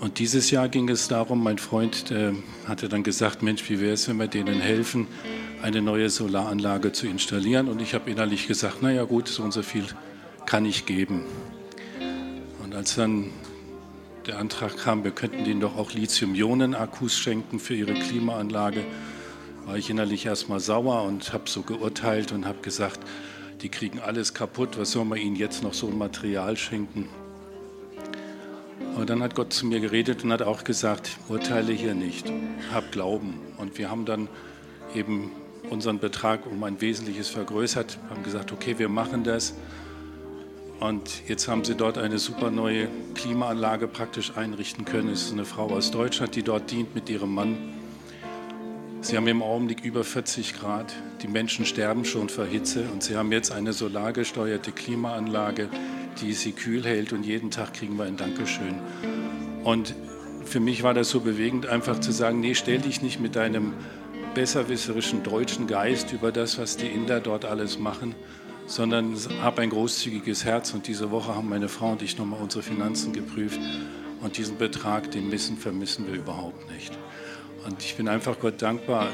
Und 0.00 0.20
dieses 0.20 0.50
Jahr 0.50 0.70
ging 0.70 0.88
es 0.88 1.08
darum, 1.08 1.44
mein 1.44 1.58
Freund 1.58 2.10
äh, 2.10 2.32
hatte 2.66 2.88
dann 2.88 3.02
gesagt, 3.02 3.42
Mensch, 3.42 3.68
wie 3.68 3.78
wäre 3.78 3.92
es, 3.92 4.08
wenn 4.08 4.16
wir 4.16 4.26
denen 4.26 4.58
helfen, 4.58 5.06
eine 5.60 5.82
neue 5.82 6.08
Solaranlage 6.08 6.92
zu 6.92 7.06
installieren? 7.06 7.68
Und 7.68 7.82
ich 7.82 7.92
habe 7.92 8.10
innerlich 8.10 8.48
gesagt, 8.48 8.80
naja 8.80 9.04
gut, 9.04 9.28
so 9.28 9.42
und 9.42 9.52
so 9.52 9.62
viel 9.62 9.84
kann 10.46 10.64
ich 10.64 10.86
geben. 10.86 11.26
Und 12.64 12.74
als 12.74 12.94
dann 12.94 13.32
der 14.26 14.38
Antrag 14.38 14.76
kam, 14.76 15.04
wir 15.04 15.10
könnten 15.10 15.44
denen 15.44 15.60
doch 15.60 15.76
auch 15.76 15.92
Lithium-Ionen-Akkus 15.92 17.16
schenken 17.18 17.58
für 17.58 17.74
ihre 17.74 17.94
Klimaanlage, 17.94 18.84
war 19.66 19.76
ich 19.76 19.90
innerlich 19.90 20.26
erstmal 20.26 20.60
sauer 20.60 21.02
und 21.04 21.32
habe 21.32 21.48
so 21.48 21.62
geurteilt 21.62 22.32
und 22.32 22.46
habe 22.46 22.60
gesagt, 22.60 23.00
die 23.62 23.68
kriegen 23.68 24.00
alles 24.00 24.34
kaputt, 24.34 24.78
was 24.78 24.92
soll 24.92 25.04
man 25.04 25.18
ihnen 25.18 25.36
jetzt 25.36 25.62
noch 25.62 25.74
so 25.74 25.88
ein 25.88 25.98
Material 25.98 26.56
schenken? 26.56 27.08
Aber 28.94 29.06
dann 29.06 29.22
hat 29.22 29.34
Gott 29.34 29.52
zu 29.52 29.66
mir 29.66 29.80
geredet 29.80 30.24
und 30.24 30.32
hat 30.32 30.42
auch 30.42 30.64
gesagt, 30.64 31.18
urteile 31.28 31.72
hier 31.72 31.94
nicht, 31.94 32.30
hab 32.72 32.90
Glauben. 32.92 33.38
Und 33.56 33.78
wir 33.78 33.90
haben 33.90 34.04
dann 34.04 34.28
eben 34.94 35.30
unseren 35.70 35.98
Betrag 35.98 36.46
um 36.46 36.62
ein 36.64 36.80
Wesentliches 36.80 37.28
vergrößert, 37.28 37.98
haben 38.10 38.22
gesagt, 38.22 38.52
okay, 38.52 38.78
wir 38.78 38.88
machen 38.88 39.24
das. 39.24 39.54
Und 40.80 41.28
jetzt 41.28 41.46
haben 41.46 41.62
sie 41.62 41.74
dort 41.74 41.98
eine 41.98 42.18
super 42.18 42.50
neue 42.50 42.88
Klimaanlage 43.14 43.86
praktisch 43.86 44.32
einrichten 44.36 44.86
können. 44.86 45.10
Es 45.10 45.24
ist 45.24 45.32
eine 45.32 45.44
Frau 45.44 45.66
aus 45.66 45.90
Deutschland, 45.90 46.34
die 46.34 46.42
dort 46.42 46.70
dient 46.70 46.94
mit 46.94 47.10
ihrem 47.10 47.34
Mann. 47.34 47.58
Sie 49.02 49.16
haben 49.16 49.26
im 49.26 49.42
Augenblick 49.42 49.84
über 49.84 50.04
40 50.04 50.58
Grad. 50.58 50.94
Die 51.20 51.28
Menschen 51.28 51.66
sterben 51.66 52.06
schon 52.06 52.30
vor 52.30 52.46
Hitze. 52.46 52.84
Und 52.92 53.02
sie 53.02 53.16
haben 53.16 53.30
jetzt 53.30 53.52
eine 53.52 53.74
solargesteuerte 53.74 54.72
Klimaanlage, 54.72 55.68
die 56.22 56.32
sie 56.32 56.52
kühl 56.52 56.82
hält. 56.82 57.12
Und 57.12 57.24
jeden 57.24 57.50
Tag 57.50 57.74
kriegen 57.74 57.96
wir 57.98 58.04
ein 58.04 58.16
Dankeschön. 58.16 58.76
Und 59.64 59.94
für 60.46 60.60
mich 60.60 60.82
war 60.82 60.94
das 60.94 61.10
so 61.10 61.20
bewegend, 61.20 61.66
einfach 61.66 62.00
zu 62.00 62.10
sagen, 62.10 62.40
nee, 62.40 62.54
stell 62.54 62.78
dich 62.78 63.02
nicht 63.02 63.20
mit 63.20 63.36
deinem 63.36 63.74
besserwisserischen 64.34 65.22
deutschen 65.22 65.66
Geist 65.66 66.12
über 66.12 66.32
das, 66.32 66.58
was 66.58 66.78
die 66.78 66.86
Inder 66.86 67.20
dort 67.20 67.44
alles 67.44 67.78
machen, 67.78 68.14
sondern 68.70 69.16
habe 69.42 69.62
ein 69.62 69.70
großzügiges 69.70 70.44
Herz. 70.44 70.72
Und 70.72 70.86
diese 70.86 71.10
Woche 71.10 71.34
haben 71.34 71.48
meine 71.48 71.68
Frau 71.68 71.90
und 71.90 72.02
ich 72.02 72.16
nochmal 72.16 72.40
unsere 72.40 72.62
Finanzen 72.62 73.12
geprüft. 73.12 73.60
Und 74.20 74.36
diesen 74.36 74.58
Betrag, 74.58 75.10
den 75.10 75.28
missen, 75.28 75.56
vermissen 75.56 76.06
wir 76.06 76.14
überhaupt 76.14 76.70
nicht. 76.70 76.96
Und 77.66 77.82
ich 77.82 77.96
bin 77.96 78.08
einfach 78.08 78.38
Gott 78.38 78.62
dankbar, 78.62 79.08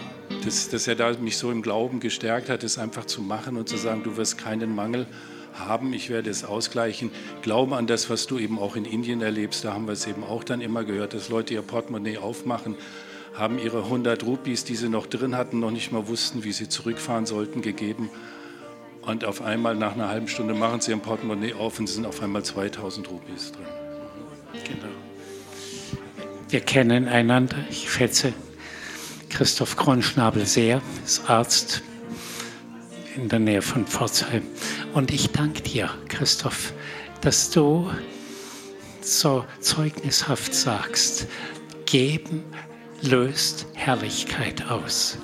dass, 0.44 0.68
dass 0.68 0.86
er 0.86 0.94
da 0.94 1.10
mich 1.14 1.38
so 1.38 1.50
im 1.50 1.62
Glauben 1.62 2.00
gestärkt 2.00 2.50
hat, 2.50 2.64
es 2.64 2.76
einfach 2.76 3.06
zu 3.06 3.22
machen 3.22 3.56
und 3.56 3.68
zu 3.68 3.78
sagen, 3.78 4.02
du 4.04 4.16
wirst 4.16 4.36
keinen 4.36 4.74
Mangel 4.74 5.06
haben, 5.54 5.94
ich 5.94 6.10
werde 6.10 6.28
es 6.28 6.44
ausgleichen. 6.44 7.10
Glaube 7.40 7.76
an 7.76 7.86
das, 7.86 8.10
was 8.10 8.26
du 8.26 8.38
eben 8.38 8.58
auch 8.58 8.76
in 8.76 8.84
Indien 8.84 9.22
erlebst, 9.22 9.64
da 9.64 9.72
haben 9.72 9.86
wir 9.86 9.92
es 9.92 10.06
eben 10.06 10.22
auch 10.22 10.44
dann 10.44 10.60
immer 10.60 10.84
gehört, 10.84 11.14
dass 11.14 11.30
Leute 11.30 11.54
ihr 11.54 11.62
Portemonnaie 11.62 12.18
aufmachen, 12.18 12.76
haben 13.32 13.58
ihre 13.58 13.84
100 13.84 14.22
Rupees, 14.24 14.64
die 14.64 14.76
sie 14.76 14.90
noch 14.90 15.06
drin 15.06 15.34
hatten, 15.34 15.60
noch 15.60 15.70
nicht 15.70 15.92
mal 15.92 16.08
wussten, 16.08 16.44
wie 16.44 16.52
sie 16.52 16.68
zurückfahren 16.68 17.24
sollten, 17.24 17.62
gegeben. 17.62 18.10
Und 19.06 19.24
auf 19.24 19.40
einmal 19.40 19.76
nach 19.76 19.94
einer 19.94 20.08
halben 20.08 20.26
Stunde 20.26 20.52
machen 20.52 20.80
sie 20.80 20.90
ihr 20.90 20.96
Portemonnaie 20.98 21.54
auf 21.54 21.78
und 21.78 21.86
sind 21.86 22.06
auf 22.06 22.20
einmal 22.22 22.44
2000 22.44 23.08
Rupees 23.08 23.52
drin. 23.52 23.66
Genau. 24.64 24.92
Wir 26.48 26.60
kennen 26.60 27.06
einander. 27.06 27.56
Ich 27.70 27.90
schätze 27.90 28.32
Christoph 29.30 29.76
Kronschnabel 29.76 30.44
sehr, 30.44 30.82
ist 31.04 31.30
Arzt 31.30 31.82
in 33.14 33.28
der 33.28 33.38
Nähe 33.38 33.62
von 33.62 33.86
Pforzheim. 33.86 34.42
Und 34.92 35.12
ich 35.12 35.30
danke 35.30 35.62
dir, 35.62 35.90
Christoph, 36.08 36.72
dass 37.20 37.50
du 37.50 37.90
so 39.00 39.44
zeugnishaft 39.60 40.52
sagst, 40.52 41.28
geben 41.86 42.42
löst 43.02 43.66
Herrlichkeit 43.74 44.68
aus. 44.68 45.18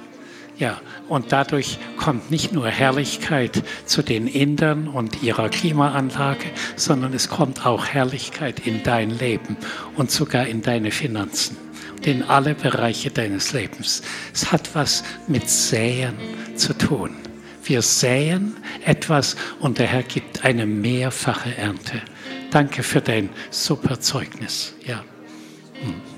Ja, 0.62 0.80
und 1.08 1.32
dadurch 1.32 1.76
kommt 1.96 2.30
nicht 2.30 2.52
nur 2.52 2.68
Herrlichkeit 2.68 3.64
zu 3.84 4.00
den 4.00 4.28
Indern 4.28 4.86
und 4.86 5.20
ihrer 5.20 5.48
Klimaanlage, 5.48 6.44
sondern 6.76 7.12
es 7.14 7.28
kommt 7.28 7.66
auch 7.66 7.86
Herrlichkeit 7.86 8.64
in 8.64 8.84
dein 8.84 9.10
Leben 9.10 9.56
und 9.96 10.12
sogar 10.12 10.46
in 10.46 10.62
deine 10.62 10.92
Finanzen 10.92 11.56
und 11.96 12.06
in 12.06 12.22
alle 12.22 12.54
Bereiche 12.54 13.10
deines 13.10 13.52
Lebens. 13.52 14.02
Es 14.32 14.52
hat 14.52 14.72
was 14.76 15.02
mit 15.26 15.50
Säen 15.50 16.14
zu 16.54 16.74
tun. 16.74 17.10
Wir 17.64 17.82
säen 17.82 18.54
etwas 18.84 19.34
und 19.58 19.80
der 19.80 19.88
Herr 19.88 20.04
gibt 20.04 20.44
eine 20.44 20.64
mehrfache 20.64 21.56
Ernte. 21.56 22.02
Danke 22.52 22.84
für 22.84 23.00
dein 23.00 23.30
super 23.50 23.98
Zeugnis. 23.98 24.76
Ja. 24.86 25.02
Hm. 25.82 26.11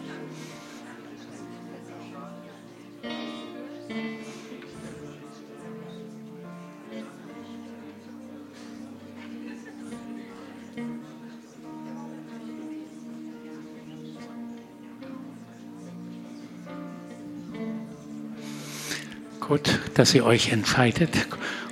Gut, 19.47 19.79
dass 19.95 20.15
ihr 20.15 20.25
euch 20.25 20.53
entscheidet. 20.53 21.11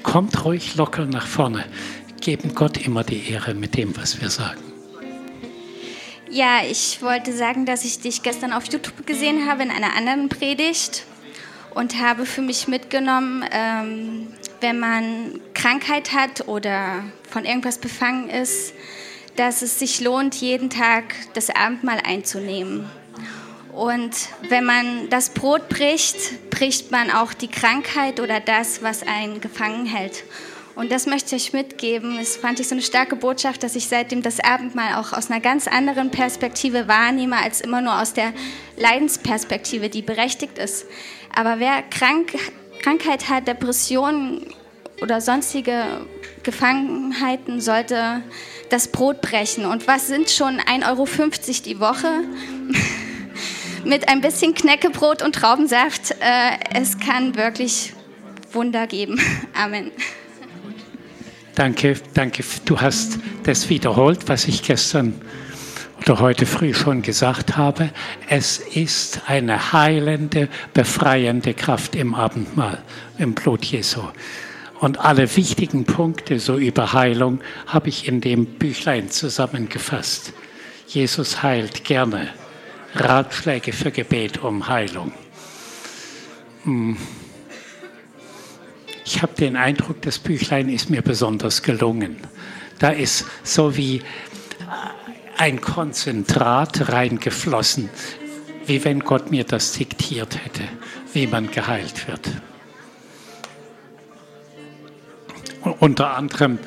Kommt 0.02 0.44
ruhig 0.44 0.76
locker 0.76 1.06
nach 1.06 1.26
vorne. 1.26 1.64
Geben 2.20 2.54
Gott 2.54 2.76
immer 2.84 3.02
die 3.02 3.30
Ehre 3.30 3.54
mit 3.54 3.76
dem, 3.76 3.96
was 3.96 4.20
wir 4.20 4.28
sagen. 4.28 4.60
Ja, 6.30 6.60
ich 6.70 7.00
wollte 7.00 7.32
sagen, 7.32 7.64
dass 7.64 7.84
ich 7.84 8.00
dich 8.00 8.22
gestern 8.22 8.52
auf 8.52 8.64
YouTube 8.66 9.06
gesehen 9.06 9.48
habe 9.48 9.62
in 9.62 9.70
einer 9.70 9.96
anderen 9.96 10.28
Predigt 10.28 11.04
und 11.74 11.98
habe 11.98 12.26
für 12.26 12.42
mich 12.42 12.68
mitgenommen, 12.68 13.42
ähm, 13.50 14.28
wenn 14.60 14.78
man 14.78 15.40
Krankheit 15.54 16.12
hat 16.12 16.48
oder 16.48 17.04
von 17.30 17.46
irgendwas 17.46 17.78
befangen 17.78 18.28
ist, 18.28 18.74
dass 19.36 19.62
es 19.62 19.78
sich 19.78 20.00
lohnt, 20.00 20.34
jeden 20.34 20.68
Tag 20.68 21.14
das 21.32 21.48
Abendmahl 21.48 22.00
einzunehmen. 22.04 22.90
Und 23.72 24.10
wenn 24.50 24.64
man 24.64 25.08
das 25.08 25.30
Brot 25.30 25.70
bricht, 25.70 26.50
bricht 26.50 26.90
man 26.90 27.10
auch 27.10 27.32
die 27.32 27.48
Krankheit 27.48 28.20
oder 28.20 28.38
das, 28.38 28.82
was 28.82 29.02
einen 29.02 29.40
gefangen 29.40 29.86
hält. 29.86 30.24
Und 30.74 30.92
das 30.92 31.06
möchte 31.06 31.36
ich 31.36 31.48
euch 31.48 31.52
mitgeben. 31.52 32.16
Das 32.18 32.36
fand 32.36 32.60
ich 32.60 32.68
so 32.68 32.74
eine 32.74 32.82
starke 32.82 33.16
Botschaft, 33.16 33.62
dass 33.62 33.74
ich 33.74 33.88
seitdem 33.88 34.22
das 34.22 34.40
Abendmahl 34.40 34.94
auch 34.96 35.12
aus 35.12 35.30
einer 35.30 35.40
ganz 35.40 35.68
anderen 35.68 36.10
Perspektive 36.10 36.86
wahrnehme, 36.86 37.36
als 37.36 37.60
immer 37.60 37.80
nur 37.80 38.00
aus 38.00 38.12
der 38.14 38.32
Leidensperspektive, 38.76 39.88
die 39.88 40.02
berechtigt 40.02 40.58
ist. 40.58 40.86
Aber 41.34 41.58
wer 41.58 41.82
krank, 41.82 42.32
Krankheit 42.82 43.28
hat, 43.28 43.48
Depressionen 43.48 44.46
oder 45.00 45.20
sonstige 45.20 46.06
Gefangenheiten, 46.42 47.60
sollte 47.60 48.22
das 48.68 48.88
Brot 48.88 49.20
brechen. 49.20 49.64
Und 49.64 49.86
was 49.86 50.08
sind 50.08 50.30
schon 50.30 50.58
1,50 50.58 50.88
Euro 50.88 51.06
die 51.64 51.80
Woche? 51.80 52.24
mit 53.84 54.08
ein 54.08 54.20
bisschen 54.20 54.54
Knäckebrot 54.54 55.22
und 55.22 55.34
Traubensaft. 55.34 56.12
Äh, 56.12 56.58
es 56.74 56.98
kann 56.98 57.36
wirklich 57.36 57.92
Wunder 58.52 58.86
geben. 58.86 59.20
Amen. 59.54 59.90
Danke, 61.54 61.96
danke. 62.14 62.42
Du 62.64 62.80
hast 62.80 63.18
das 63.42 63.68
wiederholt, 63.68 64.28
was 64.28 64.48
ich 64.48 64.62
gestern 64.62 65.20
oder 66.00 66.18
heute 66.18 66.46
früh 66.46 66.74
schon 66.74 67.02
gesagt 67.02 67.56
habe. 67.56 67.90
Es 68.28 68.58
ist 68.58 69.22
eine 69.26 69.72
heilende, 69.72 70.48
befreiende 70.74 71.54
Kraft 71.54 71.94
im 71.94 72.14
Abendmahl, 72.14 72.82
im 73.18 73.34
Blut 73.34 73.64
Jesu. 73.64 74.02
Und 74.80 74.98
alle 74.98 75.36
wichtigen 75.36 75.84
Punkte 75.84 76.40
so 76.40 76.56
über 76.56 76.92
Heilung 76.92 77.40
habe 77.66 77.88
ich 77.88 78.08
in 78.08 78.20
dem 78.20 78.46
Büchlein 78.46 79.10
zusammengefasst. 79.10 80.32
Jesus 80.88 81.42
heilt 81.42 81.84
gerne. 81.84 82.30
Ratschläge 82.94 83.72
für 83.72 83.90
Gebet 83.90 84.42
um 84.42 84.68
Heilung. 84.68 85.12
Hm. 86.64 86.96
Ich 89.04 89.22
habe 89.22 89.34
den 89.34 89.56
Eindruck, 89.56 90.02
das 90.02 90.18
Büchlein 90.18 90.68
ist 90.68 90.90
mir 90.90 91.02
besonders 91.02 91.62
gelungen. 91.62 92.16
Da 92.78 92.90
ist 92.90 93.24
so 93.42 93.76
wie 93.76 94.02
ein 95.38 95.60
Konzentrat 95.60 96.88
reingeflossen, 96.90 97.88
wie 98.66 98.84
wenn 98.84 99.00
Gott 99.00 99.30
mir 99.30 99.44
das 99.44 99.72
diktiert 99.72 100.44
hätte, 100.44 100.62
wie 101.12 101.26
man 101.26 101.50
geheilt 101.50 102.06
wird. 102.06 102.30
Unter 105.80 106.16
anderem 106.16 106.58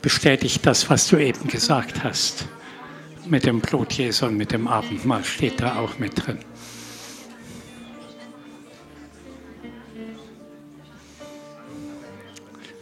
bestätigt 0.00 0.64
das, 0.64 0.88
was 0.90 1.08
du 1.08 1.16
eben 1.16 1.48
gesagt 1.48 2.04
hast 2.04 2.46
mit 3.32 3.46
dem 3.46 3.60
Blut 3.60 3.94
Jesu 3.94 4.26
und 4.26 4.36
mit 4.36 4.52
dem 4.52 4.68
Abendmahl 4.68 5.24
steht 5.24 5.58
da 5.58 5.78
auch 5.78 5.98
mit 5.98 6.26
drin. 6.26 6.38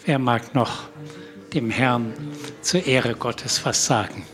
Wer 0.05 0.19
mag 0.19 0.53
noch 0.57 0.89
dem 1.55 1.71
Herrn 1.71 2.13
zur 2.63 2.85
Ehre 2.85 3.15
Gottes 3.15 3.65
was 3.65 3.87
sagen? 3.87 4.27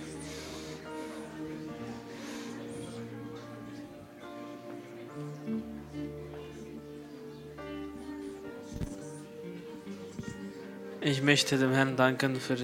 Ich 11.03 11.21
möchte 11.21 11.59
dem 11.59 11.73
Herrn 11.73 11.95
danken 11.95 12.41
für 12.41 12.57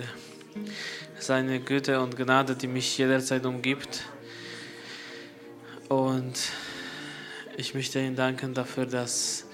seine 1.22 1.60
Güte 1.60 2.00
und 2.00 2.16
Gnade, 2.16 2.56
die 2.56 2.66
mich 2.66 2.98
jederzeit 2.98 3.46
umgibt. 3.46 4.04
Und 5.88 6.34
ich 7.56 7.74
möchte 7.74 8.00
ihm 8.00 8.16
danken 8.16 8.54
dafür, 8.54 8.86
dass 8.86 9.46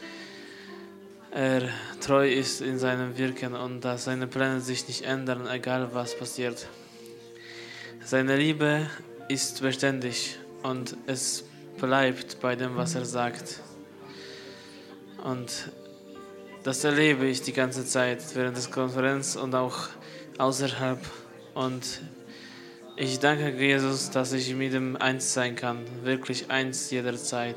er 1.31 1.69
treu 2.01 2.29
ist 2.29 2.63
in 2.63 2.79
seinem 2.79 3.19
Wirken 3.19 3.55
und 3.55 3.83
dass 3.83 4.05
seine 4.05 4.27
Pläne 4.27 4.61
sich 4.61 4.89
nicht 4.89 5.03
ändern, 5.03 5.47
egal 5.47 5.91
was 5.93 6.17
passiert. 6.19 6.67
Seine 8.05 8.37
Liebe 8.37 8.89
ist 9.29 9.61
beständig 9.61 10.39
und 10.63 10.97
es 11.07 11.45
bleibt 11.79 12.41
bei 12.41 12.57
dem, 12.57 12.77
was 12.77 12.95
er 12.95 13.05
sagt. 13.05 13.61
Und 15.23 15.71
das 16.63 16.85
erlebe 16.85 17.27
ich 17.27 17.43
die 17.43 17.53
ganze 17.53 17.85
Zeit 17.85 18.23
während 18.35 18.57
der 18.57 18.71
Konferenz 18.71 19.37
und 19.37 19.55
auch 19.55 19.89
außerhalb. 20.39 20.99
Und 21.59 22.03
ich 22.95 23.19
danke 23.19 23.51
Jesus, 23.51 24.11
dass 24.11 24.33
ich 24.33 24.55
mit 24.55 24.73
ihm 24.75 24.95
eins 24.95 25.35
sein 25.35 25.57
kann, 25.57 25.79
wirklich 26.05 26.53
eins 26.53 26.89
jederzeit. 26.93 27.57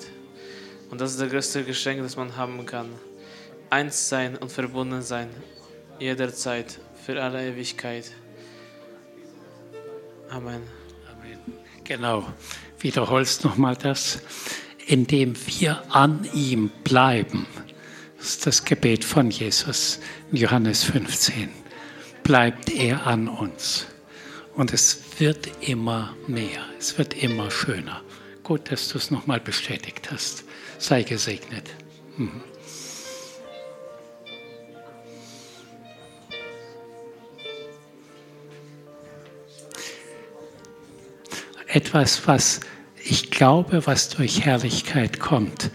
Und 0.90 1.00
das 1.00 1.12
ist 1.12 1.22
das 1.22 1.30
größte 1.30 1.64
Geschenk, 1.64 2.02
das 2.02 2.16
man 2.16 2.36
haben 2.36 2.66
kann. 2.66 2.90
Eins 3.70 4.10
sein 4.10 4.38
und 4.38 4.52
verbunden 4.52 5.04
sein, 5.04 5.30
jederzeit, 6.00 6.80
für 7.06 7.22
alle 7.22 7.48
Ewigkeit. 7.48 8.12
Amen. 10.32 10.64
Amen. 11.12 11.38
Genau. 11.84 12.26
Wiederholst 12.80 13.44
nochmal 13.44 13.76
das. 13.76 14.20
Indem 14.88 15.36
wir 15.46 15.84
an 15.94 16.28
ihm 16.34 16.72
bleiben, 16.84 17.46
Das 18.18 18.30
ist 18.30 18.48
das 18.48 18.66
Gebet 18.66 19.06
von 19.06 19.30
Jesus 19.30 20.00
in 20.32 20.38
Johannes 20.38 20.86
15. 20.86 21.50
Bleibt 22.24 22.72
er 22.72 23.06
an 23.06 23.28
uns. 23.28 23.91
Und 24.56 24.74
es 24.74 25.20
wird 25.20 25.50
immer 25.62 26.16
mehr, 26.28 26.66
es 26.78 26.98
wird 26.98 27.14
immer 27.14 27.50
schöner. 27.50 28.02
Gut, 28.44 28.72
dass 28.72 28.90
du 28.90 28.98
es 28.98 29.12
nochmal 29.12 29.40
bestätigt 29.40 30.12
hast. 30.12 30.44
Sei 30.78 31.04
gesegnet. 31.04 31.70
Mhm. 32.18 32.42
Etwas, 41.68 42.28
was 42.28 42.60
ich 43.04 43.32
glaube, 43.32 43.88
was 43.88 44.10
durch 44.10 44.42
Herrlichkeit 44.42 45.20
kommt, 45.22 45.72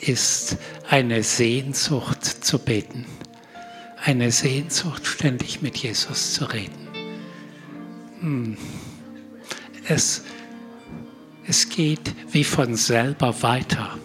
ist 0.00 0.56
eine 0.88 1.22
Sehnsucht 1.22 2.24
zu 2.24 2.58
beten. 2.58 3.04
Eine 4.02 4.32
Sehnsucht, 4.32 5.06
ständig 5.06 5.60
mit 5.60 5.76
Jesus 5.76 6.32
zu 6.32 6.46
reden. 6.46 6.83
Hm. 8.24 8.56
Es, 9.86 10.22
es 11.46 11.68
geht 11.68 12.14
wie 12.32 12.42
von 12.42 12.74
selber 12.74 13.42
weiter. 13.42 13.98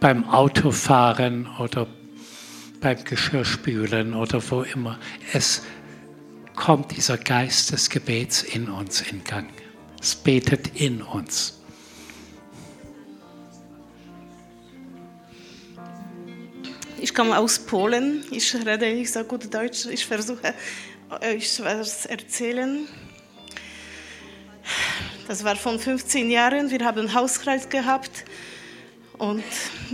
Beim 0.00 0.28
Autofahren 0.28 1.48
oder 1.58 1.86
beim 2.82 3.02
Geschirrspülen 3.02 4.12
oder 4.12 4.42
wo 4.50 4.62
immer. 4.64 4.98
Es 5.32 5.62
kommt 6.54 6.94
dieser 6.94 7.16
Geist 7.16 7.72
des 7.72 7.88
Gebets 7.88 8.42
in 8.42 8.68
uns 8.68 9.00
in 9.00 9.24
Gang. 9.24 9.48
Es 9.98 10.14
betet 10.14 10.78
in 10.78 11.00
uns. 11.00 11.58
Ich 17.00 17.14
komme 17.14 17.38
aus 17.38 17.60
Polen. 17.60 18.24
Ich 18.30 18.54
rede 18.54 18.92
nicht 18.92 19.10
so 19.10 19.24
gut 19.24 19.52
Deutsch. 19.54 19.86
Ich 19.86 20.04
versuche 20.04 20.52
euch 21.22 21.60
was 21.64 22.04
erzählen. 22.04 22.86
Das 25.28 25.44
war 25.44 25.54
von 25.54 25.78
15 25.78 26.30
Jahren. 26.30 26.68
Wir 26.70 26.84
haben 26.84 27.14
Hauskreis 27.14 27.68
gehabt. 27.68 28.24
Und 29.18 29.44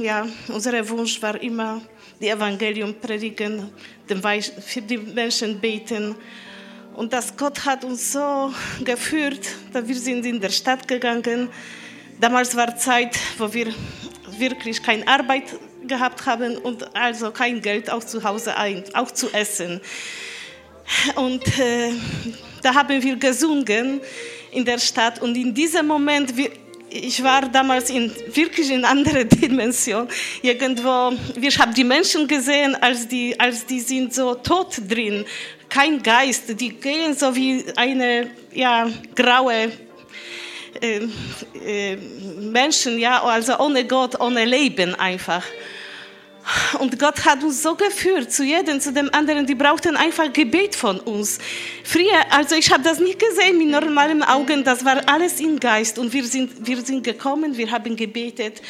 ja, 0.01 0.27
unser 0.49 0.89
Wunsch 0.89 1.21
war 1.21 1.41
immer, 1.43 1.83
die 2.19 2.29
Evangelium 2.29 2.95
predigen, 2.95 3.71
für 4.07 4.81
die 4.81 4.97
Menschen 4.97 5.61
beten. 5.61 6.15
Und 6.95 7.13
das 7.13 7.37
Gott 7.37 7.65
hat 7.67 7.85
uns 7.85 8.13
so 8.13 8.53
geführt, 8.83 9.47
dass 9.73 9.87
wir 9.87 9.97
sind 9.97 10.25
in 10.25 10.41
der 10.41 10.49
Stadt 10.49 10.89
gegangen. 10.89 11.51
Damals 12.19 12.57
war 12.57 12.75
Zeit, 12.77 13.17
wo 13.37 13.53
wir 13.53 13.75
wirklich 14.39 14.83
keine 14.83 15.07
Arbeit 15.07 15.45
gehabt 15.87 16.25
haben 16.25 16.57
und 16.57 16.97
also 16.97 17.31
kein 17.33 17.61
Geld 17.61 17.91
auch 17.91 18.03
zu 18.03 18.25
Hause 18.25 18.57
ein, 18.57 18.83
auch 18.95 19.11
zu 19.11 19.33
essen. 19.33 19.81
Und 21.17 21.47
äh, 21.59 21.93
da 22.63 22.75
haben 22.75 23.03
wir 23.03 23.17
gesungen 23.17 24.01
in 24.59 24.65
der 24.65 24.79
Stadt 24.79 25.23
und 25.23 25.37
in 25.37 25.55
diesem 25.55 25.87
Moment, 25.87 26.35
ich 26.91 27.23
war 27.23 27.43
damals 27.49 27.91
in, 27.91 28.13
wirklich 28.35 28.71
in 28.71 28.85
anderer 28.85 29.25
Dimension. 29.43 30.09
Irgendwo, 30.43 31.13
wir 31.37 31.51
haben 31.59 31.75
die 31.75 31.85
Menschen 31.85 32.27
gesehen, 32.27 32.75
als 32.75 33.07
die, 33.07 33.39
als 33.39 33.65
die 33.65 33.81
sind 33.81 34.13
so 34.13 34.35
tot 34.35 34.81
drin, 34.89 35.25
kein 35.69 36.03
Geist, 36.03 36.61
die 36.61 36.71
gehen 36.71 37.15
so 37.15 37.35
wie 37.37 37.65
eine 37.77 38.31
ja, 38.53 38.89
graue 39.15 39.71
äh, 40.81 41.01
äh, 41.65 41.97
Menschen, 42.41 42.99
ja, 42.99 43.23
also 43.23 43.59
ohne 43.59 43.85
Gott, 43.85 44.19
ohne 44.21 44.45
Leben 44.45 44.95
einfach. 44.95 45.45
Und 46.79 46.99
Gott 46.99 47.25
hat 47.25 47.43
uns 47.43 47.62
so 47.62 47.75
geführt, 47.75 48.33
zu 48.33 48.45
jedem, 48.45 48.81
zu 48.81 48.93
dem 48.93 49.12
anderen, 49.12 49.47
die 49.47 49.55
brauchten 49.55 49.97
einfach 49.97 50.33
Gebet 50.33 50.75
von 50.75 50.99
uns. 51.01 51.39
Früher, 51.85 52.25
also 52.31 52.55
ich 52.55 52.70
habe 52.70 52.83
das 52.83 52.99
nicht 53.01 53.19
gesehen 53.19 53.59
mit 53.59 53.69
normalen 53.69 54.23
Augen, 54.23 54.65
das 54.65 54.85
war 54.85 55.01
alles 55.07 55.41
im 55.41 55.61
Geist 55.61 55.99
und 55.99 56.12
wir 56.12 56.25
sind, 56.25 56.66
wir 56.66 56.81
sind 56.81 57.05
gekommen, 57.05 57.57
wir 57.57 57.70
haben 57.70 57.97
gebetet. 57.97 58.62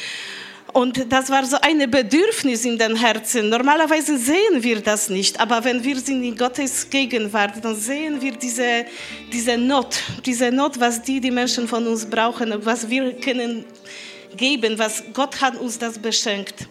Und 0.73 1.11
das 1.11 1.29
war 1.29 1.45
so 1.45 1.57
ein 1.61 1.89
Bedürfnis 1.89 2.63
in 2.63 2.77
den 2.77 2.95
Herzen. 2.95 3.49
Normalerweise 3.49 4.17
sehen 4.17 4.61
wir 4.61 4.81
das 4.81 5.09
nicht, 5.09 5.39
aber 5.39 5.63
wenn 5.63 5.83
wir 5.83 5.97
sind 5.99 6.23
in 6.23 6.35
Gottes 6.35 6.89
Gegenwart, 6.89 7.63
dann 7.63 7.75
sehen 7.75 8.21
wir 8.21 8.33
diese, 8.33 8.85
diese 9.31 9.57
Not, 9.57 9.99
diese 10.25 10.51
Not, 10.51 10.79
was 10.79 11.01
die, 11.01 11.19
die 11.19 11.31
Menschen 11.31 11.67
von 11.67 11.87
uns 11.87 12.05
brauchen, 12.05 12.53
was 12.63 12.87
wir 12.87 13.13
können 13.13 13.65
geben, 14.37 14.77
was 14.77 15.03
Gott 15.13 15.41
hat 15.41 15.55
uns 15.55 15.79
das 15.79 15.97
beschenkt. 15.97 16.67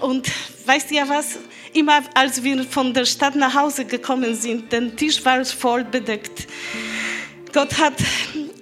Und 0.00 0.28
weißt 0.66 0.90
ihr 0.92 1.08
was? 1.08 1.38
Immer 1.72 2.02
als 2.14 2.42
wir 2.42 2.64
von 2.64 2.92
der 2.92 3.04
Stadt 3.04 3.36
nach 3.36 3.54
Hause 3.54 3.84
gekommen 3.84 4.34
sind, 4.34 4.72
der 4.72 4.94
Tisch 4.96 5.24
war 5.24 5.44
voll 5.44 5.84
bedeckt. 5.84 6.46
Gott 7.52 7.78
hat 7.78 7.94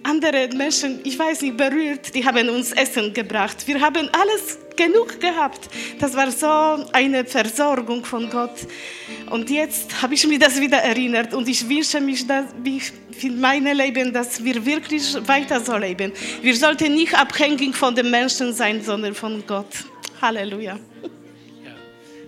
andere 0.02 0.48
Menschen, 0.54 1.00
ich 1.04 1.18
weiß 1.18 1.42
nicht, 1.42 1.56
berührt, 1.56 2.14
die 2.14 2.24
haben 2.24 2.48
uns 2.48 2.72
Essen 2.72 3.12
gebracht. 3.12 3.66
Wir 3.66 3.80
haben 3.80 4.08
alles 4.12 4.58
genug 4.76 5.20
gehabt. 5.20 5.68
Das 5.98 6.14
war 6.14 6.30
so 6.30 6.90
eine 6.92 7.24
Versorgung 7.24 8.04
von 8.04 8.30
Gott. 8.30 8.54
Und 9.30 9.50
jetzt 9.50 10.00
habe 10.00 10.14
ich 10.14 10.26
mir 10.26 10.38
das 10.38 10.58
wieder 10.60 10.78
erinnert 10.78 11.34
und 11.34 11.48
ich 11.48 11.68
wünsche 11.68 12.00
mich 12.00 12.26
dass, 12.26 12.46
für 13.18 13.30
mein 13.30 13.64
Leben, 13.64 14.12
dass 14.12 14.42
wir 14.42 14.64
wirklich 14.64 15.16
weiter 15.26 15.60
so 15.60 15.76
leben. 15.76 16.12
Wir 16.40 16.56
sollten 16.56 16.94
nicht 16.94 17.14
abhängig 17.14 17.76
von 17.76 17.94
den 17.94 18.10
Menschen 18.10 18.54
sein, 18.54 18.82
sondern 18.82 19.14
von 19.14 19.44
Gott. 19.46 19.66
Halleluja. 20.20 20.78
Ja, 21.64 21.74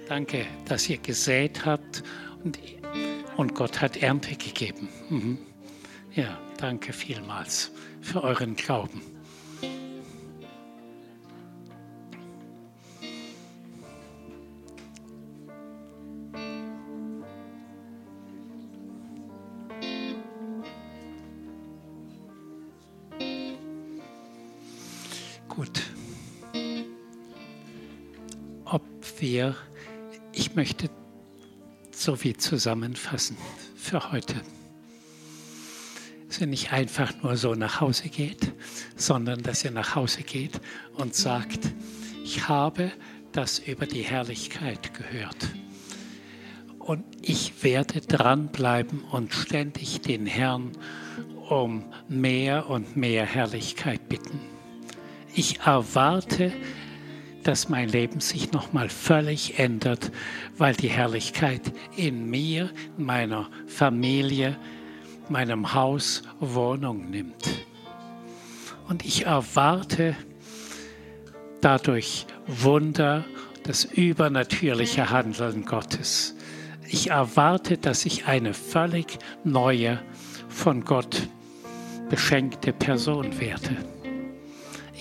danke, 0.09 0.47
dass 0.67 0.89
ihr 0.89 0.99
gesät 0.99 1.65
habt 1.65 2.03
und, 2.45 2.59
und 3.37 3.55
Gott 3.55 3.81
hat 3.81 3.97
Ernte 3.97 4.37
gegeben. 4.37 4.89
Mhm. 5.09 5.39
Ja, 6.13 6.39
danke 6.59 6.93
vielmals 6.93 7.73
für 8.01 8.23
euren 8.23 8.57
Glauben. 8.57 9.03
Gut. 25.49 25.90
Wir, 29.21 29.57
ich 30.33 30.55
möchte 30.55 30.89
so 31.93 32.17
viel 32.17 32.37
zusammenfassen 32.37 33.37
für 33.77 34.13
heute 34.13 34.35
dass 36.31 36.41
ihr 36.41 36.47
nicht 36.47 36.73
einfach 36.73 37.13
nur 37.25 37.37
so 37.37 37.57
nach 37.57 37.81
Hause 37.81 38.09
geht, 38.09 38.53
sondern 38.95 39.43
dass 39.43 39.65
ihr 39.65 39.73
nach 39.73 39.97
Hause 39.97 40.23
geht 40.23 40.61
und 40.95 41.13
sagt, 41.13 41.73
ich 42.23 42.47
habe 42.47 42.93
das 43.33 43.59
über 43.59 43.85
die 43.85 44.03
Herrlichkeit 44.03 44.95
gehört. 44.95 45.49
Und 46.79 47.03
ich 47.21 47.65
werde 47.65 48.01
dranbleiben 48.01 49.03
und 49.11 49.33
ständig 49.33 50.03
den 50.03 50.25
Herrn 50.25 50.71
um 51.49 51.85
mehr 52.09 52.71
und 52.71 52.97
mehr 52.97 53.27
Herrlichkeit 53.27 54.09
bitten. 54.09 54.39
Ich 55.35 55.59
erwarte, 55.67 56.53
dass 57.43 57.69
mein 57.69 57.89
Leben 57.89 58.21
sich 58.21 58.53
nochmal 58.53 58.89
völlig 58.89 59.59
ändert, 59.59 60.11
weil 60.57 60.75
die 60.75 60.89
Herrlichkeit 60.89 61.73
in 61.97 62.29
mir, 62.29 62.71
in 62.99 63.05
meiner 63.05 63.49
Familie, 63.67 64.57
meinem 65.29 65.75
Haus 65.75 66.23
Wohnung 66.41 67.11
nimmt. 67.11 67.49
Und 68.89 69.05
ich 69.05 69.27
erwarte 69.27 70.17
dadurch 71.61 72.27
Wunder, 72.47 73.25
das 73.63 73.85
übernatürliche 73.85 75.11
Handeln 75.11 75.65
Gottes. 75.65 76.35
Ich 76.89 77.11
erwarte, 77.11 77.79
dass 77.79 78.05
ich 78.05 78.27
eine 78.27 78.55
völlig 78.55 79.19
neue, 79.45 80.01
von 80.49 80.85
Gott 80.85 81.29
beschenkte 82.09 82.73
Person 82.73 83.39
werde. 83.39 83.77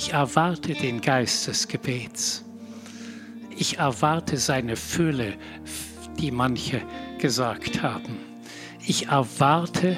Ich 0.02 0.14
erwarte 0.14 0.76
den 0.76 1.02
Geist 1.02 1.48
des 1.48 1.68
Gebets. 1.68 2.46
Ich 3.58 3.80
erwarte 3.80 4.38
seine 4.38 4.78
Fülle, 4.78 5.34
die 6.18 6.32
manche 6.32 6.82
gesagt 7.18 7.84
haben. 7.84 8.18
Ich 8.88 9.08
erwarte, 9.08 9.98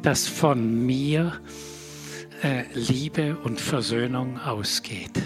dass 0.00 0.26
von 0.26 0.86
mir 0.86 1.42
äh, 2.42 2.62
Liebe 2.72 3.36
und 3.36 3.60
Versöhnung 3.60 4.40
ausgeht. 4.40 5.20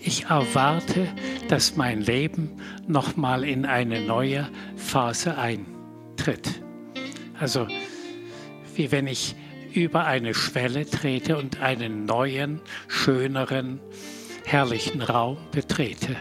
Ich 0.00 0.26
erwarte, 0.26 1.08
dass 1.48 1.74
mein 1.74 2.02
Leben 2.02 2.52
nochmal 2.86 3.42
in 3.42 3.66
eine 3.66 4.06
neue 4.06 4.48
Phase 4.76 5.36
eintritt. 5.36 6.62
Also 7.40 7.66
wie 8.76 8.92
wenn 8.92 9.08
ich 9.08 9.34
über 9.74 10.04
eine 10.04 10.34
Schwelle 10.34 10.88
trete 10.88 11.36
und 11.36 11.60
einen 11.60 12.04
neuen, 12.04 12.60
schöneren, 12.88 13.80
herrlichen 14.44 15.02
Raum 15.02 15.38
betrete, 15.50 16.16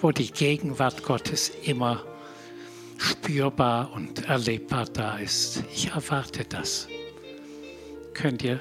wo 0.00 0.10
die 0.10 0.30
Gegenwart 0.30 1.02
Gottes 1.02 1.52
immer 1.64 2.04
spürbar 2.98 3.92
und 3.92 4.28
erlebbar 4.28 4.86
da 4.86 5.16
ist. 5.16 5.64
Ich 5.72 5.88
erwarte 5.88 6.44
das. 6.44 6.88
Könnt 8.14 8.42
ihr 8.42 8.60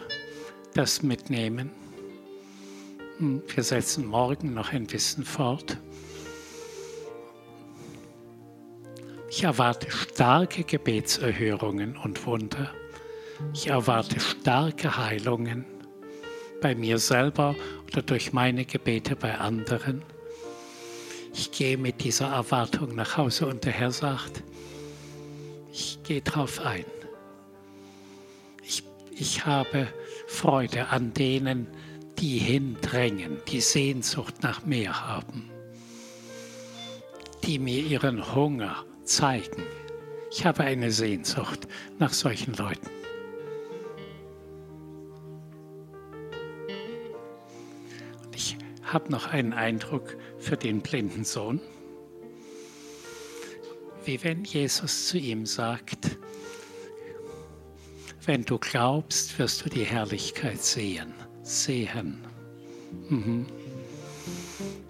das 0.74 1.04
mitnehmen? 1.04 1.72
Hm, 3.18 3.44
wir 3.54 3.64
setzen 3.64 4.06
morgen 4.06 4.54
noch 4.54 4.72
ein 4.72 4.88
bisschen 4.88 5.26
fort. 5.26 5.78
Ich 9.30 9.44
erwarte 9.44 9.90
starke 9.92 10.64
Gebetserhörungen 10.64 11.96
und 11.98 12.26
Wunder. 12.26 12.74
Ich 13.54 13.68
erwarte 13.68 14.20
starke 14.20 14.98
Heilungen 14.98 15.66
bei 16.62 16.76
mir 16.76 17.00
selber 17.00 17.56
oder 17.88 18.02
durch 18.02 18.34
meine 18.34 18.66
Gebete 18.66 19.16
bei 19.16 19.38
anderen. 19.38 20.04
Ich 21.34 21.52
gehe 21.52 21.78
mit 21.78 22.04
dieser 22.04 22.28
Erwartung 22.28 22.96
nach 22.96 23.18
Hause 23.18 23.48
und 23.48 23.66
der 23.66 23.74
Herr 23.74 23.92
sagt, 23.92 24.44
ich 25.72 26.00
gehe 26.04 26.22
drauf 26.22 26.60
ein. 26.66 26.86
Ich, 28.64 28.84
ich 29.12 29.46
habe 29.46 29.88
Freude 30.28 30.88
an 30.90 31.14
denen, 31.14 31.68
die 32.20 32.38
hindrängen, 32.38 33.38
die 33.48 33.62
Sehnsucht 33.62 34.44
nach 34.44 34.66
mehr 34.66 35.08
haben, 35.08 35.50
die 37.44 37.60
mir 37.60 37.82
ihren 37.82 38.36
Hunger 38.36 38.86
zeigen. 39.04 39.64
Ich 40.30 40.46
habe 40.46 40.64
eine 40.64 40.92
Sehnsucht 40.92 41.68
nach 42.00 42.14
solchen 42.14 42.54
Leuten. 42.54 43.01
Habe 48.94 49.12
noch 49.12 49.28
einen 49.28 49.54
Eindruck 49.54 50.18
für 50.40 50.58
den 50.58 50.82
blinden 50.82 51.24
Sohn, 51.24 51.62
wie 54.06 54.24
wenn 54.24 54.44
Jesus 54.44 55.08
zu 55.08 55.18
ihm 55.18 55.46
sagt, 55.46 56.18
wenn 58.26 58.44
du 58.44 58.58
glaubst, 58.58 59.38
wirst 59.40 59.66
du 59.66 59.70
die 59.70 59.84
Herrlichkeit 59.84 60.62
sehen. 60.62 61.14
Sehen. 61.44 62.24
Mhm. 63.10 63.48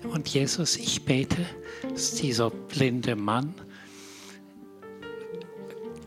Und 0.03 0.28
Jesus, 0.28 0.78
ich 0.78 1.06
bete, 1.06 1.45
dass 1.84 2.15
dieser 2.15 2.49
blinde 2.49 3.15
Mann 3.15 3.53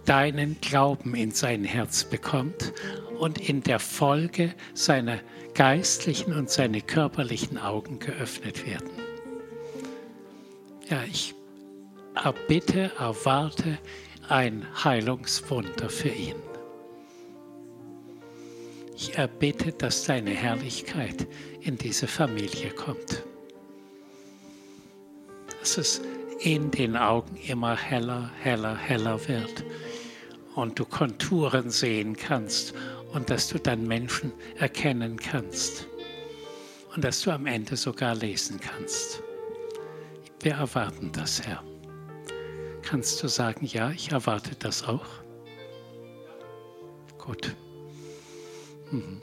deinen 0.05 0.61
Glauben 0.61 1.15
in 1.15 1.31
sein 1.31 1.65
Herz 1.65 2.05
bekommt 2.05 2.73
und 3.19 3.49
in 3.49 3.63
der 3.63 3.79
Folge 3.79 4.55
seine 4.75 5.21
geistlichen 5.55 6.33
und 6.35 6.51
seine 6.51 6.81
körperlichen 6.81 7.59
Augen 7.59 7.99
geöffnet 7.99 8.67
werden. 8.67 8.91
Ja, 10.89 11.03
ich 11.05 11.35
erbitte, 12.15 12.93
erwarte 12.99 13.79
ein 14.29 14.67
Heilungswunder 14.85 15.89
für 15.89 16.09
ihn. 16.09 16.37
Ich 18.97 19.17
erbitte, 19.17 19.73
dass 19.73 20.05
deine 20.05 20.31
Herrlichkeit 20.31 21.27
in 21.61 21.77
diese 21.77 22.07
Familie 22.07 22.71
kommt. 22.71 23.25
Dass 25.61 25.79
es 25.79 26.01
in 26.41 26.71
den 26.71 26.97
Augen 26.97 27.37
immer 27.37 27.77
heller, 27.77 28.31
heller, 28.41 28.77
heller 28.77 29.29
wird 29.29 29.65
und 30.55 30.79
du 30.79 30.85
Konturen 30.85 31.71
sehen 31.71 32.17
kannst 32.17 32.75
und 33.13 33.31
dass 33.31 33.49
du 33.49 33.59
dann 33.59 33.87
Menschen 33.87 34.33
erkennen 34.57 35.17
kannst 35.17 35.87
und 36.95 37.05
dass 37.05 37.23
du 37.23 37.31
am 37.31 37.47
Ende 37.47 37.77
sogar 37.77 38.15
lesen 38.15 38.61
kannst. 38.61 39.23
Wir 40.41 40.55
erwarten 40.55 41.11
das, 41.13 41.43
Herr. 41.43 41.63
Kannst 42.83 43.23
du 43.23 43.29
sagen, 43.29 43.65
ja, 43.67 43.91
ich 43.91 44.13
erwarte 44.13 44.55
das 44.57 44.85
auch? 44.85 45.07
Gut. 47.19 47.55
Mhm. 48.91 49.23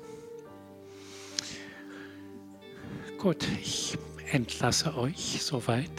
Gut, 3.18 3.46
ich 3.62 3.98
entlasse 4.32 4.98
euch 4.98 5.44
soweit. 5.44 5.92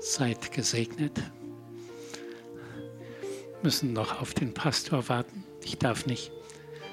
Seid 0.00 0.52
gesegnet. 0.52 1.18
Müssen 3.62 3.92
noch 3.92 4.22
auf 4.22 4.32
den 4.32 4.54
Pastor 4.54 5.08
warten. 5.10 5.44
Ich 5.62 5.78
darf 5.78 6.06
nicht 6.06 6.32